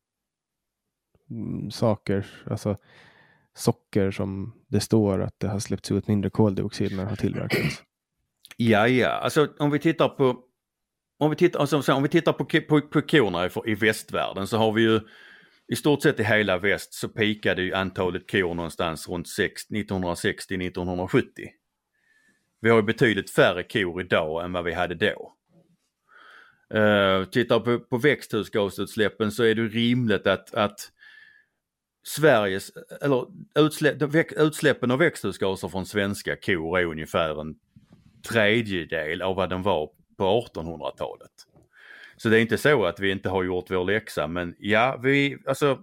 mm, 1.30 1.70
saker, 1.70 2.26
alltså 2.50 2.76
socker 3.54 4.10
som 4.10 4.52
det 4.68 4.80
står 4.80 5.20
att 5.20 5.40
det 5.40 5.48
har 5.48 5.58
släppts 5.58 5.92
ut 5.92 6.08
mindre 6.08 6.30
koldioxid 6.30 6.96
när 6.96 7.02
det 7.02 7.08
har 7.08 7.16
tillverkats. 7.16 7.82
Ja, 8.56 8.88
ja, 8.88 9.08
alltså 9.08 9.48
om 9.58 9.70
vi 9.70 9.78
tittar 9.78 10.08
på 10.08 10.44
om 11.18 11.30
vi 11.30 11.36
tittar, 11.36 11.60
alltså, 11.60 11.92
om 11.92 12.02
vi 12.02 12.08
tittar 12.08 12.32
på, 12.32 12.44
på, 12.44 12.80
på 12.80 13.02
korna 13.02 13.46
i, 13.46 13.50
i 13.64 13.74
västvärlden 13.74 14.46
så 14.46 14.56
har 14.56 14.72
vi 14.72 14.82
ju 14.82 15.00
i 15.70 15.76
stort 15.76 16.02
sett 16.02 16.20
i 16.20 16.22
hela 16.22 16.58
väst 16.58 16.94
så 16.94 17.08
pikade 17.08 17.62
ju 17.62 17.74
antalet 17.74 18.30
kor 18.30 18.54
någonstans 18.54 19.08
runt 19.08 19.26
1960-1970. 19.26 21.22
Vi 22.60 22.70
har 22.70 22.76
ju 22.76 22.82
betydligt 22.82 23.30
färre 23.30 23.62
kor 23.62 24.00
idag 24.00 24.44
än 24.44 24.52
vad 24.52 24.64
vi 24.64 24.72
hade 24.72 24.94
då. 24.94 25.36
Uh, 26.74 27.24
tittar 27.24 27.60
på, 27.60 27.80
på 27.80 27.98
växthusgasutsläppen 27.98 29.32
så 29.32 29.44
är 29.44 29.54
det 29.54 29.62
rimligt 29.62 30.26
att, 30.26 30.54
att 30.54 30.90
Sveriges, 32.02 32.72
eller 33.00 33.26
utsläpp, 33.54 34.02
utsläppen 34.36 34.90
av 34.90 34.98
växthusgaser 34.98 35.68
från 35.68 35.86
svenska 35.86 36.36
kor 36.36 36.78
är 36.78 36.84
ungefär 36.84 37.40
en 37.40 37.54
tredjedel 38.28 39.22
av 39.22 39.36
vad 39.36 39.50
den 39.50 39.62
var 39.62 39.90
på 40.16 40.48
1800-talet. 40.54 41.30
Så 42.22 42.28
det 42.28 42.38
är 42.38 42.40
inte 42.40 42.58
så 42.58 42.84
att 42.84 43.00
vi 43.00 43.10
inte 43.10 43.28
har 43.28 43.44
gjort 43.44 43.70
vår 43.70 43.84
läxa 43.84 44.26
men 44.26 44.56
ja, 44.58 45.00
vi, 45.02 45.38
alltså 45.46 45.82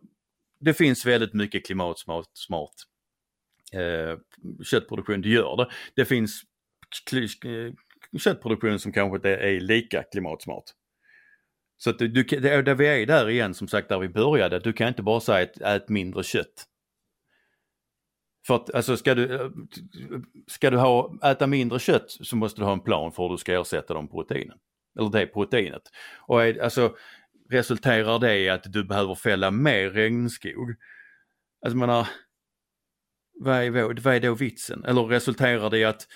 det 0.59 0.73
finns 0.73 1.05
väldigt 1.05 1.33
mycket 1.33 1.65
klimatsmart 1.65 2.29
smart, 2.33 2.73
eh, 3.73 4.19
köttproduktion, 4.63 5.21
det 5.21 5.29
gör 5.29 5.57
det. 5.57 5.69
Det 5.95 6.05
finns 6.05 6.41
eh, 7.13 7.73
köttproduktion 8.19 8.79
som 8.79 8.91
kanske 8.91 9.15
inte 9.15 9.29
är 9.29 9.59
lika 9.59 10.03
klimatsmart. 10.03 10.63
Så 11.77 11.89
att 11.89 11.99
du, 11.99 12.07
du, 12.07 12.23
det, 12.23 12.61
där 12.61 12.75
vi 12.75 12.87
är 12.87 13.05
där 13.05 13.29
igen 13.29 13.53
som 13.53 13.67
sagt 13.67 13.89
där 13.89 13.99
vi 13.99 14.09
började, 14.09 14.59
du 14.59 14.73
kan 14.73 14.87
inte 14.87 15.03
bara 15.03 15.19
säga 15.19 15.43
att 15.43 15.61
ät 15.61 15.89
mindre 15.89 16.23
kött. 16.23 16.65
För 18.47 18.55
att 18.55 18.73
alltså 18.73 18.97
ska 18.97 19.15
du, 19.15 19.35
eh, 19.35 19.49
ska 20.47 20.69
du 20.69 20.77
ha, 20.77 21.19
äta 21.23 21.47
mindre 21.47 21.79
kött 21.79 22.11
så 22.11 22.35
måste 22.35 22.61
du 22.61 22.65
ha 22.65 22.73
en 22.73 22.83
plan 22.83 23.11
för 23.11 23.23
hur 23.23 23.29
du 23.29 23.37
ska 23.37 23.61
ersätta 23.61 23.93
de 23.93 24.07
proteinen 24.07 24.57
eller 24.97 25.09
det 25.09 25.27
proteinet. 25.27 25.81
Och 26.27 26.43
är, 26.43 26.63
alltså, 26.63 26.95
resulterar 27.49 28.19
det 28.19 28.37
i 28.37 28.49
att 28.49 28.73
du 28.73 28.83
behöver 28.83 29.15
fälla 29.15 29.51
mer 29.51 29.89
regnskog? 29.89 30.75
Alltså 31.65 31.77
man 31.77 31.89
har, 31.89 32.07
vad 33.39 33.55
är, 33.55 34.01
vad 34.01 34.15
är 34.15 34.19
då 34.19 34.33
vitsen? 34.33 34.85
Eller 34.85 35.03
resulterar 35.03 35.69
det 35.69 35.77
i 35.77 35.85
att, 35.85 36.07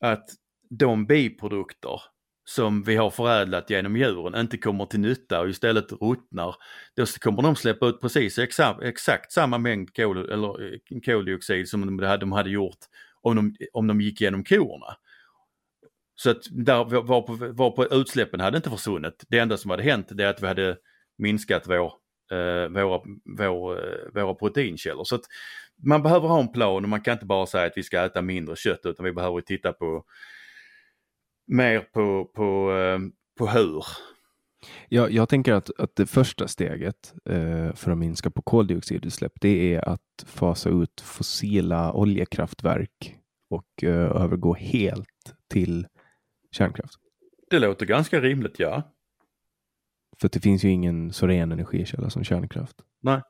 att 0.00 0.24
de 0.70 1.06
biprodukter 1.06 2.00
som 2.44 2.82
vi 2.82 2.96
har 2.96 3.10
förädlat 3.10 3.70
genom 3.70 3.96
djuren 3.96 4.40
inte 4.40 4.58
kommer 4.58 4.86
till 4.86 5.00
nytta 5.00 5.40
och 5.40 5.48
istället 5.48 5.92
ruttnar, 5.92 6.56
då 6.96 7.06
kommer 7.20 7.42
de 7.42 7.56
släppa 7.56 7.86
ut 7.86 8.00
precis 8.00 8.38
exakt, 8.38 8.82
exakt 8.82 9.32
samma 9.32 9.58
mängd 9.58 9.96
kol, 9.96 10.30
eller 10.32 10.72
eh, 10.72 11.00
koldioxid 11.04 11.68
som 11.68 11.86
de 11.86 12.06
hade, 12.06 12.16
de 12.16 12.32
hade 12.32 12.50
gjort 12.50 12.78
om 13.22 13.36
de, 13.36 13.56
om 13.72 13.86
de 13.86 14.00
gick 14.00 14.20
genom 14.20 14.44
korna. 14.44 14.96
Så 16.22 16.30
att 16.30 16.42
där 16.50 16.84
var 17.02 17.22
på, 17.22 17.52
var 17.52 17.70
på 17.70 17.84
utsläppen 17.84 18.40
hade 18.40 18.56
inte 18.56 18.70
försvunnit. 18.70 19.24
Det 19.28 19.38
enda 19.38 19.56
som 19.56 19.70
hade 19.70 19.82
hänt 19.82 20.06
det 20.10 20.24
är 20.24 20.28
att 20.28 20.42
vi 20.42 20.46
hade 20.46 20.76
minskat 21.18 21.62
vår, 21.66 21.92
eh, 22.32 22.68
våra, 22.68 23.00
vår, 23.38 23.78
eh, 23.78 24.22
våra 24.22 24.34
proteinkällor. 24.34 25.04
Så 25.04 25.14
att 25.14 25.24
man 25.86 26.02
behöver 26.02 26.28
ha 26.28 26.40
en 26.40 26.52
plan 26.52 26.84
och 26.84 26.88
man 26.88 27.00
kan 27.00 27.12
inte 27.12 27.26
bara 27.26 27.46
säga 27.46 27.66
att 27.66 27.76
vi 27.76 27.82
ska 27.82 28.04
äta 28.04 28.22
mindre 28.22 28.56
kött 28.56 28.80
utan 28.84 29.04
vi 29.04 29.12
behöver 29.12 29.40
titta 29.40 29.72
på 29.72 30.04
mer 31.46 31.80
på, 31.80 32.30
på, 32.34 32.72
eh, 32.72 32.98
på 33.38 33.46
hur. 33.46 33.84
Ja, 34.88 35.08
jag 35.08 35.28
tänker 35.28 35.52
att, 35.52 35.70
att 35.78 35.96
det 35.96 36.06
första 36.06 36.48
steget 36.48 37.14
eh, 37.24 37.74
för 37.74 37.90
att 37.90 37.98
minska 37.98 38.30
på 38.30 38.42
koldioxidutsläpp 38.42 39.32
det 39.40 39.74
är 39.74 39.88
att 39.88 40.24
fasa 40.26 40.70
ut 40.70 41.00
fossila 41.00 41.92
oljekraftverk 41.92 43.16
och 43.50 43.84
eh, 43.84 44.22
övergå 44.22 44.54
helt 44.54 45.34
till 45.50 45.86
kärnkraft. 46.52 46.94
Det 47.50 47.58
låter 47.58 47.86
ganska 47.86 48.20
rimligt, 48.20 48.58
ja. 48.58 48.92
För 50.20 50.30
det 50.32 50.40
finns 50.40 50.64
ju 50.64 50.68
ingen 50.68 51.12
så 51.12 51.26
ren 51.26 51.52
energikälla 51.52 52.10
som 52.10 52.24
kärnkraft. 52.24 52.76
Nej. 53.00 53.22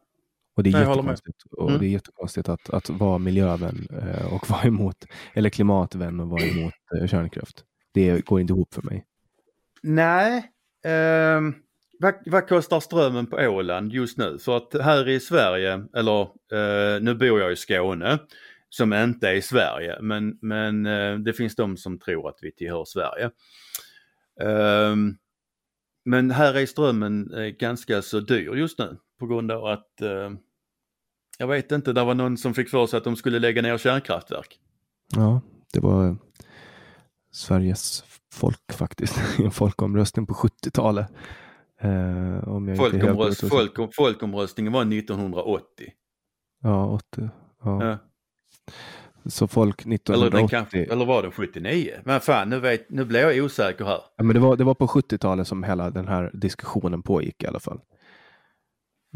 Och 0.56 0.62
det 0.62 0.70
är 0.70 0.72
Nej, 0.72 0.88
jättekonstigt. 0.88 1.42
Och 1.50 1.68
mm. 1.68 1.80
det 1.80 1.86
är 1.86 1.90
jättekonstigt 1.90 2.48
att, 2.48 2.70
att 2.70 2.90
vara 2.90 3.18
miljövän 3.18 3.88
eh, 3.90 4.34
och 4.34 4.50
vara 4.50 4.62
emot, 4.62 5.04
eller 5.34 5.50
klimatvän 5.50 6.20
och 6.20 6.28
vara 6.28 6.42
emot 6.42 6.74
eh, 7.00 7.06
kärnkraft. 7.06 7.64
Det 7.94 8.24
går 8.24 8.40
inte 8.40 8.52
ihop 8.52 8.74
för 8.74 8.82
mig. 8.82 9.04
Nej. 9.82 10.50
Eh, 10.84 11.40
vad, 11.98 12.14
vad, 12.26 12.48
kostar 12.48 12.80
strömmen 12.80 13.26
på 13.26 13.36
Åland 13.36 13.92
just 13.92 14.18
nu? 14.18 14.38
För 14.38 14.56
att 14.56 14.74
här 14.82 15.08
i 15.08 15.20
Sverige, 15.20 15.84
eller 15.96 16.20
eh, 16.22 17.02
nu 17.02 17.14
bor 17.14 17.40
jag 17.40 17.52
i 17.52 17.56
Skåne, 17.56 18.18
som 18.74 18.92
inte 18.92 19.28
är 19.28 19.40
Sverige. 19.40 19.98
Men, 20.00 20.38
men 20.40 20.86
eh, 20.86 21.18
det 21.18 21.32
finns 21.32 21.56
de 21.56 21.76
som 21.76 21.98
tror 21.98 22.28
att 22.28 22.38
vi 22.42 22.52
tillhör 22.52 22.84
Sverige. 22.84 23.30
Um, 24.40 25.18
men 26.04 26.30
här 26.30 26.54
är 26.54 26.66
strömmen 26.66 27.34
eh, 27.34 27.46
ganska 27.46 28.02
så 28.02 28.20
dyr 28.20 28.54
just 28.54 28.78
nu 28.78 28.96
på 29.18 29.26
grund 29.26 29.52
av 29.52 29.66
att 29.66 30.00
eh, 30.00 30.30
jag 31.38 31.46
vet 31.46 31.72
inte, 31.72 31.92
det 31.92 32.04
var 32.04 32.14
någon 32.14 32.36
som 32.36 32.54
fick 32.54 32.68
för 32.68 32.86
sig 32.86 32.96
att 32.96 33.04
de 33.04 33.16
skulle 33.16 33.38
lägga 33.38 33.62
ner 33.62 33.78
kärnkraftverk. 33.78 34.60
Ja, 35.16 35.40
det 35.72 35.80
var 35.80 36.16
Sveriges 37.32 38.04
folk 38.32 38.72
faktiskt 38.72 39.40
i 39.40 39.42
en 39.44 39.50
folkomröstning 39.50 40.26
på 40.26 40.34
70-talet. 40.34 41.06
Eh, 41.80 42.48
om 42.48 42.76
Folkomröst, 42.76 43.48
folk, 43.48 43.94
folkomröstningen 43.94 44.72
var 44.72 44.82
1980. 44.82 45.92
Ja, 46.62 46.86
80. 46.86 47.30
Ja. 47.64 47.84
ja. 47.84 47.98
Så 49.24 49.48
folk 49.48 49.80
1980. 49.80 50.38
Eller, 50.38 50.48
kanske, 50.48 50.84
eller 50.84 51.04
var 51.04 51.22
det 51.22 51.30
79? 51.30 51.92
Men 52.04 52.20
fan, 52.20 52.48
nu, 52.48 52.60
vet, 52.60 52.90
nu 52.90 53.04
blir 53.04 53.20
jag 53.20 53.44
osäker 53.44 53.84
här. 53.84 54.00
Ja, 54.16 54.24
men 54.24 54.34
det, 54.34 54.40
var, 54.40 54.56
det 54.56 54.64
var 54.64 54.74
på 54.74 54.86
70-talet 54.86 55.48
som 55.48 55.62
hela 55.62 55.90
den 55.90 56.08
här 56.08 56.30
diskussionen 56.34 57.02
pågick 57.02 57.42
i 57.42 57.46
alla 57.46 57.60
fall. 57.60 57.80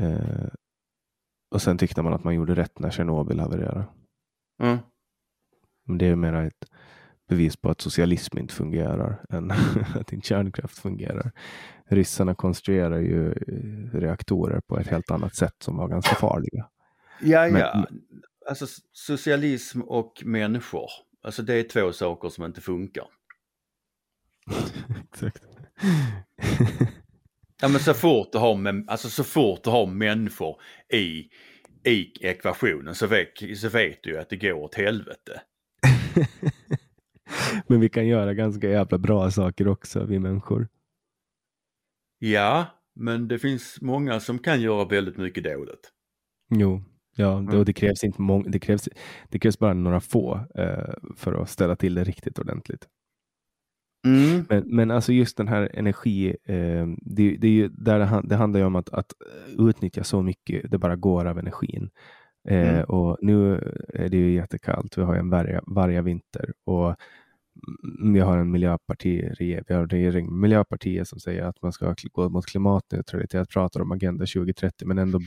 Eh, 0.01 0.48
och 1.55 1.62
sen 1.62 1.78
tyckte 1.78 2.02
man 2.02 2.12
att 2.12 2.24
man 2.24 2.35
gjorde 2.35 2.55
rätt 2.55 2.78
när 2.78 2.90
Tjernobyl 2.90 3.40
havererade. 3.40 3.85
Mm. 4.62 4.78
Men 5.86 5.98
det 5.98 6.06
är 6.06 6.16
mer 6.16 6.35
ett 6.35 6.70
bevis 7.28 7.56
på 7.56 7.70
att 7.70 7.81
socialism 7.81 8.39
inte 8.39 8.55
fungerar 8.55 9.24
än 9.31 9.51
att 9.94 10.12
inte 10.12 10.28
kärnkraft 10.28 10.78
fungerar. 10.78 11.32
Ryssarna 11.86 12.35
konstruerar 12.35 12.98
ju 12.98 13.32
eh, 13.32 13.98
reaktorer 13.98 14.60
på 14.60 14.78
ett 14.78 14.89
helt 14.89 15.10
annat 15.10 15.35
sätt 15.35 15.55
som 15.59 15.77
var 15.77 15.89
ganska 15.89 16.14
farliga. 16.14 16.68
Ja, 17.20 17.48
Men, 17.51 17.60
ja. 17.60 17.86
Alltså 18.48 18.66
socialism 18.93 19.81
och 19.81 20.23
människor. 20.24 20.90
Alltså 21.23 21.43
det 21.43 21.55
är 21.55 21.62
två 21.62 21.93
saker 21.93 22.28
som 22.28 22.44
inte 22.44 22.60
funkar. 22.60 23.06
Exakt. 25.12 25.43
ja 27.60 27.68
men 27.68 27.81
så 27.81 27.94
fort 27.94 28.32
du 28.32 28.39
har, 28.39 28.85
alltså 28.86 29.10
så 29.10 29.24
fort 29.24 29.64
du 29.64 29.70
har 29.70 29.86
människor 29.86 30.60
i, 30.93 31.28
i 31.90 32.12
ekvationen 32.20 32.94
så 32.94 33.06
vet, 33.06 33.59
så 33.59 33.68
vet 33.68 34.02
du 34.02 34.18
att 34.18 34.31
det 34.31 34.36
går 34.36 34.52
åt 34.52 34.74
helvete. 34.74 35.43
Men 37.66 37.81
vi 37.81 37.89
kan 37.89 38.06
göra 38.06 38.35
ganska 38.35 38.68
jävla 38.68 38.98
bra 38.98 39.31
saker 39.31 39.68
också, 39.68 40.05
vi 40.05 40.18
människor. 40.18 40.68
Ja, 42.18 42.66
men 42.94 43.28
det 43.28 43.39
finns 43.39 43.81
många 43.81 44.20
som 44.20 44.39
kan 44.39 44.60
göra 44.60 44.85
väldigt 44.85 45.16
mycket 45.16 45.44
dåligt. 45.44 45.93
Jo, 46.51 46.82
ja, 47.16 47.38
mm. 47.38 47.64
det, 47.64 47.72
krävs 47.72 48.05
inte 48.05 48.22
många, 48.22 48.48
det 48.48 48.59
krävs, 48.59 48.88
det 49.28 49.38
krävs 49.38 49.59
bara 49.59 49.74
några 49.74 50.01
få 50.01 50.40
eh, 50.55 50.94
för 51.16 51.43
att 51.43 51.51
ställa 51.51 51.76
till 51.76 51.94
det 51.94 52.05
riktigt 52.05 52.38
ordentligt. 52.38 52.88
Mm. 54.06 54.47
Men, 54.48 54.64
men 54.66 54.90
alltså 54.90 55.12
just 55.12 55.36
den 55.36 55.48
här 55.48 55.70
energi, 55.74 56.36
eh, 56.44 56.86
det, 56.97 57.36
det, 57.36 57.47
är 57.47 57.52
ju 57.52 57.68
där 57.68 57.98
det, 57.98 58.22
det 58.24 58.36
handlar 58.36 58.60
ju 58.60 58.66
om 58.66 58.76
att, 58.76 58.88
att 58.90 59.12
utnyttja 59.59 60.05
så 60.05 60.22
mycket 60.22 60.70
det 60.70 60.78
bara 60.78 60.97
går 60.97 61.24
av 61.24 61.38
energin. 61.38 61.90
Eh, 62.48 62.74
mm. 62.74 62.84
och 62.84 63.18
nu 63.22 63.55
är 63.94 64.09
det 64.09 64.16
ju 64.16 64.32
jättekallt. 64.32 64.98
Vi 64.98 65.02
har 65.02 65.14
en 65.14 65.30
varga, 65.30 65.60
varga 65.66 66.02
vinter 66.02 66.52
och 66.64 66.97
vi 68.12 68.20
har 68.20 68.38
en 68.38 68.50
miljöpartiregering, 68.50 69.64
vi 69.68 69.74
har 69.74 69.82
en 69.82 69.88
regering, 69.88 70.40
Miljöpartiet 70.40 71.08
som 71.08 71.20
säger 71.20 71.42
att 71.42 71.62
man 71.62 71.72
ska 71.72 71.94
gå 72.12 72.28
mot 72.28 72.46
klimatneutralitet, 72.46 73.48
pratar 73.48 73.80
om 73.80 73.92
Agenda 73.92 74.26
2030, 74.26 74.86
men 74.88 74.98
ändå 74.98 75.20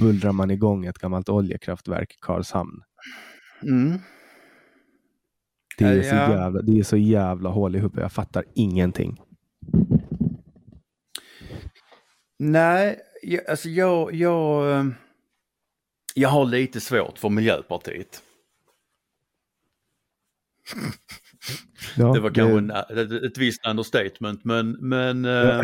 bullrar 0.00 0.32
man 0.32 0.50
igång 0.50 0.86
ett 0.86 0.98
gammalt 0.98 1.28
oljekraftverk 1.28 2.12
i 2.12 2.16
Karlshamn. 2.20 2.82
Mm. 3.62 3.98
Det, 5.78 5.84
är 5.84 5.96
ja. 5.96 6.02
så 6.02 6.14
jävla, 6.14 6.62
det 6.62 6.78
är 6.78 6.82
så 6.82 6.96
jävla 6.96 7.50
hål 7.50 7.76
i 7.76 7.78
huvudet, 7.78 8.02
jag 8.02 8.12
fattar 8.12 8.44
ingenting. 8.54 9.20
Nej, 12.38 12.98
alltså 13.48 13.68
jag, 13.68 14.14
jag, 14.14 14.70
eh, 14.78 14.86
jag 16.14 16.28
har 16.28 16.44
lite 16.44 16.80
svårt 16.80 17.18
för 17.18 17.28
Miljöpartiet. 17.28 18.22
Ja, 21.96 22.12
det 22.12 22.20
var 22.20 22.30
kanske 22.30 22.60
det... 22.94 23.02
En, 23.02 23.24
ett, 23.24 23.38
visst 23.38 23.66
understatement 23.66 24.44
men, 24.44 24.70
men 24.70 25.24
ja. 25.24 25.62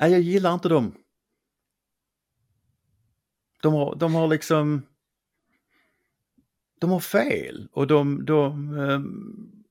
äh, 0.06 0.08
jag 0.08 0.20
gillar 0.20 0.54
inte 0.54 0.68
dem. 0.68 0.94
De 3.62 3.74
har, 3.74 3.96
de 3.96 4.14
har 4.14 4.28
liksom 4.28 4.82
de 6.80 6.90
har 6.90 7.00
fel 7.00 7.68
och 7.72 7.86
de, 7.86 8.24
de 8.24 8.78
äh, 8.78 9.00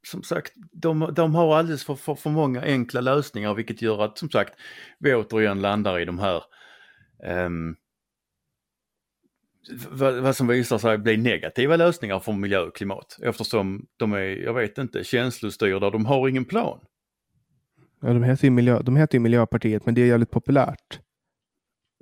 som 0.04 0.24
sagt, 0.24 0.54
de, 0.72 1.14
de 1.16 1.36
har 1.36 1.58
alldeles 1.58 1.84
för, 1.84 1.96
för, 1.96 2.16
för 2.16 2.30
många 2.30 2.62
enkla 2.62 3.02
lösningar 3.02 3.54
vilket 3.54 3.82
gör 3.82 4.04
att 4.04 4.18
som 4.18 4.30
sagt 4.30 4.54
vi 5.00 5.16
återigen 5.16 5.62
landar 5.62 6.00
i 6.00 6.06
de 6.06 6.20
här 6.20 6.44
um, 7.46 7.76
vad, 9.92 10.36
som 10.36 10.48
visar 10.48 10.78
sig 10.78 10.98
bli 10.98 11.18
negativa 11.18 11.76
lösningar 11.76 12.20
för 12.20 12.34
miljö 12.34 12.60
och 12.60 12.76
klimat 12.76 13.18
eftersom 13.24 13.86
de 13.98 14.14
är, 14.14 14.20
jag 14.20 14.54
vet 14.54 14.78
inte, 14.78 15.04
känslostyrda, 15.04 15.90
de 15.90 16.06
har 16.06 16.28
ingen 16.28 16.46
plan. 16.46 16.80
Ja, 18.02 18.14
de 18.14 18.24
heter 18.24 18.46
ju, 18.46 18.52
miljö, 18.52 18.82
de 18.82 18.96
heter 18.96 19.16
ju 19.16 19.20
Miljöpartiet, 19.20 19.86
men 19.86 19.96
det 19.96 20.02
är 20.02 20.06
jävligt 20.06 20.32
populärt. 20.32 21.00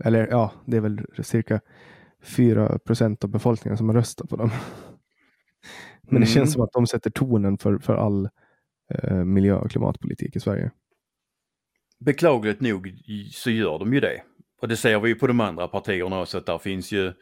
Eller 0.04 0.28
ja, 0.28 0.54
det 0.66 0.78
är 0.78 0.82
väl 0.82 1.06
cirka 1.24 1.62
4 2.24 2.80
procent 2.80 3.24
av 3.24 3.30
befolkningen 3.30 3.78
som 3.78 3.90
har 3.90 3.96
röstat 3.96 4.30
på 4.30 4.36
dem. 4.36 4.52
Men 6.02 6.12
mm. 6.12 6.22
det 6.22 6.28
känns 6.28 6.54
som 6.54 6.62
att 6.62 6.72
de 6.72 6.88
sätter 6.88 7.10
tonen 7.10 7.58
för, 7.58 7.78
för 7.78 7.96
all 7.96 8.30
eh, 8.94 9.24
miljö 9.24 9.56
och 9.56 9.72
klimatpolitik 9.72 10.36
i 10.36 10.40
Sverige. 10.40 10.72
Beklagligt 12.00 12.62
nog 12.62 12.94
så 13.32 13.50
gör 13.50 13.80
de 13.80 13.94
ju 13.94 14.00
det. 14.00 14.22
Och 14.62 14.68
det 14.68 14.78
ser 14.78 15.00
vi 15.00 15.10
ju 15.10 15.16
på 15.16 15.28
de 15.28 15.40
andra 15.40 15.68
partierna 15.68 16.22
också 16.22 16.38
att 16.38 16.46
där 16.46 16.58
finns 16.58 16.92
ju 16.92 17.14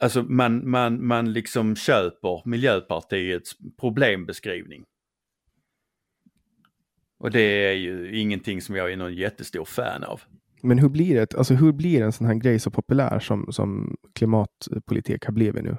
Alltså 0.00 0.22
man, 0.22 0.70
man, 0.70 1.06
man 1.06 1.32
liksom 1.32 1.76
köper 1.76 2.42
Miljöpartiets 2.48 3.56
problembeskrivning. 3.80 4.84
Och 7.18 7.30
det 7.30 7.40
är 7.40 7.72
ju 7.72 8.18
ingenting 8.20 8.62
som 8.62 8.76
jag 8.76 8.92
är 8.92 8.96
någon 8.96 9.14
jättestor 9.14 9.64
fan 9.64 10.04
av. 10.04 10.20
Men 10.62 10.78
hur 10.78 10.88
blir 10.88 11.14
det? 11.14 11.34
Alltså 11.34 11.54
hur 11.54 11.72
blir 11.72 12.02
en 12.02 12.12
sån 12.12 12.26
här 12.26 12.34
grej 12.34 12.58
så 12.58 12.70
populär 12.70 13.18
som, 13.18 13.52
som 13.52 13.96
klimatpolitik 14.14 15.24
har 15.24 15.32
blivit 15.32 15.64
nu? 15.64 15.76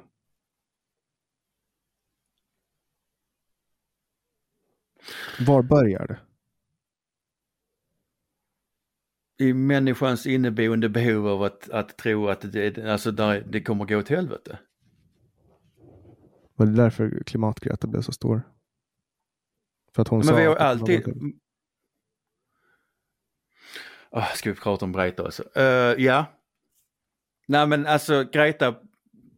Var 5.39 5.63
börjar 5.63 6.07
det? 6.07 6.19
I 9.39 9.53
människans 9.53 10.25
inneboende 10.25 10.89
behov 10.89 11.27
av 11.27 11.43
att, 11.43 11.69
att 11.69 11.97
tro 11.97 12.27
att 12.27 12.53
det, 12.53 12.77
alltså 12.77 13.11
där, 13.11 13.45
det 13.49 13.61
kommer 13.61 13.85
gå 13.85 13.97
åt 13.97 14.09
helvete. 14.09 14.59
Var 16.55 16.65
det 16.65 16.71
därför 16.71 17.23
klimatgreta 17.25 17.87
blev 17.87 18.01
så 18.01 18.11
stor? 18.11 18.41
För 19.95 20.01
att 20.01 20.07
hon 20.07 20.19
Men 20.19 20.27
sa 20.27 20.35
vi 20.35 20.45
har 20.45 20.55
alltid... 20.55 21.07
Oh, 24.11 24.33
ska 24.35 24.49
vi 24.49 24.55
prata 24.55 24.85
om 24.85 24.93
Greta 24.93 25.23
också? 25.23 25.43
Uh, 25.57 25.63
ja. 26.03 26.25
Nej 27.47 27.67
men 27.67 27.87
alltså 27.87 28.23
Greta 28.23 28.75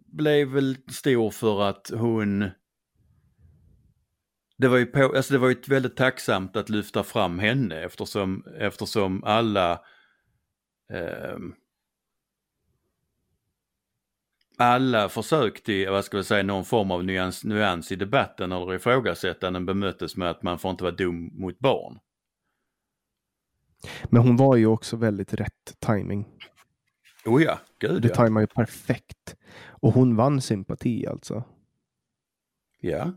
blev 0.05 0.47
väl 0.47 0.77
stor 0.91 1.31
för 1.31 1.61
att 1.61 1.91
hon 1.93 2.49
det 4.57 4.67
var 4.67 4.77
ju, 4.77 4.85
på, 4.85 5.15
alltså 5.15 5.33
det 5.33 5.39
var 5.39 5.49
ju 5.49 5.55
väldigt 5.67 5.95
tacksamt 5.95 6.55
att 6.55 6.69
lyfta 6.69 7.03
fram 7.03 7.39
henne 7.39 7.83
eftersom, 7.83 8.45
eftersom 8.59 9.23
alla 9.23 9.71
eh, 9.71 9.79
alla 14.57 15.09
försök 15.09 15.63
till, 15.63 15.89
vad 15.89 16.05
ska 16.05 16.17
vi 16.17 16.23
säga, 16.23 16.43
någon 16.43 16.65
form 16.65 16.91
av 16.91 17.03
nyans, 17.03 17.43
nyans 17.43 17.91
i 17.91 17.95
debatten 17.95 18.51
eller 18.51 18.73
ifrågasättanden 18.75 19.65
bemöttes 19.65 20.15
med 20.15 20.29
att 20.29 20.43
man 20.43 20.59
får 20.59 20.71
inte 20.71 20.83
vara 20.83 20.95
dum 20.95 21.31
mot 21.33 21.59
barn. 21.59 21.99
Men 24.09 24.21
hon 24.21 24.37
var 24.37 24.55
ju 24.55 24.65
också 24.65 24.97
väldigt 24.97 25.33
rätt 25.33 25.75
timing. 25.79 26.27
Oh 27.25 27.43
ja, 27.43 27.59
gud 27.79 28.01
Det 28.01 28.07
ja. 28.07 28.15
tajmar 28.15 28.41
ju 28.41 28.47
perfekt. 28.47 29.35
Och 29.67 29.93
hon 29.93 30.15
vann 30.15 30.41
sympati 30.41 31.07
alltså. 31.07 31.43
Ja. 32.79 33.11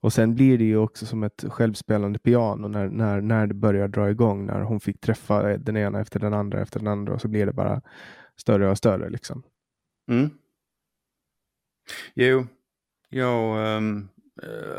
Och 0.00 0.12
sen 0.12 0.34
blir 0.34 0.58
det 0.58 0.64
ju 0.64 0.76
också 0.76 1.06
som 1.06 1.22
ett 1.22 1.44
självspelande 1.48 2.18
piano 2.18 2.68
när, 2.68 2.88
när, 2.88 3.20
när 3.20 3.46
det 3.46 3.54
börjar 3.54 3.88
dra 3.88 4.10
igång. 4.10 4.46
När 4.46 4.60
hon 4.60 4.80
fick 4.80 5.00
träffa 5.00 5.50
eh, 5.50 5.58
den 5.58 5.76
ena 5.76 6.00
efter 6.00 6.20
den 6.20 6.34
andra 6.34 6.60
efter 6.60 6.78
den 6.78 6.88
andra 6.88 7.14
och 7.14 7.20
så 7.20 7.28
blir 7.28 7.46
det 7.46 7.52
bara 7.52 7.82
större 8.36 8.70
och 8.70 8.78
större 8.78 9.10
liksom. 9.10 9.42
Mm. 10.10 10.30
Jo, 12.14 12.46
jag 13.08 13.76
um, 13.76 14.08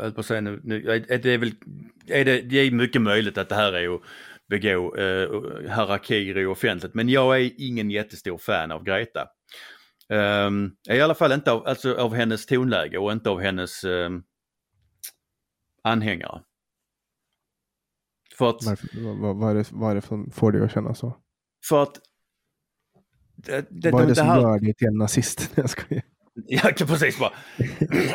höll 0.00 0.12
på 0.12 0.20
att 0.20 0.26
säga 0.26 0.40
nu, 0.40 0.60
nu 0.64 0.80
det 1.08 1.26
är 1.26 1.38
väl, 1.38 1.52
är 2.06 2.24
det, 2.24 2.40
det 2.40 2.56
är 2.56 2.70
mycket 2.70 3.02
möjligt 3.02 3.38
att 3.38 3.48
det 3.48 3.54
här 3.54 3.72
är 3.72 3.94
att 3.94 4.00
begå 4.48 4.96
uh, 4.96 5.70
harakiri 5.70 6.46
offentligt 6.46 6.94
men 6.94 7.08
jag 7.08 7.40
är 7.40 7.50
ingen 7.58 7.90
jättestor 7.90 8.38
fan 8.38 8.72
av 8.72 8.84
Greta. 8.84 9.26
Um, 10.08 10.76
I 10.90 11.00
alla 11.00 11.14
fall 11.14 11.32
inte 11.32 11.52
av, 11.52 11.66
alltså, 11.66 11.94
av 11.94 12.14
hennes 12.14 12.46
tonläge 12.46 12.98
och 12.98 13.12
inte 13.12 13.30
av 13.30 13.40
hennes 13.40 13.84
um, 13.84 14.22
anhängare. 15.82 16.42
För 18.38 18.50
att, 18.50 18.64
Varför, 18.64 19.20
vad, 19.20 19.36
vad, 19.36 19.50
är 19.50 19.54
det, 19.54 19.72
vad 19.72 19.90
är 19.90 19.94
det 19.94 20.02
som 20.02 20.30
får 20.30 20.52
dig 20.52 20.62
att 20.62 20.72
känna 20.72 20.94
så? 20.94 21.16
För 21.68 21.82
att... 21.82 22.00
Det, 23.36 23.66
det, 23.70 23.90
vad 23.90 24.02
är 24.02 24.06
det, 24.06 24.12
det 24.12 24.16
som 24.16 24.26
här, 24.26 24.40
gör 24.40 24.58
dig 24.58 24.74
till 24.74 24.86
en 24.86 24.98
nazist? 24.98 25.52
Jag 25.56 25.70
skojar. 25.70 26.02
Ja, 26.46 26.70
precis 26.86 27.18
bara. 27.18 27.32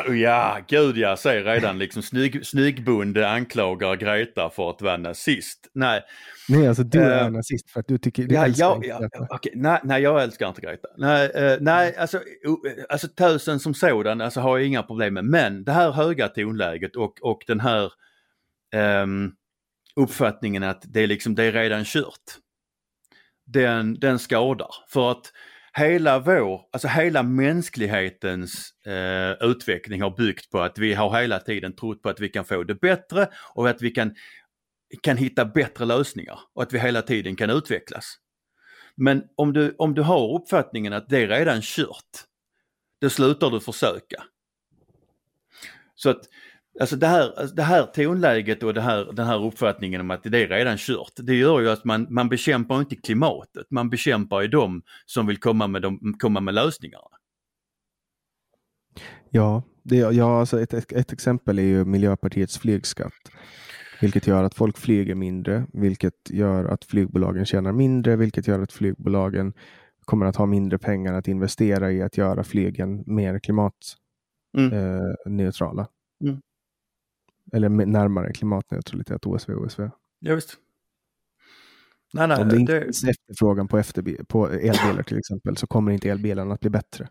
Ja, 0.16 0.58
gud 0.68 0.96
jag 0.96 1.18
ser 1.18 1.44
redan 1.44 1.78
liksom 1.78 2.02
snygg, 2.02 2.46
snyggbonde 2.46 3.30
anklagar 3.30 3.96
Greta 3.96 4.50
för 4.50 4.70
att 4.70 4.82
vara 4.82 4.96
nazist. 4.96 5.70
Nej. 5.74 6.02
Nej, 6.48 6.68
alltså 6.68 6.82
du 6.82 7.00
är 7.00 7.24
uh, 7.24 7.30
nazist 7.30 7.70
för 7.70 7.80
att 7.80 7.88
du 7.88 7.98
tycker, 7.98 8.24
du 8.24 8.34
ja, 8.34 8.44
älskar 8.44 8.64
ja, 8.66 8.80
ja, 8.82 8.98
Greta. 8.98 9.34
Okay. 9.34 9.52
Nej, 9.54 9.80
nej, 9.84 10.02
jag 10.02 10.22
älskar 10.22 10.48
inte 10.48 10.60
Greta. 10.60 10.88
Nej, 10.96 11.28
uh, 11.28 11.58
nej 11.60 11.96
alltså, 11.96 12.16
uh, 12.16 12.84
alltså 12.88 13.08
tösen 13.08 13.60
som 13.60 13.74
sådan 13.74 14.20
alltså, 14.20 14.40
har 14.40 14.58
jag 14.58 14.66
inga 14.66 14.82
problem 14.82 15.14
med. 15.14 15.24
Men 15.24 15.64
det 15.64 15.72
här 15.72 15.90
höga 15.90 16.28
tonläget 16.28 16.96
och, 16.96 17.22
och 17.22 17.44
den 17.46 17.60
här 17.60 17.92
um, 19.02 19.32
uppfattningen 19.96 20.62
att 20.62 20.82
det 20.84 21.00
är 21.00 21.06
liksom, 21.06 21.34
det 21.34 21.44
är 21.44 21.52
redan 21.52 21.84
kört. 21.84 22.24
Den, 23.46 23.98
den 24.00 24.18
skadar. 24.18 24.70
För 24.88 25.10
att 25.10 25.32
hela 25.76 26.18
vår, 26.18 26.60
alltså 26.72 26.88
hela 26.88 27.22
mänsklighetens 27.22 28.72
eh, 28.86 29.48
utveckling 29.50 30.02
har 30.02 30.10
byggt 30.10 30.50
på 30.50 30.60
att 30.60 30.78
vi 30.78 30.94
har 30.94 31.20
hela 31.20 31.38
tiden 31.38 31.76
trott 31.76 32.02
på 32.02 32.08
att 32.08 32.20
vi 32.20 32.28
kan 32.28 32.44
få 32.44 32.62
det 32.64 32.74
bättre 32.74 33.28
och 33.54 33.68
att 33.68 33.82
vi 33.82 33.90
kan, 33.90 34.14
kan 35.02 35.16
hitta 35.16 35.44
bättre 35.44 35.84
lösningar 35.84 36.38
och 36.54 36.62
att 36.62 36.72
vi 36.72 36.78
hela 36.78 37.02
tiden 37.02 37.36
kan 37.36 37.50
utvecklas. 37.50 38.16
Men 38.96 39.22
om 39.36 39.52
du, 39.52 39.74
om 39.78 39.94
du 39.94 40.02
har 40.02 40.40
uppfattningen 40.40 40.92
att 40.92 41.08
det 41.08 41.18
är 41.22 41.28
redan 41.28 41.60
kört, 41.62 42.24
då 43.00 43.10
slutar 43.10 43.50
du 43.50 43.60
försöka. 43.60 44.22
Så 45.94 46.10
att 46.10 46.20
Alltså 46.80 46.96
det 46.96 47.06
här, 47.06 47.38
alltså 47.38 47.54
det 47.54 47.62
här 47.62 47.86
tonläget 47.86 48.62
och 48.62 48.74
det 48.74 48.80
här, 48.80 49.12
den 49.12 49.26
här 49.26 49.44
uppfattningen 49.44 50.00
om 50.00 50.10
att 50.10 50.22
det 50.22 50.42
är 50.42 50.48
redan 50.48 50.76
kört, 50.76 51.12
det 51.16 51.34
gör 51.34 51.60
ju 51.60 51.70
att 51.70 51.84
man, 51.84 52.06
man 52.10 52.28
bekämpar 52.28 52.80
inte 52.80 52.96
klimatet, 52.96 53.66
man 53.70 53.90
bekämpar 53.90 54.40
ju 54.40 54.48
de 54.48 54.82
som 55.06 55.26
vill 55.26 55.38
komma 55.38 55.66
med, 55.66 55.82
de, 55.82 56.14
komma 56.18 56.40
med 56.40 56.54
lösningarna. 56.54 57.08
Ja, 59.30 59.62
det, 59.82 59.96
ja 59.96 60.40
alltså 60.40 60.60
ett, 60.60 60.74
ett, 60.74 60.92
ett 60.92 61.12
exempel 61.12 61.58
är 61.58 61.62
ju 61.62 61.84
Miljöpartiets 61.84 62.58
flygskatt. 62.58 63.12
Vilket 64.00 64.26
gör 64.26 64.44
att 64.44 64.54
folk 64.54 64.78
flyger 64.78 65.14
mindre, 65.14 65.66
vilket 65.72 66.30
gör 66.30 66.64
att 66.64 66.84
flygbolagen 66.84 67.46
tjänar 67.46 67.72
mindre, 67.72 68.16
vilket 68.16 68.48
gör 68.48 68.60
att 68.60 68.72
flygbolagen 68.72 69.52
kommer 70.04 70.26
att 70.26 70.36
ha 70.36 70.46
mindre 70.46 70.78
pengar 70.78 71.14
att 71.14 71.28
investera 71.28 71.92
i 71.92 72.02
att 72.02 72.16
göra 72.16 72.44
flygen 72.44 73.04
mer 73.06 73.38
klimatneutrala. 73.38 75.88
Mm. 76.22 76.24
Eh, 76.24 76.30
mm. 76.30 76.40
Eller 77.52 77.68
närmare 77.68 78.32
klimatneutralitet, 78.32 79.26
OSV 79.26 79.54
OSV. 79.54 79.82
Ja, 80.20 80.34
visst. 80.34 80.56
Nej, 82.14 82.28
nej, 82.28 82.42
Om 82.42 82.48
det 82.48 82.56
inte 82.56 82.80
finns 82.80 83.04
efterfrågan 83.04 83.68
på, 83.68 83.78
efter, 83.78 84.24
på 84.24 84.48
elbilar 84.48 85.02
till 85.02 85.18
exempel 85.18 85.56
så 85.56 85.66
kommer 85.66 85.92
inte 85.92 86.10
elbilarna 86.10 86.54
att 86.54 86.60
bli 86.60 86.70
bättre. 86.70 87.08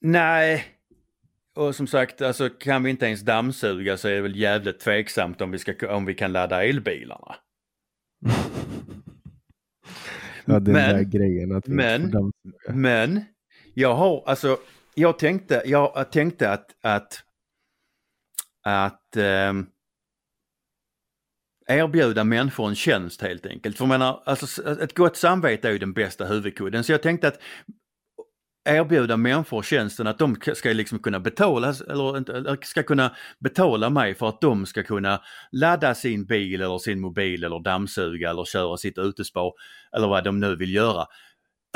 Nej, 0.00 0.64
och 1.56 1.74
som 1.74 1.86
sagt, 1.86 2.22
alltså 2.22 2.48
kan 2.48 2.82
vi 2.82 2.90
inte 2.90 3.06
ens 3.06 3.20
dammsuga 3.20 3.96
så 3.96 4.08
är 4.08 4.12
det 4.12 4.20
väl 4.20 4.36
jävligt 4.36 4.80
tveksamt 4.80 5.40
om 5.40 5.50
vi, 5.50 5.58
ska, 5.58 5.96
om 5.96 6.04
vi 6.04 6.14
kan 6.14 6.32
ladda 6.32 6.64
elbilarna. 6.64 7.34
ja, 10.44 10.60
den 10.60 10.72
men, 10.72 10.96
där 10.96 11.02
grejen 11.02 11.52
att 11.52 11.68
vi 11.68 11.74
men, 11.74 12.12
men, 12.68 13.24
jag 13.74 13.94
har, 13.94 14.22
alltså, 14.26 14.58
jag 14.94 15.18
tänkte, 15.18 15.62
jag 15.66 16.12
tänkte 16.12 16.50
att, 16.50 16.66
att 16.80 17.22
att 18.66 19.16
eh, 19.16 19.52
erbjuda 21.66 22.24
människor 22.24 22.68
en 22.68 22.74
tjänst 22.74 23.22
helt 23.22 23.46
enkelt. 23.46 23.76
För 23.76 23.84
jag 23.84 23.88
menar, 23.88 24.22
alltså, 24.26 24.72
ett 24.82 24.94
gott 24.94 25.16
samvete 25.16 25.68
är 25.68 25.72
ju 25.72 25.78
den 25.78 25.92
bästa 25.92 26.24
huvudkudden. 26.24 26.84
Så 26.84 26.92
jag 26.92 27.02
tänkte 27.02 27.28
att 27.28 27.38
erbjuda 28.68 29.16
människor 29.16 29.62
tjänsten 29.62 30.06
att 30.06 30.18
de 30.18 30.36
ska 30.54 30.68
liksom 30.68 30.98
kunna 30.98 31.20
betala, 31.20 31.68
eller 31.68 32.64
ska 32.64 32.82
kunna 32.82 33.16
betala 33.38 33.90
mig 33.90 34.14
för 34.14 34.28
att 34.28 34.40
de 34.40 34.66
ska 34.66 34.82
kunna 34.82 35.20
ladda 35.52 35.94
sin 35.94 36.26
bil 36.26 36.62
eller 36.62 36.78
sin 36.78 37.00
mobil 37.00 37.44
eller 37.44 37.62
dammsuga 37.62 38.30
eller 38.30 38.44
köra 38.44 38.76
sitt 38.76 38.98
utespår 38.98 39.52
eller 39.96 40.08
vad 40.08 40.24
de 40.24 40.40
nu 40.40 40.56
vill 40.56 40.74
göra. 40.74 41.06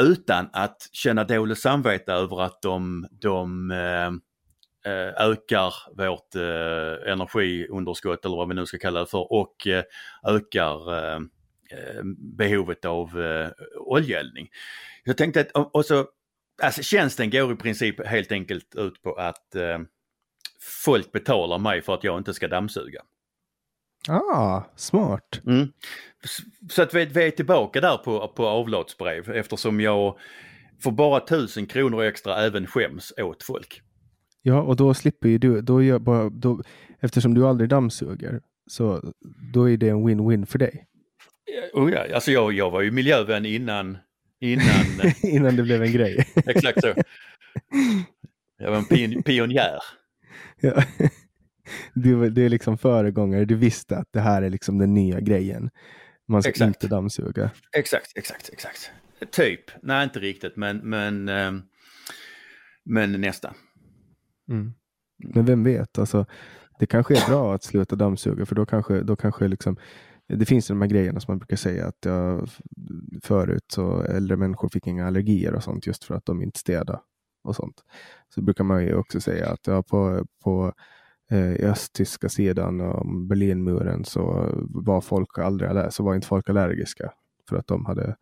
Utan 0.03 0.49
att 0.53 0.89
känna 0.93 1.25
dåligt 1.25 1.59
samvete 1.59 2.13
över 2.13 2.43
att 2.43 2.63
de, 2.63 3.07
de 3.11 3.71
Eh, 3.71 4.11
ökar 5.17 5.75
vårt 5.97 6.35
eh, 6.35 7.13
energiunderskott 7.13 8.25
eller 8.25 8.37
vad 8.37 8.49
vi 8.49 8.55
nu 8.55 8.67
ska 8.67 8.79
kalla 8.79 9.01
det 9.01 9.07
för 9.07 9.33
och 9.33 9.67
eh, 9.67 9.85
ökar 10.27 10.95
eh, 10.95 11.17
eh 11.71 12.03
behovet 12.19 12.85
av 12.85 13.21
eh, 13.21 13.51
oljeeldning. 13.77 14.49
Jag 15.05 15.17
tänkte 15.17 15.41
att 15.41 15.53
och 15.53 15.85
så, 15.85 16.07
alltså 16.63 16.83
tjänsten 16.83 17.31
går 17.31 17.53
i 17.53 17.57
princip 17.57 18.07
helt 18.07 18.33
enkelt 18.33 18.75
ut 18.75 19.03
på 19.03 19.15
att 19.15 19.55
eh, 19.55 19.79
folk 20.85 21.13
betalar 21.13 21.59
mig 21.59 21.83
för 21.83 21.95
att 21.95 22.05
jag 22.05 22.19
inte 22.19 22.35
ska 22.35 22.49
dammsuga. 22.49 23.03
Ah, 24.09 24.63
smart. 24.77 25.41
Mm. 25.47 25.73
Så 26.71 26.83
att 26.83 26.95
vi, 26.95 27.05
vi 27.05 27.27
är 27.27 27.31
tillbaka 27.31 27.81
där 27.81 27.97
på, 27.97 28.29
på 28.29 28.47
avlatsbrev 28.47 29.31
eftersom 29.31 29.81
jag 29.81 30.19
för 30.83 30.91
bara 30.91 31.21
tusen 31.21 31.67
kronor 31.67 32.03
extra 32.03 32.37
även 32.37 32.67
skäms 32.67 33.13
åt 33.17 33.43
folk. 33.43 33.83
Ja, 34.43 34.63
och 34.63 34.77
då 34.77 34.95
slipper 34.95 35.29
ju 35.29 35.39
du, 35.39 35.61
då 35.61 35.83
gör 35.83 35.99
bara, 35.99 36.29
då, 36.29 36.63
eftersom 37.01 37.35
du 37.35 37.47
aldrig 37.47 37.71
dammsuger, 37.71 38.41
så 38.67 39.13
då 39.53 39.71
är 39.71 39.77
det 39.77 39.89
en 39.89 40.09
win-win 40.09 40.47
för 40.47 40.59
dig. 40.59 40.87
Oh 41.73 41.93
ja, 41.93 42.15
alltså 42.15 42.33
jag, 42.33 42.53
jag 42.53 42.71
var 42.71 42.81
ju 42.81 42.91
miljövän 42.91 43.47
innan, 43.47 43.99
innan, 44.41 45.13
innan 45.23 45.57
det 45.57 45.63
blev 45.63 45.83
en 45.83 45.93
grej. 45.93 46.27
exakt 46.47 46.81
så. 46.81 46.95
Jag 48.59 48.71
var 48.71 48.79
en 48.79 48.85
pion, 48.85 49.23
pionjär. 49.23 49.79
Ja. 50.61 50.85
Du, 51.95 52.31
du 52.31 52.45
är 52.45 52.49
liksom 52.49 52.79
föregångare, 52.79 53.45
du 53.45 53.55
visste 53.55 53.97
att 53.97 54.09
det 54.13 54.21
här 54.21 54.43
är 54.43 54.51
liksom 54.51 54.79
den 54.79 54.95
nya 54.95 55.21
grejen. 55.21 55.71
Man 56.29 56.43
ska 56.43 56.51
exakt. 56.51 56.67
inte 56.67 56.95
dammsuga. 56.95 57.51
Exakt, 57.77 58.13
exakt, 58.17 58.51
exakt. 58.53 58.91
Typ, 59.31 59.61
nej 59.83 60.05
inte 60.05 60.19
riktigt 60.19 60.57
men, 60.57 60.77
men, 60.77 61.29
ehm, 61.29 61.63
men 62.85 63.13
nästan. 63.13 63.55
Mm. 64.51 64.73
Men 65.35 65.45
vem 65.45 65.65
vet, 65.65 65.99
alltså, 65.99 66.27
det 66.79 66.87
kanske 66.87 67.15
är 67.15 67.29
bra 67.29 67.55
att 67.55 67.63
sluta 67.63 67.97
dammsuga 67.97 68.47
för 68.47 68.55
då 68.55 68.67
kanske, 68.67 69.03
då 69.03 69.17
kanske 69.17 69.49
liksom, 69.49 69.77
det 70.29 70.47
finns 70.47 70.67
de 70.67 70.81
här 70.81 70.89
grejerna 70.89 71.21
som 71.21 71.33
man 71.33 71.39
brukar 71.39 71.57
säga 71.57 71.87
att 71.87 71.99
ja, 72.05 72.47
förut 73.23 73.65
så 73.69 74.03
äldre 74.03 74.37
människor 74.37 74.69
fick 74.69 74.87
inga 74.87 75.07
allergier 75.07 75.55
och 75.55 75.63
sånt 75.63 75.87
just 75.87 76.05
för 76.05 76.15
att 76.15 76.27
de 76.27 76.43
inte 76.43 76.59
städade 76.59 77.01
och 77.45 77.57
sånt. 77.57 77.85
Så 78.35 78.43
brukar 78.43 78.65
man 78.65 78.85
ju 78.85 78.95
också 78.95 79.21
säga 79.21 79.49
att 79.49 79.67
ja, 79.67 79.83
på, 79.83 80.27
på 80.45 80.73
eh, 81.31 81.71
östtyska 81.71 82.29
sidan 82.29 82.81
om 82.81 83.29
Berlinmuren 83.29 84.05
så 84.05 84.51
var 84.69 85.01
folk 85.01 85.39
aldrig 85.39 85.93
så 85.93 86.03
var 86.03 86.15
inte 86.15 86.27
folk 86.27 86.49
allergiska 86.49 87.13
för 87.49 87.57
att 87.57 87.67
de 87.67 87.87
hade 87.87 88.17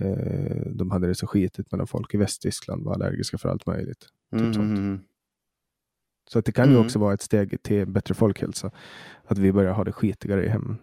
eh, 0.00 0.66
de 0.74 0.90
hade 0.90 1.06
det 1.06 1.14
så 1.14 1.26
skitigt 1.26 1.72
medan 1.72 1.86
folk 1.86 2.14
i 2.14 2.16
Västtyskland 2.16 2.84
var 2.84 2.94
allergiska 2.94 3.38
för 3.38 3.48
allt 3.48 3.66
möjligt. 3.66 4.06
Typ 4.32 4.40
mm. 4.40 4.54
sånt. 4.54 5.02
Så 6.28 6.38
att 6.38 6.44
det 6.44 6.52
kan 6.52 6.64
mm. 6.64 6.76
ju 6.76 6.84
också 6.84 6.98
vara 6.98 7.14
ett 7.14 7.22
steg 7.22 7.62
till 7.62 7.86
bättre 7.86 8.14
folkhälsa. 8.14 8.70
Att 9.24 9.38
vi 9.38 9.52
börjar 9.52 9.72
ha 9.72 9.84
det 9.84 9.92
skitigare 9.92 10.44
i 10.44 10.48
hemmen. 10.48 10.78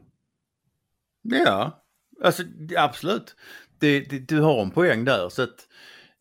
Ja, 1.22 1.84
alltså 2.24 2.44
absolut. 2.78 3.36
Det, 3.80 4.00
det, 4.00 4.20
du 4.20 4.40
har 4.40 4.62
en 4.62 4.72
poäng 4.72 5.06
där. 5.06 5.30
Så 5.30 5.42
att, 5.42 5.68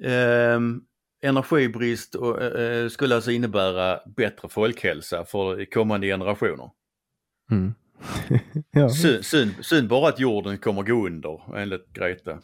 eh, 0.03 0.61
energibrist 1.23 2.15
och, 2.15 2.43
eh, 2.43 2.89
skulle 2.89 3.15
alltså 3.15 3.31
innebära 3.31 4.01
bättre 4.17 4.49
folkhälsa 4.49 5.25
för 5.25 5.65
kommande 5.65 6.07
generationer. 6.07 6.71
Mm. 7.51 7.75
ja. 8.71 8.89
synd, 8.89 9.25
synd, 9.25 9.55
synd 9.61 9.89
bara 9.89 10.09
att 10.09 10.21
jorden 10.21 10.59
kommer 10.59 10.83
gå 10.83 11.07
under 11.07 11.57
enligt 11.57 11.93
Greta. 11.93 12.39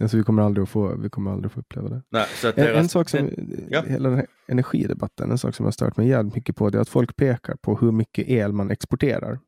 Alltså 0.00 0.16
vi 0.16 0.22
kommer 0.22 0.42
aldrig 0.42 0.62
att 0.62 0.68
få, 0.68 0.96
vi 0.96 1.10
kommer 1.10 1.30
aldrig 1.30 1.46
att 1.46 1.52
få 1.52 1.60
uppleva 1.60 1.88
det. 1.88 2.02
Nej, 2.08 2.26
en, 2.56 2.66
en 2.66 2.88
sak 2.88 3.08
som, 3.08 3.30
ja. 3.68 3.82
hela 3.82 4.08
den 4.08 4.18
här 4.18 4.26
energidebatten, 4.46 5.30
en 5.30 5.38
sak 5.38 5.54
som 5.54 5.64
jag 5.64 5.74
stört 5.74 5.96
mig 5.96 6.08
jävligt 6.08 6.34
mycket 6.34 6.56
på, 6.56 6.70
det 6.70 6.78
är 6.78 6.82
att 6.82 6.88
folk 6.88 7.16
pekar 7.16 7.56
på 7.60 7.76
hur 7.76 7.92
mycket 7.92 8.28
el 8.28 8.52
man 8.52 8.70
exporterar 8.70 9.38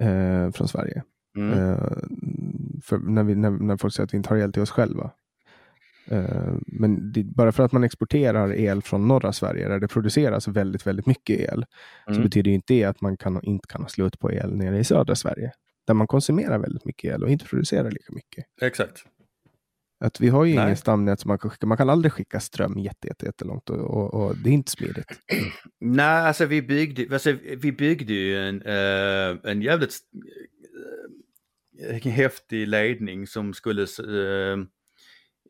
eh, 0.00 0.50
från 0.50 0.68
Sverige. 0.68 1.02
Mm. 1.36 1.58
Eh, 1.58 1.92
när, 3.00 3.22
vi, 3.22 3.34
när, 3.34 3.50
när 3.50 3.76
folk 3.76 3.94
säger 3.94 4.04
att 4.04 4.14
vi 4.14 4.16
inte 4.16 4.28
har 4.28 4.36
el 4.36 4.52
till 4.52 4.62
oss 4.62 4.70
själva. 4.70 5.10
Eh, 6.10 6.54
men 6.66 7.12
det, 7.12 7.24
bara 7.24 7.52
för 7.52 7.62
att 7.62 7.72
man 7.72 7.84
exporterar 7.84 8.52
el 8.52 8.82
från 8.82 9.08
norra 9.08 9.32
Sverige, 9.32 9.68
där 9.68 9.80
det 9.80 9.88
produceras 9.88 10.48
väldigt, 10.48 10.86
väldigt 10.86 11.06
mycket 11.06 11.40
el, 11.40 11.64
mm. 12.06 12.16
så 12.16 12.22
betyder 12.22 12.50
inte 12.50 12.74
det 12.74 12.84
att 12.84 13.00
man 13.00 13.16
kan, 13.16 13.42
inte 13.42 13.66
kan 13.68 13.82
ha 13.82 13.88
slut 13.88 14.18
på 14.18 14.32
el 14.32 14.56
nere 14.56 14.78
i 14.78 14.84
södra 14.84 15.14
Sverige, 15.14 15.52
där 15.86 15.94
man 15.94 16.06
konsumerar 16.06 16.58
väldigt 16.58 16.84
mycket 16.84 17.14
el 17.14 17.22
och 17.22 17.30
inte 17.30 17.44
producerar 17.44 17.90
lika 17.90 18.12
mycket. 18.12 18.44
Exakt. 18.60 19.04
Att 20.00 20.20
vi 20.20 20.28
har 20.28 20.44
ju 20.44 20.54
Nej. 20.54 20.64
ingen 20.64 20.76
stamnät 20.76 21.20
som 21.20 21.28
man 21.28 21.38
kan 21.38 21.50
skicka. 21.50 21.66
Man 21.66 21.76
kan 21.76 21.90
aldrig 21.90 22.12
skicka 22.12 22.40
ström 22.40 22.78
jättelångt 22.78 23.70
och, 23.70 23.78
och, 23.78 24.14
och, 24.14 24.36
det 24.36 24.50
är 24.50 24.54
inte 24.54 24.70
smidigt. 24.70 25.20
Nej, 25.80 26.26
alltså 26.26 26.44
vi 26.44 26.62
byggde, 26.62 27.14
alltså, 27.14 27.32
vi 27.56 27.72
byggde 27.72 28.12
ju 28.12 28.48
en, 28.48 28.62
uh, 28.62 29.38
en 29.44 29.62
jävligt 29.62 29.98
uh, 31.90 32.12
häftig 32.12 32.68
ledning 32.68 33.26
som 33.26 33.54
skulle 33.54 33.82
uh, 33.82 34.64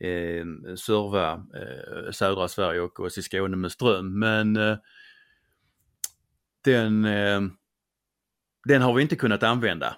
eh, 0.01 0.75
serva 0.77 1.33
eh, 1.33 2.11
södra 2.11 2.49
Sverige 2.49 2.81
och 2.81 3.01
oss 3.01 3.19
i 3.19 3.23
Skåne 3.23 3.57
med 3.57 3.73
ström. 3.73 4.19
Men 4.19 4.57
eh, 4.57 4.77
den, 6.65 7.05
eh, 7.05 7.41
den 8.69 8.83
har 8.83 8.95
vi 8.95 9.03
inte 9.03 9.17
kunnat 9.17 9.43
använda. 9.43 9.97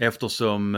Eftersom, 0.00 0.74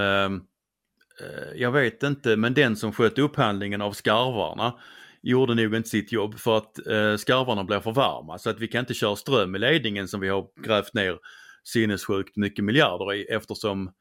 jag 1.54 1.72
vet 1.72 2.02
inte, 2.02 2.36
men 2.36 2.54
den 2.54 2.76
som 2.76 2.92
sköt 2.92 3.18
upphandlingen 3.18 3.82
av 3.82 3.92
skarvarna 3.92 4.74
gjorde 5.22 5.54
nog 5.54 5.74
inte 5.74 5.88
sitt 5.88 6.12
jobb 6.12 6.38
för 6.38 6.56
att 6.56 6.86
eh, 6.86 7.16
skarvarna 7.16 7.64
blir 7.64 7.80
för 7.80 7.92
varma 7.92 8.38
så 8.38 8.50
att 8.50 8.60
vi 8.60 8.68
kan 8.68 8.80
inte 8.80 8.94
köra 8.94 9.16
ström 9.16 9.56
i 9.56 9.58
ledningen 9.58 10.08
som 10.08 10.20
vi 10.20 10.28
har 10.28 10.46
grävt 10.62 10.94
ner 10.94 11.18
sinnessjukt 11.64 12.36
mycket 12.36 12.64
miljarder 12.64 13.14
i 13.14 13.24
eftersom 13.24 13.92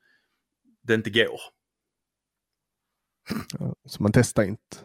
det 0.82 0.94
inte 0.94 1.10
går. 1.10 1.40
Så 3.86 4.04
man 4.04 4.12
testar 4.12 4.44
inte. 4.44 4.78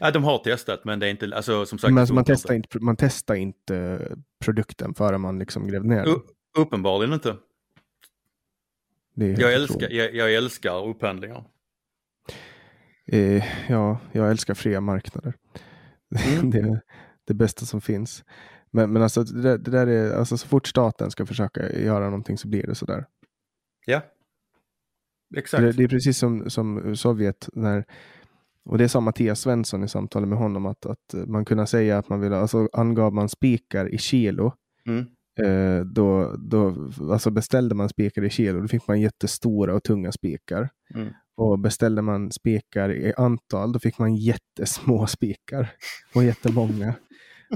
Ja, 0.00 0.10
de 0.10 0.24
har 0.24 0.38
testat 0.38 0.84
men 0.84 0.98
det 0.98 1.06
är 1.06 1.10
inte, 1.10 1.36
alltså 1.36 1.66
som 1.66 1.78
sagt. 1.78 1.92
Men 1.92 2.00
alltså, 2.00 2.14
man, 2.14 2.24
testar 2.24 2.54
inte, 2.54 2.78
man 2.78 2.96
testar 2.96 3.34
inte 3.34 4.00
produkten 4.44 4.94
förrän 4.94 5.20
man 5.20 5.38
liksom 5.38 5.68
grävde 5.68 5.88
ner 5.88 6.04
den. 6.04 6.16
uppenbarligen 6.58 7.14
inte. 7.14 7.36
Jag 9.14 9.54
älskar, 9.54 9.90
jag, 9.90 10.14
jag, 10.14 10.34
älskar 10.34 10.88
upphandlingar. 10.88 11.44
Eh, 13.08 13.44
ja, 13.68 13.98
jag 14.12 14.30
älskar 14.30 14.54
fria 14.54 14.80
marknader. 14.80 15.34
Mm. 16.28 16.50
det 16.50 16.58
är 16.58 16.80
det 17.26 17.34
bästa 17.34 17.66
som 17.66 17.80
finns. 17.80 18.24
Men, 18.70 18.92
men 18.92 19.02
alltså, 19.02 19.22
det, 19.22 19.42
där, 19.42 19.58
det 19.58 19.70
där 19.70 19.86
är, 19.86 20.12
alltså 20.12 20.36
så 20.38 20.48
fort 20.48 20.66
staten 20.66 21.10
ska 21.10 21.26
försöka 21.26 21.72
göra 21.72 22.04
någonting 22.04 22.38
så 22.38 22.48
blir 22.48 22.62
det 22.62 22.74
sådär. 22.74 23.06
Ja, 23.86 24.02
exakt. 25.36 25.62
Det, 25.62 25.72
det, 25.72 25.84
är 25.84 25.88
precis 25.88 26.18
som, 26.18 26.50
som 26.50 26.96
Sovjet 26.96 27.48
när 27.52 27.84
och 28.68 28.78
det 28.78 28.88
sa 28.88 29.00
Mattias 29.00 29.40
Svensson 29.40 29.84
i 29.84 29.88
samtalet 29.88 30.28
med 30.28 30.38
honom 30.38 30.66
att, 30.66 30.86
att 30.86 31.14
man 31.26 31.44
kunde 31.44 31.66
säga 31.66 31.98
att 31.98 32.08
man 32.08 32.20
ville, 32.20 32.36
alltså 32.36 32.68
angav 32.72 33.14
man 33.14 33.28
spikar 33.28 33.94
i 33.94 33.98
kilo. 33.98 34.52
Mm. 34.86 35.06
Eh, 35.40 35.84
då, 35.84 36.36
då 36.38 36.90
alltså 37.10 37.30
beställde 37.30 37.74
man 37.74 37.88
spikar 37.88 38.24
i 38.24 38.30
kilo, 38.30 38.60
då 38.60 38.68
fick 38.68 38.88
man 38.88 39.00
jättestora 39.00 39.74
och 39.74 39.82
tunga 39.82 40.12
spikar. 40.12 40.68
Mm. 40.94 41.08
Och 41.38 41.58
beställde 41.58 42.02
man 42.02 42.32
spikar 42.32 42.92
i 42.92 43.14
antal, 43.16 43.72
då 43.72 43.78
fick 43.78 43.98
man 43.98 44.16
jättesmå 44.16 45.06
spikar 45.16 45.70
och 46.14 46.24
jättemånga. 46.24 46.94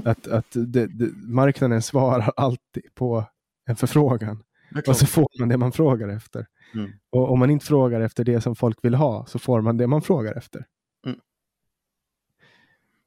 att 0.05 0.27
att 0.27 0.51
det, 0.51 0.87
det, 0.87 1.09
marknaden 1.15 1.81
svarar 1.81 2.31
alltid 2.35 2.83
på 2.95 3.25
en 3.65 3.75
förfrågan. 3.75 4.43
Och 4.87 4.97
så 4.97 5.05
får 5.05 5.27
man 5.39 5.49
det 5.49 5.57
man 5.57 5.71
frågar 5.71 6.07
efter. 6.07 6.45
Mm. 6.73 6.91
Och 7.09 7.31
om 7.31 7.39
man 7.39 7.49
inte 7.49 7.65
frågar 7.65 8.01
efter 8.01 8.23
det 8.23 8.41
som 8.41 8.55
folk 8.55 8.77
vill 8.81 8.95
ha 8.95 9.25
så 9.25 9.39
får 9.39 9.61
man 9.61 9.77
det 9.77 9.87
man 9.87 10.01
frågar 10.01 10.37
efter. 10.37 10.65
Mm. 11.05 11.19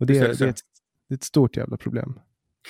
Och 0.01 0.07
det, 0.07 0.19
är, 0.19 0.35
det, 0.35 0.45
är 0.45 0.49
ett, 0.49 0.61
det 1.09 1.15
är 1.15 1.17
ett 1.17 1.25
stort 1.25 1.57
jävla 1.57 1.77
problem. 1.77 2.21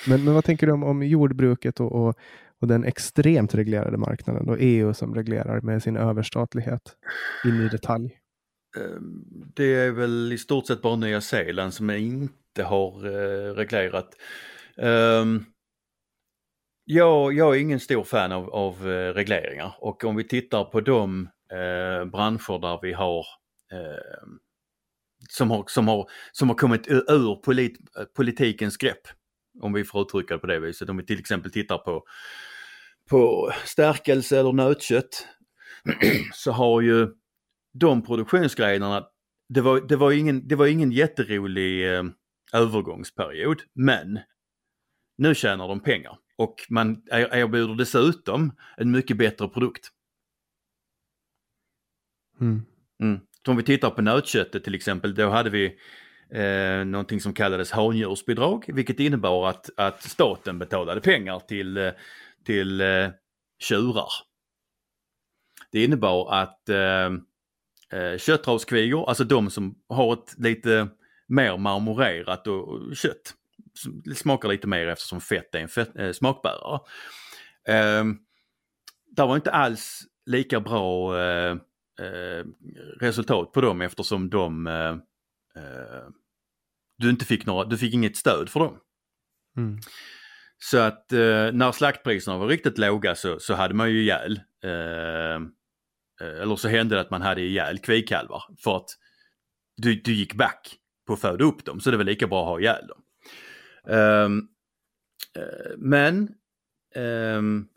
Men, 0.07 0.23
men 0.23 0.33
vad 0.33 0.43
tänker 0.43 0.67
du 0.67 0.73
om, 0.73 0.83
om 0.83 1.03
jordbruket 1.03 1.79
och, 1.79 1.91
och, 1.91 2.15
och, 2.61 2.67
den 2.67 2.83
extremt 2.83 3.55
reglerade 3.55 3.97
marknaden 3.97 4.49
och 4.49 4.57
EU 4.59 4.93
som 4.93 5.15
reglerar 5.15 5.61
med 5.61 5.83
sin 5.83 5.97
överstatlighet 5.97 6.95
in 7.45 7.61
i 7.61 7.69
detalj? 7.69 8.19
Ehm, 8.77 9.23
det 9.55 9.75
är 9.75 9.91
väl 9.91 10.33
i 10.33 10.37
stort 10.37 10.67
sett 10.67 10.81
bara 10.81 10.95
Nya 10.95 11.21
Zeeland 11.21 11.73
som 11.73 11.89
inte 11.89 12.63
har 12.63 13.05
eh, 13.05 13.53
reglerat. 13.53 14.09
Ehm, 14.77 15.45
jag, 16.85 17.33
jag 17.33 17.55
är 17.55 17.59
ingen 17.59 17.79
stor 17.79 18.03
fan 18.03 18.31
av, 18.31 18.49
av 18.49 18.89
eh, 18.89 19.13
regleringar 19.13 19.75
och 19.79 20.03
om 20.03 20.15
vi 20.15 20.23
tittar 20.23 20.63
på 20.63 20.81
de 20.81 21.29
eh, 21.51 22.05
branscher 22.05 22.61
där 22.61 22.79
vi 22.81 22.93
har 22.93 23.25
ehm, 23.71 24.39
som 25.29 25.51
har, 25.51 25.63
som 25.67 25.87
har, 25.87 26.09
som 26.31 26.49
har 26.49 26.55
kommit 26.55 26.87
ur 26.87 27.35
polit, 27.35 27.77
politikens 28.15 28.77
grepp 28.77 29.07
om 29.61 29.73
vi 29.73 29.83
får 29.83 30.01
uttrycka 30.01 30.33
det 30.33 30.39
på 30.39 30.47
det 30.47 30.59
viset. 30.59 30.89
Om 30.89 30.97
vi 30.97 31.05
till 31.05 31.19
exempel 31.19 31.51
tittar 31.51 31.77
på, 31.77 32.03
på 33.09 33.51
stärkelse 33.65 34.39
eller 34.39 34.51
nötkött 34.53 35.27
så 36.33 36.51
har 36.51 36.81
ju 36.81 37.07
de 37.73 38.03
produktionsgrenarna, 38.03 39.07
det 39.49 39.61
var, 39.61 39.81
det 39.81 39.95
var, 39.95 40.11
ingen, 40.11 40.47
det 40.47 40.55
var 40.55 40.67
ingen 40.67 40.91
jätterolig 40.91 41.95
eh, 41.95 42.03
övergångsperiod 42.53 43.61
men 43.73 44.19
nu 45.17 45.35
tjänar 45.35 45.67
de 45.67 45.79
pengar 45.79 46.17
och 46.37 46.55
man 46.69 47.03
erbjuder 47.11 47.75
dessutom 47.75 48.55
en 48.77 48.91
mycket 48.91 49.17
bättre 49.17 49.47
produkt. 49.47 49.89
Mm. 52.41 52.61
Mm. 53.03 53.19
Så 53.45 53.51
om 53.51 53.57
vi 53.57 53.63
tittar 53.63 53.89
på 53.89 54.01
nötköttet 54.01 54.63
till 54.63 54.75
exempel, 54.75 55.15
då 55.15 55.29
hade 55.29 55.49
vi 55.49 55.77
eh, 56.31 56.85
någonting 56.85 57.21
som 57.21 57.33
kallades 57.33 57.71
handjursbidrag, 57.71 58.65
vilket 58.67 58.99
innebar 58.99 59.49
att, 59.49 59.69
att 59.77 60.03
staten 60.03 60.59
betalade 60.59 61.01
pengar 61.01 61.39
till, 61.39 61.77
eh, 61.77 61.91
till 62.45 62.81
eh, 62.81 63.09
tjurar. 63.59 64.09
Det 65.71 65.83
innebar 65.83 66.33
att 66.33 66.69
eh, 66.69 67.05
eh 67.99 68.17
köttravskvigor, 68.17 69.09
alltså 69.09 69.23
de 69.23 69.49
som 69.49 69.75
har 69.89 70.13
ett 70.13 70.35
lite 70.37 70.87
mer 71.27 71.57
marmorerat 71.57 72.47
och, 72.47 72.67
och 72.67 72.95
kött, 72.95 73.33
smakar 74.15 74.49
lite 74.49 74.67
mer 74.67 74.87
eftersom 74.87 75.21
fett 75.21 75.55
är 75.55 75.59
en 75.59 75.67
fett, 75.67 75.97
eh, 75.97 76.11
smakbärare. 76.11 76.79
Eh, 77.67 78.05
det 79.15 79.21
var 79.21 79.35
inte 79.35 79.51
alls 79.51 80.01
lika 80.25 80.59
bra 80.59 81.19
eh, 81.19 81.51
eh, 81.99 82.45
resultat 82.99 83.51
på 83.51 83.61
dem 83.61 83.81
eftersom 83.81 84.29
de 84.29 84.67
eh, 84.67 84.95
eh, 85.57 86.09
du 86.97 87.09
inte 87.09 87.25
fick 87.25 87.45
några, 87.45 87.65
du 87.65 87.77
fick 87.77 87.93
inget 87.93 88.17
stöd 88.17 88.49
för 88.49 88.59
dem. 88.59 88.77
Mm. 89.57 89.79
Så 90.57 90.77
att 90.77 91.13
eh, 91.13 91.51
när 91.53 91.71
slaktpriserna 91.71 92.37
var 92.37 92.47
riktigt 92.47 92.77
låga 92.77 93.15
så, 93.15 93.39
så 93.39 93.53
hade 93.53 93.73
man 93.73 93.91
ju 93.91 94.01
ihjäl, 94.01 94.41
eh, 94.63 95.35
eh, 96.21 96.41
eller 96.41 96.55
så 96.55 96.67
hände 96.67 96.95
det 96.95 97.01
att 97.01 97.11
man 97.11 97.21
hade 97.21 97.41
ihjäl 97.41 97.79
kvikalvar 97.79 98.43
för 98.63 98.77
att 98.77 98.89
du, 99.77 99.95
du 99.95 100.13
gick 100.13 100.33
back 100.33 100.75
på 101.07 101.13
att 101.13 101.21
föda 101.21 101.45
upp 101.45 101.65
dem 101.65 101.79
så 101.79 101.91
det 101.91 101.97
var 101.97 102.03
lika 102.03 102.27
bra 102.27 102.41
att 102.41 102.47
ha 102.47 102.59
ihjäl 102.59 102.87
dem. 102.87 103.03
Um, 103.95 104.47
men 105.77 106.29
um, 106.95 107.67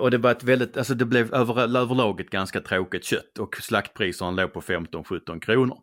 och 0.00 0.10
det 0.10 0.18
var 0.18 0.30
ett 0.30 0.42
väldigt, 0.42 0.76
alltså 0.76 0.94
det 0.94 1.04
blev 1.04 1.34
över, 1.34 1.76
överlag 1.78 2.20
ett 2.20 2.30
ganska 2.30 2.60
tråkigt 2.60 3.04
kött 3.04 3.38
och 3.38 3.56
slaktpriserna 3.56 4.30
låg 4.30 4.52
på 4.52 4.60
15-17 4.60 5.40
kronor. 5.40 5.82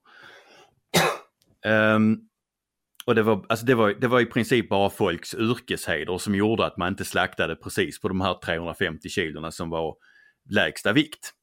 Um, 1.67 2.29
och 3.05 3.15
det 3.15 3.23
var, 3.23 3.45
alltså 3.49 3.65
det, 3.65 3.75
var, 3.75 3.93
det 4.01 4.07
var 4.07 4.19
i 4.19 4.25
princip 4.25 4.69
bara 4.69 4.89
folks 4.89 5.35
yrkesheder 5.35 6.17
som 6.17 6.35
gjorde 6.35 6.65
att 6.65 6.77
man 6.77 6.87
inte 6.87 7.05
slaktade 7.05 7.55
precis 7.55 8.01
på 8.01 8.07
de 8.07 8.21
här 8.21 8.39
350 8.45 9.09
kilona 9.09 9.51
som 9.51 9.69
var 9.69 9.95
lägsta 10.49 10.93
vikt. 10.93 11.33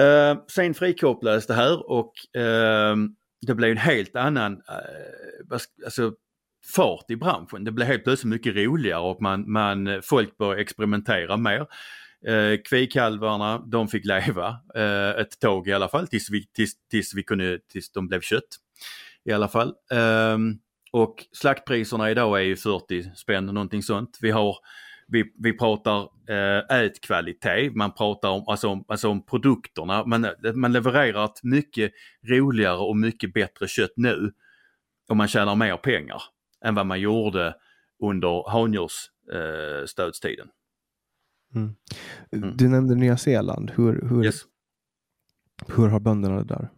Uh, 0.00 0.44
sen 0.48 0.74
frikopplades 0.74 1.46
det 1.46 1.54
här 1.54 1.90
och 1.90 2.12
uh, 2.38 2.96
det 3.46 3.54
blev 3.54 3.70
en 3.70 3.76
helt 3.76 4.16
annan 4.16 4.52
uh, 4.52 5.58
alltså, 5.84 6.12
fart 6.74 7.10
i 7.10 7.16
branschen. 7.16 7.64
Det 7.64 7.72
blev 7.72 7.88
helt 7.88 8.04
plötsligt 8.04 8.30
mycket 8.30 8.56
roligare 8.56 9.00
och 9.00 9.22
man, 9.22 9.52
man, 9.52 10.02
folk 10.02 10.36
började 10.36 10.62
experimentera 10.62 11.36
mer. 11.36 11.66
Uh, 12.28 12.58
kvikalvarna, 12.68 13.58
de 13.58 13.88
fick 13.88 14.04
leva 14.04 14.48
uh, 14.76 15.20
ett 15.20 15.40
tag 15.40 15.68
i 15.68 15.72
alla 15.72 15.88
fall 15.88 16.08
tills, 16.08 16.30
vi, 16.30 16.46
tills, 16.46 16.72
tills, 16.90 17.14
vi 17.14 17.22
kunde, 17.22 17.58
tills 17.72 17.92
de 17.92 18.08
blev 18.08 18.20
kött 18.20 18.63
i 19.24 19.32
alla 19.32 19.48
fall. 19.48 19.74
Um, 20.34 20.58
och 20.92 21.14
slaktpriserna 21.32 22.10
idag 22.10 22.38
är 22.38 22.42
ju 22.44 22.56
40 22.56 23.16
spänn, 23.16 23.46
någonting 23.46 23.82
sånt. 23.82 24.18
Vi 24.20 24.30
har 24.30 24.56
vi, 25.06 25.32
vi 25.38 25.52
pratar 25.52 26.08
eh, 26.28 26.78
ätkvalitet, 26.78 27.74
man 27.74 27.94
pratar 27.94 28.30
om, 28.30 28.44
alltså 28.46 28.68
om, 28.68 28.84
alltså 28.88 29.08
om 29.08 29.26
produkterna. 29.26 30.06
Man, 30.06 30.26
man 30.54 30.72
levererar 30.72 31.24
ett 31.24 31.42
mycket 31.42 31.92
roligare 32.28 32.78
och 32.78 32.96
mycket 32.96 33.34
bättre 33.34 33.68
kött 33.68 33.92
nu 33.96 34.32
och 35.08 35.16
man 35.16 35.28
tjänar 35.28 35.54
mer 35.54 35.76
pengar 35.76 36.22
än 36.64 36.74
vad 36.74 36.86
man 36.86 37.00
gjorde 37.00 37.54
under 38.02 38.50
handjursstödstiden. 38.50 40.48
Eh, 41.54 41.60
mm. 41.60 41.74
mm. 42.32 42.56
Du 42.56 42.68
nämnde 42.68 42.94
Nya 42.94 43.16
Zeeland. 43.16 43.72
Hur, 43.76 44.08
hur, 44.08 44.24
yes. 44.24 44.40
hur 45.76 45.88
har 45.88 46.00
bönderna 46.00 46.36
det 46.36 46.44
där? 46.44 46.68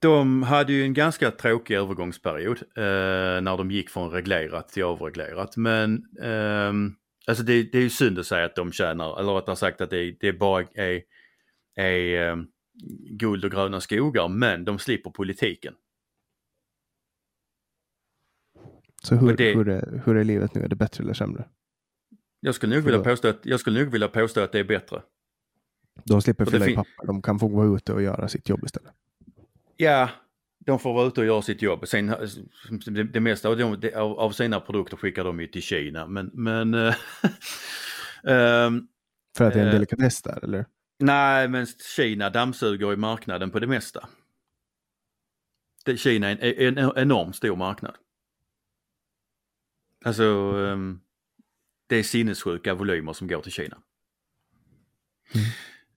De 0.00 0.42
hade 0.42 0.72
ju 0.72 0.82
en 0.82 0.94
ganska 0.94 1.30
tråkig 1.30 1.74
övergångsperiod 1.74 2.58
eh, 2.76 3.40
när 3.42 3.56
de 3.56 3.70
gick 3.70 3.90
från 3.90 4.10
reglerat 4.10 4.68
till 4.68 4.84
avreglerat. 4.84 5.56
Men 5.56 6.06
eh, 6.20 6.72
alltså 7.26 7.44
det, 7.44 7.62
det, 7.62 7.78
är 7.78 7.82
ju 7.82 7.90
synd 7.90 8.18
att 8.18 8.26
säga 8.26 8.46
att 8.46 8.56
de 8.56 8.72
tjänar, 8.72 9.20
eller 9.20 9.32
rättare 9.32 9.56
sagt 9.56 9.80
att 9.80 9.90
det, 9.90 10.16
det 10.20 10.32
bara 10.32 10.64
är, 10.74 11.02
är 11.74 12.28
eh, 12.28 12.36
guld 13.10 13.44
och 13.44 13.50
gröna 13.50 13.80
skogar, 13.80 14.28
men 14.28 14.64
de 14.64 14.78
slipper 14.78 15.10
politiken. 15.10 15.74
Så 19.02 19.14
hur, 19.14 19.36
det, 19.36 19.54
hur, 19.54 19.68
är, 19.68 20.02
hur 20.04 20.16
är 20.16 20.24
livet 20.24 20.54
nu? 20.54 20.60
Är 20.60 20.68
det 20.68 20.76
bättre 20.76 21.04
eller 21.04 21.14
sämre? 21.14 21.44
Jag 22.40 22.54
skulle 22.54 22.74
nog, 22.74 22.84
vilja 22.84 23.00
påstå, 23.00 23.28
att, 23.28 23.40
jag 23.42 23.60
skulle 23.60 23.80
nog 23.80 23.92
vilja 23.92 24.08
påstå 24.08 24.40
att 24.40 24.52
det 24.52 24.58
är 24.58 24.64
bättre. 24.64 25.02
De 26.04 26.22
slipper 26.22 26.44
fylla 26.44 26.68
i 26.68 26.74
papper, 26.74 27.06
de 27.06 27.22
kan 27.22 27.38
få 27.38 27.48
gå 27.48 27.76
ute 27.76 27.92
och 27.92 28.02
göra 28.02 28.28
sitt 28.28 28.48
jobb 28.48 28.64
istället. 28.64 28.92
Ja, 29.80 30.10
de 30.58 30.78
får 30.78 30.94
vara 30.94 31.06
ute 31.06 31.20
och 31.20 31.26
göra 31.26 31.42
sitt 31.42 31.62
jobb. 31.62 31.88
Sen, 31.88 32.06
det, 32.86 33.04
det 33.04 33.20
mesta 33.20 33.48
av, 33.48 33.56
de, 33.56 33.92
av, 33.94 34.20
av 34.20 34.30
sina 34.30 34.60
produkter 34.60 34.96
skickar 34.96 35.24
de 35.24 35.40
ju 35.40 35.46
till 35.46 35.62
Kina. 35.62 36.06
Men, 36.06 36.30
men 36.32 36.74
um, 36.74 36.92
För 39.36 39.44
att 39.44 39.54
det 39.54 39.60
är 39.60 39.66
en 39.66 39.72
delikatess 39.72 40.22
där 40.22 40.44
eller? 40.44 40.66
Nej, 40.98 41.48
men 41.48 41.66
Kina 41.96 42.30
dammsuger 42.30 42.92
i 42.92 42.96
marknaden 42.96 43.50
på 43.50 43.58
det 43.58 43.66
mesta. 43.66 44.08
Det, 45.84 45.96
Kina 45.96 46.30
är 46.30 46.44
en, 46.44 46.78
en, 46.78 46.78
en 46.78 46.92
enormt 46.96 47.36
stor 47.36 47.56
marknad. 47.56 47.94
Alltså, 50.04 50.24
um, 50.24 51.00
det 51.86 51.96
är 51.96 52.02
sinnessjuka 52.02 52.74
volymer 52.74 53.12
som 53.12 53.28
går 53.28 53.40
till 53.40 53.52
Kina. 53.52 53.78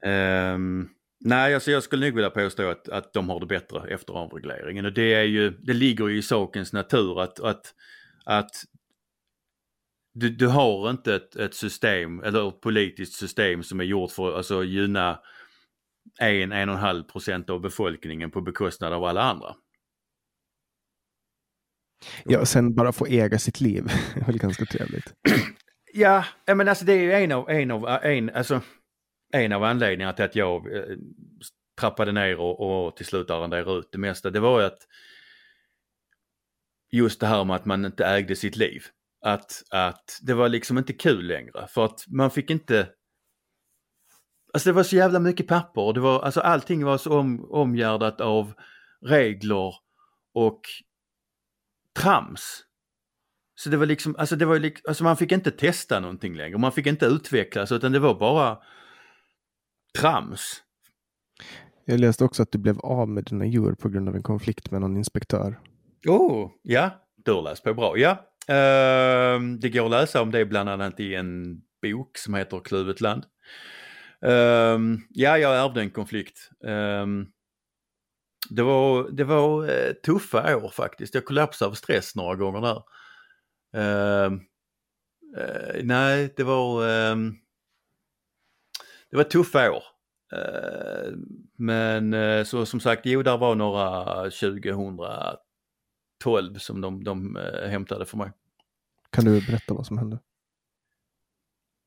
Mm. 0.02 0.56
Um, 0.56 0.90
nej, 1.24 1.54
alltså 1.54 1.72
jag 1.72 1.84
skulle 1.84 2.06
nog 2.06 2.16
vilja 2.16 2.30
påstå 2.30 2.70
att, 2.70 2.90
att 2.90 3.14
de 3.14 3.30
har 3.30 3.40
det 3.40 3.46
bättre 3.46 3.94
efter 3.94 4.14
avregleringen 4.14 4.86
och 4.86 4.94
det 4.94 5.14
är 5.14 5.24
ju, 5.24 5.50
det 5.50 5.74
ligger 5.74 6.08
ju 6.08 6.18
i 6.18 6.22
sakens 6.22 6.74
natur 6.74 7.22
att, 7.22 7.40
att, 7.40 7.74
att 8.26 8.52
du, 10.14 10.30
du 10.30 10.48
har 10.48 10.90
inte 10.90 11.16
ett, 11.16 11.36
ett 11.36 11.54
system 11.54 12.24
eller 12.24 12.50
ett 12.50 12.62
politiskt 12.62 13.14
system 13.14 13.64
som 13.64 13.80
är 13.80 13.84
gjort 13.84 14.12
för 14.12 14.30
att 14.30 14.36
alltså, 14.36 14.64
gynna 14.64 15.20
en, 16.20 16.52
en 16.52 16.70
och 16.70 16.76
en 16.76 16.82
halv 16.82 17.04
procent 17.04 17.50
av 17.50 17.62
befolkningen 17.62 18.32
på 18.32 18.42
bekostnad 18.42 18.94
av 18.94 19.04
alla 19.04 19.22
andra. 19.22 19.56
Ja, 22.26 22.40
och 22.40 22.48
sen 22.48 22.76
bara 22.76 22.92
få 22.92 23.06
äga 23.06 23.40
sitt 23.40 23.62
liv. 23.62 23.84
det 24.16 24.22
är 24.22 24.26
väl 24.26 24.38
ganska 24.38 24.66
trevligt. 24.66 25.14
Ja, 25.94 26.26
men 26.46 26.68
alltså 26.68 26.86
det 26.86 26.94
är 26.94 27.02
ju 27.02 27.12
en 27.12 27.32
av, 27.32 27.50
en 27.50 27.72
av, 27.72 27.88
en, 27.88 28.30
alltså, 28.30 28.62
en 29.34 29.52
av 29.52 29.64
anledningarna 29.64 30.14
till 30.14 30.26
att 30.26 30.36
jag 30.36 30.76
eh, 30.78 30.98
trappade 31.80 32.12
ner 32.12 32.40
och, 32.40 32.86
och 32.86 32.96
till 32.96 33.06
slut 33.06 33.30
arrenderade 33.30 33.80
ut 33.80 33.92
det 33.92 33.98
mesta. 33.98 34.30
Det 34.30 34.40
var 34.40 34.60
ju 34.60 34.66
att 34.66 34.88
just 36.92 37.20
det 37.20 37.28
här 37.28 37.44
med 37.44 37.56
att 37.56 37.66
man 37.66 37.86
inte 37.86 38.06
ägde 38.06 38.36
sitt 38.36 38.56
liv. 38.56 38.84
Att, 39.26 39.64
att 39.70 40.20
det 40.22 40.34
var 40.34 40.50
liksom 40.50 40.78
inte 40.78 40.94
kul 40.94 41.28
längre 41.28 41.68
för 41.68 41.86
att 41.86 42.04
man 42.08 42.32
fick 42.32 42.50
inte 42.50 42.90
Alltså 44.54 44.70
det 44.70 44.74
var 44.74 44.84
så 44.84 44.96
jävla 44.96 45.20
mycket 45.20 45.48
papper 45.48 45.82
och 45.82 45.94
det 45.94 46.00
var, 46.00 46.22
alltså 46.22 46.42
allting 46.42 46.86
var 46.86 46.98
så 46.98 47.20
om, 47.20 47.52
omgärdat 47.52 48.22
av 48.22 48.54
regler 49.06 49.74
och 50.34 50.62
trams. 52.00 52.64
Så 53.56 53.70
det 53.70 53.78
var 53.78 53.86
liksom, 53.86 54.16
alltså 54.16 54.36
det 54.36 54.46
var 54.46 54.60
liksom, 54.60 54.84
alltså 54.88 55.04
man 55.04 55.18
fick 55.18 55.32
inte 55.32 55.52
testa 55.52 56.00
någonting 56.00 56.36
längre, 56.36 56.58
man 56.58 56.72
fick 56.72 56.88
inte 56.88 57.06
utvecklas 57.06 57.72
utan 57.72 57.92
det 57.92 58.00
var 58.00 58.20
bara 58.20 58.58
trams. 60.00 60.64
Jag 61.86 62.00
läste 62.00 62.24
också 62.24 62.44
att 62.44 62.52
du 62.52 62.58
blev 62.58 62.80
av 62.80 63.10
med 63.10 63.24
dina 63.24 63.46
djur 63.46 63.74
på 63.74 63.90
grund 63.90 64.10
av 64.10 64.16
en 64.16 64.24
konflikt 64.24 64.72
med 64.72 64.82
någon 64.82 64.98
inspektör. 64.98 65.60
Oh, 66.08 66.52
ja, 66.62 66.90
du 67.16 67.32
har 67.32 67.42
läst 67.42 67.64
på 67.64 67.74
bra. 67.74 67.98
Ja, 67.98 68.12
uh, 68.12 69.42
det 69.60 69.70
går 69.70 69.86
att 69.86 69.92
läsa 69.92 70.22
om 70.22 70.32
det 70.32 70.46
bland 70.46 70.70
annat 70.70 71.00
i 71.00 71.16
en 71.16 71.62
bok 71.82 72.18
som 72.18 72.34
heter 72.34 72.60
Kluvet 72.60 73.02
land. 73.02 73.24
Uh, 74.26 74.80
ja, 75.10 75.38
jag 75.38 75.66
ärvde 75.66 75.82
en 75.82 75.92
konflikt. 75.92 76.50
Uh, 76.66 77.08
det 78.50 78.64
var, 78.64 79.10
det 79.12 79.24
var 79.24 79.64
uh, 79.64 79.94
tuffa 80.06 80.58
år 80.58 80.70
faktiskt. 80.70 81.16
Jag 81.16 81.26
kollapsade 81.26 81.72
av 81.72 81.76
stress 81.76 82.16
några 82.16 82.36
gånger 82.36 82.62
där. 82.62 82.84
Uh, 83.78 84.40
nej, 85.84 86.34
det 86.38 86.44
var, 86.44 86.84
det 89.14 89.18
var 89.18 89.24
tuffa 89.24 89.72
år. 89.72 89.84
Ehm, 90.36 91.26
men 91.58 92.14
eh, 92.14 92.44
så 92.44 92.66
som 92.66 92.80
sagt, 92.80 93.06
jo 93.06 93.24
där 93.24 93.38
var 93.38 93.56
några 93.56 94.24
2012 94.24 95.38
som 96.58 96.82
de, 96.82 97.04
de 97.04 97.38
eh, 97.38 97.70
hämtade 97.70 98.06
för 98.06 98.18
mig. 98.18 98.32
Kan 99.10 99.26
du 99.26 99.46
berätta 99.46 99.74
vad 99.74 99.86
som 99.86 99.98
hände? 99.98 100.20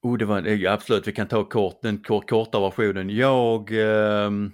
Oh, 0.03 0.19
det 0.19 0.24
var, 0.24 0.40
ja, 0.40 0.73
absolut, 0.73 1.07
vi 1.07 1.12
kan 1.12 1.28
ta 1.28 1.44
kort, 1.44 1.82
den 1.82 2.03
kort, 2.03 2.31
korta 2.31 2.61
versionen. 2.61 3.11
Jag 3.11 3.70
ehm, 3.73 4.53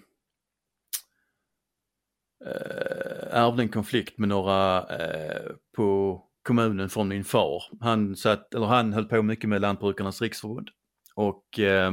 eh, 2.45 3.27
ärvde 3.31 3.63
en 3.63 3.69
konflikt 3.69 4.19
med 4.19 4.29
några 4.29 4.79
eh, 4.79 5.51
på 5.77 6.21
kommunen 6.43 6.89
från 6.89 7.09
min 7.09 7.25
far. 7.25 7.63
Han, 7.81 8.17
satt, 8.17 8.55
eller 8.55 8.67
han 8.67 8.93
höll 8.93 9.05
på 9.05 9.23
mycket 9.23 9.49
med 9.49 9.61
Lantbrukarnas 9.61 10.23
riksförbund 10.23 10.69
och 11.15 11.59
eh, 11.59 11.93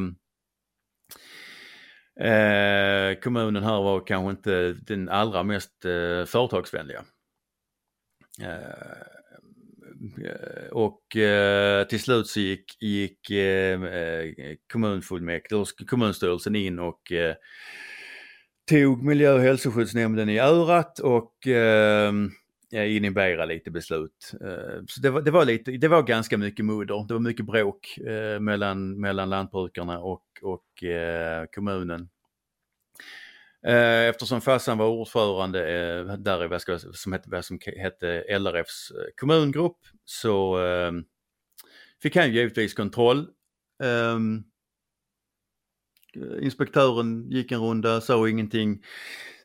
eh, 2.19 3.19
kommunen 3.19 3.63
här 3.63 3.81
var 3.81 4.07
kanske 4.07 4.29
inte 4.29 4.73
den 4.73 5.09
allra 5.09 5.43
mest 5.43 5.85
eh, 5.85 6.25
företagsvänliga. 6.25 7.03
Eh, 8.41 9.09
och 10.71 11.15
eh, 11.15 11.87
till 11.87 11.99
slut 11.99 12.27
så 12.27 12.39
gick, 12.39 12.81
gick 12.81 13.29
eh, 13.29 13.83
eh 13.83 14.55
kommunfullmäktige, 14.71 15.85
kommunstyrelsen 15.87 16.55
in 16.55 16.79
och 16.79 17.11
eh, 17.11 17.35
tog 18.69 19.03
miljö 19.03 19.33
och 19.33 19.41
hälsoskyddsnämnden 19.41 20.29
i 20.29 20.39
örat 20.39 20.99
och 20.99 21.47
eh, 21.47 22.13
Eh, 22.71 22.95
inhibera 22.95 23.45
lite 23.45 23.71
beslut. 23.71 24.31
Eh, 24.41 24.83
så 24.87 25.01
det 25.01 25.09
var, 25.09 25.21
det 25.21 25.31
var, 25.31 25.45
lite, 25.45 25.71
det 25.71 25.87
var 25.87 26.03
ganska 26.03 26.37
mycket 26.37 26.65
mudder, 26.65 27.05
det 27.07 27.13
var 27.13 27.21
mycket 27.21 27.45
bråk 27.45 27.97
eh, 27.97 28.39
mellan, 28.39 28.99
mellan 28.99 29.29
lantbrukarna 29.29 29.99
och, 29.99 30.23
och 30.41 30.83
kommunen. 31.55 32.09
Eftersom 34.09 34.41
farsan 34.41 34.77
var 34.77 34.87
ordförande 34.87 35.59
där 36.17 36.43
i 36.43 36.47
vad 36.47 36.61
som 36.95 37.13
hette, 37.13 37.29
vad 37.29 37.45
som 37.45 37.59
hette 37.77 38.39
LRFs 38.39 38.91
kommungrupp 39.15 39.77
så 40.05 40.57
fick 42.01 42.15
han 42.15 42.33
givetvis 42.33 42.73
kontroll. 42.73 43.27
Ehm, 43.83 44.43
inspektören 46.41 47.29
gick 47.29 47.51
en 47.51 47.59
runda, 47.59 48.01
sa 48.01 48.29
ingenting. 48.29 48.83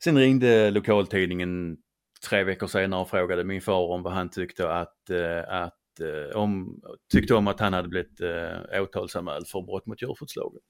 Sen 0.04 0.18
ringde 0.18 0.70
lokaltidningen 0.70 1.76
tre 2.24 2.44
veckor 2.44 2.66
senare 2.66 3.00
och 3.00 3.10
frågade 3.10 3.44
min 3.44 3.62
far 3.62 3.88
om 3.90 4.02
vad 4.02 4.12
han 4.12 4.30
tyckte 4.30 4.72
att, 4.72 5.10
eh, 5.10 5.42
att 5.48 6.00
eh, 6.00 6.36
om, 6.36 6.80
tyckte 7.12 7.34
om 7.34 7.48
att 7.48 7.60
han 7.60 7.72
hade 7.72 7.88
blivit 7.88 8.20
eh, 8.20 8.82
åtalsanmäld 8.82 9.48
för 9.48 9.62
brott 9.62 9.86
mot 9.86 10.02
djurskyddslagen. 10.02 10.60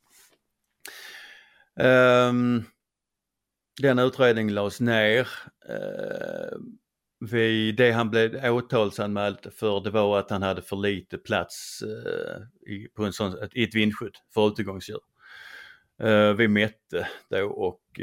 Um, 1.81 1.87
ehm, 1.87 2.65
den 3.83 3.99
utredningen 3.99 4.55
lades 4.55 4.81
ner. 4.81 5.29
Uh, 5.71 6.59
det 7.77 7.93
han 7.93 8.11
blev 8.11 8.45
åtalsanmäld 8.45 9.53
för 9.53 9.81
det 9.81 9.91
var 9.91 10.19
att 10.19 10.31
han 10.31 10.43
hade 10.43 10.63
för 10.63 10.77
lite 10.77 11.19
plats 11.19 11.83
uh, 11.83 12.73
i, 12.75 12.89
på 12.89 13.05
en 13.05 13.13
sån, 13.13 13.37
i 13.53 13.65
ett 13.65 13.75
vindskydd 13.75 14.17
för 14.35 14.49
utegångsdjur. 14.49 15.01
Uh, 16.03 16.33
vi 16.33 16.49
mätte 16.49 17.09
då 17.31 17.47
och 17.47 18.01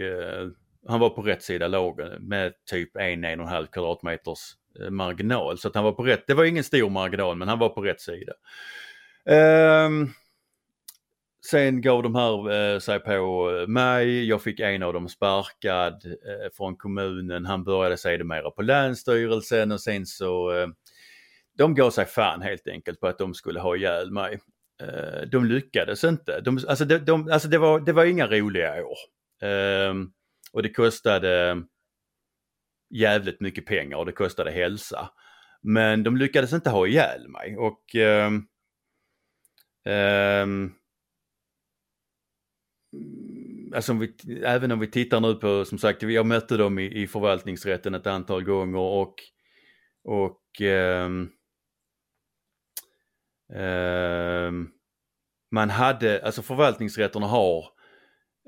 han 0.87 0.99
var 0.99 1.09
på 1.09 1.21
rätt 1.21 1.43
sida 1.43 1.67
lagen 1.67 2.27
med 2.27 2.53
typ 2.69 2.95
en, 2.95 3.23
en 3.23 3.39
och 3.39 3.45
en 3.45 3.51
halv 3.53 3.67
kvadratmeters 3.67 4.39
eh, 4.79 4.89
marginal. 4.89 5.57
Så 5.57 5.67
att 5.67 5.75
han 5.75 5.83
var 5.83 5.91
på 5.91 6.03
rätt, 6.03 6.23
det 6.27 6.33
var 6.33 6.43
ingen 6.43 6.63
stor 6.63 6.89
marginal 6.89 7.37
men 7.37 7.47
han 7.47 7.59
var 7.59 7.69
på 7.69 7.81
rätt 7.81 8.01
sida. 8.01 8.33
Um, 9.85 10.13
sen 11.45 11.81
gav 11.81 12.03
de 12.03 12.15
här 12.15 12.51
eh, 12.51 12.79
sig 12.79 12.99
på 12.99 13.49
mig, 13.67 14.27
jag 14.27 14.41
fick 14.41 14.59
en 14.59 14.83
av 14.83 14.93
dem 14.93 15.09
sparkad 15.09 16.05
eh, 16.05 16.51
från 16.57 16.75
kommunen, 16.75 17.45
han 17.45 17.63
började 17.63 17.97
sedermera 17.97 18.51
på 18.51 18.61
länsstyrelsen 18.61 19.71
och 19.71 19.81
sen 19.81 20.05
så 20.05 20.57
eh, 20.57 20.67
de 21.57 21.75
gav 21.75 21.89
sig 21.89 22.05
fan 22.05 22.41
helt 22.41 22.67
enkelt 22.67 22.99
på 22.99 23.07
att 23.07 23.17
de 23.17 23.33
skulle 23.33 23.59
ha 23.59 23.75
ihjäl 23.75 24.11
mig. 24.11 24.39
Eh, 24.81 25.21
de 25.31 25.45
lyckades 25.45 26.03
inte, 26.03 26.41
de, 26.41 26.59
alltså, 26.67 26.85
de, 26.85 26.97
de, 26.97 27.31
alltså 27.31 27.47
det, 27.47 27.57
var, 27.57 27.79
det 27.79 27.93
var 27.93 28.05
inga 28.05 28.27
roliga 28.27 28.85
år. 28.85 28.97
Um, 29.89 30.11
och 30.53 30.63
det 30.63 30.69
kostade 30.69 31.49
eh, 31.49 31.55
jävligt 32.89 33.39
mycket 33.39 33.65
pengar 33.65 33.97
och 33.97 34.05
det 34.05 34.11
kostade 34.11 34.51
hälsa. 34.51 35.09
Men 35.61 36.03
de 36.03 36.17
lyckades 36.17 36.53
inte 36.53 36.69
ha 36.69 36.87
ihjäl 36.87 37.27
mig 37.27 37.57
och 37.57 37.95
um, 37.95 38.47
um, 39.93 40.75
Alltså 43.75 43.91
om 43.91 43.99
vi, 43.99 44.15
även 44.43 44.71
om 44.71 44.79
vi 44.79 44.87
tittar 44.87 45.19
nu 45.19 45.35
på, 45.35 45.65
som 45.65 45.77
sagt, 45.77 46.03
jag 46.03 46.25
mötte 46.25 46.57
dem 46.57 46.79
i, 46.79 47.01
i 47.01 47.07
förvaltningsrätten 47.07 47.95
ett 47.95 48.07
antal 48.07 48.43
gånger 48.43 48.79
och, 48.79 49.15
och 50.03 50.61
um, 50.61 51.31
um, 53.53 54.71
man 55.51 55.69
hade, 55.69 56.25
alltså 56.25 56.41
förvaltningsrätterna 56.41 57.27
har 57.27 57.65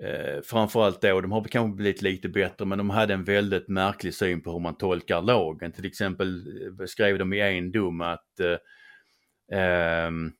Eh, 0.02 0.42
framförallt 0.44 1.02
då, 1.02 1.22
de 1.22 1.32
har 1.32 1.44
kanske 1.44 1.76
blivit 1.76 2.02
lite 2.02 2.30
bättre 2.30 2.66
men 2.66 2.78
de 2.78 2.90
hade 2.90 3.14
en 3.14 3.24
väldigt 3.24 3.68
märklig 3.68 4.14
syn 4.14 4.42
på 4.42 4.52
hur 4.52 4.60
man 4.60 4.78
tolkar 4.78 5.22
lagen. 5.22 5.72
Till 5.72 5.86
exempel 5.86 6.48
eh, 6.80 6.86
skrev 6.86 7.18
de 7.18 7.34
i 7.34 7.40
en 7.40 7.72
dom 7.72 8.02
att 8.02 8.40
eh, 8.40 9.60
ehm, 9.60 10.32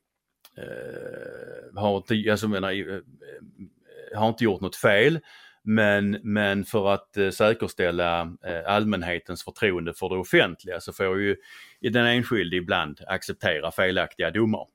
eh, 0.56 1.80
har, 1.80 1.96
inte, 1.96 2.30
alltså, 2.30 2.48
menar, 2.48 2.72
eh, 2.72 2.94
eh, 2.94 4.18
har 4.18 4.28
inte 4.28 4.44
gjort 4.44 4.60
något 4.60 4.76
fel 4.76 5.20
Men, 5.62 6.18
men 6.22 6.64
för 6.64 6.94
att 6.94 7.16
eh, 7.16 7.30
säkerställa 7.30 8.20
eh, 8.46 8.62
allmänhetens 8.66 9.44
förtroende 9.44 9.94
för 9.94 10.08
det 10.08 10.16
offentliga 10.16 10.80
så 10.80 10.92
får 10.92 11.20
ju 11.20 11.36
den 11.80 12.06
enskilde 12.06 12.56
ibland 12.56 13.00
acceptera 13.06 13.70
felaktiga 13.72 14.30
domar. 14.30 14.66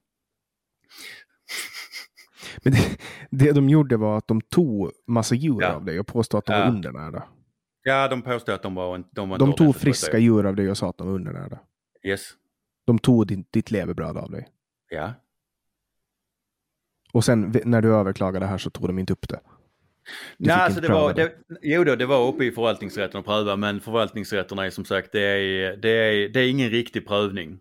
Men 2.64 2.73
det, 2.73 2.98
det 3.45 3.52
de 3.52 3.69
gjorde 3.69 3.98
var 3.98 4.18
att 4.18 4.27
de 4.27 4.41
tog 4.41 4.91
massa 5.07 5.36
djur 5.36 5.61
Ja. 5.61 5.73
av 5.73 5.86
dig 5.86 5.99
och 5.99 6.07
påstod 6.07 6.38
att 6.38 6.45
de 6.45 6.53
Ja. 6.53 6.60
var 6.60 6.68
undernärda. 6.68 7.23
Ja, 7.84 8.07
de 8.07 8.22
påstår 8.22 8.53
att 8.53 8.64
de 8.64 8.76
var, 8.76 8.95
en- 8.95 9.06
de 9.11 9.30
var 9.30 9.38
De 9.38 9.53
tog 9.53 9.76
friska 9.76 10.18
djur 10.18 10.45
av 10.45 10.56
dig 10.56 10.69
och 10.72 10.77
sa 10.77 10.90
att 10.90 10.98
de 10.98 11.07
var 11.07 11.14
undernärda. 11.14 11.60
Yes. 12.03 12.22
De 12.86 12.99
tog 12.99 13.27
din, 13.27 13.45
ditt 13.52 13.72
levebröd 13.72 14.18
av 14.18 14.31
dig. 14.31 14.48
Ja. 14.90 15.14
Och 17.14 17.26
sen 17.26 17.56
när 17.65 17.81
du 17.81 17.95
överklagade 17.95 18.45
här 18.45 18.57
så 18.57 18.69
tog 18.69 18.88
de 18.88 18.99
inte 18.99 19.14
upp 19.14 19.30
det. 19.30 19.40
Du 20.38 20.45
Nej, 20.48 20.56
alltså 20.56 20.81
det 20.81 20.88
var, 20.88 21.14
det, 21.14 21.31
jo 21.61 21.84
då, 21.84 21.95
det 21.95 22.06
var 22.06 22.27
uppe 22.27 22.45
i 22.45 22.52
förvaltningsrätten 22.52 23.19
att 23.19 23.26
pröva 23.26 23.56
men 23.56 23.80
förvaltningsrätterna 23.80 24.65
är 24.65 24.69
som 24.69 24.86
sagt 24.86 25.11
det 25.11 25.22
är, 25.22 25.77
det 25.77 25.90
är, 25.90 26.30
det 26.30 26.40
är 26.40 26.49
ingen 26.49 26.69
riktig 26.69 27.07
prövning. 27.07 27.60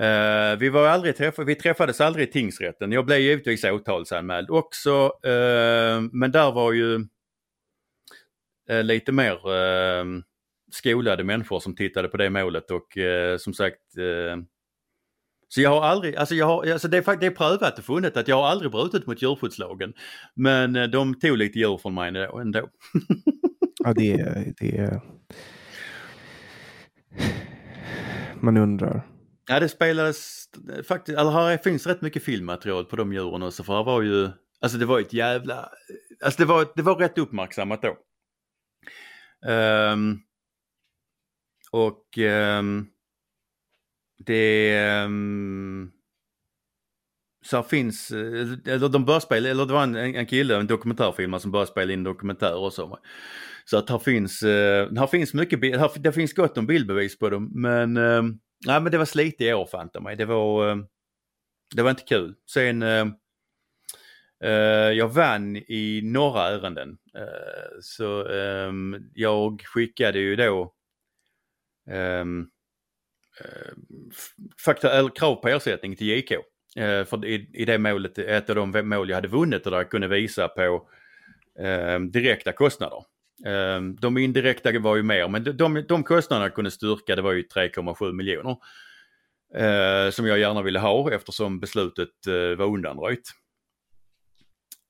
Uh, 0.00 0.58
vi, 0.58 0.68
var 0.68 0.86
aldrig 0.86 1.16
träff, 1.16 1.38
vi 1.38 1.54
träffades 1.54 2.00
aldrig 2.00 2.28
i 2.28 2.30
tingsrätten. 2.30 2.92
Jag 2.92 3.06
blev 3.06 3.18
givetvis 3.18 3.64
åtalsanmäld 3.64 4.50
också 4.50 5.04
uh, 5.26 6.00
men 6.12 6.30
där 6.32 6.52
var 6.52 6.72
ju 6.72 6.94
uh, 8.70 8.82
lite 8.82 9.12
mer 9.12 9.38
skolade 10.72 11.24
människor 11.24 11.60
som 11.60 11.76
tittade 11.76 12.08
på 12.08 12.16
det 12.16 12.30
målet 12.30 12.70
och 12.70 12.86
som 13.38 13.54
sagt 13.54 13.80
så 15.48 15.60
jag 15.60 15.70
har 15.70 15.82
aldrig, 15.82 16.16
alltså 16.16 16.34
jag 16.34 16.46
har, 16.46 16.72
alltså 16.72 16.88
det, 16.88 16.96
är, 16.96 17.16
det 17.16 17.26
är 17.26 17.30
prövat 17.30 17.78
och 17.78 17.84
funnet 17.84 18.16
att 18.16 18.28
jag 18.28 18.36
har 18.36 18.48
aldrig 18.48 18.70
brutit 18.70 19.06
mot 19.06 19.22
djurskyddslagen. 19.22 19.92
Men 20.34 20.90
de 20.90 21.14
tog 21.14 21.36
lite 21.36 21.58
djur 21.58 21.78
från 21.78 21.94
mig 21.94 22.08
ändå. 22.08 22.38
ändå. 22.38 22.68
Ja, 23.84 23.92
det 23.92 24.12
är... 24.12 24.54
Det 24.60 24.78
är... 24.78 25.00
Man 28.40 28.56
undrar. 28.56 29.17
Ja 29.50 29.60
det 29.60 29.68
spelades 29.68 30.48
eh, 30.72 30.82
faktiskt, 30.82 31.18
eller 31.18 31.30
här 31.30 31.58
finns 31.58 31.86
rätt 31.86 32.00
mycket 32.00 32.22
filmmaterial 32.22 32.84
på 32.84 32.96
de 32.96 33.12
djuren 33.12 33.42
också 33.42 33.64
för 33.64 33.72
här 33.76 33.84
var 33.84 34.02
ju, 34.02 34.30
alltså 34.60 34.78
det 34.78 34.86
var 34.86 35.00
ett 35.00 35.12
jävla, 35.12 35.58
eh, 35.58 36.26
alltså 36.26 36.42
det 36.42 36.46
var, 36.46 36.68
det 36.76 36.82
var 36.82 36.96
rätt 36.96 37.18
uppmärksammat 37.18 37.82
då. 37.82 37.96
Um, 39.50 40.20
och 41.70 42.18
um, 42.18 42.86
det, 44.26 45.04
um, 45.04 45.92
så 47.44 47.56
här 47.56 47.62
finns, 47.62 48.10
eh, 48.10 48.48
eller 48.66 48.88
de 48.88 49.04
började 49.04 49.24
spela, 49.24 49.48
eller 49.48 49.66
det 49.66 49.72
var 49.72 49.82
en, 49.82 49.96
en 49.96 50.26
kille, 50.26 50.56
en 50.56 50.66
dokumentärfilmare 50.66 51.40
som 51.40 51.50
började 51.50 51.70
spela 51.70 51.92
in 51.92 52.04
dokumentärer 52.04 52.58
och 52.58 52.72
så. 52.72 52.98
Så 53.64 53.78
att 53.78 53.90
här 53.90 53.98
finns, 53.98 54.42
här 54.42 55.06
finns 55.06 55.34
mycket, 55.34 55.80
här, 55.80 55.90
det 55.98 56.12
finns 56.12 56.32
gott 56.32 56.58
om 56.58 56.66
bildbevis 56.66 57.18
på 57.18 57.30
dem 57.30 57.50
men 57.54 57.96
um, 57.96 58.40
Nej 58.66 58.80
men 58.80 58.92
det 58.92 58.98
var 58.98 59.04
slit 59.04 59.40
i 59.40 59.52
år 59.52 59.66
fanta 59.66 60.00
mig. 60.00 60.16
Det 60.16 60.24
var, 60.24 60.70
ehm, 60.70 60.86
det 61.76 61.82
var 61.82 61.90
inte 61.90 62.02
kul. 62.02 62.34
Sen 62.46 62.82
ehm, 62.82 63.14
eh, 64.44 64.50
jag 64.92 65.08
vann 65.08 65.56
i 65.56 66.00
några 66.04 66.48
ärenden. 66.48 66.98
Eh, 67.14 67.80
så 67.82 68.28
ehm, 68.28 69.10
jag 69.14 69.62
skickade 69.66 70.18
ju 70.18 70.36
då 70.36 70.74
ehm, 71.90 72.46
eh, 73.40 74.84
eller 74.84 75.16
krav 75.16 75.34
på 75.36 75.48
ersättning 75.48 75.96
till 75.96 76.06
JK. 76.06 76.32
Eh, 76.76 77.04
för 77.04 77.24
i, 77.26 77.50
i 77.54 77.64
det 77.64 77.78
målet, 77.78 78.18
ett 78.18 78.50
av 78.50 78.56
de 78.56 78.88
mål 78.88 79.08
jag 79.08 79.16
hade 79.16 79.28
vunnit 79.28 79.66
och 79.66 79.70
där 79.70 79.78
jag 79.78 79.90
kunde 79.90 80.08
visa 80.08 80.48
på 80.48 80.88
ehm, 81.58 82.10
direkta 82.10 82.52
kostnader. 82.52 83.04
Ehm, 83.46 83.96
De 83.96 84.18
indirekta 84.18 84.78
var 84.78 84.96
ju 84.96 85.02
mer 85.02 85.28
men 85.28 85.44
de, 85.44 85.52
de, 85.52 85.84
de 85.88 86.02
kostnaderna 86.04 86.46
jag 86.46 86.54
kunde 86.54 86.70
styrka 86.70 87.16
det 87.16 87.22
var 87.22 87.32
ju 87.32 87.42
3,7 87.42 88.12
miljoner. 88.12 88.56
Eh, 89.54 90.10
som 90.10 90.26
jag 90.26 90.38
gärna 90.38 90.62
ville 90.62 90.78
ha 90.78 91.12
eftersom 91.12 91.60
beslutet 91.60 92.26
eh, 92.26 92.58
var 92.58 92.66
undanröjt. 92.66 93.30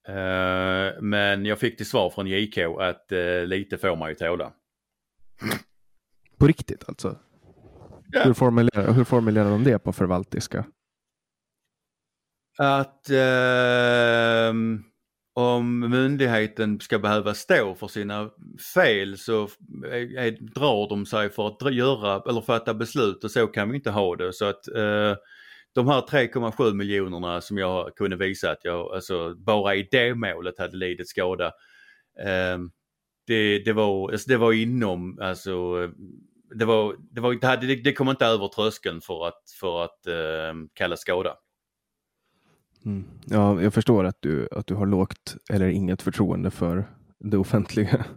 Eh, 0.09 1.03
men 1.03 1.47
jag 1.47 1.59
fick 1.59 1.77
till 1.77 1.87
svar 1.87 2.11
från 2.11 2.27
JK 2.27 2.59
att 2.59 3.13
eh, 3.13 3.47
lite 3.47 3.79
får 3.79 3.97
man 3.97 4.09
ju 4.09 4.15
tåla. 4.15 4.53
På 6.39 6.47
riktigt 6.47 6.85
alltså? 6.89 7.19
Ja. 8.11 8.23
Hur, 8.25 8.35
formulerar, 8.35 8.93
hur 8.93 9.05
formulerar 9.05 9.51
de 9.51 9.65
det 9.65 9.79
på 9.79 9.93
förvaltiska? 9.93 10.65
Att 12.59 13.11
ehm, 13.11 14.85
om 15.39 15.81
myndigheten 15.91 16.81
ska 16.81 16.99
behöva 16.99 17.35
stå 17.35 17.75
för 17.75 17.89
sina 17.89 18.31
fel 18.75 19.19
så 19.19 19.49
är, 19.85 20.19
är, 20.19 20.31
drar 20.31 20.89
de 20.89 21.07
sig 21.07 21.31
för 21.31 21.47
att 21.47 21.75
göra 21.75 22.23
eller 22.31 22.41
fatta 22.41 22.75
beslut 22.75 23.25
och 23.25 23.31
så 23.31 23.47
kan 23.47 23.71
vi 23.71 23.77
inte 23.77 23.91
ha 23.91 24.17
det. 24.17 24.33
Så 24.33 24.45
att 24.45 24.69
eh, 24.69 25.17
de 25.73 25.89
här 25.89 26.01
3,7 26.01 26.75
miljonerna 26.75 27.41
som 27.41 27.59
jag 27.59 27.97
kunde 27.97 28.17
visa 28.17 28.51
att 28.51 28.65
jag 28.65 28.95
alltså, 28.95 29.35
bara 29.35 29.75
i 29.75 29.89
det 29.91 30.15
målet 30.15 30.59
hade 30.59 30.77
lidit 30.77 31.09
skada. 31.09 31.47
Eh, 32.21 32.59
det, 33.27 33.59
det, 33.59 33.73
var, 33.73 34.11
alltså, 34.11 34.31
det 34.31 34.37
var 34.37 34.53
inom, 34.53 35.19
alltså 35.21 35.87
det, 36.55 36.65
var, 36.65 36.97
det, 37.11 37.21
var, 37.21 37.35
det, 37.35 37.47
hade, 37.47 37.67
det, 37.67 37.77
det 37.77 37.93
kom 37.93 38.09
inte 38.09 38.27
över 38.27 38.49
tröskeln 38.49 39.01
för 39.01 39.27
att, 39.29 39.43
för 39.61 39.85
att 39.85 40.07
eh, 40.07 40.55
kalla 40.75 40.97
skada. 40.97 41.37
Mm. 42.85 43.05
Ja, 43.27 43.63
jag 43.63 43.75
förstår 43.75 44.05
att 44.05 44.17
du, 44.21 44.49
att 44.51 44.67
du 44.67 44.75
har 44.75 44.87
lågt 44.87 45.37
eller 45.51 45.69
inget 45.69 46.03
förtroende 46.03 46.51
för 46.51 46.85
det 47.19 47.37
offentliga. 47.39 48.05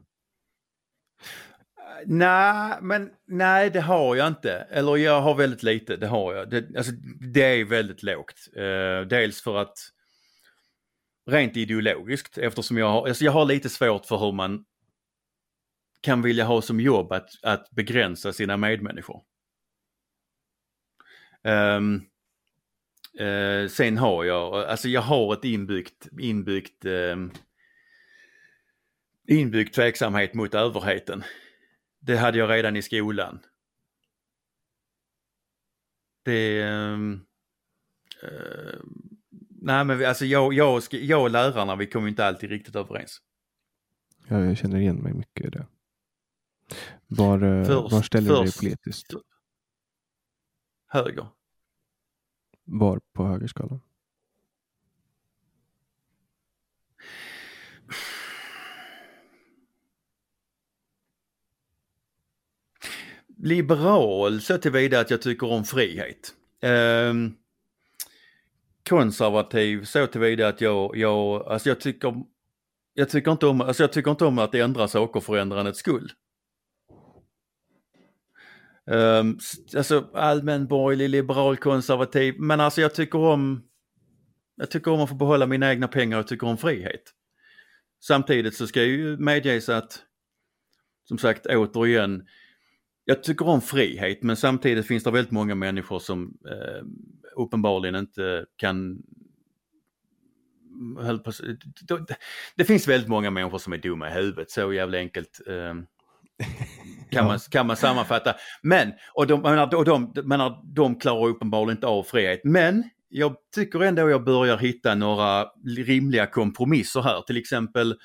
Nej, 2.05 2.77
men 2.81 3.09
nej 3.27 3.69
det 3.69 3.81
har 3.81 4.15
jag 4.15 4.27
inte. 4.27 4.51
Eller 4.51 4.97
jag 4.97 5.21
har 5.21 5.35
väldigt 5.35 5.63
lite, 5.63 5.95
det 5.95 6.07
har 6.07 6.33
jag. 6.33 6.49
Det, 6.49 6.77
alltså, 6.77 6.91
det 7.33 7.43
är 7.43 7.65
väldigt 7.65 8.03
lågt. 8.03 8.47
Eh, 8.55 9.07
dels 9.07 9.41
för 9.41 9.57
att 9.57 9.77
rent 11.25 11.57
ideologiskt 11.57 12.37
eftersom 12.37 12.77
jag 12.77 12.91
har, 12.91 13.07
alltså 13.07 13.25
jag 13.25 13.31
har 13.31 13.45
lite 13.45 13.69
svårt 13.69 14.05
för 14.05 14.17
hur 14.17 14.31
man 14.31 14.65
kan 16.01 16.21
vilja 16.21 16.45
ha 16.45 16.61
som 16.61 16.79
jobb 16.79 17.11
att, 17.11 17.29
att 17.43 17.69
begränsa 17.69 18.33
sina 18.33 18.57
medmänniskor. 18.57 19.21
Um, 21.43 22.10
eh, 23.19 23.67
sen 23.69 23.97
har 23.97 24.23
jag, 24.23 24.53
alltså 24.53 24.87
jag 24.89 25.01
har 25.01 25.33
ett 25.33 25.43
inbyggt, 25.45 26.07
inbyggt, 26.19 26.85
ehm, 26.85 27.31
inbyggd 29.27 29.73
tveksamhet 29.73 30.33
mot 30.33 30.53
överheten. 30.53 31.23
Det 31.99 32.17
hade 32.17 32.37
jag 32.37 32.49
redan 32.49 32.75
i 32.75 32.81
skolan. 32.81 33.39
Det... 36.23 36.61
ehm, 36.61 37.21
eh, 38.23 38.79
nej 39.61 39.85
men 39.85 40.05
alltså 40.05 40.25
jag, 40.25 40.53
jag, 40.53 40.81
jag 40.91 41.21
och 41.21 41.31
lärarna 41.31 41.75
vi 41.75 41.87
kommer 41.87 42.07
inte 42.07 42.25
alltid 42.25 42.49
riktigt 42.49 42.75
överens. 42.75 43.21
Ja, 44.27 44.39
jag 44.45 44.57
känner 44.57 44.79
igen 44.79 44.95
mig 44.97 45.13
mycket 45.13 45.45
i 45.45 45.49
det. 45.49 45.67
Var, 47.07 47.41
eh, 47.41 47.65
Först- 47.65 47.91
var 47.91 48.01
ställer 48.01 48.29
du 48.29 48.43
dig 48.43 48.53
politiskt? 48.59 49.13
Höger. 50.87 51.27
Var 52.73 52.99
på 53.13 53.25
högerskalan? 53.25 53.81
Liberal 63.37 64.41
så 64.41 64.57
tillvida 64.57 64.99
att 64.99 65.11
jag 65.11 65.21
tycker 65.21 65.51
om 65.51 65.63
frihet. 65.63 66.33
Ehm, 66.61 67.33
konservativ 68.89 69.83
så 69.83 70.07
tillvida 70.07 70.47
att 70.47 70.61
jag, 70.61 70.97
jag, 70.97 71.47
alltså 71.47 71.69
jag 71.69 71.79
tycker, 71.79 72.23
jag 72.93 73.09
tycker 73.09 73.31
inte 73.31 73.47
om, 73.47 73.61
alltså 73.61 73.83
jag 73.83 73.93
tycker 73.93 74.11
inte 74.11 74.25
om 74.25 74.39
att 74.39 74.55
ändra 74.55 74.87
saker 74.87 75.19
för 75.19 75.37
ändrandets 75.37 75.79
skull. 75.79 76.11
Um, 78.85 79.39
alltså 79.75 80.09
allmän 80.13 80.67
borgerlig, 80.67 81.09
liberal, 81.09 81.57
konservativ, 81.57 82.35
men 82.39 82.59
alltså 82.59 82.81
jag 82.81 82.95
tycker 82.95 83.19
om, 83.19 83.63
jag 84.55 84.71
tycker 84.71 84.91
om 84.91 85.01
att 85.01 85.09
få 85.09 85.15
behålla 85.15 85.47
mina 85.47 85.71
egna 85.71 85.87
pengar 85.87 86.19
och 86.19 86.27
tycker 86.27 86.47
om 86.47 86.57
frihet. 86.57 87.03
Samtidigt 87.99 88.55
så 88.55 88.67
ska 88.67 88.79
jag 88.79 88.89
ju 88.89 89.17
medges 89.17 89.69
att, 89.69 89.99
som 91.07 91.17
sagt 91.17 91.45
återigen, 91.45 92.27
jag 93.05 93.23
tycker 93.23 93.47
om 93.47 93.61
frihet 93.61 94.23
men 94.23 94.37
samtidigt 94.37 94.87
finns 94.87 95.03
det 95.03 95.11
väldigt 95.11 95.31
många 95.31 95.55
människor 95.55 95.99
som 95.99 96.37
eh, 96.49 96.85
uppenbarligen 97.35 97.95
inte 97.95 98.45
kan 98.55 99.03
mm, 100.97 101.23
på, 101.23 101.31
det, 101.87 102.15
det 102.55 102.65
finns 102.65 102.87
väldigt 102.87 103.09
många 103.09 103.31
människor 103.31 103.57
som 103.57 103.73
är 103.73 103.77
dumma 103.77 104.09
i 104.09 104.13
huvudet, 104.13 104.51
så 104.51 104.73
jävla 104.73 104.97
enkelt 104.97 105.41
eh, 105.47 105.73
kan, 107.11 107.25
man, 107.25 107.39
kan 107.39 107.67
man 107.67 107.75
sammanfatta. 107.75 108.35
Men, 108.61 108.93
och 109.13 109.27
de, 109.27 109.45
och 109.75 109.85
de, 109.85 110.13
menar, 110.23 110.61
de 110.75 110.99
klarar 110.99 111.27
uppenbarligen 111.27 111.77
inte 111.77 111.87
av 111.87 112.03
frihet. 112.03 112.41
Men 112.43 112.89
jag 113.09 113.35
tycker 113.55 113.79
ändå 113.83 114.09
jag 114.09 114.23
börjar 114.23 114.57
hitta 114.57 114.95
några 114.95 115.45
rimliga 115.77 116.27
kompromisser 116.27 117.01
här. 117.01 117.21
Till 117.21 117.37
exempel 117.37 117.95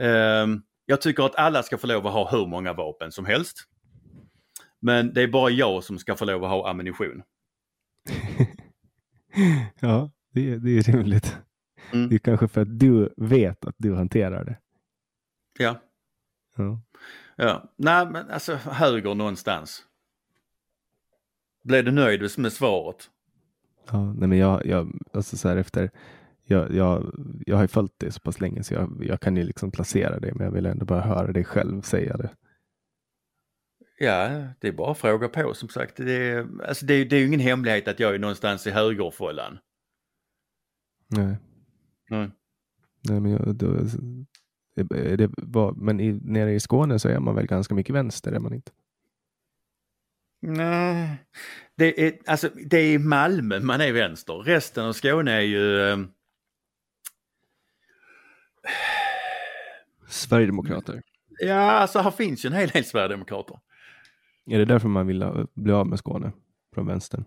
ehm, 0.00 0.62
Jag 0.86 1.00
tycker 1.00 1.22
att 1.26 1.34
alla 1.36 1.62
ska 1.62 1.78
få 1.78 1.86
lov 1.86 2.06
att 2.06 2.12
ha 2.12 2.30
hur 2.30 2.46
många 2.46 2.72
vapen 2.72 3.12
som 3.12 3.26
helst. 3.26 3.56
Men 4.80 5.12
det 5.14 5.22
är 5.22 5.28
bara 5.28 5.50
jag 5.50 5.84
som 5.84 5.98
ska 5.98 6.14
få 6.16 6.24
lov 6.24 6.44
att 6.44 6.50
ha 6.50 6.70
ammunition. 6.70 7.22
ja, 9.80 10.10
det, 10.32 10.52
är- 10.52 10.56
det 10.58 10.70
är 10.78 10.82
rimligt. 10.82 11.36
Mm. 11.92 12.08
Det 12.08 12.14
är 12.14 12.18
kanske 12.18 12.48
för 12.48 12.60
att 12.60 12.78
du 12.78 13.14
vet 13.16 13.64
att 13.64 13.74
du 13.78 13.94
hanterar 13.94 14.44
det. 14.44 14.58
Ja. 15.58 15.80
Ja. 16.56 16.80
Ja. 17.38 17.72
Nej 17.76 18.06
men 18.06 18.30
alltså 18.30 18.54
höger 18.54 19.14
någonstans. 19.14 19.84
Blev 21.64 21.84
du 21.84 21.90
nöjd 21.90 22.38
med 22.38 22.52
svaret? 22.52 23.10
Ja, 23.90 24.12
nej 24.12 24.28
men 24.28 24.38
jag, 24.38 24.66
jag, 24.66 24.92
alltså 25.12 25.36
så 25.36 25.48
här 25.48 25.56
efter, 25.56 25.90
jag, 26.44 26.74
jag, 26.74 27.14
jag 27.46 27.56
har 27.56 27.62
ju 27.64 27.68
följt 27.68 27.94
det 27.96 28.12
så 28.12 28.20
pass 28.20 28.40
länge 28.40 28.62
så 28.62 28.74
jag, 28.74 29.04
jag 29.04 29.20
kan 29.20 29.36
ju 29.36 29.42
liksom 29.42 29.70
placera 29.70 30.20
det, 30.20 30.34
men 30.34 30.44
jag 30.44 30.52
vill 30.52 30.66
ändå 30.66 30.84
bara 30.86 31.00
höra 31.00 31.32
dig 31.32 31.44
själv 31.44 31.82
säga 31.82 32.16
det. 32.16 32.30
Ja, 33.98 34.44
det 34.60 34.68
är 34.68 34.72
bara 34.72 34.90
att 34.90 34.98
fråga 34.98 35.28
på 35.28 35.54
som 35.54 35.68
sagt. 35.68 35.96
Det 35.96 36.12
är, 36.12 36.46
alltså, 36.68 36.86
det 36.86 36.94
är, 36.94 37.04
det 37.04 37.16
är 37.16 37.20
ju 37.20 37.26
ingen 37.26 37.40
hemlighet 37.40 37.88
att 37.88 38.00
jag 38.00 38.14
är 38.14 38.18
någonstans 38.18 38.66
i 38.66 38.70
högerfållan. 38.70 39.58
Nej, 41.08 41.36
Mm. 42.10 42.30
nej 43.08 43.20
men 43.20 43.32
jag, 43.32 43.54
då, 43.56 43.76
är 44.80 45.16
det, 45.16 45.30
var, 45.36 45.72
men 45.72 46.00
i, 46.00 46.20
nere 46.22 46.54
i 46.54 46.60
Skåne 46.60 46.98
så 46.98 47.08
är 47.08 47.18
man 47.18 47.34
väl 47.34 47.46
ganska 47.46 47.74
mycket 47.74 47.94
vänster, 47.94 48.32
är 48.32 48.38
man 48.40 48.54
inte? 48.54 48.72
Nej, 50.40 51.24
det 51.74 52.06
är, 52.06 52.18
alltså, 52.26 52.50
det 52.66 52.78
är 52.78 52.92
i 52.92 52.98
Malmö 52.98 53.60
man 53.60 53.80
är 53.80 53.92
vänster. 53.92 54.34
Resten 54.34 54.84
av 54.84 54.92
Skåne 54.92 55.32
är 55.32 55.40
ju... 55.40 55.80
eh, 55.80 55.98
Sverigedemokrater. 60.08 61.02
Ja, 61.40 61.70
alltså 61.70 61.98
här 61.98 62.10
finns 62.10 62.44
ju 62.44 62.46
en 62.46 62.52
hel 62.52 62.68
del 62.68 62.84
Sverigedemokrater. 62.84 63.60
Är 64.46 64.58
det 64.58 64.64
därför 64.64 64.88
man 64.88 65.06
vill 65.06 65.46
bli 65.54 65.72
av 65.72 65.86
med 65.86 65.98
Skåne 65.98 66.32
från 66.74 66.86
vänstern? 66.86 67.24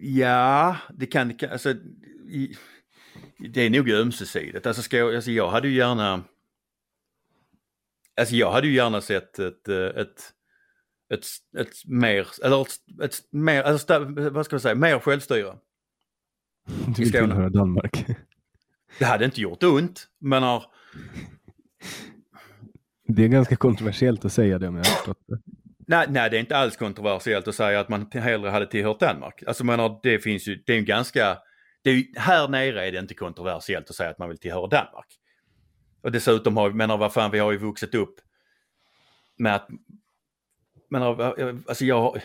Ja, 0.00 0.76
det 0.94 1.06
kan, 1.06 1.28
det 1.28 1.34
kan 1.34 1.50
alltså, 1.50 1.70
i, 2.28 2.56
det 3.38 3.60
är 3.60 3.70
nog 3.70 3.90
ömsesidigt. 3.90 4.66
Alltså, 4.66 4.82
ska 4.82 4.96
jag, 4.96 5.14
alltså 5.14 5.30
jag 5.30 5.48
hade 5.48 5.68
ju 5.68 5.74
gärna, 5.74 6.24
alltså 8.20 8.34
jag 8.34 8.52
hade 8.52 8.66
ju 8.66 8.74
gärna 8.74 9.00
sett 9.00 9.38
ett, 9.38 9.68
eh, 9.68 9.76
ett, 9.76 10.32
ett, 11.14 11.26
ett 11.58 11.84
mer, 11.86 12.28
eller 12.44 12.62
ett, 12.62 13.02
ett 13.02 13.32
mer, 13.32 13.62
alltså, 13.62 13.98
vad 14.30 14.44
ska 14.44 14.54
jag 14.54 14.62
säga, 14.62 14.74
mer 14.74 14.98
självstyre. 14.98 15.56
Du 16.66 17.02
vill 17.02 17.12
tillhöra 17.12 17.48
Danmark. 17.48 18.06
Det 18.98 19.04
hade 19.04 19.24
inte 19.24 19.40
gjort 19.40 19.62
ont, 19.62 20.08
men 20.18 20.42
har, 20.42 20.64
Det 23.08 23.24
är 23.24 23.28
ganska 23.28 23.56
kontroversiellt 23.56 24.24
att 24.24 24.32
säga 24.32 24.58
det 24.58 24.68
om 24.68 24.76
jag 24.76 24.84
har 24.84 24.90
förstått 24.90 25.24
det. 25.26 25.38
nej, 25.86 26.06
nej, 26.10 26.30
det 26.30 26.36
är 26.36 26.40
inte 26.40 26.56
alls 26.56 26.76
kontroversiellt 26.76 27.48
att 27.48 27.54
säga 27.54 27.80
att 27.80 27.88
man 27.88 28.10
hellre 28.12 28.50
hade 28.50 28.66
tillhört 28.66 29.00
Danmark. 29.00 29.42
Alltså 29.46 29.64
menar, 29.64 30.00
det 30.02 30.18
finns 30.18 30.48
ju, 30.48 30.62
det 30.66 30.72
är 30.72 30.76
ju 30.76 30.82
ganska, 30.84 31.38
det 31.86 31.90
är 31.90 32.20
här 32.20 32.48
nere 32.48 32.86
är 32.86 32.92
det 32.92 32.98
inte 32.98 33.14
kontroversiellt 33.14 33.90
att 33.90 33.96
säga 33.96 34.10
att 34.10 34.18
man 34.18 34.28
vill 34.28 34.38
tillhöra 34.38 34.66
Danmark. 34.66 35.06
Och 36.02 36.12
dessutom 36.12 36.56
har 36.56 36.68
vi, 36.68 36.74
menar 36.74 36.96
vad 36.96 37.12
fan, 37.12 37.30
vi 37.30 37.38
har 37.38 37.52
ju 37.52 37.58
vuxit 37.58 37.94
upp 37.94 38.14
med 39.38 39.54
att, 39.54 39.68
menar, 40.90 41.40
eh, 41.40 41.56
alltså 41.68 41.84
jag, 41.84 42.20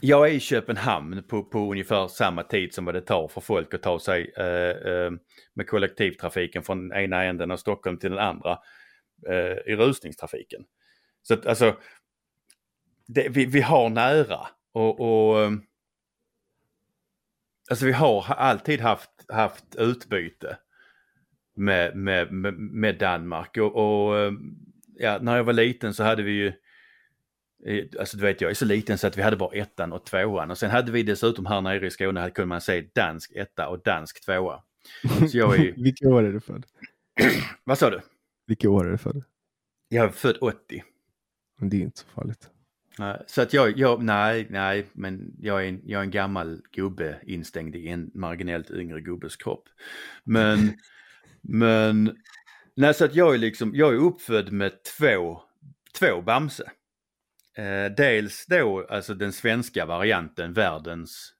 jag 0.00 0.28
är 0.28 0.32
i 0.32 0.40
Köpenhamn 0.40 1.22
på, 1.22 1.44
på 1.44 1.58
ungefär 1.58 2.08
samma 2.08 2.42
tid 2.42 2.74
som 2.74 2.84
vad 2.84 2.94
det 2.94 3.00
tar 3.00 3.28
för 3.28 3.40
folk 3.40 3.74
att 3.74 3.82
ta 3.82 3.98
sig 3.98 4.32
eh, 4.36 4.92
eh, 4.92 5.10
med 5.54 5.68
kollektivtrafiken 5.68 6.62
från 6.62 6.92
ena 6.92 7.24
änden 7.24 7.50
av 7.50 7.56
Stockholm 7.56 7.98
till 7.98 8.10
den 8.10 8.18
andra 8.18 8.58
eh, 9.28 9.72
i 9.72 9.76
rusningstrafiken. 9.76 10.64
Så 11.22 11.34
att 11.34 11.46
alltså, 11.46 11.76
det, 13.06 13.28
vi, 13.28 13.46
vi 13.46 13.60
har 13.60 13.88
nära 13.88 14.48
och, 14.72 15.00
och 15.00 15.40
eh, 15.40 15.50
alltså 17.70 17.86
vi 17.86 17.92
har 17.92 18.20
ha- 18.20 18.34
alltid 18.34 18.80
haft, 18.80 19.10
haft 19.28 19.74
utbyte 19.78 20.58
med, 21.56 21.96
med, 21.96 22.32
med, 22.54 22.98
Danmark 22.98 23.56
och, 23.56 23.76
och 23.76 24.18
eh, 24.18 24.32
ja, 24.94 25.18
när 25.20 25.36
jag 25.36 25.44
var 25.44 25.52
liten 25.52 25.94
så 25.94 26.02
hade 26.02 26.22
vi 26.22 26.32
ju 26.32 26.52
Alltså 27.98 28.16
du 28.16 28.22
vet 28.22 28.40
jag 28.40 28.50
är 28.50 28.54
så 28.54 28.64
liten 28.64 28.98
så 28.98 29.06
att 29.06 29.18
vi 29.18 29.22
hade 29.22 29.36
bara 29.36 29.56
ettan 29.56 29.92
och 29.92 30.04
tvåan 30.06 30.50
och 30.50 30.58
sen 30.58 30.70
hade 30.70 30.92
vi 30.92 31.02
dessutom 31.02 31.46
här 31.46 31.60
nere 31.60 31.86
i 31.86 31.90
Skåne 31.90 32.20
här 32.20 32.30
kunde 32.30 32.46
man 32.46 32.60
se 32.60 32.80
dansk 32.94 33.32
etta 33.34 33.68
och 33.68 33.82
dansk 33.82 34.24
tvåa. 34.24 34.62
Så 35.30 35.38
jag 35.38 35.58
är, 35.58 35.72
Vilka 35.76 36.08
år 36.08 36.22
är 36.22 36.32
du 36.32 36.40
född? 36.40 36.66
vad 37.64 37.78
sa 37.78 37.90
du? 37.90 38.00
Vilka 38.46 38.70
år 38.70 38.86
är 38.86 38.90
du 38.90 38.98
född? 38.98 39.24
Jag 39.88 40.04
är 40.04 40.08
född 40.08 40.38
80. 40.40 40.84
Men 41.58 41.68
det 41.68 41.76
är 41.76 41.80
inte 41.80 41.98
så 41.98 42.06
farligt. 42.06 42.50
Nej, 42.98 43.22
Så 43.26 43.42
att 43.42 43.52
jag, 43.52 43.78
jag, 43.78 44.02
nej, 44.02 44.46
nej, 44.50 44.86
men 44.92 45.34
jag 45.38 45.64
är, 45.64 45.68
en, 45.68 45.80
jag 45.84 45.98
är 45.98 46.04
en 46.04 46.10
gammal 46.10 46.62
gubbe 46.72 47.20
instängd 47.22 47.76
i 47.76 47.88
en 47.88 48.10
marginellt 48.14 48.70
yngre 48.70 49.00
gubbes 49.00 49.36
kropp. 49.36 49.68
Men, 50.24 50.58
men, 51.42 52.16
nej 52.76 52.94
så 52.94 53.04
att 53.04 53.14
jag 53.14 53.34
är 53.34 53.38
liksom, 53.38 53.74
jag 53.74 53.94
är 53.94 53.98
uppfödd 53.98 54.52
med 54.52 54.72
två, 54.98 55.42
två 55.98 56.22
Bamse. 56.22 56.70
Eh, 57.56 57.94
dels 57.96 58.46
då 58.46 58.86
alltså 58.90 59.14
den 59.14 59.32
svenska 59.32 59.86
varianten, 59.86 60.52
världens, 60.52 61.32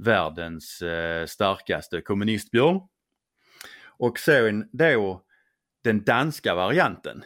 världens 0.00 0.82
eh, 0.82 1.26
starkaste 1.26 2.00
kommunistbjörn. 2.00 2.80
Och 3.98 4.18
sen 4.18 4.68
då 4.72 5.24
den 5.84 6.04
danska 6.04 6.54
varianten, 6.54 7.24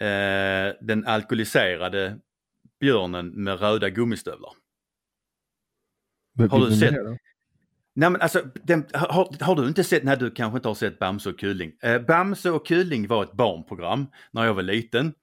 eh, 0.00 0.74
den 0.80 1.06
alkoholiserade 1.06 2.18
björnen 2.80 3.28
med 3.28 3.60
röda 3.60 3.90
gummistövlar. 3.90 4.52
Har 6.50 6.66
du 6.66 6.76
sett-? 6.76 6.94
Nej 7.98 8.10
men 8.10 8.20
alltså, 8.20 8.42
den, 8.62 8.86
har, 8.94 9.44
har 9.44 9.56
du 9.56 9.68
inte 9.68 9.84
sett, 9.84 10.04
nej 10.04 10.16
du 10.16 10.30
kanske 10.30 10.56
inte 10.56 10.68
har 10.68 10.74
sett 10.74 10.98
Bamse 10.98 11.28
och 11.28 11.38
Kulling. 11.38 11.72
Eh, 11.82 12.02
Bamse 12.02 12.50
och 12.50 12.66
Kulling 12.66 13.06
var 13.06 13.22
ett 13.22 13.32
barnprogram 13.32 14.06
när 14.30 14.44
jag 14.44 14.54
var 14.54 14.62
liten. 14.62 15.14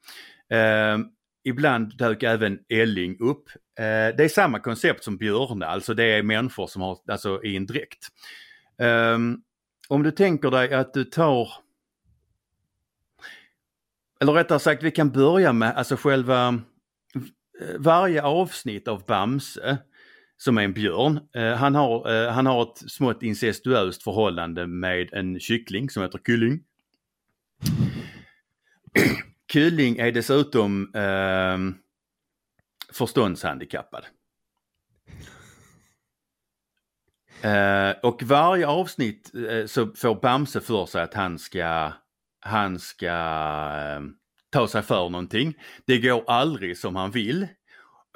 Eh, 0.49 0.97
ibland 1.43 1.97
dök 1.97 2.23
även 2.23 2.59
Elling 2.69 3.19
upp. 3.19 3.49
Eh, 3.79 4.15
det 4.17 4.23
är 4.23 4.29
samma 4.29 4.59
koncept 4.59 5.03
som 5.03 5.17
Björne, 5.17 5.65
alltså 5.65 5.93
det 5.93 6.03
är 6.03 6.23
människor 6.23 6.67
som 6.67 6.81
har, 6.81 6.97
alltså 7.07 7.43
i 7.43 7.55
en 7.55 7.65
dräkt. 7.65 8.07
Eh, 8.77 9.17
om 9.87 10.03
du 10.03 10.11
tänker 10.11 10.51
dig 10.51 10.73
att 10.73 10.93
du 10.93 11.03
tar, 11.03 11.49
eller 14.21 14.33
rättare 14.33 14.59
sagt 14.59 14.83
vi 14.83 14.91
kan 14.91 15.09
börja 15.09 15.53
med 15.53 15.75
alltså 15.75 15.95
själva 15.95 16.59
varje 17.77 18.23
avsnitt 18.23 18.87
av 18.87 19.05
Bamse 19.05 19.77
som 20.37 20.57
är 20.57 20.61
en 20.61 20.73
björn. 20.73 21.19
Eh, 21.35 21.53
han, 21.53 21.75
har, 21.75 22.11
eh, 22.11 22.31
han 22.31 22.45
har 22.45 22.63
ett 22.63 22.91
smått 22.91 23.23
incestuöst 23.23 24.03
förhållande 24.03 24.67
med 24.67 25.13
en 25.13 25.39
kyckling 25.39 25.89
som 25.89 26.03
heter 26.03 26.19
Kylling. 26.27 26.63
Kylling 29.53 29.97
är 29.97 30.11
dessutom 30.11 30.93
eh, 30.95 31.57
förståndshandikappad. 32.93 34.05
Eh, 37.41 37.91
och 38.03 38.23
varje 38.23 38.67
avsnitt 38.67 39.31
eh, 39.49 39.65
så 39.65 39.87
får 39.95 40.21
Bamse 40.21 40.61
för 40.61 40.85
sig 40.85 41.01
att 41.01 41.13
han 41.13 41.39
ska, 41.39 41.93
han 42.39 42.79
ska 42.79 43.07
eh, 43.07 44.01
ta 44.53 44.67
sig 44.67 44.81
för 44.81 45.09
någonting. 45.09 45.53
Det 45.85 45.97
går 45.99 46.23
aldrig 46.27 46.77
som 46.77 46.95
han 46.95 47.11
vill. 47.11 47.47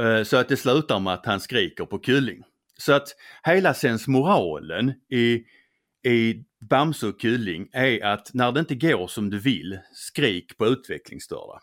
Eh, 0.02 0.24
Så 0.24 0.38
att 0.38 0.50
det 0.50 0.58
slutar 0.58 1.00
med 1.00 1.14
att 1.14 1.26
han 1.26 1.40
skriker 1.40 1.86
på 1.86 2.00
Kylling. 2.02 2.44
Så 2.78 2.94
att 2.94 3.08
hela 3.44 3.74
sensmoralen 3.74 4.94
i, 5.10 5.44
i 6.10 6.44
Bamse 6.70 7.08
och 7.08 7.22
Kylling 7.22 7.70
är 7.72 8.06
att 8.06 8.34
när 8.34 8.52
det 8.52 8.60
inte 8.60 8.76
går 8.76 9.08
som 9.08 9.30
du 9.30 9.40
vill, 9.40 9.80
skrik 9.94 10.58
på 10.58 10.66
utvecklingsstörda. 10.68 11.60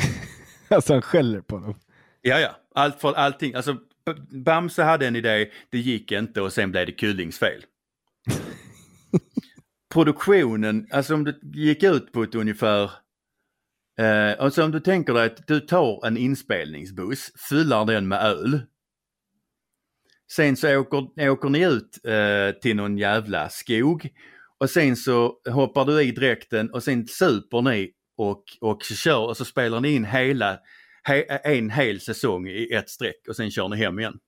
Alltså 0.72 0.92
han 0.92 1.02
skäller 1.02 1.40
på 1.40 1.58
dem. 1.58 1.74
Ja, 2.22 2.38
ja, 2.40 2.56
allt 2.74 3.00
för 3.00 3.14
allting. 3.14 3.54
Alltså 3.54 3.76
Bamse 4.44 4.82
hade 4.82 5.06
en 5.06 5.16
idé, 5.16 5.50
det 5.70 5.78
gick 5.78 6.12
inte 6.12 6.40
och 6.40 6.52
sen 6.52 6.70
blev 6.70 6.86
det 6.86 7.00
Kyllings 7.00 7.38
fel. 7.38 7.64
Produktionen, 9.94 10.86
alltså 10.90 11.14
om 11.14 11.24
det 11.24 11.34
gick 11.42 11.82
ut 11.82 12.12
på 12.12 12.22
ett 12.22 12.34
ungefär 12.34 12.90
Eh, 14.00 14.34
alltså 14.38 14.64
om 14.64 14.70
du 14.70 14.80
tänker 14.80 15.14
dig 15.14 15.26
att 15.26 15.46
du 15.46 15.60
tar 15.60 16.06
en 16.06 16.16
inspelningsbuss, 16.16 17.32
fyllar 17.48 17.84
den 17.84 18.08
med 18.08 18.22
öl. 18.22 18.60
Sen 20.32 20.56
så 20.56 20.76
åker, 20.78 21.30
åker 21.30 21.48
ni 21.48 21.64
ut 21.64 21.98
eh, 22.04 22.60
till 22.60 22.76
någon 22.76 22.98
jävla 22.98 23.48
skog 23.48 24.08
och 24.58 24.70
sen 24.70 24.96
så 24.96 25.34
hoppar 25.50 25.84
du 25.84 26.02
i 26.02 26.12
dräkten 26.12 26.70
och 26.70 26.82
sen 26.82 27.06
super 27.08 27.62
ni 27.62 27.92
och, 28.16 28.44
och 28.60 28.82
kör 28.82 29.28
och 29.28 29.36
så 29.36 29.44
spelar 29.44 29.80
ni 29.80 29.94
in 29.94 30.04
hela, 30.04 30.58
he, 31.02 31.22
en 31.22 31.70
hel 31.70 32.00
säsong 32.00 32.48
i 32.48 32.72
ett 32.72 32.90
streck 32.90 33.28
och 33.28 33.36
sen 33.36 33.50
kör 33.50 33.68
ni 33.68 33.76
hem 33.76 33.98
igen. 33.98 34.18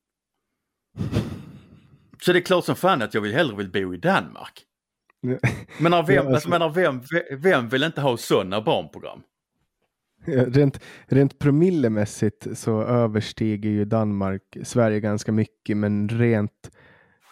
Så 2.21 2.33
det 2.33 2.39
är 2.39 2.43
klart 2.43 2.65
som 2.65 2.75
fan 2.75 3.01
att 3.01 3.13
jag 3.13 3.21
vill 3.21 3.33
hellre 3.33 3.55
vill 3.55 3.71
bo 3.71 3.93
i 3.93 3.97
Danmark. 3.97 4.63
Men 5.79 5.91
vem, 5.91 6.17
alltså- 6.17 6.33
alltså, 6.33 6.49
menar, 6.49 6.69
vem, 6.69 7.01
vem 7.41 7.69
vill 7.69 7.83
inte 7.83 8.01
ha 8.01 8.17
sådana 8.17 8.61
barnprogram? 8.61 9.23
Rent, 10.25 10.79
rent 11.05 11.39
promillemässigt 11.39 12.57
så 12.57 12.81
överstiger 12.81 13.69
ju 13.69 13.85
Danmark 13.85 14.57
Sverige 14.63 14.99
ganska 14.99 15.31
mycket, 15.31 15.77
men 15.77 16.09
rent, 16.09 16.71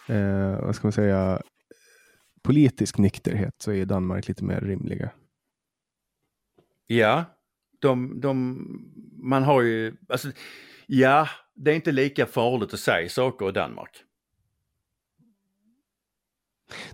eh, 0.10 0.62
vad 0.62 0.76
ska 0.76 0.88
man 0.88 0.92
säga, 0.92 1.42
politisk 2.44 2.98
nykterhet 2.98 3.56
så 3.58 3.72
är 3.72 3.86
Danmark 3.86 4.28
lite 4.28 4.44
mer 4.44 4.62
rimliga. 4.62 5.10
Ja, 6.88 7.26
de, 7.80 8.22
de, 8.22 8.66
man 9.24 9.44
har 9.44 9.62
ju, 9.62 9.94
alltså, 10.10 10.32
ja, 10.88 11.28
det 11.56 11.72
är 11.72 11.76
inte 11.76 11.92
lika 11.92 12.26
farligt 12.26 12.74
att 12.74 12.80
säga 12.80 13.10
saker 13.10 13.50
i 13.50 13.52
Danmark. 13.52 14.04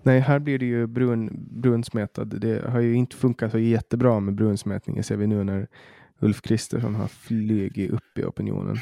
Nej, 0.04 0.20
här 0.20 0.40
blir 0.40 0.60
det 0.60 0.66
ju 0.66 0.88
brun, 0.88 1.30
brunsmetad. 1.62 2.26
Det 2.26 2.70
har 2.70 2.80
ju 2.80 2.94
inte 2.94 3.16
funkat 3.16 3.52
så 3.52 3.60
jättebra 3.60 4.20
med 4.20 4.36
brunsmetning. 4.36 4.95
Det 4.95 5.04
ser 5.04 5.18
vi 5.18 5.28
nu 5.28 5.44
när 5.44 5.68
Ulf 6.20 6.41
Kristersson 6.41 6.95
har 6.95 7.08
flugit 7.08 7.91
upp 7.91 8.18
i 8.18 8.24
opinionen. 8.24 8.78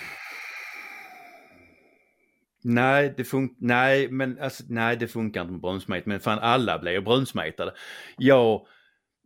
Nej, 2.64 3.14
det 3.18 3.24
fun- 3.24 3.56
nej, 3.58 4.12
men 4.12 4.40
alltså, 4.40 4.64
nej, 4.70 4.98
det 4.98 5.08
funkar 5.08 5.42
inte 5.42 5.52
med 5.52 5.62
brunsmet. 5.62 6.06
Men 6.06 6.20
fan 6.20 6.40
alla 6.40 6.80
blir 6.80 6.92
ju 6.92 7.02
brunsmetade. 7.02 7.72
Jag 8.18 8.66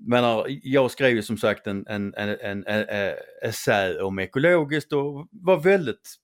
menar, 0.07 0.45
jag 0.63 0.91
skrev 0.91 1.15
ju 1.15 1.21
som 1.21 1.37
sagt 1.37 1.67
en, 1.67 1.87
en, 1.87 2.13
en, 2.17 2.29
en, 2.29 2.63
en, 2.67 2.85
en 2.89 3.13
essä 3.41 4.01
om 4.01 4.19
ekologiskt 4.19 4.93
och 4.93 5.27
var 5.31 5.59
väldigt 5.59 6.15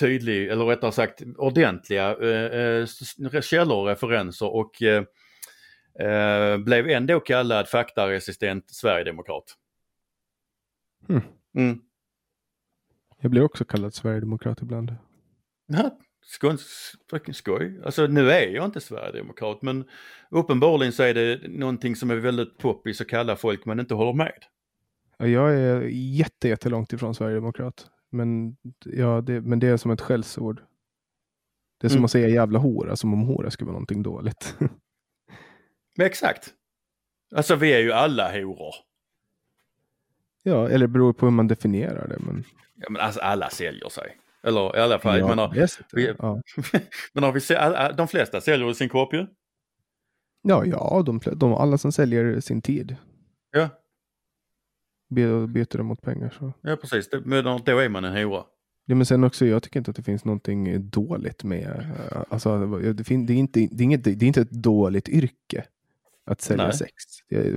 tydlig, 0.00 0.48
eller 0.48 0.64
rättare 0.64 0.92
sagt 0.92 1.22
ordentliga 1.36 2.16
eh, 2.16 2.84
eh, 3.34 3.40
källor 3.40 3.76
och 3.76 3.86
referenser 3.86 4.54
och 4.54 4.82
eh, 4.82 6.58
blev 6.58 6.88
ändå 6.88 7.20
kallad 7.20 7.68
faktaresistent 7.68 8.70
sverigedemokrat. 8.70 9.54
Mm. 11.08 11.22
Mm. 11.56 11.80
Jag 13.20 13.30
blir 13.30 13.42
också 13.42 13.64
kallad 13.64 13.94
sverigedemokrat 13.94 14.62
ibland. 14.62 14.96
Fucking 17.10 17.34
skoj. 17.34 17.80
Alltså 17.84 18.06
nu 18.06 18.30
är 18.30 18.48
jag 18.48 18.64
inte 18.64 18.80
sverigedemokrat 18.80 19.62
men 19.62 19.84
uppenbarligen 20.30 20.92
så 20.92 21.02
är 21.02 21.14
det 21.14 21.48
någonting 21.48 21.96
som 21.96 22.10
är 22.10 22.16
väldigt 22.16 22.58
poppis 22.58 23.00
att 23.00 23.08
kalla 23.08 23.36
folk 23.36 23.64
man 23.64 23.80
inte 23.80 23.94
håller 23.94 24.12
med. 24.12 24.44
Ja, 25.18 25.26
Jag 25.26 25.54
är 25.54 25.80
jätte, 25.90 26.48
jättelångt 26.48 26.92
ifrån 26.92 27.14
sverigedemokrat. 27.14 27.90
Men, 28.14 28.56
ja, 28.84 29.20
det, 29.20 29.40
men 29.40 29.58
det 29.60 29.68
är 29.68 29.76
som 29.76 29.90
ett 29.90 30.00
skällsord. 30.00 30.62
Det 31.80 31.86
är 31.86 31.88
som 31.88 31.96
Mm. 31.96 32.04
att 32.04 32.10
säga 32.10 32.28
jävla 32.28 32.58
hora, 32.58 32.96
som 32.96 33.12
om 33.12 33.20
hora 33.22 33.50
skulle 33.50 33.66
vara 33.66 33.72
någonting 33.72 34.02
dåligt. 34.02 34.56
Men 35.96 36.06
exakt. 36.06 36.54
Alltså 37.34 37.56
vi 37.56 37.72
är 37.72 37.78
ju 37.78 37.92
alla 37.92 38.32
horor. 38.32 38.74
ja, 40.42 40.68
eller 40.68 40.86
det 40.86 40.92
beror 40.92 41.12
på 41.12 41.26
hur 41.26 41.30
man 41.30 41.48
definierar 41.48 42.08
det. 42.08 42.18
Men, 42.18 42.44
Ja, 42.76 42.86
men 42.90 43.02
alltså 43.02 43.20
alla 43.20 43.50
säljer 43.50 43.88
sig. 43.88 44.16
Eller 44.42 44.76
i 44.76 44.80
alla 44.80 44.98
fall, 44.98 45.18
ja, 45.18 45.50
det 45.54 45.68
sitter- 45.68 45.96
vi- 45.96 46.14
ja. 46.18 46.40
men 47.12 47.24
har 47.24 47.32
vi 47.32 47.40
se, 47.40 47.56
alla- 47.56 47.92
de 47.92 48.08
flesta 48.08 48.40
säljer 48.40 48.72
sin 48.72 48.88
kropp 48.88 49.12
ju. 49.14 49.26
ja, 50.42 50.64
ja 50.64 51.02
de, 51.06 51.20
de, 51.36 51.54
alla 51.54 51.78
som 51.78 51.92
säljer 51.92 52.40
sin 52.40 52.62
tid 52.62 52.96
Ja, 53.50 53.68
byter 55.08 55.76
det 55.76 55.82
mot 55.82 56.02
pengar. 56.02 56.34
Så. 56.38 56.52
ja 56.60 56.76
precis. 56.76 57.08
Det, 57.10 57.20
men 57.24 57.44
då 57.44 57.78
är 57.80 57.88
man 57.88 58.04
en 58.04 58.16
hora. 58.24 58.44
Ja, 58.86 58.94
men 58.94 59.06
sen 59.06 59.24
också, 59.24 59.46
jag 59.46 59.62
tycker 59.62 59.80
inte 59.80 59.90
att 59.90 59.96
det 59.96 60.02
finns 60.02 60.24
någonting 60.24 60.90
dåligt 60.90 61.44
med, 61.44 61.94
eh, 62.12 62.22
alltså, 62.28 62.66
det, 62.76 63.04
fin, 63.04 63.26
det, 63.26 63.32
är 63.32 63.36
inte, 63.36 63.60
det, 63.72 63.82
är 63.82 63.84
inget, 63.84 64.04
det 64.04 64.10
är 64.10 64.22
inte 64.24 64.40
ett 64.40 64.50
dåligt 64.50 65.08
yrke 65.08 65.64
att 66.24 66.40
sälja 66.40 66.64
Nej. 66.64 66.74
sex. 66.76 66.92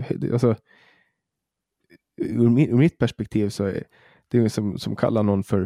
Det, 0.09 0.31
alltså, 0.31 0.55
ur, 2.17 2.49
mi- 2.49 2.69
ur 2.69 2.77
mitt 2.77 2.97
perspektiv 2.97 3.49
så 3.49 3.63
är 3.65 3.83
det 4.27 4.37
är 4.37 4.49
som, 4.49 4.77
som 4.79 4.95
kallar 4.95 5.23
någon 5.23 5.43
för 5.43 5.61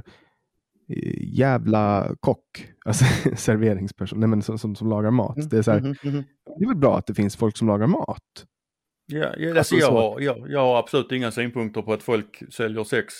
eh, 0.89 1.33
jävla 1.39 2.15
kock, 2.19 2.67
alltså 2.85 3.05
serveringsperson, 3.35 4.19
nej, 4.19 4.29
men 4.29 4.41
som, 4.41 4.57
som, 4.57 4.75
som 4.75 4.89
lagar 4.89 5.11
mat. 5.11 5.49
Det 5.49 5.57
är, 5.57 5.61
så 5.61 5.71
här, 5.71 5.79
Mhm, 5.81 5.95
mhm. 6.03 6.23
det 6.59 6.63
är 6.63 6.67
väl 6.67 6.77
bra 6.77 6.97
att 6.97 7.05
det 7.07 7.13
finns 7.13 7.35
folk 7.35 7.57
som 7.57 7.67
lagar 7.67 7.87
mat. 7.87 8.45
Ja, 9.11 9.33
ja, 9.37 9.47
Alltså, 9.47 9.57
alltså 9.57 9.75
jag, 9.75 9.91
har, 9.91 10.19
jag, 10.19 10.49
jag 10.49 10.59
har 10.59 10.79
absolut 10.79 11.11
inga 11.11 11.31
synpunkter 11.31 11.81
på 11.81 11.93
att 11.93 12.03
folk 12.03 12.53
säljer 12.53 12.83
sex. 12.83 13.13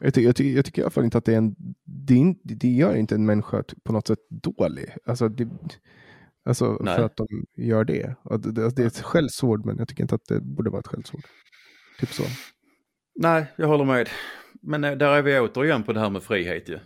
Jag, 0.00 0.14
ty, 0.14 0.20
jag, 0.20 0.36
ty, 0.36 0.54
jag 0.54 0.64
tycker 0.64 0.82
i 0.82 0.84
alla 0.84 0.90
fall 0.90 1.04
inte 1.04 1.18
att 1.18 1.24
det 1.24 1.32
är 1.32 1.38
en, 1.38 1.56
det, 1.84 2.34
det 2.42 2.68
gör 2.68 2.94
inte 2.94 3.14
en 3.14 3.26
människa 3.26 3.64
på 3.84 3.92
något 3.92 4.06
sätt 4.06 4.18
dålig. 4.30 4.96
Alltså, 5.04 5.28
det, 5.28 5.48
alltså 6.44 6.78
Nej. 6.80 6.96
för 6.96 7.04
att 7.04 7.16
de 7.16 7.26
gör 7.56 7.84
det. 7.84 8.16
Och 8.22 8.40
det, 8.40 8.76
det. 8.76 8.82
Är 8.82 8.86
ett 8.86 9.00
skällsord, 9.00 9.64
men 9.64 9.78
jag 9.78 9.88
tycker 9.88 10.02
inte 10.02 10.14
att 10.14 10.26
det 10.28 10.40
borde 10.40 10.70
vara 10.70 10.80
ett 10.80 10.86
skällsord. 10.86 11.24
Typ 12.00 12.08
så. 12.08 12.22
Nej, 13.14 13.46
jag 13.56 13.68
håller 13.68 13.84
med. 13.84 14.08
Men 14.62 14.84
eh, 14.84 14.92
där 14.92 15.10
är 15.12 15.22
vi 15.22 15.40
återigen 15.40 15.82
på 15.82 15.92
det 15.92 16.00
här 16.00 16.10
med 16.10 16.22
frihet 16.22 16.68
ju. 16.68 16.78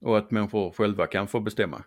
Och 0.00 0.18
att 0.18 0.30
människor 0.30 0.72
själva 0.72 1.06
kan 1.06 1.28
få 1.28 1.40
bestämma. 1.40 1.84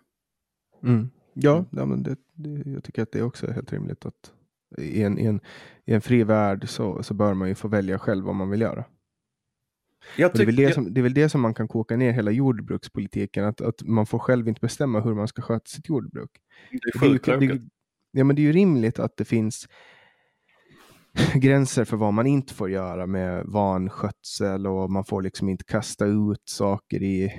Mm. 0.82 1.10
Ja, 1.34 1.64
ja 1.70 1.86
men 1.86 2.02
det, 2.02 2.16
det, 2.32 2.70
jag 2.70 2.84
tycker 2.84 3.02
att 3.02 3.12
det 3.12 3.22
också 3.22 3.46
är 3.46 3.52
helt 3.52 3.72
rimligt 3.72 4.06
att 4.06 4.32
i 4.78 5.02
en, 5.02 5.18
i 5.18 5.24
en, 5.26 5.40
i 5.84 5.94
en 5.94 6.00
fri 6.00 6.24
värld 6.24 6.68
så, 6.68 7.02
så 7.02 7.14
bör 7.14 7.34
man 7.34 7.48
ju 7.48 7.54
få 7.54 7.68
välja 7.68 7.98
själv 7.98 8.24
vad 8.24 8.34
man 8.34 8.50
vill 8.50 8.60
göra. 8.60 8.84
Och 10.26 10.38
det, 10.38 10.42
är 10.42 10.46
väl 10.46 10.56
det, 10.56 10.74
som, 10.74 10.94
det 10.94 11.00
är 11.00 11.02
väl 11.02 11.14
det 11.14 11.28
som 11.28 11.40
man 11.40 11.54
kan 11.54 11.68
koka 11.68 11.96
ner 11.96 12.12
hela 12.12 12.30
jordbrukspolitiken, 12.30 13.44
att, 13.44 13.60
att 13.60 13.82
man 13.82 14.06
får 14.06 14.18
själv 14.18 14.48
inte 14.48 14.60
bestämma 14.60 15.00
hur 15.00 15.14
man 15.14 15.28
ska 15.28 15.42
sköta 15.42 15.66
sitt 15.66 15.88
jordbruk. 15.88 16.30
det 16.70 17.06
är 17.06 17.08
Det 17.24 17.32
är, 17.32 17.40
ju, 17.40 17.58
det, 17.58 17.68
ja, 18.12 18.24
men 18.24 18.36
det 18.36 18.42
är 18.42 18.44
ju 18.44 18.52
rimligt 18.52 18.98
att 18.98 19.16
det 19.16 19.24
finns 19.24 19.68
gränser 21.34 21.84
för 21.84 21.96
vad 21.96 22.14
man 22.14 22.26
inte 22.26 22.54
får 22.54 22.70
göra 22.70 23.06
med 23.06 23.44
vanskötsel 23.46 24.66
och 24.66 24.90
man 24.90 25.04
får 25.04 25.22
liksom 25.22 25.48
inte 25.48 25.64
kasta 25.64 26.06
ut 26.06 26.42
saker 26.44 27.02
i 27.02 27.32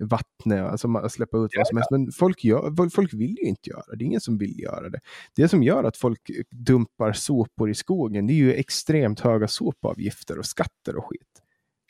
vattnet, 0.00 0.60
alltså 0.70 0.88
man- 0.88 1.10
släppa 1.10 1.36
ut 1.38 1.50
vad 1.56 1.66
som 1.66 1.76
helst. 1.76 1.90
Men 1.90 2.12
folk, 2.12 2.44
gör, 2.44 2.90
folk 2.90 3.14
vill 3.14 3.36
ju 3.42 3.48
inte 3.48 3.70
göra 3.70 3.82
det. 3.88 3.96
Det 3.96 4.04
är 4.04 4.06
ingen 4.06 4.20
som 4.20 4.38
vill 4.38 4.60
göra 4.60 4.88
det. 4.88 5.00
Det 5.36 5.48
som 5.48 5.62
gör 5.62 5.84
att 5.84 5.96
folk 5.96 6.30
dumpar 6.50 7.12
sopor 7.12 7.70
i 7.70 7.74
skogen, 7.74 8.26
det 8.26 8.32
är 8.32 8.36
ju 8.36 8.52
extremt 8.52 9.20
höga 9.20 9.48
sopavgifter 9.48 10.38
och 10.38 10.46
skatter 10.46 10.96
och 10.96 11.06
skit. 11.06 11.42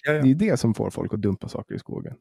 Ja, 0.04 0.12
ja. 0.12 0.18
Det 0.22 0.26
är 0.26 0.28
ju 0.28 0.34
det 0.34 0.56
som 0.56 0.74
får 0.74 0.90
folk 0.90 1.14
att 1.14 1.22
dumpa 1.22 1.48
saker 1.48 1.74
i 1.74 1.78
skogen. 1.78 2.14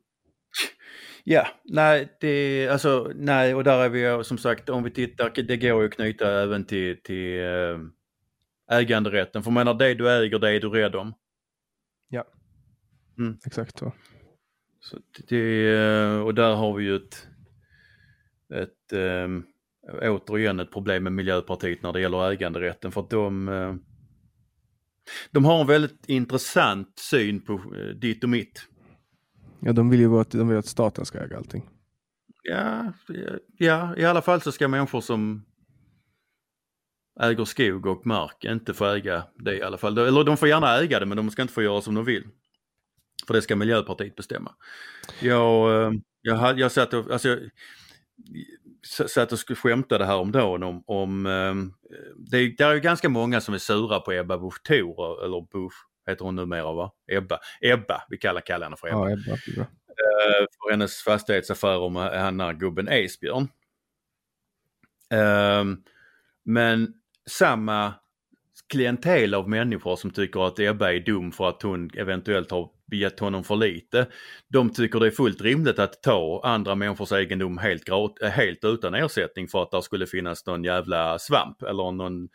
Ja, 1.24 1.48
nej, 1.64 2.18
det, 2.20 2.68
alltså, 2.68 3.12
nej, 3.16 3.56
och 3.56 3.64
där 3.64 3.80
är 3.80 3.90
vi 3.90 4.24
som 4.24 4.38
sagt, 4.38 4.70
om 4.70 4.84
vi 4.84 4.92
tittar, 4.92 5.32
det 5.44 5.58
går 5.58 5.82
ju 5.82 5.88
att 5.88 5.94
knyta 5.94 6.42
även 6.42 6.66
till, 6.66 7.02
till 7.04 7.40
eh, 7.40 8.78
äganderätten. 8.78 9.44
För 9.44 9.52
menar, 9.52 9.74
det 9.74 9.94
du 9.94 10.12
äger, 10.12 10.40
det 10.40 10.50
är 10.50 10.60
du 10.60 10.70
rädd 10.70 10.96
om. 10.96 11.14
Exakt 13.46 13.78
så. 13.78 13.94
Så 14.84 14.98
det, 15.28 15.78
och 16.22 16.36
där 16.36 16.56
har 16.56 16.74
vi 16.74 16.84
ju 16.84 16.96
ett, 16.96 17.28
ett 18.54 18.94
ähm, 18.94 19.46
återigen 20.02 20.60
ett 20.60 20.72
problem 20.72 21.04
med 21.04 21.14
Miljöpartiet 21.14 21.84
när 21.84 21.94
det 21.94 22.02
gäller 22.02 22.32
äganderätten 22.32 22.92
för 22.92 23.02
att 23.02 23.10
de, 23.10 23.50
eh, 23.50 23.76
de 25.32 25.46
har 25.46 25.62
en 25.62 25.68
väldigt 25.68 26.10
intressant 26.10 27.00
syn 27.00 27.42
på 27.42 27.54
eh, 27.54 27.96
ditt 27.96 28.24
och 28.24 28.30
mitt. 28.30 28.68
Ja, 29.60 29.74
de 29.74 29.90
vill 29.90 30.00
ju 30.00 30.20
att, 30.20 30.32
de 30.32 30.48
vill 30.48 30.58
att 30.58 30.66
staten 30.66 31.06
ska 31.06 31.20
äga 31.20 31.38
allting. 31.38 31.70
Ja, 32.44 32.94
ja, 33.58 33.96
i 33.98 34.06
alla 34.06 34.22
fall 34.22 34.42
så 34.42 34.52
ska 34.52 34.68
människor 34.68 35.02
som 35.02 35.46
äger 37.20 37.46
skog 37.46 37.86
och 37.86 38.06
mark 38.06 38.46
inte 38.46 38.74
få 38.74 38.86
äga 38.86 39.24
det 39.36 39.58
i 39.58 39.62
alla 39.62 39.78
fall. 39.78 39.98
Eller 39.98 40.24
de 40.24 40.38
får 40.38 40.48
gärna 40.48 40.78
äga 40.78 41.00
det 41.00 41.06
men 41.06 41.18
de 41.18 41.32
ska 41.32 41.42
inte 41.42 41.54
få 41.54 41.64
göra 41.64 41.82
som 41.82 41.96
de 41.96 42.06
vill. 42.06 42.24
För 43.28 43.34
det 43.34 43.42
ska 43.42 43.56
Miljöpartiet 43.56 44.16
bestämma. 44.16 44.56
Jag, 45.22 45.84
eh, 45.86 45.92
jag, 46.22 46.60
jag 46.60 46.72
satt 46.72 46.94
och, 46.94 47.12
alltså, 47.12 47.30
jag, 47.30 49.10
satt 49.10 49.32
och 49.32 49.38
sk- 49.38 49.56
skämtade 49.56 50.06
häromdagen 50.06 50.64
om, 50.64 50.84
om 50.88 51.26
eh, 51.26 51.56
det, 52.16 52.58
det 52.58 52.64
är 52.64 52.74
ju 52.74 52.80
ganska 52.80 53.10
många 53.10 53.42
som 53.42 53.54
är 53.54 53.58
sura 53.58 54.00
på 54.00 54.12
Ebba 54.12 54.38
Busch 54.38 54.64
Thor, 54.64 55.26
eller 55.26 55.42
Busch 55.52 55.74
heter 56.08 56.26
hon 56.26 56.36
numera 56.36 56.74
va? 56.74 56.92
Ebba, 57.12 57.40
Ebba, 57.62 58.04
vi 58.10 58.18
kallar, 58.18 58.42
kallar 58.42 58.66
henne 58.66 58.78
för 58.78 58.88
Ebba 58.88 59.10
Ja, 59.10 59.12
Ebba, 59.12 59.38
är 59.58 60.42
eh, 60.42 60.46
för 60.64 60.72
hennes 60.72 61.02
fastighetsaffärer 61.02 61.90
med 61.90 62.22
han 62.40 62.60
gubben 62.60 62.88
Esbjörn. 62.88 63.48
Ehm, 65.14 65.84
men 66.46 66.94
samma 67.30 67.94
klientel 68.70 69.34
av 69.34 69.50
människor 69.50 69.96
som 69.96 70.12
tycker 70.12 70.48
att 70.48 70.60
Ebba 70.60 70.94
är 70.94 71.00
dum 71.00 71.32
för 71.32 71.50
att 71.50 71.62
hon 71.62 71.90
eventuellt 71.98 72.52
har 72.52 72.70
gett 72.92 73.20
honom 73.20 73.44
för 73.44 73.56
lite. 73.56 74.08
De 74.50 74.70
tycker 74.70 75.00
det 75.00 75.08
är 75.08 75.12
fullt 75.12 75.42
rimligt 75.42 75.80
att 75.80 76.04
ta 76.04 76.42
andra 76.44 76.76
människors 76.76 77.12
egendom 77.12 77.58
helt, 77.58 77.90
eh, 77.90 78.30
helt 78.30 78.64
utan 78.64 78.94
ersättning 78.94 79.48
för 79.48 79.64
att 79.64 79.72
det 79.72 79.82
skulle 79.82 80.08
finnas 80.08 80.46
någon 80.46 80.64
jävla 80.64 81.20
svamp 81.20 81.62
eller 81.62 81.92
någon 81.92 82.30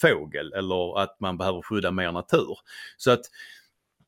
fågel 0.00 0.52
eller 0.52 1.00
att 1.02 1.20
man 1.20 1.38
behöver 1.38 1.62
skydda 1.62 1.90
mer 1.90 2.12
natur. 2.12 2.58
Så 2.96 3.10
att 3.10 3.20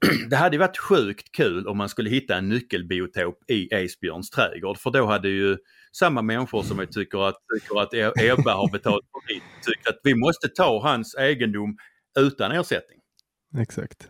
det 0.30 0.36
hade 0.36 0.58
varit 0.58 0.78
sjukt 0.78 1.32
kul 1.32 1.66
om 1.66 1.78
man 1.78 1.88
skulle 1.88 2.10
hitta 2.10 2.36
en 2.36 2.48
nyckelbiotop 2.48 3.50
i 3.50 3.74
Esbjörns 3.74 4.30
trädgård 4.30 4.78
för 4.78 4.90
då 4.90 5.06
hade 5.06 5.28
ju 5.28 5.56
samma 5.92 6.22
människor 6.22 6.62
som 6.62 6.78
jag 6.78 6.92
tycker 6.92 7.28
att, 7.28 7.36
tycker 7.54 7.80
att 7.80 7.94
e-, 7.94 8.12
Ebba 8.30 8.54
har 8.54 8.72
betalat 8.72 9.04
för 9.12 9.34
lite 9.34 9.46
tycker 9.62 9.90
att 9.90 10.00
vi 10.02 10.14
måste 10.14 10.48
ta 10.48 10.82
hans 10.82 11.14
egendom 11.14 11.76
utan 12.18 12.52
ersättning. 12.52 12.98
Exakt. 13.58 14.08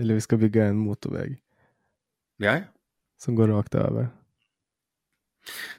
Eller 0.00 0.14
vi 0.14 0.20
ska 0.20 0.36
bygga 0.36 0.64
en 0.64 0.76
motorväg 0.76 1.40
Ja. 2.36 2.60
som 3.16 3.34
går 3.34 3.48
rakt 3.48 3.74
över. 3.74 4.08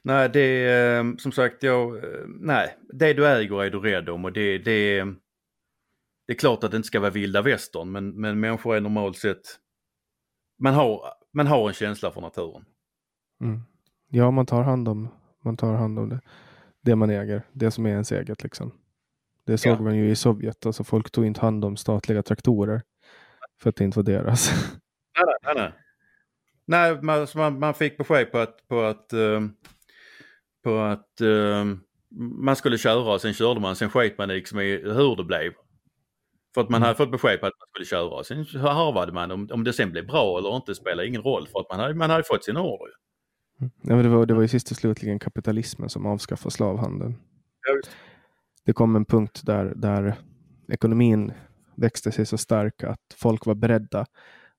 Nej, 0.01 0.29
det 0.29 0.39
är 0.39 1.03
eh, 1.03 1.15
som 1.17 1.31
sagt, 1.31 1.63
jag, 1.63 1.97
eh, 1.97 2.03
nej, 2.27 2.77
det 2.93 3.13
du 3.13 3.27
äger 3.27 3.63
är 3.63 3.69
du 3.69 3.79
rädd 3.79 4.09
om 4.09 4.25
och 4.25 4.33
det, 4.33 4.57
det, 4.57 4.71
är- 4.71 5.15
det 6.27 6.33
är 6.33 6.37
klart 6.37 6.63
att 6.63 6.71
det 6.71 6.77
inte 6.77 6.87
ska 6.87 6.99
vara 6.99 7.09
vilda 7.11 7.41
västern 7.41 7.91
men, 7.91 8.09
men 8.21 8.39
människor 8.39 8.75
är 8.75 8.81
normalt 8.81 9.17
sett, 9.17 9.41
man 10.59 10.73
har, 10.73 11.01
man 11.33 11.47
har 11.47 11.67
en 11.67 11.73
känsla 11.73 12.11
för 12.11 12.21
naturen. 12.21 12.65
Mm. 13.41 13.59
Ja, 14.09 14.31
man 14.31 14.45
tar 14.45 14.63
hand 14.63 14.87
om, 14.87 15.07
man 15.43 15.57
tar 15.57 15.73
hand 15.73 15.99
om 15.99 16.09
det. 16.09 16.19
det 16.81 16.95
man 16.95 17.09
äger, 17.09 17.41
det 17.51 17.71
som 17.71 17.85
är 17.85 17.89
ens 17.89 18.11
eget. 18.11 18.43
Liksom. 18.43 18.71
Det 19.45 19.57
såg 19.57 19.71
Ja. 19.77 19.81
man 19.81 19.97
ju 19.97 20.09
i 20.09 20.15
Sovjet. 20.15 20.65
Alltså, 20.65 20.83
folk 20.83 21.11
tog 21.11 21.25
inte 21.25 21.41
hand 21.41 21.65
om 21.65 21.77
statliga 21.77 22.23
traktorer 22.23 22.81
för 23.61 23.69
att 23.69 23.75
det 23.75 23.83
inte 23.83 23.99
var 23.99 24.03
deras. 24.03 24.51
Nej, 25.25 25.35
nej, 25.43 25.53
nej. 25.55 25.73
nej. 26.65 27.01
Man, 27.01 27.27
man, 27.35 27.59
man 27.59 27.73
fick 27.73 27.97
besked 27.97 28.31
på 28.31 28.37
att, 28.37 28.67
på 28.67 28.81
att, 28.81 29.13
eh, 29.13 29.41
på 30.63 30.77
att 30.79 31.21
eh, 31.21 31.65
man 32.37 32.55
skulle 32.55 32.77
köra 32.77 33.13
och 33.13 33.21
sen 33.21 33.33
körde 33.33 33.59
man, 33.59 33.75
sen 33.75 33.89
sket 33.89 34.17
man 34.17 34.27
liksom 34.27 34.59
i 34.59 34.81
hur 34.83 35.15
det 35.15 35.23
blev. 35.23 35.51
För 36.53 36.61
att 36.61 36.69
man 36.69 36.81
hade 36.81 36.95
fått 36.95 37.11
besked 37.11 37.39
på 37.39 37.45
att 37.45 37.53
man 37.59 37.67
skulle 37.67 37.85
köra 37.85 38.09
och 38.09 38.25
sen 38.25 38.45
harvade 38.61 39.11
man. 39.11 39.31
Om, 39.31 39.49
om 39.51 39.63
det 39.63 39.73
sen 39.73 39.91
blev 39.91 40.07
bra 40.07 40.37
eller 40.37 40.55
inte 40.55 40.75
spelar 40.75 41.03
ingen 41.03 41.21
roll 41.21 41.47
för 41.47 41.59
att 41.59 41.69
man 41.69 41.79
hade, 41.79 41.93
man 41.93 42.09
hade 42.09 42.23
fått 42.23 42.45
sin 42.45 42.57
order. 42.57 42.85
ju. 42.85 42.93
Ja, 43.59 43.95
men 43.95 44.03
det, 44.03 44.09
var, 44.09 44.25
det 44.25 44.33
var 44.33 44.41
ju 44.41 44.47
sist 44.47 44.71
och 44.71 44.77
slutligen 44.77 45.19
kapitalismen 45.19 45.89
som 45.89 46.05
avskaffade 46.05 46.51
slavhandeln. 46.51 47.15
Ja. 47.67 47.89
Det 48.65 48.73
kom 48.73 48.95
en 48.95 49.05
punkt 49.05 49.41
där, 49.45 49.73
där 49.75 50.15
ekonomin 50.67 51.33
växte 51.81 52.11
sig 52.11 52.25
så 52.25 52.37
stark 52.37 52.83
att 52.83 52.99
folk 53.15 53.45
var 53.45 53.55
beredda 53.55 54.05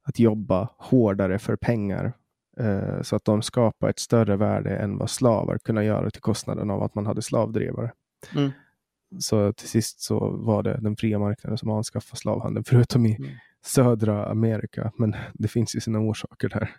att 0.03 0.19
jobba 0.19 0.69
hårdare 0.78 1.39
för 1.39 1.57
pengar. 1.57 2.12
Eh, 2.59 3.03
så 3.03 3.16
att 3.16 3.24
de 3.24 3.43
skapade 3.43 3.90
ett 3.90 3.99
större 3.99 4.36
värde 4.36 4.77
än 4.77 4.99
vad 4.99 5.11
slavar 5.11 5.59
kunde 5.59 5.85
göra 5.85 6.11
till 6.11 6.23
kostnaden 6.23 6.70
av 6.70 6.82
att 6.82 6.94
man 6.94 7.07
hade 7.07 7.23
slavdrivare. 7.23 7.93
Mm. 8.36 8.51
Så 9.19 9.53
till 9.53 9.69
sist 9.69 10.01
så 10.01 10.31
var 10.31 10.62
det 10.62 10.78
den 10.81 10.97
fria 10.97 11.19
marknaden 11.19 11.59
som 11.59 11.70
avskaffade 11.70 12.16
slavhandeln, 12.20 12.65
förutom 12.65 13.07
i 13.07 13.16
Mm. 13.16 13.31
södra 13.65 14.27
Amerika. 14.27 14.93
Men 14.99 15.16
det 15.35 15.49
finns 15.49 15.77
ju 15.77 15.81
sina 15.81 15.99
orsaker 15.99 16.49
där. 16.49 16.70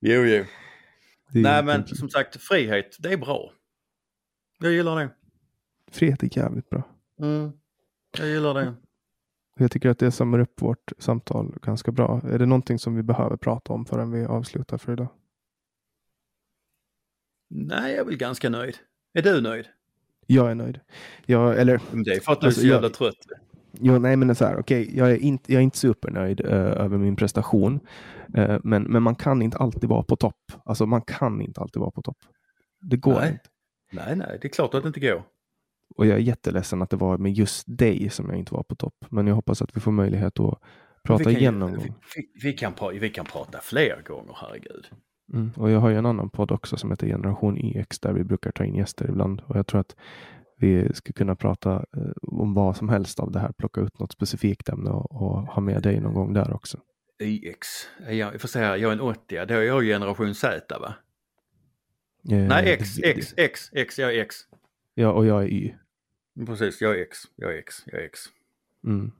Jo, 0.00 0.20
jo. 0.24 0.44
Nej 1.32 1.62
men 1.64 1.68
egentligen- 1.68 1.96
som 1.98 2.08
sagt, 2.10 2.36
frihet, 2.42 2.96
det 2.98 3.12
är 3.12 3.16
bra. 3.16 3.50
Jag 4.58 4.72
gillar 4.72 4.96
det. 5.00 5.10
Frihet 5.92 6.22
är 6.22 6.38
jävligt 6.38 6.70
bra. 6.70 6.82
Mm. 7.20 7.52
Jag 8.18 8.28
gillar 8.28 8.54
det. 8.54 8.74
Jag 9.58 9.70
tycker 9.70 9.88
att 9.88 9.98
det 9.98 10.10
samlar 10.10 10.38
upp 10.38 10.62
vårt 10.62 10.92
samtal 10.98 11.54
ganska 11.62 11.92
bra. 11.92 12.20
Är 12.24 12.38
det 12.38 12.46
någonting 12.46 12.78
som 12.78 12.94
vi 12.96 13.02
behöver 13.02 13.36
prata 13.36 13.72
om 13.72 13.84
förrän 13.84 14.10
vi 14.10 14.24
avslutar 14.24 14.78
för 14.78 14.92
idag? 14.92 15.08
Nej, 17.50 17.90
jag 17.92 18.00
är 18.00 18.04
väl 18.04 18.16
ganska 18.16 18.50
nöjd. 18.50 18.76
Är 19.14 19.22
du 19.22 19.40
nöjd? 19.40 19.66
Jag 20.26 20.50
är 20.50 20.54
nöjd. 20.54 20.80
Jag, 21.26 21.58
eller, 21.60 21.80
Men 21.92 22.02
Det 22.04 22.10
är 22.14 22.20
för 22.20 22.32
att 22.32 22.40
du 22.40 22.46
Alltså, 22.46 22.60
är 22.60 22.62
så 22.62 22.66
jag- 22.68 22.74
jävla 22.74 22.88
trött. 22.90 23.14
jo, 23.72 23.98
nej 23.98 24.16
men 24.16 24.28
det 24.28 24.32
är 24.32 24.34
så 24.34 24.44
här, 24.44 24.58
okej, 24.58 24.96
jag, 24.96 25.10
är 25.10 25.16
inte, 25.16 25.52
jag 25.52 25.58
är 25.60 25.64
inte 25.64 25.78
supernöjd 25.78 26.40
eh, 26.40 26.52
över 26.54 26.98
min 26.98 27.16
prestation. 27.16 27.80
Eh, 28.34 28.58
men, 28.64 28.82
men 28.82 29.02
man 29.02 29.14
kan 29.14 29.42
inte 29.42 29.56
alltid 29.58 29.88
vara 29.88 30.02
på 30.02 30.16
topp. 30.16 30.52
Alltså 30.64 30.86
man 30.86 31.02
kan 31.02 31.40
inte 31.40 31.60
alltid 31.60 31.80
vara 31.80 31.90
på 31.90 32.02
topp. 32.02 32.18
Det 32.80 32.96
går 32.96 33.14
Nej. 33.20 33.30
inte. 33.32 33.44
Nej, 33.92 34.16
nej, 34.16 34.38
det 34.42 34.46
är 34.48 34.52
klart 34.52 34.74
att 34.74 34.82
det 34.82 34.86
inte 34.86 35.00
går. 35.00 35.22
Och 35.94 36.06
jag 36.06 36.16
är 36.16 36.20
jätteledsen 36.20 36.82
att 36.82 36.90
det 36.90 36.96
var 36.96 37.18
med 37.18 37.32
just 37.32 37.64
dig 37.66 38.10
som 38.10 38.30
jag 38.30 38.38
inte 38.38 38.54
var 38.54 38.62
på 38.62 38.74
topp. 38.74 38.94
Men 39.10 39.26
jag 39.26 39.34
hoppas 39.34 39.62
att 39.62 39.76
vi 39.76 39.80
får 39.80 39.92
möjlighet 39.92 40.40
att 40.40 40.60
prata 41.04 41.24
kan, 41.24 41.32
igen 41.36 41.58
någon 41.58 41.70
vi, 41.72 41.76
gång. 41.76 41.94
vi, 42.16 42.22
vi, 42.42 42.52
kan, 42.52 42.72
vi 43.00 43.08
kan 43.10 43.24
prata 43.24 43.60
fler 43.62 44.02
gånger, 44.06 44.32
herregud. 44.36 44.86
Mm. 45.32 45.50
Och 45.56 45.70
jag 45.70 45.80
har 45.80 45.88
ju 45.88 45.96
en 45.96 46.06
annan 46.06 46.30
podd 46.30 46.50
också 46.50 46.76
som 46.76 46.90
heter 46.90 47.06
Generation 47.06 47.58
YX 47.58 48.00
där 48.00 48.12
vi 48.12 48.24
brukar 48.24 48.50
ta 48.52 48.64
in 48.64 48.74
gäster 48.74 49.08
ibland. 49.08 49.42
Och 49.46 49.56
jag 49.56 49.66
tror 49.66 49.80
att 49.80 49.96
vi 50.58 50.94
ska 50.94 51.12
kunna 51.12 51.36
prata 51.36 51.74
eh, 51.74 52.12
om 52.22 52.54
vad 52.54 52.76
som 52.76 52.88
helst 52.88 53.20
av 53.20 53.32
det 53.32 53.38
här. 53.40 53.52
Plocka 53.52 53.80
ut 53.80 53.98
något 53.98 54.12
specifikt 54.12 54.68
ämne 54.68 54.90
och, 54.90 55.12
och 55.12 55.42
ha 55.42 55.60
med 55.62 55.82
dig 55.82 56.00
någon 56.00 56.14
gång 56.14 56.32
där 56.32 56.52
också. 56.54 56.78
YX. 57.22 57.66
Är 58.06 58.12
Jag, 58.12 58.34
jag 58.34 58.40
får 58.40 58.48
säga, 58.48 58.76
jag 58.76 58.88
är 58.88 58.92
en 58.92 59.00
80 59.00 59.44
då 59.46 59.54
är 59.54 59.62
jag 59.62 59.82
generation 59.82 60.34
Z 60.34 60.78
va? 60.78 60.94
Eh, 62.30 62.38
Nej, 62.48 62.72
X, 62.72 62.96
det- 62.96 63.10
X, 63.10 63.34
X, 63.36 63.70
X, 63.72 63.98
jag 63.98 64.14
är 64.14 64.20
X. 64.20 64.36
Ja, 64.98 65.12
och 65.12 65.26
jag 65.26 65.42
är 65.42 65.48
Y. 65.48 65.74
Precis, 66.46 66.80
jag 66.80 66.98
är 66.98 67.02
X, 67.02 67.18
jag 67.36 67.54
är 67.54 67.58
X, 67.58 67.74
jag 67.86 68.00
är 68.00 68.04
X. 68.06 68.20
Mm. 68.84 69.12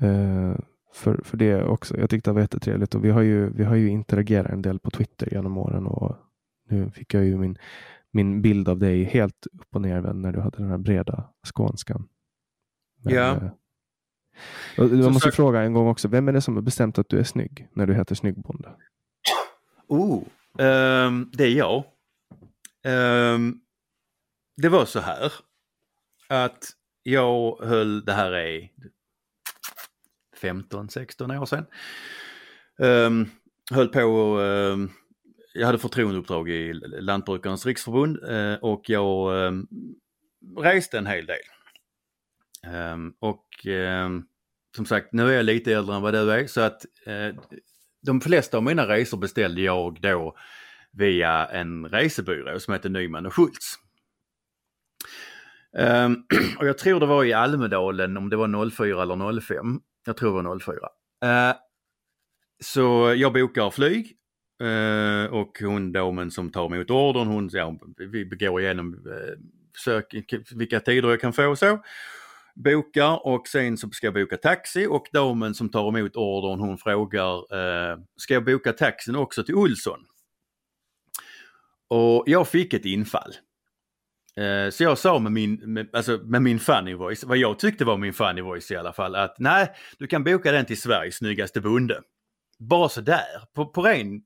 Eh, 0.00 0.58
för, 0.92 1.20
för 1.24 1.36
det 1.36 1.62
också. 1.64 1.98
Jag 1.98 2.10
tyckte 2.10 2.30
det 2.30 2.34
var 2.34 2.40
jättetrevligt 2.40 2.94
och 2.94 3.04
vi 3.04 3.10
har 3.10 3.22
ju, 3.22 3.50
vi 3.50 3.64
har 3.64 3.74
ju 3.76 3.88
interagerat 3.88 4.50
en 4.52 4.62
del 4.62 4.78
på 4.78 4.90
Twitter 4.90 5.28
genom 5.34 5.58
åren 5.58 5.86
och 5.86 6.16
nu 6.68 6.90
fick 6.90 7.14
jag 7.14 7.24
ju 7.24 7.38
min, 7.38 7.58
min 8.10 8.42
bild 8.42 8.68
av 8.68 8.78
dig 8.78 9.04
helt 9.04 9.46
upp 9.52 9.74
och 9.74 9.80
nervänd 9.80 10.20
när 10.20 10.32
du 10.32 10.40
hade 10.40 10.56
den 10.58 10.70
här 10.70 10.78
breda 10.78 11.24
skånskan. 11.46 12.08
Men, 13.02 13.14
Ja. 13.14 13.34
eh, 13.36 13.50
jag 14.76 14.90
måste 15.12 15.20
sagt- 15.20 15.36
fråga 15.36 15.60
en 15.62 15.72
gång 15.72 15.88
också, 15.88 16.08
vem 16.08 16.28
är 16.28 16.32
det 16.32 16.40
som 16.40 16.54
har 16.54 16.62
bestämt 16.62 16.98
att 16.98 17.08
du 17.08 17.18
är 17.18 17.24
snygg 17.24 17.68
när 17.72 17.86
du 17.86 17.94
heter 17.94 18.14
Snyggbonde? 18.14 18.68
Oh, 19.86 20.22
ehm, 20.58 21.30
det 21.32 21.44
är 21.44 21.56
jag. 21.56 21.84
Ehm, 22.84 23.60
det 24.56 24.68
var 24.68 24.84
så 24.84 25.00
här 25.00 25.32
att 26.28 26.70
jag 27.02 27.58
höll, 27.62 28.04
det 28.04 28.12
här 28.12 28.32
är 28.32 28.68
15-16 30.40 31.40
år 31.40 31.46
sedan. 31.46 31.66
Um, 32.78 33.30
höll 33.70 33.88
på, 33.88 34.00
um, 34.38 34.90
jag 35.54 35.66
hade 35.66 35.78
förtroendeuppdrag 35.78 36.48
i 36.50 36.72
Lantbrukarnas 36.82 37.66
riksförbund 37.66 38.18
uh, 38.30 38.54
och 38.54 38.90
jag 38.90 39.46
um, 39.46 39.68
reste 40.58 40.98
en 40.98 41.06
hel 41.06 41.26
del. 41.26 41.36
Um, 42.92 43.14
och 43.18 43.66
um, 43.66 44.26
som 44.76 44.86
sagt, 44.86 45.12
nu 45.12 45.28
är 45.28 45.32
jag 45.32 45.44
lite 45.44 45.72
äldre 45.72 45.96
än 45.96 46.02
vad 46.02 46.14
du 46.14 46.32
är 46.32 46.46
så 46.46 46.60
att 46.60 46.86
uh, 47.08 47.40
de 48.02 48.20
flesta 48.20 48.56
av 48.56 48.62
mina 48.62 48.88
resor 48.88 49.18
beställde 49.18 49.60
jag 49.60 50.00
då 50.00 50.36
via 50.92 51.46
en 51.46 51.88
resebyrå 51.88 52.60
som 52.60 52.74
heter 52.74 52.88
Nyman 52.88 53.26
och 53.26 53.34
Schultz. 53.34 53.78
Um, 55.78 56.24
och 56.58 56.66
jag 56.66 56.78
tror 56.78 57.00
det 57.00 57.06
var 57.06 57.24
i 57.24 57.32
Almedalen 57.32 58.16
om 58.16 58.30
det 58.30 58.36
var 58.36 58.70
04 58.70 59.02
eller 59.02 59.40
05. 59.40 59.80
Jag 60.06 60.16
tror 60.16 60.42
det 60.42 60.48
var 60.48 60.58
04. 60.58 60.74
Uh, 60.74 61.30
ehm, 61.30 61.54
så 62.62 63.14
jag 63.16 63.32
bokar 63.32 63.70
flyg 63.70 64.16
uh, 64.62 65.34
och 65.34 65.58
hon 65.60 65.92
damen 65.92 66.30
som 66.30 66.52
tar 66.52 66.66
emot 66.66 66.90
ordern, 66.90 67.28
hon, 67.28 67.50
ja, 67.52 67.78
vi 67.96 68.24
går 68.24 68.60
igenom 68.60 69.06
eh, 69.06 69.12
uh, 69.12 69.38
sök, 69.84 70.14
vilka 70.54 70.80
tider 70.80 71.08
jag 71.08 71.20
kan 71.20 71.32
få 71.32 71.46
och 71.46 71.58
så. 71.58 71.78
Bokar 72.54 73.26
och 73.26 73.48
sen 73.48 73.76
så 73.76 73.90
ska 73.90 74.06
jag 74.06 74.14
boka 74.14 74.36
taxi 74.36 74.86
och 74.86 75.06
damen 75.12 75.54
som 75.54 75.68
tar 75.68 75.88
emot 75.88 76.16
ordern 76.16 76.60
hon 76.60 76.78
frågar 76.78 77.36
uh, 77.36 77.98
ska 78.16 78.34
jag 78.34 78.44
boka 78.44 78.72
taxin 78.72 79.16
också 79.16 79.44
till 79.44 79.54
Olsson? 79.54 80.00
Och 81.88 82.24
jag 82.26 82.48
fick 82.48 82.74
ett 82.74 82.84
infall. 82.84 83.32
Eh, 84.36 84.70
så 84.70 84.82
jag 84.82 84.98
sa 84.98 85.18
med 85.18 85.32
min, 85.32 85.54
med, 85.54 85.88
alltså 85.92 86.20
med 86.24 86.42
min 86.42 86.60
funny 86.60 86.94
voice, 86.94 87.24
vad 87.24 87.36
jag 87.36 87.58
tyckte 87.58 87.84
var 87.84 87.96
min 87.96 88.12
funny 88.12 88.40
voice 88.40 88.70
i 88.70 88.76
alla 88.76 88.92
fall, 88.92 89.14
att 89.14 89.38
nej, 89.38 89.72
du 89.98 90.06
kan 90.06 90.24
boka 90.24 90.52
den 90.52 90.66
till 90.66 90.80
Sveriges 90.80 91.16
snyggaste 91.16 91.60
bonde. 91.60 92.02
Bara 92.58 92.88
sådär, 92.88 93.48
på, 93.54 93.66
på 93.66 93.82
ren, 93.82 94.22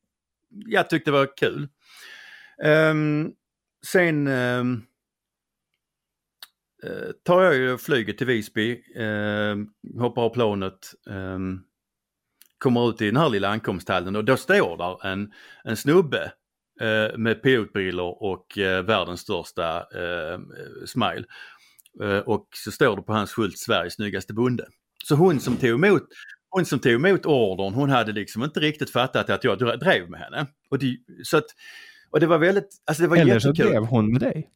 jag 0.49 0.91
tyckte 0.91 1.11
det 1.11 1.19
var 1.19 1.37
kul. 1.37 1.69
Um, 2.65 3.33
sen 3.87 4.27
um, 4.27 4.87
tar 7.25 7.43
jag 7.43 7.55
ju 7.55 7.79
flyget 7.79 8.19
till 8.19 8.27
Visby, 8.27 8.83
um, 8.97 9.73
hoppar 9.99 10.23
av 10.23 10.31
planet, 10.31 10.95
kommer 12.59 12.91
ut 12.91 13.03
i 13.03 13.07
den 13.07 13.17
här 13.17 13.29
lilla 13.29 13.49
ankomsthallen 13.49 14.17
och 14.17 14.25
då 14.25 14.37
står 14.37 14.77
där 14.77 15.07
en, 15.07 15.33
en 15.65 15.77
snubbe 15.77 16.33
eh, 16.81 17.19
med 17.19 17.43
pilotbrillor 17.43 18.23
och 18.23 18.59
eh, 18.59 18.83
världens 18.83 19.21
största 19.21 19.79
eh, 19.79 20.39
smile. 20.87 21.25
Eh, 22.03 22.19
och 22.19 22.49
så 22.65 22.71
står 22.71 22.97
det 22.97 23.03
på 23.03 23.13
hans 23.13 23.33
skylt 23.33 23.59
Sveriges 23.59 23.95
snyggaste 23.95 24.35
bonde. 24.35 24.67
Så 25.05 25.15
hon 25.15 25.41
som 25.41 25.57
tog 25.57 25.71
emot 25.71 26.03
hon 26.51 26.67
som 26.67 26.79
tog 26.79 26.93
emot 26.93 27.27
ordern, 27.27 27.75
hon 27.75 27.91
hade 27.91 28.13
liksom 28.13 28.43
inte 28.43 28.61
riktigt 28.61 28.91
fattat 28.91 29.31
att 29.31 29.45
jag 29.45 29.59
drev 29.59 30.11
med 30.11 30.21
henne. 30.21 30.47
Och 30.71 30.79
det, 30.79 30.97
så 31.25 31.37
att, 31.37 31.45
och 32.11 32.21
det 32.21 32.27
var 32.27 32.39
väldigt, 32.39 32.69
alltså 32.85 33.03
det 33.03 33.09
var 33.09 33.17
Eller 33.17 33.39
så 33.39 33.49
jättekul. 33.49 33.71
drev 33.73 33.85
hon 33.85 34.13
med 34.13 34.21
dig. 34.21 34.51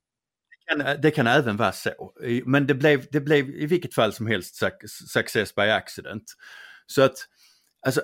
kan, 0.69 1.01
det 1.03 1.11
kan 1.11 1.27
även 1.27 1.57
vara 1.57 1.73
så. 1.73 2.13
Men 2.45 2.67
det 2.67 2.75
blev, 2.75 3.07
det 3.11 3.21
blev 3.21 3.49
i 3.51 3.67
vilket 3.67 3.95
fall 3.95 4.13
som 4.13 4.27
helst 4.27 4.63
suc- 4.63 4.87
success 5.09 5.55
by 5.55 5.63
accident. 5.63 6.25
Så 6.87 7.03
att 7.03 7.17
alltså 7.87 8.03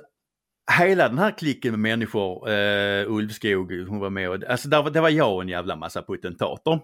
hela 0.73 1.09
den 1.09 1.19
här 1.19 1.39
klicken 1.39 1.71
med 1.71 1.81
människor, 1.81 2.51
eh, 2.51 3.13
Ulvskog, 3.13 3.73
hon 3.73 3.99
var 3.99 4.11
med 4.11 4.31
och, 4.31 4.45
alltså 4.45 4.69
där, 4.69 4.91
det 4.91 5.01
var 5.01 5.11
jag 5.11 5.35
och 5.35 5.43
en 5.43 5.49
jävla 5.49 5.77
massa 5.77 6.03
potentater. 6.03 6.81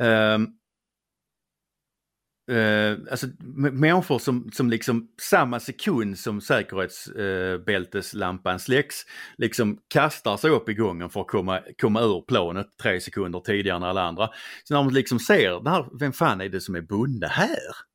Eh, 0.00 0.38
eh, 2.56 2.96
alltså 3.10 3.26
människor 3.72 4.18
som, 4.18 4.50
som 4.52 4.70
liksom 4.70 5.08
samma 5.20 5.60
sekund 5.60 6.18
som 6.18 6.40
säkerhetsbälteslampan 6.40 8.54
eh, 8.54 8.58
släcks 8.58 8.96
liksom 9.36 9.78
kastar 9.88 10.36
sig 10.36 10.50
upp 10.50 10.68
i 10.68 10.74
gången 10.74 11.10
för 11.10 11.20
att 11.20 11.26
komma, 11.26 11.60
komma 11.80 12.00
ur 12.00 12.24
planet 12.28 12.66
tre 12.82 13.00
sekunder 13.00 13.40
tidigare 13.40 13.76
än 13.76 13.82
alla 13.82 14.02
andra. 14.02 14.28
Så 14.64 14.74
när 14.74 14.82
man 14.82 14.94
liksom 14.94 15.18
ser, 15.18 15.70
här, 15.70 15.98
vem 15.98 16.12
fan 16.12 16.40
är 16.40 16.48
det 16.48 16.60
som 16.60 16.74
är 16.74 16.80
bonde 16.80 17.28
här? 17.28 17.88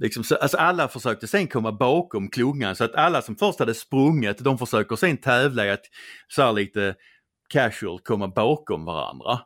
Liksom, 0.00 0.24
så, 0.24 0.36
alltså 0.36 0.56
alla 0.56 0.88
försökte 0.88 1.26
sen 1.26 1.48
komma 1.48 1.72
bakom 1.72 2.30
klungan 2.30 2.76
så 2.76 2.84
att 2.84 2.94
alla 2.94 3.22
som 3.22 3.36
först 3.36 3.58
hade 3.58 3.74
sprungit 3.74 4.38
de 4.38 4.58
försöker 4.58 4.96
sen 4.96 5.16
tävla 5.16 5.66
i 5.66 5.70
att 5.70 5.84
så 6.28 6.42
här 6.42 6.52
lite 6.52 6.94
casual 7.48 8.00
komma 8.00 8.28
bakom 8.28 8.84
varandra. 8.84 9.40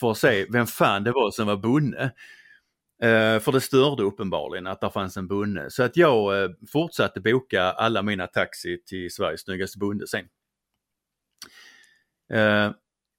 För 0.00 0.10
att 0.10 0.18
se 0.18 0.46
vem 0.52 0.66
fan 0.66 1.04
det 1.04 1.12
var 1.12 1.30
som 1.30 1.46
var 1.46 1.56
bonde. 1.56 2.12
Uh, 3.04 3.40
för 3.40 3.52
det 3.52 3.60
störde 3.60 4.02
uppenbarligen 4.02 4.66
att 4.66 4.80
det 4.80 4.90
fanns 4.90 5.16
en 5.16 5.28
bonde. 5.28 5.70
Så 5.70 5.82
att 5.82 5.96
jag 5.96 6.44
uh, 6.44 6.50
fortsatte 6.72 7.20
boka 7.20 7.62
alla 7.62 8.02
mina 8.02 8.26
taxi 8.26 8.82
till 8.86 9.10
Sveriges 9.10 9.40
snyggaste 9.40 9.78
bonde 9.78 10.06
sen. 10.06 10.24
Uh, 12.34 12.74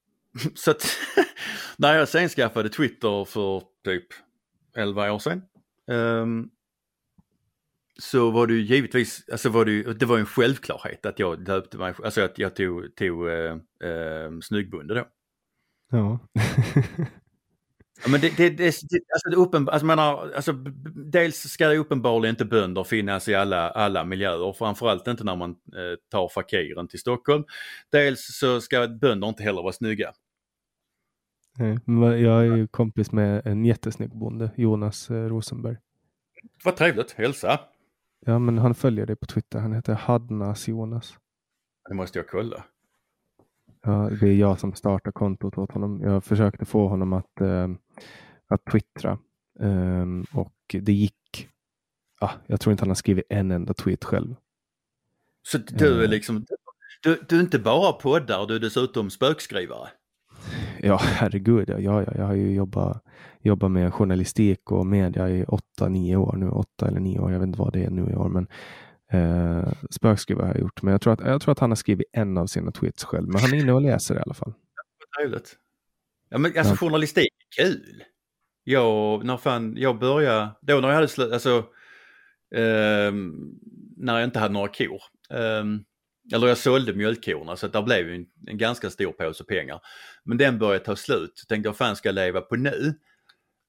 så 0.55 0.71
att 0.71 0.97
när 1.77 1.95
jag 1.95 2.07
sen 2.07 2.29
skaffade 2.29 2.69
Twitter 2.69 3.25
för 3.25 3.63
typ 3.83 4.07
11 4.75 5.11
år 5.11 5.19
sedan 5.19 5.41
um, 5.87 5.95
ehm, 5.97 6.49
så 7.99 8.31
var 8.31 8.47
det 8.47 8.53
ju 8.53 8.61
givetvis, 8.61 9.29
alltså 9.31 9.49
var 9.49 9.65
det, 9.65 9.71
ju, 9.71 9.93
det 9.93 10.05
var 10.05 10.17
en 10.17 10.25
självklarhet 10.25 11.05
att 11.05 11.19
jag 11.19 11.45
döpte 11.45 11.77
mig, 11.77 11.93
alltså 12.03 12.21
att 12.21 12.39
jag 12.39 12.55
tog, 12.55 12.95
tog 12.95 13.27
uh, 13.27 13.55
uh, 13.83 14.39
snyggbonde 14.41 14.93
då. 14.93 15.07
Ja. 15.91 16.19
Ja, 18.03 18.09
men 18.11 18.21
det, 18.21 18.37
det, 18.37 18.49
det, 18.49 18.65
alltså 18.65 19.29
det 19.31 19.35
uppenbar, 19.35 19.73
alltså 19.73 19.85
menar, 19.85 20.31
alltså, 20.35 20.53
dels 20.95 21.37
ska 21.37 21.67
det 21.67 21.77
uppenbarligen 21.77 22.33
inte 22.33 22.45
bönder 22.45 22.83
finnas 22.83 23.27
i 23.27 23.35
alla, 23.35 23.69
alla 23.69 24.03
miljöer, 24.03 24.53
framförallt 24.53 25.07
inte 25.07 25.23
när 25.23 25.35
man 25.35 25.49
eh, 25.49 25.99
tar 26.11 26.29
fakiren 26.29 26.87
till 26.87 26.99
Stockholm. 26.99 27.43
Dels 27.91 28.37
så 28.39 28.61
ska 28.61 28.87
bönder 28.87 29.27
inte 29.27 29.43
heller 29.43 29.61
vara 29.61 29.73
snygga. 29.73 30.11
Nej, 31.57 32.21
jag 32.21 32.47
är 32.47 32.55
ju 32.55 32.67
kompis 32.67 33.11
med 33.11 33.47
en 33.47 33.65
jättesnygg 33.65 34.15
bonde, 34.15 34.51
Jonas 34.55 35.09
eh, 35.09 35.25
Rosenberg. 35.25 35.77
Vad 36.63 36.75
trevligt, 36.75 37.11
hälsa! 37.11 37.59
Ja, 38.19 38.39
men 38.39 38.57
han 38.57 38.75
följer 38.75 39.05
dig 39.05 39.15
på 39.15 39.25
Twitter. 39.25 39.59
Han 39.59 39.73
heter 39.73 39.93
Hadnas 39.93 40.67
Jonas. 40.67 41.17
Det 41.89 41.95
måste 41.95 42.19
jag 42.19 42.27
kolla. 42.27 42.63
Ja, 43.83 44.09
det 44.19 44.27
är 44.27 44.33
jag 44.33 44.59
som 44.59 44.73
startar 44.73 45.11
kontot 45.11 45.57
åt 45.57 45.71
honom. 45.71 46.01
Jag 46.01 46.23
försökte 46.23 46.65
få 46.65 46.87
honom 46.87 47.13
att, 47.13 47.41
eh, 47.41 47.67
att 48.47 48.65
twittra 48.65 49.19
um, 49.59 50.25
och 50.33 50.55
det 50.81 50.93
gick. 50.93 51.49
Ah, 52.19 52.31
jag 52.47 52.59
tror 52.61 52.71
inte 52.71 52.81
han 52.81 52.89
har 52.89 52.95
skrivit 52.95 53.25
en 53.29 53.51
enda 53.51 53.73
tweet 53.73 54.03
själv. 54.03 54.35
Så 55.43 55.57
du 55.57 55.99
är 55.99 56.03
eh. 56.03 56.09
liksom, 56.09 56.45
du, 57.03 57.23
du 57.29 57.37
är 57.37 57.41
inte 57.41 57.59
bara 57.59 57.93
poddar, 57.93 58.47
du 58.47 58.55
är 58.55 58.59
dessutom 58.59 59.09
spökskrivare? 59.09 59.89
Ja, 60.81 60.97
herregud. 61.01 61.69
Ja, 61.69 61.79
ja, 61.79 62.03
jag 62.15 62.25
har 62.25 62.33
ju 62.33 62.53
jobbat, 62.53 63.03
jobbat 63.41 63.71
med 63.71 63.93
journalistik 63.93 64.71
och 64.71 64.85
media 64.85 65.29
i 65.29 65.43
åtta, 65.43 65.89
nio 65.89 66.15
år 66.15 66.35
nu. 66.35 66.49
Åtta 66.49 66.87
eller 66.87 66.99
nio 66.99 67.19
år, 67.19 67.31
jag 67.31 67.39
vet 67.39 67.47
inte 67.47 67.59
vad 67.59 67.73
det 67.73 67.83
är 67.83 67.89
nu 67.89 68.11
i 68.11 68.15
år. 68.15 68.29
Men 68.29 68.47
Eh, 69.11 69.71
spökskrivare 69.89 70.45
har 70.45 70.53
jag 70.53 70.61
gjort, 70.61 70.81
men 70.81 70.91
jag 70.91 71.01
tror, 71.01 71.13
att, 71.13 71.19
jag 71.19 71.41
tror 71.41 71.51
att 71.51 71.59
han 71.59 71.71
har 71.71 71.75
skrivit 71.75 72.07
en 72.13 72.37
av 72.37 72.47
sina 72.47 72.71
tweets 72.71 73.03
själv. 73.03 73.27
Men 73.27 73.41
han 73.41 73.53
är 73.53 73.57
inne 73.57 73.73
och 73.73 73.81
läser 73.81 74.15
i 74.15 74.19
alla 74.19 74.33
fall. 74.33 74.53
Trevligt. 75.17 75.55
Ja, 76.29 76.37
men 76.37 76.57
alltså 76.57 76.73
ja. 76.73 76.77
journalistik 76.77 77.29
är 77.57 77.63
kul. 77.63 78.03
Jag, 78.63 79.25
när 79.25 79.37
fan, 79.37 79.77
jag 79.77 79.99
började, 79.99 80.49
då 80.61 80.79
när 80.79 80.87
jag 80.87 80.95
hade 80.95 81.07
slut, 81.07 81.33
alltså 81.33 81.57
eh, 82.55 83.11
när 83.97 84.15
jag 84.19 84.23
inte 84.23 84.39
hade 84.39 84.53
några 84.53 84.67
kor. 84.67 85.01
Eh, 85.29 85.63
eller 86.33 86.47
jag 86.47 86.57
sålde 86.57 86.93
mjölkkorna 86.93 87.55
så 87.55 87.67
där 87.67 87.81
blev 87.81 88.09
en, 88.09 88.25
en 88.47 88.57
ganska 88.57 88.89
stor 88.89 89.11
påse 89.11 89.43
pengar. 89.43 89.81
Men 90.27 90.37
den 90.37 90.59
började 90.59 90.85
ta 90.85 90.95
slut. 90.95 91.45
Tänkte 91.47 91.69
vad 91.69 91.77
fan 91.77 91.95
ska 91.95 92.09
jag 92.09 92.15
leva 92.15 92.41
på 92.41 92.55
nu? 92.55 92.93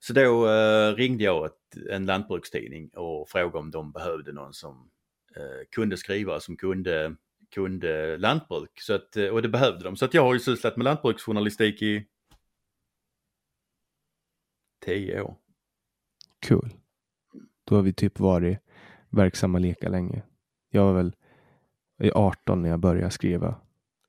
Så 0.01 0.13
då 0.13 0.49
eh, 0.49 0.95
ringde 0.95 1.25
jag 1.25 1.47
ett, 1.47 1.91
en 1.91 2.07
lantbrukstidning 2.07 2.89
och 2.89 3.29
frågade 3.31 3.59
om 3.59 3.71
de 3.71 3.93
behövde 3.93 4.33
någon 4.33 4.55
som 4.55 4.91
Eh, 5.39 5.67
kunde 5.71 5.97
skriva, 5.97 6.41
som 6.41 6.57
kunde, 6.57 7.17
kunde 7.55 8.17
lantbruk. 8.17 8.81
Så 8.81 8.95
att, 8.95 9.17
eh, 9.17 9.29
och 9.29 9.43
det 9.43 9.49
behövde 9.49 9.85
de. 9.85 9.97
Så 9.97 10.05
att 10.05 10.15
jag 10.15 10.23
har 10.23 10.35
ju 10.35 10.41
sysslat 10.41 10.77
med 10.77 10.85
lantbruksjournalistik 10.85 11.83
i 11.83 12.07
tio 14.85 15.21
år. 15.21 15.37
Kul. 16.47 16.75
Då 17.65 17.75
har 17.75 17.83
vi 17.83 17.93
typ 17.93 18.19
varit 18.19 18.59
verksamma 19.11 19.59
leka 19.59 19.89
länge. 19.89 20.23
Jag 20.71 20.85
var 20.85 20.93
väl 20.93 21.15
18 22.15 22.63
när 22.63 22.69
jag 22.69 22.81
började 22.81 23.11
skriva 23.11 23.61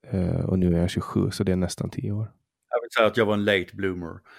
eh, 0.03 0.45
och 0.45 0.59
nu 0.59 0.76
är 0.76 0.80
jag 0.80 0.89
27 0.89 1.31
så 1.31 1.43
det 1.43 1.51
är 1.51 1.55
nästan 1.55 1.89
10 1.89 2.11
år. 2.11 2.31
Jag 2.70 2.82
vill 2.82 2.91
säga 2.98 3.08
att 3.08 3.18
jag 3.18 3.26
var 3.26 3.34
en 3.34 3.46
late 3.46 3.76
bloomer. 3.76 4.20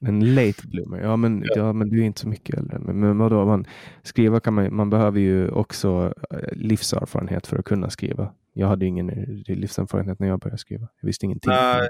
En 0.00 0.34
late 0.34 0.66
bloomer, 0.66 1.00
ja 1.00 1.16
men, 1.16 1.42
ja. 1.44 1.52
ja 1.56 1.72
men 1.72 1.88
du 1.88 2.00
är 2.00 2.04
inte 2.04 2.20
så 2.20 2.28
mycket 2.28 2.58
äldre. 2.58 2.78
Men, 2.78 3.00
men 3.00 3.18
vadå, 3.18 3.44
man, 3.44 3.66
skriva 4.02 4.40
kan 4.40 4.54
man, 4.54 4.76
man 4.76 4.90
behöver 4.90 5.20
ju 5.20 5.48
också 5.48 6.14
eh, 6.30 6.52
livserfarenhet 6.52 7.46
för 7.46 7.58
att 7.58 7.64
kunna 7.64 7.90
skriva. 7.90 8.32
Jag 8.52 8.68
hade 8.68 8.86
ingen 8.86 9.06
livserfarenhet 9.46 10.18
när 10.18 10.28
jag 10.28 10.40
började 10.40 10.58
skriva. 10.58 10.88
Jag 11.00 11.06
visste 11.06 11.26
ingenting. 11.26 11.50
Nej. 11.50 11.88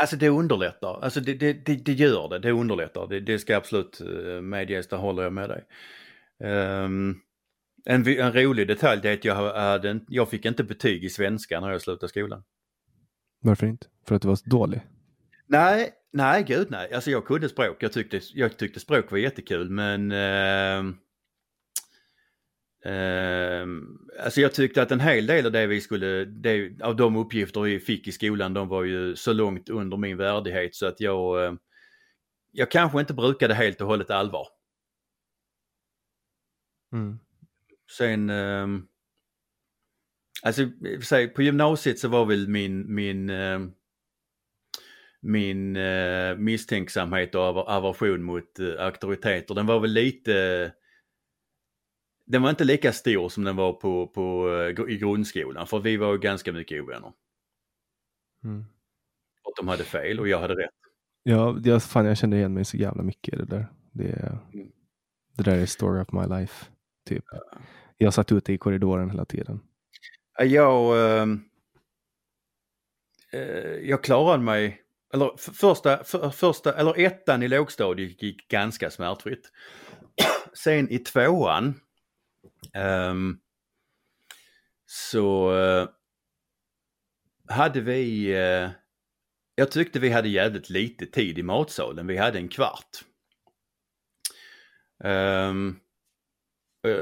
Alltså 0.00 0.16
det 0.16 0.28
underlättar, 0.28 1.00
alltså 1.02 1.20
det, 1.20 1.34
det, 1.34 1.52
det, 1.52 1.74
det 1.74 1.92
gör 1.92 2.28
det, 2.28 2.38
det 2.38 2.50
underlättar. 2.50 3.06
Det, 3.06 3.20
det 3.20 3.38
ska 3.38 3.56
absolut 3.56 4.00
uh, 4.00 4.40
medges, 4.40 4.88
där 4.88 4.96
håller 4.96 5.22
jag 5.22 5.32
med 5.32 5.48
dig. 5.48 5.64
Um, 6.84 7.20
en, 7.84 8.06
en 8.06 8.32
rolig 8.32 8.68
detalj 8.68 9.08
är 9.08 9.12
att 9.12 9.24
jag, 9.24 9.34
hade, 9.34 10.00
jag 10.08 10.30
fick 10.30 10.44
inte 10.44 10.64
betyg 10.64 11.04
i 11.04 11.10
svenska 11.10 11.60
när 11.60 11.70
jag 11.70 11.82
slutade 11.82 12.08
skolan. 12.08 12.42
Varför 13.46 13.66
inte? 13.66 13.86
För 14.06 14.14
att 14.14 14.22
du 14.22 14.28
var 14.28 14.36
så 14.36 14.50
dålig? 14.50 14.80
Nej, 15.46 15.92
nej 16.12 16.44
gud 16.44 16.70
nej. 16.70 16.92
Alltså 16.92 17.10
jag 17.10 17.26
kunde 17.26 17.48
språk. 17.48 17.76
Jag 17.80 17.92
tyckte, 17.92 18.20
jag 18.34 18.56
tyckte 18.56 18.80
språk 18.80 19.10
var 19.10 19.18
jättekul 19.18 19.70
men 19.70 20.12
eh, 20.12 20.78
eh, 22.92 23.66
Alltså 24.24 24.40
jag 24.40 24.54
tyckte 24.54 24.82
att 24.82 24.90
en 24.90 25.00
hel 25.00 25.26
del 25.26 25.46
av 25.46 25.52
det 25.52 25.66
vi 25.66 25.80
skulle, 25.80 26.24
det, 26.24 26.82
av 26.82 26.96
de 26.96 27.16
uppgifter 27.16 27.60
vi 27.60 27.80
fick 27.80 28.08
i 28.08 28.12
skolan 28.12 28.54
de 28.54 28.68
var 28.68 28.84
ju 28.84 29.16
så 29.16 29.32
långt 29.32 29.68
under 29.68 29.96
min 29.96 30.16
värdighet 30.16 30.74
så 30.74 30.86
att 30.86 31.00
jag 31.00 31.44
eh, 31.44 31.54
Jag 32.52 32.70
kanske 32.70 33.00
inte 33.00 33.14
brukade 33.14 33.54
helt 33.54 33.80
och 33.80 33.86
hållet 33.86 34.10
allvar. 34.10 34.48
Mm. 36.92 37.18
Sen 37.98 38.30
eh, 40.46 40.96
Alltså 40.96 41.28
på 41.34 41.42
gymnasiet 41.42 41.98
så 41.98 42.08
var 42.08 42.26
väl 42.26 42.48
min, 42.48 42.94
min 42.94 43.30
eh, 43.30 43.60
min 45.20 45.76
eh, 45.76 46.36
misstänksamhet 46.36 47.34
och 47.34 47.70
aversion 47.70 48.22
mot 48.22 48.58
eh, 48.58 48.84
auktoriteter, 48.84 49.54
den 49.54 49.66
var 49.66 49.80
väl 49.80 49.92
lite 49.92 50.72
den 52.26 52.42
var 52.42 52.50
inte 52.50 52.64
lika 52.64 52.92
stor 52.92 53.28
som 53.28 53.44
den 53.44 53.56
var 53.56 53.72
på, 53.72 54.06
på, 54.06 54.50
eh, 54.50 54.94
i 54.94 54.98
grundskolan 54.98 55.66
för 55.66 55.80
vi 55.80 55.96
var 55.96 56.12
ju 56.12 56.18
ganska 56.18 56.52
mycket 56.52 56.82
ovänner. 56.82 57.12
Mm. 58.44 58.64
Och 59.44 59.52
de 59.56 59.68
hade 59.68 59.84
fel 59.84 60.20
och 60.20 60.28
jag 60.28 60.40
hade 60.40 60.54
rätt. 60.54 60.70
Ja, 61.22 61.58
jag, 61.64 61.82
fan, 61.82 62.06
jag 62.06 62.18
kände 62.18 62.36
igen 62.36 62.54
mig 62.54 62.64
så 62.64 62.76
jävla 62.76 63.02
mycket 63.02 63.34
i 63.34 63.36
det 63.36 63.44
där. 63.44 63.66
Det, 63.92 64.38
mm. 64.54 64.68
det 65.36 65.42
där 65.42 65.58
är 65.58 65.66
story 65.66 66.02
of 66.02 66.12
my 66.12 66.38
life. 66.38 66.66
Typ. 67.04 67.24
Ja. 67.32 67.58
Jag 67.96 68.14
satt 68.14 68.32
ute 68.32 68.52
i 68.52 68.58
korridoren 68.58 69.10
hela 69.10 69.24
tiden. 69.24 69.60
Jag, 70.38 71.10
ehm, 71.22 71.44
eh, 73.32 73.74
jag 73.74 74.04
klarade 74.04 74.42
mig 74.42 74.82
eller 75.14 75.36
första, 75.36 76.04
för, 76.04 76.30
första, 76.30 76.74
eller 76.74 76.98
ettan 76.98 77.42
i 77.42 77.48
lågstadiet 77.48 78.22
gick 78.22 78.48
ganska 78.48 78.90
smärtfritt. 78.90 79.52
Sen 80.54 80.90
i 80.90 80.98
tvåan 80.98 81.80
um, 83.10 83.40
så 84.86 85.52
uh, 85.52 85.88
hade 87.48 87.80
vi, 87.80 88.34
uh, 88.36 88.70
jag 89.54 89.70
tyckte 89.70 89.98
vi 89.98 90.10
hade 90.10 90.28
jävligt 90.28 90.70
lite 90.70 91.06
tid 91.06 91.38
i 91.38 91.42
matsalen. 91.42 92.06
Vi 92.06 92.16
hade 92.16 92.38
en 92.38 92.48
kvart. 92.48 93.04
Um, 95.04 95.06
Eh, 95.06 95.85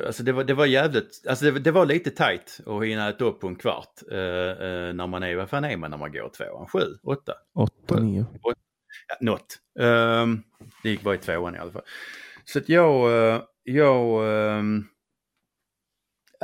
alltså 0.07 0.23
det 0.23 0.33
var, 0.33 0.45
det 0.45 0.55
var 0.55 0.67
jävligt, 0.67 1.27
alltså 1.29 1.45
det, 1.45 1.51
det 1.51 1.71
var 1.71 1.87
lite 1.87 2.11
tight 2.11 2.61
att 2.67 2.85
hinna 2.85 3.09
äta 3.09 3.25
upp 3.25 3.41
på 3.41 3.47
en 3.47 3.57
kvart. 3.57 4.03
Uh, 4.13 4.19
uh, 4.19 4.93
när 4.95 5.07
man 5.07 5.23
är, 5.23 5.37
vad 5.37 5.51
fan 5.51 5.65
är 5.65 5.77
man 5.77 5.91
när 5.91 5.99
man 5.99 6.13
går 6.13 6.29
tvåan? 6.29 6.69
Sju? 6.69 6.81
Åtta? 7.03 7.33
Åtta, 7.55 8.01
nio. 8.01 8.27
Ja, 9.09 9.17
något. 9.21 9.59
Uh, 9.81 10.27
det 10.83 10.91
gick 10.91 11.03
bara 11.03 11.15
i 11.15 11.19
tvåan 11.19 11.55
i 11.55 11.59
alla 11.59 11.73
fall. 11.73 11.83
Så 12.45 12.59
att 12.59 12.69
jag, 12.69 13.11
jag, 13.63 14.23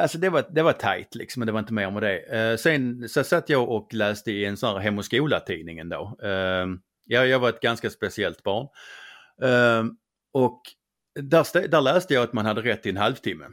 alltså 0.01 0.19
det 0.19 0.31
var, 0.31 0.45
det 0.51 0.62
var 0.62 0.73
tajt 0.73 1.15
liksom, 1.15 1.41
men 1.41 1.47
det 1.47 1.53
var 1.53 1.61
inte 1.61 1.73
mer 1.73 1.91
med 1.91 2.03
det. 2.03 2.19
Eh, 2.19 2.57
sen 2.57 3.09
så 3.09 3.25
satt 3.25 3.49
jag 3.49 3.69
och 3.69 3.95
läste 3.95 4.33
i 4.33 4.45
en 4.45 4.57
sån 4.57 4.75
här 4.75 4.79
Hem 4.79 4.99
och 4.99 5.05
skola-tidningen 5.05 5.89
då. 5.89 6.19
Eh, 6.23 6.67
ja, 7.05 7.25
jag 7.25 7.39
var 7.39 7.49
ett 7.49 7.61
ganska 7.61 7.91
speciellt 7.91 8.43
barn. 8.43 8.69
Eh, 9.43 9.85
och 10.33 10.62
där, 11.22 11.68
där 11.68 11.80
läste 11.80 12.14
jag 12.14 12.22
att 12.22 12.32
man 12.32 12.47
hade 12.47 12.62
rätt 12.62 12.82
till 12.82 12.90
en 12.90 12.97
halvtimme. 12.97 13.47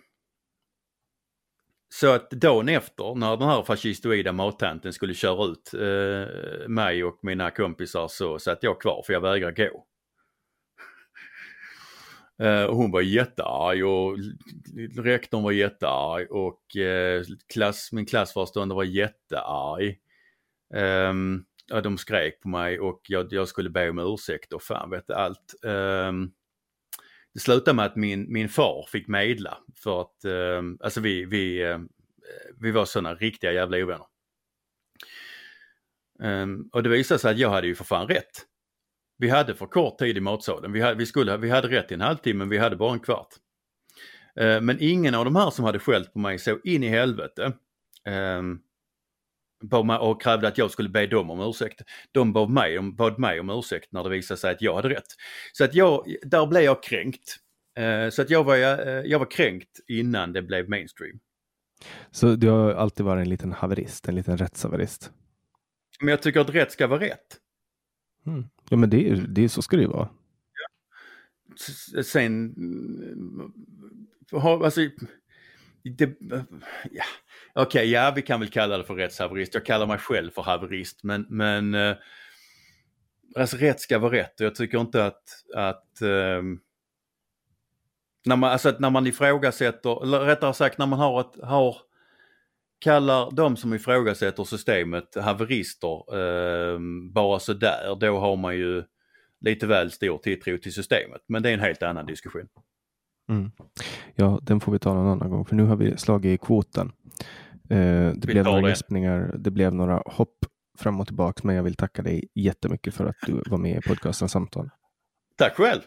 Så 1.90 2.14
att 2.14 2.30
dagen 2.30 2.70
efter 2.70 3.16
när 3.16 3.38
den 3.38 3.48
här 3.48 3.64
fascistoida 3.64 4.32
mattanten 4.32 4.94
skulle 4.94 5.14
köra 5.14 5.46
ut 5.46 5.74
eh, 5.74 6.68
mig 6.68 7.04
och 7.04 7.20
mina 7.22 7.52
kompisar 7.52 8.08
så 8.08 8.40
satt 8.40 8.64
jag 8.64 8.82
kvar 8.82 9.04
för 9.06 9.14
jag 9.14 9.22
vägrade 9.22 9.70
gå. 9.70 9.86
Eh, 12.40 12.64
och 12.64 12.76
hon 12.76 12.92
var 12.92 13.02
jättearg 13.02 13.86
och 13.86 14.18
rektorn 14.98 15.44
var 15.44 15.52
jättearg 15.52 16.32
och 16.32 16.76
eh, 16.76 17.24
klass, 17.54 17.92
min 17.92 18.06
klassföreståndare 18.06 18.76
var 18.76 18.84
jättearg. 18.84 19.98
Um, 20.74 21.46
ja, 21.68 21.82
de 21.82 21.98
skrek 21.98 22.42
på 22.42 22.50
mig 22.50 22.80
och 22.80 23.02
jag, 23.08 23.34
jag, 23.34 23.48
skulle 23.48 23.70
be 23.70 23.90
om 23.90 24.00
ursäkt 24.00 24.54
och 24.54 24.62
fan 24.62 24.90
vet 24.90 25.12
allt. 25.12 25.56
Um, 25.64 26.32
det 27.38 27.42
slutade 27.42 27.76
med 27.76 27.86
att 27.86 27.96
min, 27.96 28.34
min 28.34 28.50
far 28.50 28.86
fick 28.92 29.08
medla 29.08 29.58
för 29.76 30.02
att, 30.02 30.26
eh, 30.26 30.62
alltså 30.80 31.02
vi, 31.02 31.26
vi, 31.26 31.62
eh, 31.62 31.80
vi 32.60 32.72
var 32.72 32.86
sådana 32.86 33.16
riktiga 33.16 33.52
jävla 33.52 33.78
ovänner. 33.78 34.06
Um, 36.20 36.70
och 36.74 36.84
det 36.84 36.90
visade 36.90 37.20
sig 37.20 37.32
att 37.32 37.38
jag 37.38 37.50
hade 37.50 37.68
ju 37.68 37.76
för 37.76 37.84
fan 37.84 38.08
rätt. 38.08 38.46
Vi 39.18 39.30
hade 39.30 39.56
för 39.56 39.66
kort 39.66 39.98
tid 39.98 40.18
i 40.18 40.22
matsalen. 40.22 40.72
Vi 40.72 40.82
hade, 40.82 40.96
vi 40.96 41.06
skulle, 41.06 41.38
vi 41.38 41.50
hade 41.50 41.68
rätt 41.68 41.88
till 41.88 41.96
en 41.96 42.02
halvtimme 42.02 42.38
men 42.38 42.50
vi 42.50 42.58
hade 42.58 42.76
bara 42.76 42.94
en 42.94 43.00
kvart. 43.00 43.34
Uh, 44.42 44.62
men 44.62 44.78
ingen 44.80 45.16
av 45.16 45.26
de 45.26 45.36
här 45.36 45.50
som 45.50 45.66
hade 45.66 45.80
skällt 45.80 46.14
på 46.14 46.20
mig 46.20 46.40
så 46.40 46.60
in 46.64 46.84
i 46.84 46.90
helvete 46.90 47.54
um, 48.38 48.62
och 50.00 50.22
krävde 50.22 50.48
att 50.48 50.58
jag 50.58 50.72
skulle 50.72 50.90
be 50.90 51.08
dem 51.08 51.30
om 51.30 51.50
ursäkt. 51.50 51.82
De 52.12 52.34
bad 52.34 52.50
mig, 52.50 52.80
om, 52.80 52.96
bad 52.96 53.20
mig 53.20 53.40
om 53.40 53.50
ursäkt 53.50 53.92
när 53.92 54.04
det 54.04 54.10
visade 54.10 54.38
sig 54.38 54.52
att 54.52 54.62
jag 54.62 54.76
hade 54.76 54.90
rätt. 54.90 55.08
Så 55.54 55.64
att 55.64 55.76
jag, 55.76 56.16
där 56.22 56.48
blev 56.48 56.64
jag 56.64 56.84
kränkt. 56.84 57.38
Uh, 57.80 58.10
så 58.10 58.22
att 58.22 58.30
jag 58.30 58.44
var, 58.44 58.58
uh, 58.58 59.06
jag 59.06 59.20
var 59.20 59.32
kränkt 59.32 59.80
innan 59.88 60.34
det 60.34 60.42
blev 60.42 60.70
mainstream. 60.70 61.20
Så 62.12 62.36
du 62.36 62.50
har 62.50 62.74
alltid 62.74 63.06
varit 63.06 63.22
en 63.22 63.30
liten 63.30 63.52
haverist, 63.52 64.08
en 64.08 64.16
liten 64.16 64.38
rättshaverist? 64.38 65.12
Men 66.00 66.10
jag 66.10 66.22
tycker 66.22 66.40
att 66.40 66.50
rätt 66.50 66.72
ska 66.72 66.88
vara 66.88 67.00
rätt. 67.00 67.38
Mm. 68.26 68.46
Ja 68.70 68.78
men 68.78 68.90
det, 68.90 69.26
det, 69.28 69.50
så 69.50 69.62
ska 69.62 69.76
det 69.76 69.82
ju 69.82 69.90
vara. 69.90 70.10
Ja. 70.54 72.04
Sen, 72.04 72.56
alltså, 74.34 74.82
det, 75.84 76.18
ja. 76.92 77.04
Okej, 77.54 77.66
okay, 77.66 77.86
ja 77.86 78.14
vi 78.16 78.22
kan 78.22 78.40
väl 78.40 78.50
kalla 78.50 78.78
det 78.78 78.84
för 78.84 78.96
rättshaverist. 78.96 79.54
Jag 79.54 79.66
kallar 79.66 79.88
mig 79.88 79.98
själv 79.98 80.32
för 80.32 80.42
haverist 80.42 81.04
men, 81.04 81.26
men 81.30 81.76
eh, 81.76 81.96
alltså 83.36 83.58
rätt 83.58 83.80
ska 83.80 84.00
vara 84.00 84.12
rätt 84.12 84.40
och 84.40 84.46
jag 84.46 84.56
tycker 84.56 84.80
inte 84.80 85.06
att, 85.06 85.24
att 85.56 86.02
eh, 86.02 86.42
när 88.26 88.36
man, 88.36 88.52
alltså 88.52 88.76
när 88.80 88.90
man 88.90 89.08
ifrågasätter, 89.08 90.04
eller 90.04 90.20
rättare 90.20 90.54
sagt 90.54 90.78
när 90.78 90.86
man 90.86 91.00
har 91.00 91.22
ett, 91.22 91.44
har, 91.44 91.78
kallar 92.80 93.32
de 93.32 93.58
som 93.58 93.74
ifrågasätter 93.74 94.44
systemet 94.44 95.16
haverister 95.16 96.20
eh, 96.20 96.80
bara 97.14 97.40
sådär, 97.40 97.98
då 98.00 98.20
har 98.20 98.36
man 98.36 98.56
ju 98.56 98.84
lite 99.40 99.68
väl 99.68 99.92
stor 99.92 100.18
tilltro 100.18 100.58
till 100.58 100.74
systemet. 100.74 101.22
Men 101.28 101.44
det 101.44 101.50
är 101.50 101.54
en 101.54 101.60
helt 101.60 101.84
annan 101.84 102.06
diskussion. 102.06 102.48
Mm. 103.30 103.52
Ja, 104.16 104.40
den 104.42 104.60
får 104.60 104.72
vi 104.72 104.80
ta 104.80 104.94
någon 104.94 105.08
annan 105.08 105.30
gång, 105.30 105.46
för 105.46 105.56
nu 105.56 105.64
har 105.64 105.76
vi 105.76 105.98
slagit 105.98 106.42
i 106.42 106.46
kvoten. 106.46 106.92
Eh, 107.70 107.78
det 107.78 108.28
vi 108.28 108.34
blev 108.34 108.46
några 108.46 108.70
gäspningar, 108.70 109.36
det 109.38 109.52
blev 109.52 109.74
några 109.74 110.04
hopp 110.06 110.38
fram 110.78 111.00
och 111.00 111.08
tillbaka, 111.08 111.42
men 111.44 111.56
jag 111.56 111.64
vill 111.64 111.76
tacka 111.76 112.02
dig 112.02 112.30
jättemycket 112.36 112.94
för 112.94 113.06
att 113.06 113.16
du 113.26 113.44
var 113.50 113.58
med 113.58 113.78
i 113.78 113.88
podcasten 113.88 114.30
Samtal. 114.30 114.70
Tack 115.38 115.54
själv! 115.56 115.82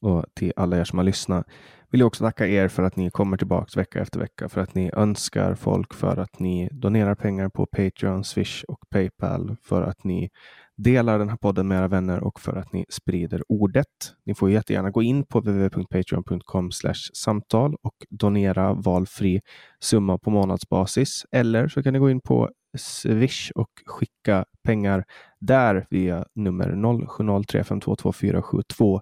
Och 0.00 0.24
till 0.34 0.52
alla 0.56 0.78
er 0.78 0.84
som 0.84 0.98
har 0.98 1.04
lyssnat 1.04 1.46
vill 1.90 2.00
jag 2.00 2.06
också 2.06 2.24
tacka 2.24 2.46
er 2.46 2.68
för 2.68 2.82
att 2.82 2.96
ni 2.96 3.10
kommer 3.10 3.36
tillbaks 3.36 3.76
vecka 3.76 4.00
efter 4.00 4.20
vecka, 4.20 4.48
för 4.48 4.60
att 4.60 4.74
ni 4.74 4.90
önskar 4.94 5.54
folk, 5.54 5.94
för 5.94 6.16
att 6.16 6.38
ni 6.38 6.68
donerar 6.72 7.14
pengar 7.14 7.48
på 7.48 7.66
Patreon, 7.66 8.24
Swish 8.24 8.64
och 8.64 8.78
Paypal, 8.90 9.56
för 9.62 9.82
att 9.82 10.04
ni 10.04 10.30
delar 10.76 11.18
den 11.18 11.28
här 11.28 11.36
podden 11.36 11.68
med 11.68 11.78
era 11.78 11.88
vänner 11.88 12.24
och 12.24 12.40
för 12.40 12.56
att 12.56 12.72
ni 12.72 12.84
sprider 12.88 13.42
ordet. 13.48 13.86
Ni 14.24 14.34
får 14.34 14.50
jättegärna 14.50 14.90
gå 14.90 15.02
in 15.02 15.24
på 15.24 15.40
www.patreon.com 15.40 16.70
samtal 17.12 17.76
och 17.82 17.94
donera 18.10 18.74
valfri 18.74 19.40
summa 19.80 20.18
på 20.18 20.30
månadsbasis. 20.30 21.26
Eller 21.32 21.68
så 21.68 21.82
kan 21.82 21.92
ni 21.92 21.98
gå 21.98 22.10
in 22.10 22.20
på 22.20 22.50
Swish 22.78 23.50
och 23.54 23.70
skicka 23.86 24.44
pengar 24.64 25.04
där 25.40 25.86
via 25.90 26.24
nummer 26.34 26.70
0703522472 26.70 29.00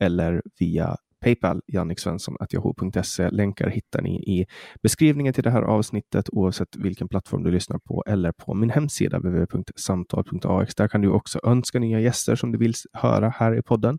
eller 0.00 0.42
via 0.60 0.96
Paypal, 1.24 1.62
janniksvensson.yahoo.se. 1.66 3.30
Länkar 3.30 3.68
hittar 3.68 4.02
ni 4.02 4.16
i 4.16 4.46
beskrivningen 4.82 5.34
till 5.34 5.44
det 5.44 5.50
här 5.50 5.62
avsnittet 5.62 6.28
oavsett 6.32 6.76
vilken 6.76 7.08
plattform 7.08 7.42
du 7.42 7.50
lyssnar 7.50 7.78
på 7.78 8.04
eller 8.06 8.32
på 8.32 8.54
min 8.54 8.70
hemsida 8.70 9.18
www.samtal.ax. 9.18 10.74
Där 10.74 10.88
kan 10.88 11.00
du 11.00 11.10
också 11.10 11.40
önska 11.44 11.78
nya 11.78 12.00
gäster 12.00 12.36
som 12.36 12.52
du 12.52 12.58
vill 12.58 12.74
höra 12.92 13.28
här 13.28 13.58
i 13.58 13.62
podden. 13.62 13.98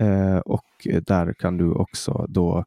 Eh, 0.00 0.38
och 0.38 0.64
där 1.06 1.34
kan 1.38 1.56
du 1.56 1.72
också 1.72 2.26
då 2.28 2.64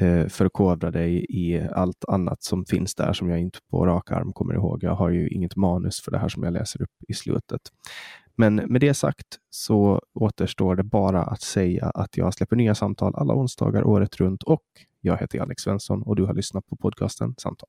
eh, 0.00 0.26
förkovra 0.26 0.90
dig 0.90 1.26
i 1.28 1.68
allt 1.72 2.04
annat 2.08 2.42
som 2.42 2.64
finns 2.64 2.94
där 2.94 3.12
som 3.12 3.30
jag 3.30 3.40
inte 3.40 3.58
på 3.70 3.86
rak 3.86 4.10
arm 4.10 4.32
kommer 4.32 4.54
ihåg. 4.54 4.84
Jag 4.84 4.94
har 4.94 5.10
ju 5.10 5.28
inget 5.28 5.56
manus 5.56 6.00
för 6.00 6.10
det 6.10 6.18
här 6.18 6.28
som 6.28 6.42
jag 6.42 6.52
läser 6.52 6.82
upp 6.82 6.94
i 7.08 7.14
slutet. 7.14 7.60
Men 8.40 8.54
med 8.54 8.80
det 8.80 8.94
sagt 8.94 9.26
så 9.50 10.02
återstår 10.14 10.76
det 10.76 10.82
bara 10.82 11.22
att 11.22 11.42
säga 11.42 11.86
att 11.86 12.16
jag 12.16 12.34
släpper 12.34 12.56
nya 12.56 12.74
samtal 12.74 13.14
alla 13.14 13.34
onsdagar 13.34 13.84
året 13.84 14.16
runt 14.16 14.42
och 14.42 14.62
jag 15.00 15.16
heter 15.16 15.40
Alex 15.40 15.62
Svensson 15.62 16.02
och 16.02 16.16
du 16.16 16.24
har 16.24 16.34
lyssnat 16.34 16.66
på 16.66 16.76
podcasten 16.76 17.34
Samtal. 17.38 17.68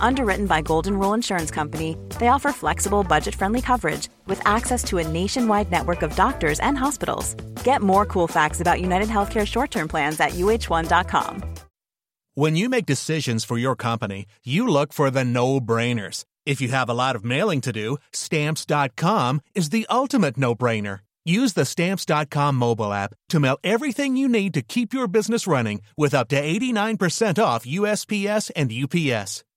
Underwritten 0.00 0.46
by 0.46 0.60
Golden 0.60 0.98
Rule 0.98 1.14
Insurance 1.14 1.50
Company, 1.50 1.96
they 2.18 2.28
offer 2.28 2.52
flexible, 2.52 3.02
budget 3.04 3.34
friendly 3.34 3.62
coverage 3.62 4.08
with 4.26 4.40
access 4.46 4.84
to 4.84 4.98
a 4.98 5.08
nationwide 5.08 5.70
network 5.70 6.02
of 6.02 6.14
doctors 6.16 6.60
and 6.60 6.76
hospitals. 6.76 7.34
Get 7.64 7.80
more 7.82 8.04
cool 8.04 8.28
facts 8.28 8.60
about 8.60 8.80
United 8.80 9.08
Healthcare 9.08 9.46
short 9.46 9.70
term 9.70 9.88
plans 9.88 10.20
at 10.20 10.32
uh1.com. 10.32 11.42
When 12.34 12.56
you 12.56 12.70
make 12.70 12.86
decisions 12.86 13.44
for 13.44 13.58
your 13.58 13.76
company, 13.76 14.24
you 14.42 14.66
look 14.66 14.94
for 14.94 15.10
the 15.10 15.22
no 15.24 15.60
brainers. 15.60 16.24
If 16.46 16.62
you 16.62 16.68
have 16.68 16.88
a 16.88 16.94
lot 16.94 17.14
of 17.14 17.24
mailing 17.24 17.60
to 17.60 17.72
do, 17.72 17.98
stamps.com 18.12 19.42
is 19.54 19.68
the 19.68 19.86
ultimate 19.90 20.38
no 20.38 20.54
brainer. 20.54 21.00
Use 21.24 21.52
the 21.52 21.64
stamps.com 21.64 22.56
mobile 22.56 22.92
app 22.92 23.14
to 23.28 23.38
mail 23.38 23.58
everything 23.62 24.16
you 24.16 24.28
need 24.28 24.54
to 24.54 24.62
keep 24.62 24.92
your 24.92 25.06
business 25.06 25.46
running 25.46 25.82
with 25.96 26.14
up 26.14 26.28
to 26.28 26.42
89% 26.42 27.42
off 27.42 27.66
USPS 27.66 28.50
and 28.56 28.72
UPS. 28.72 29.44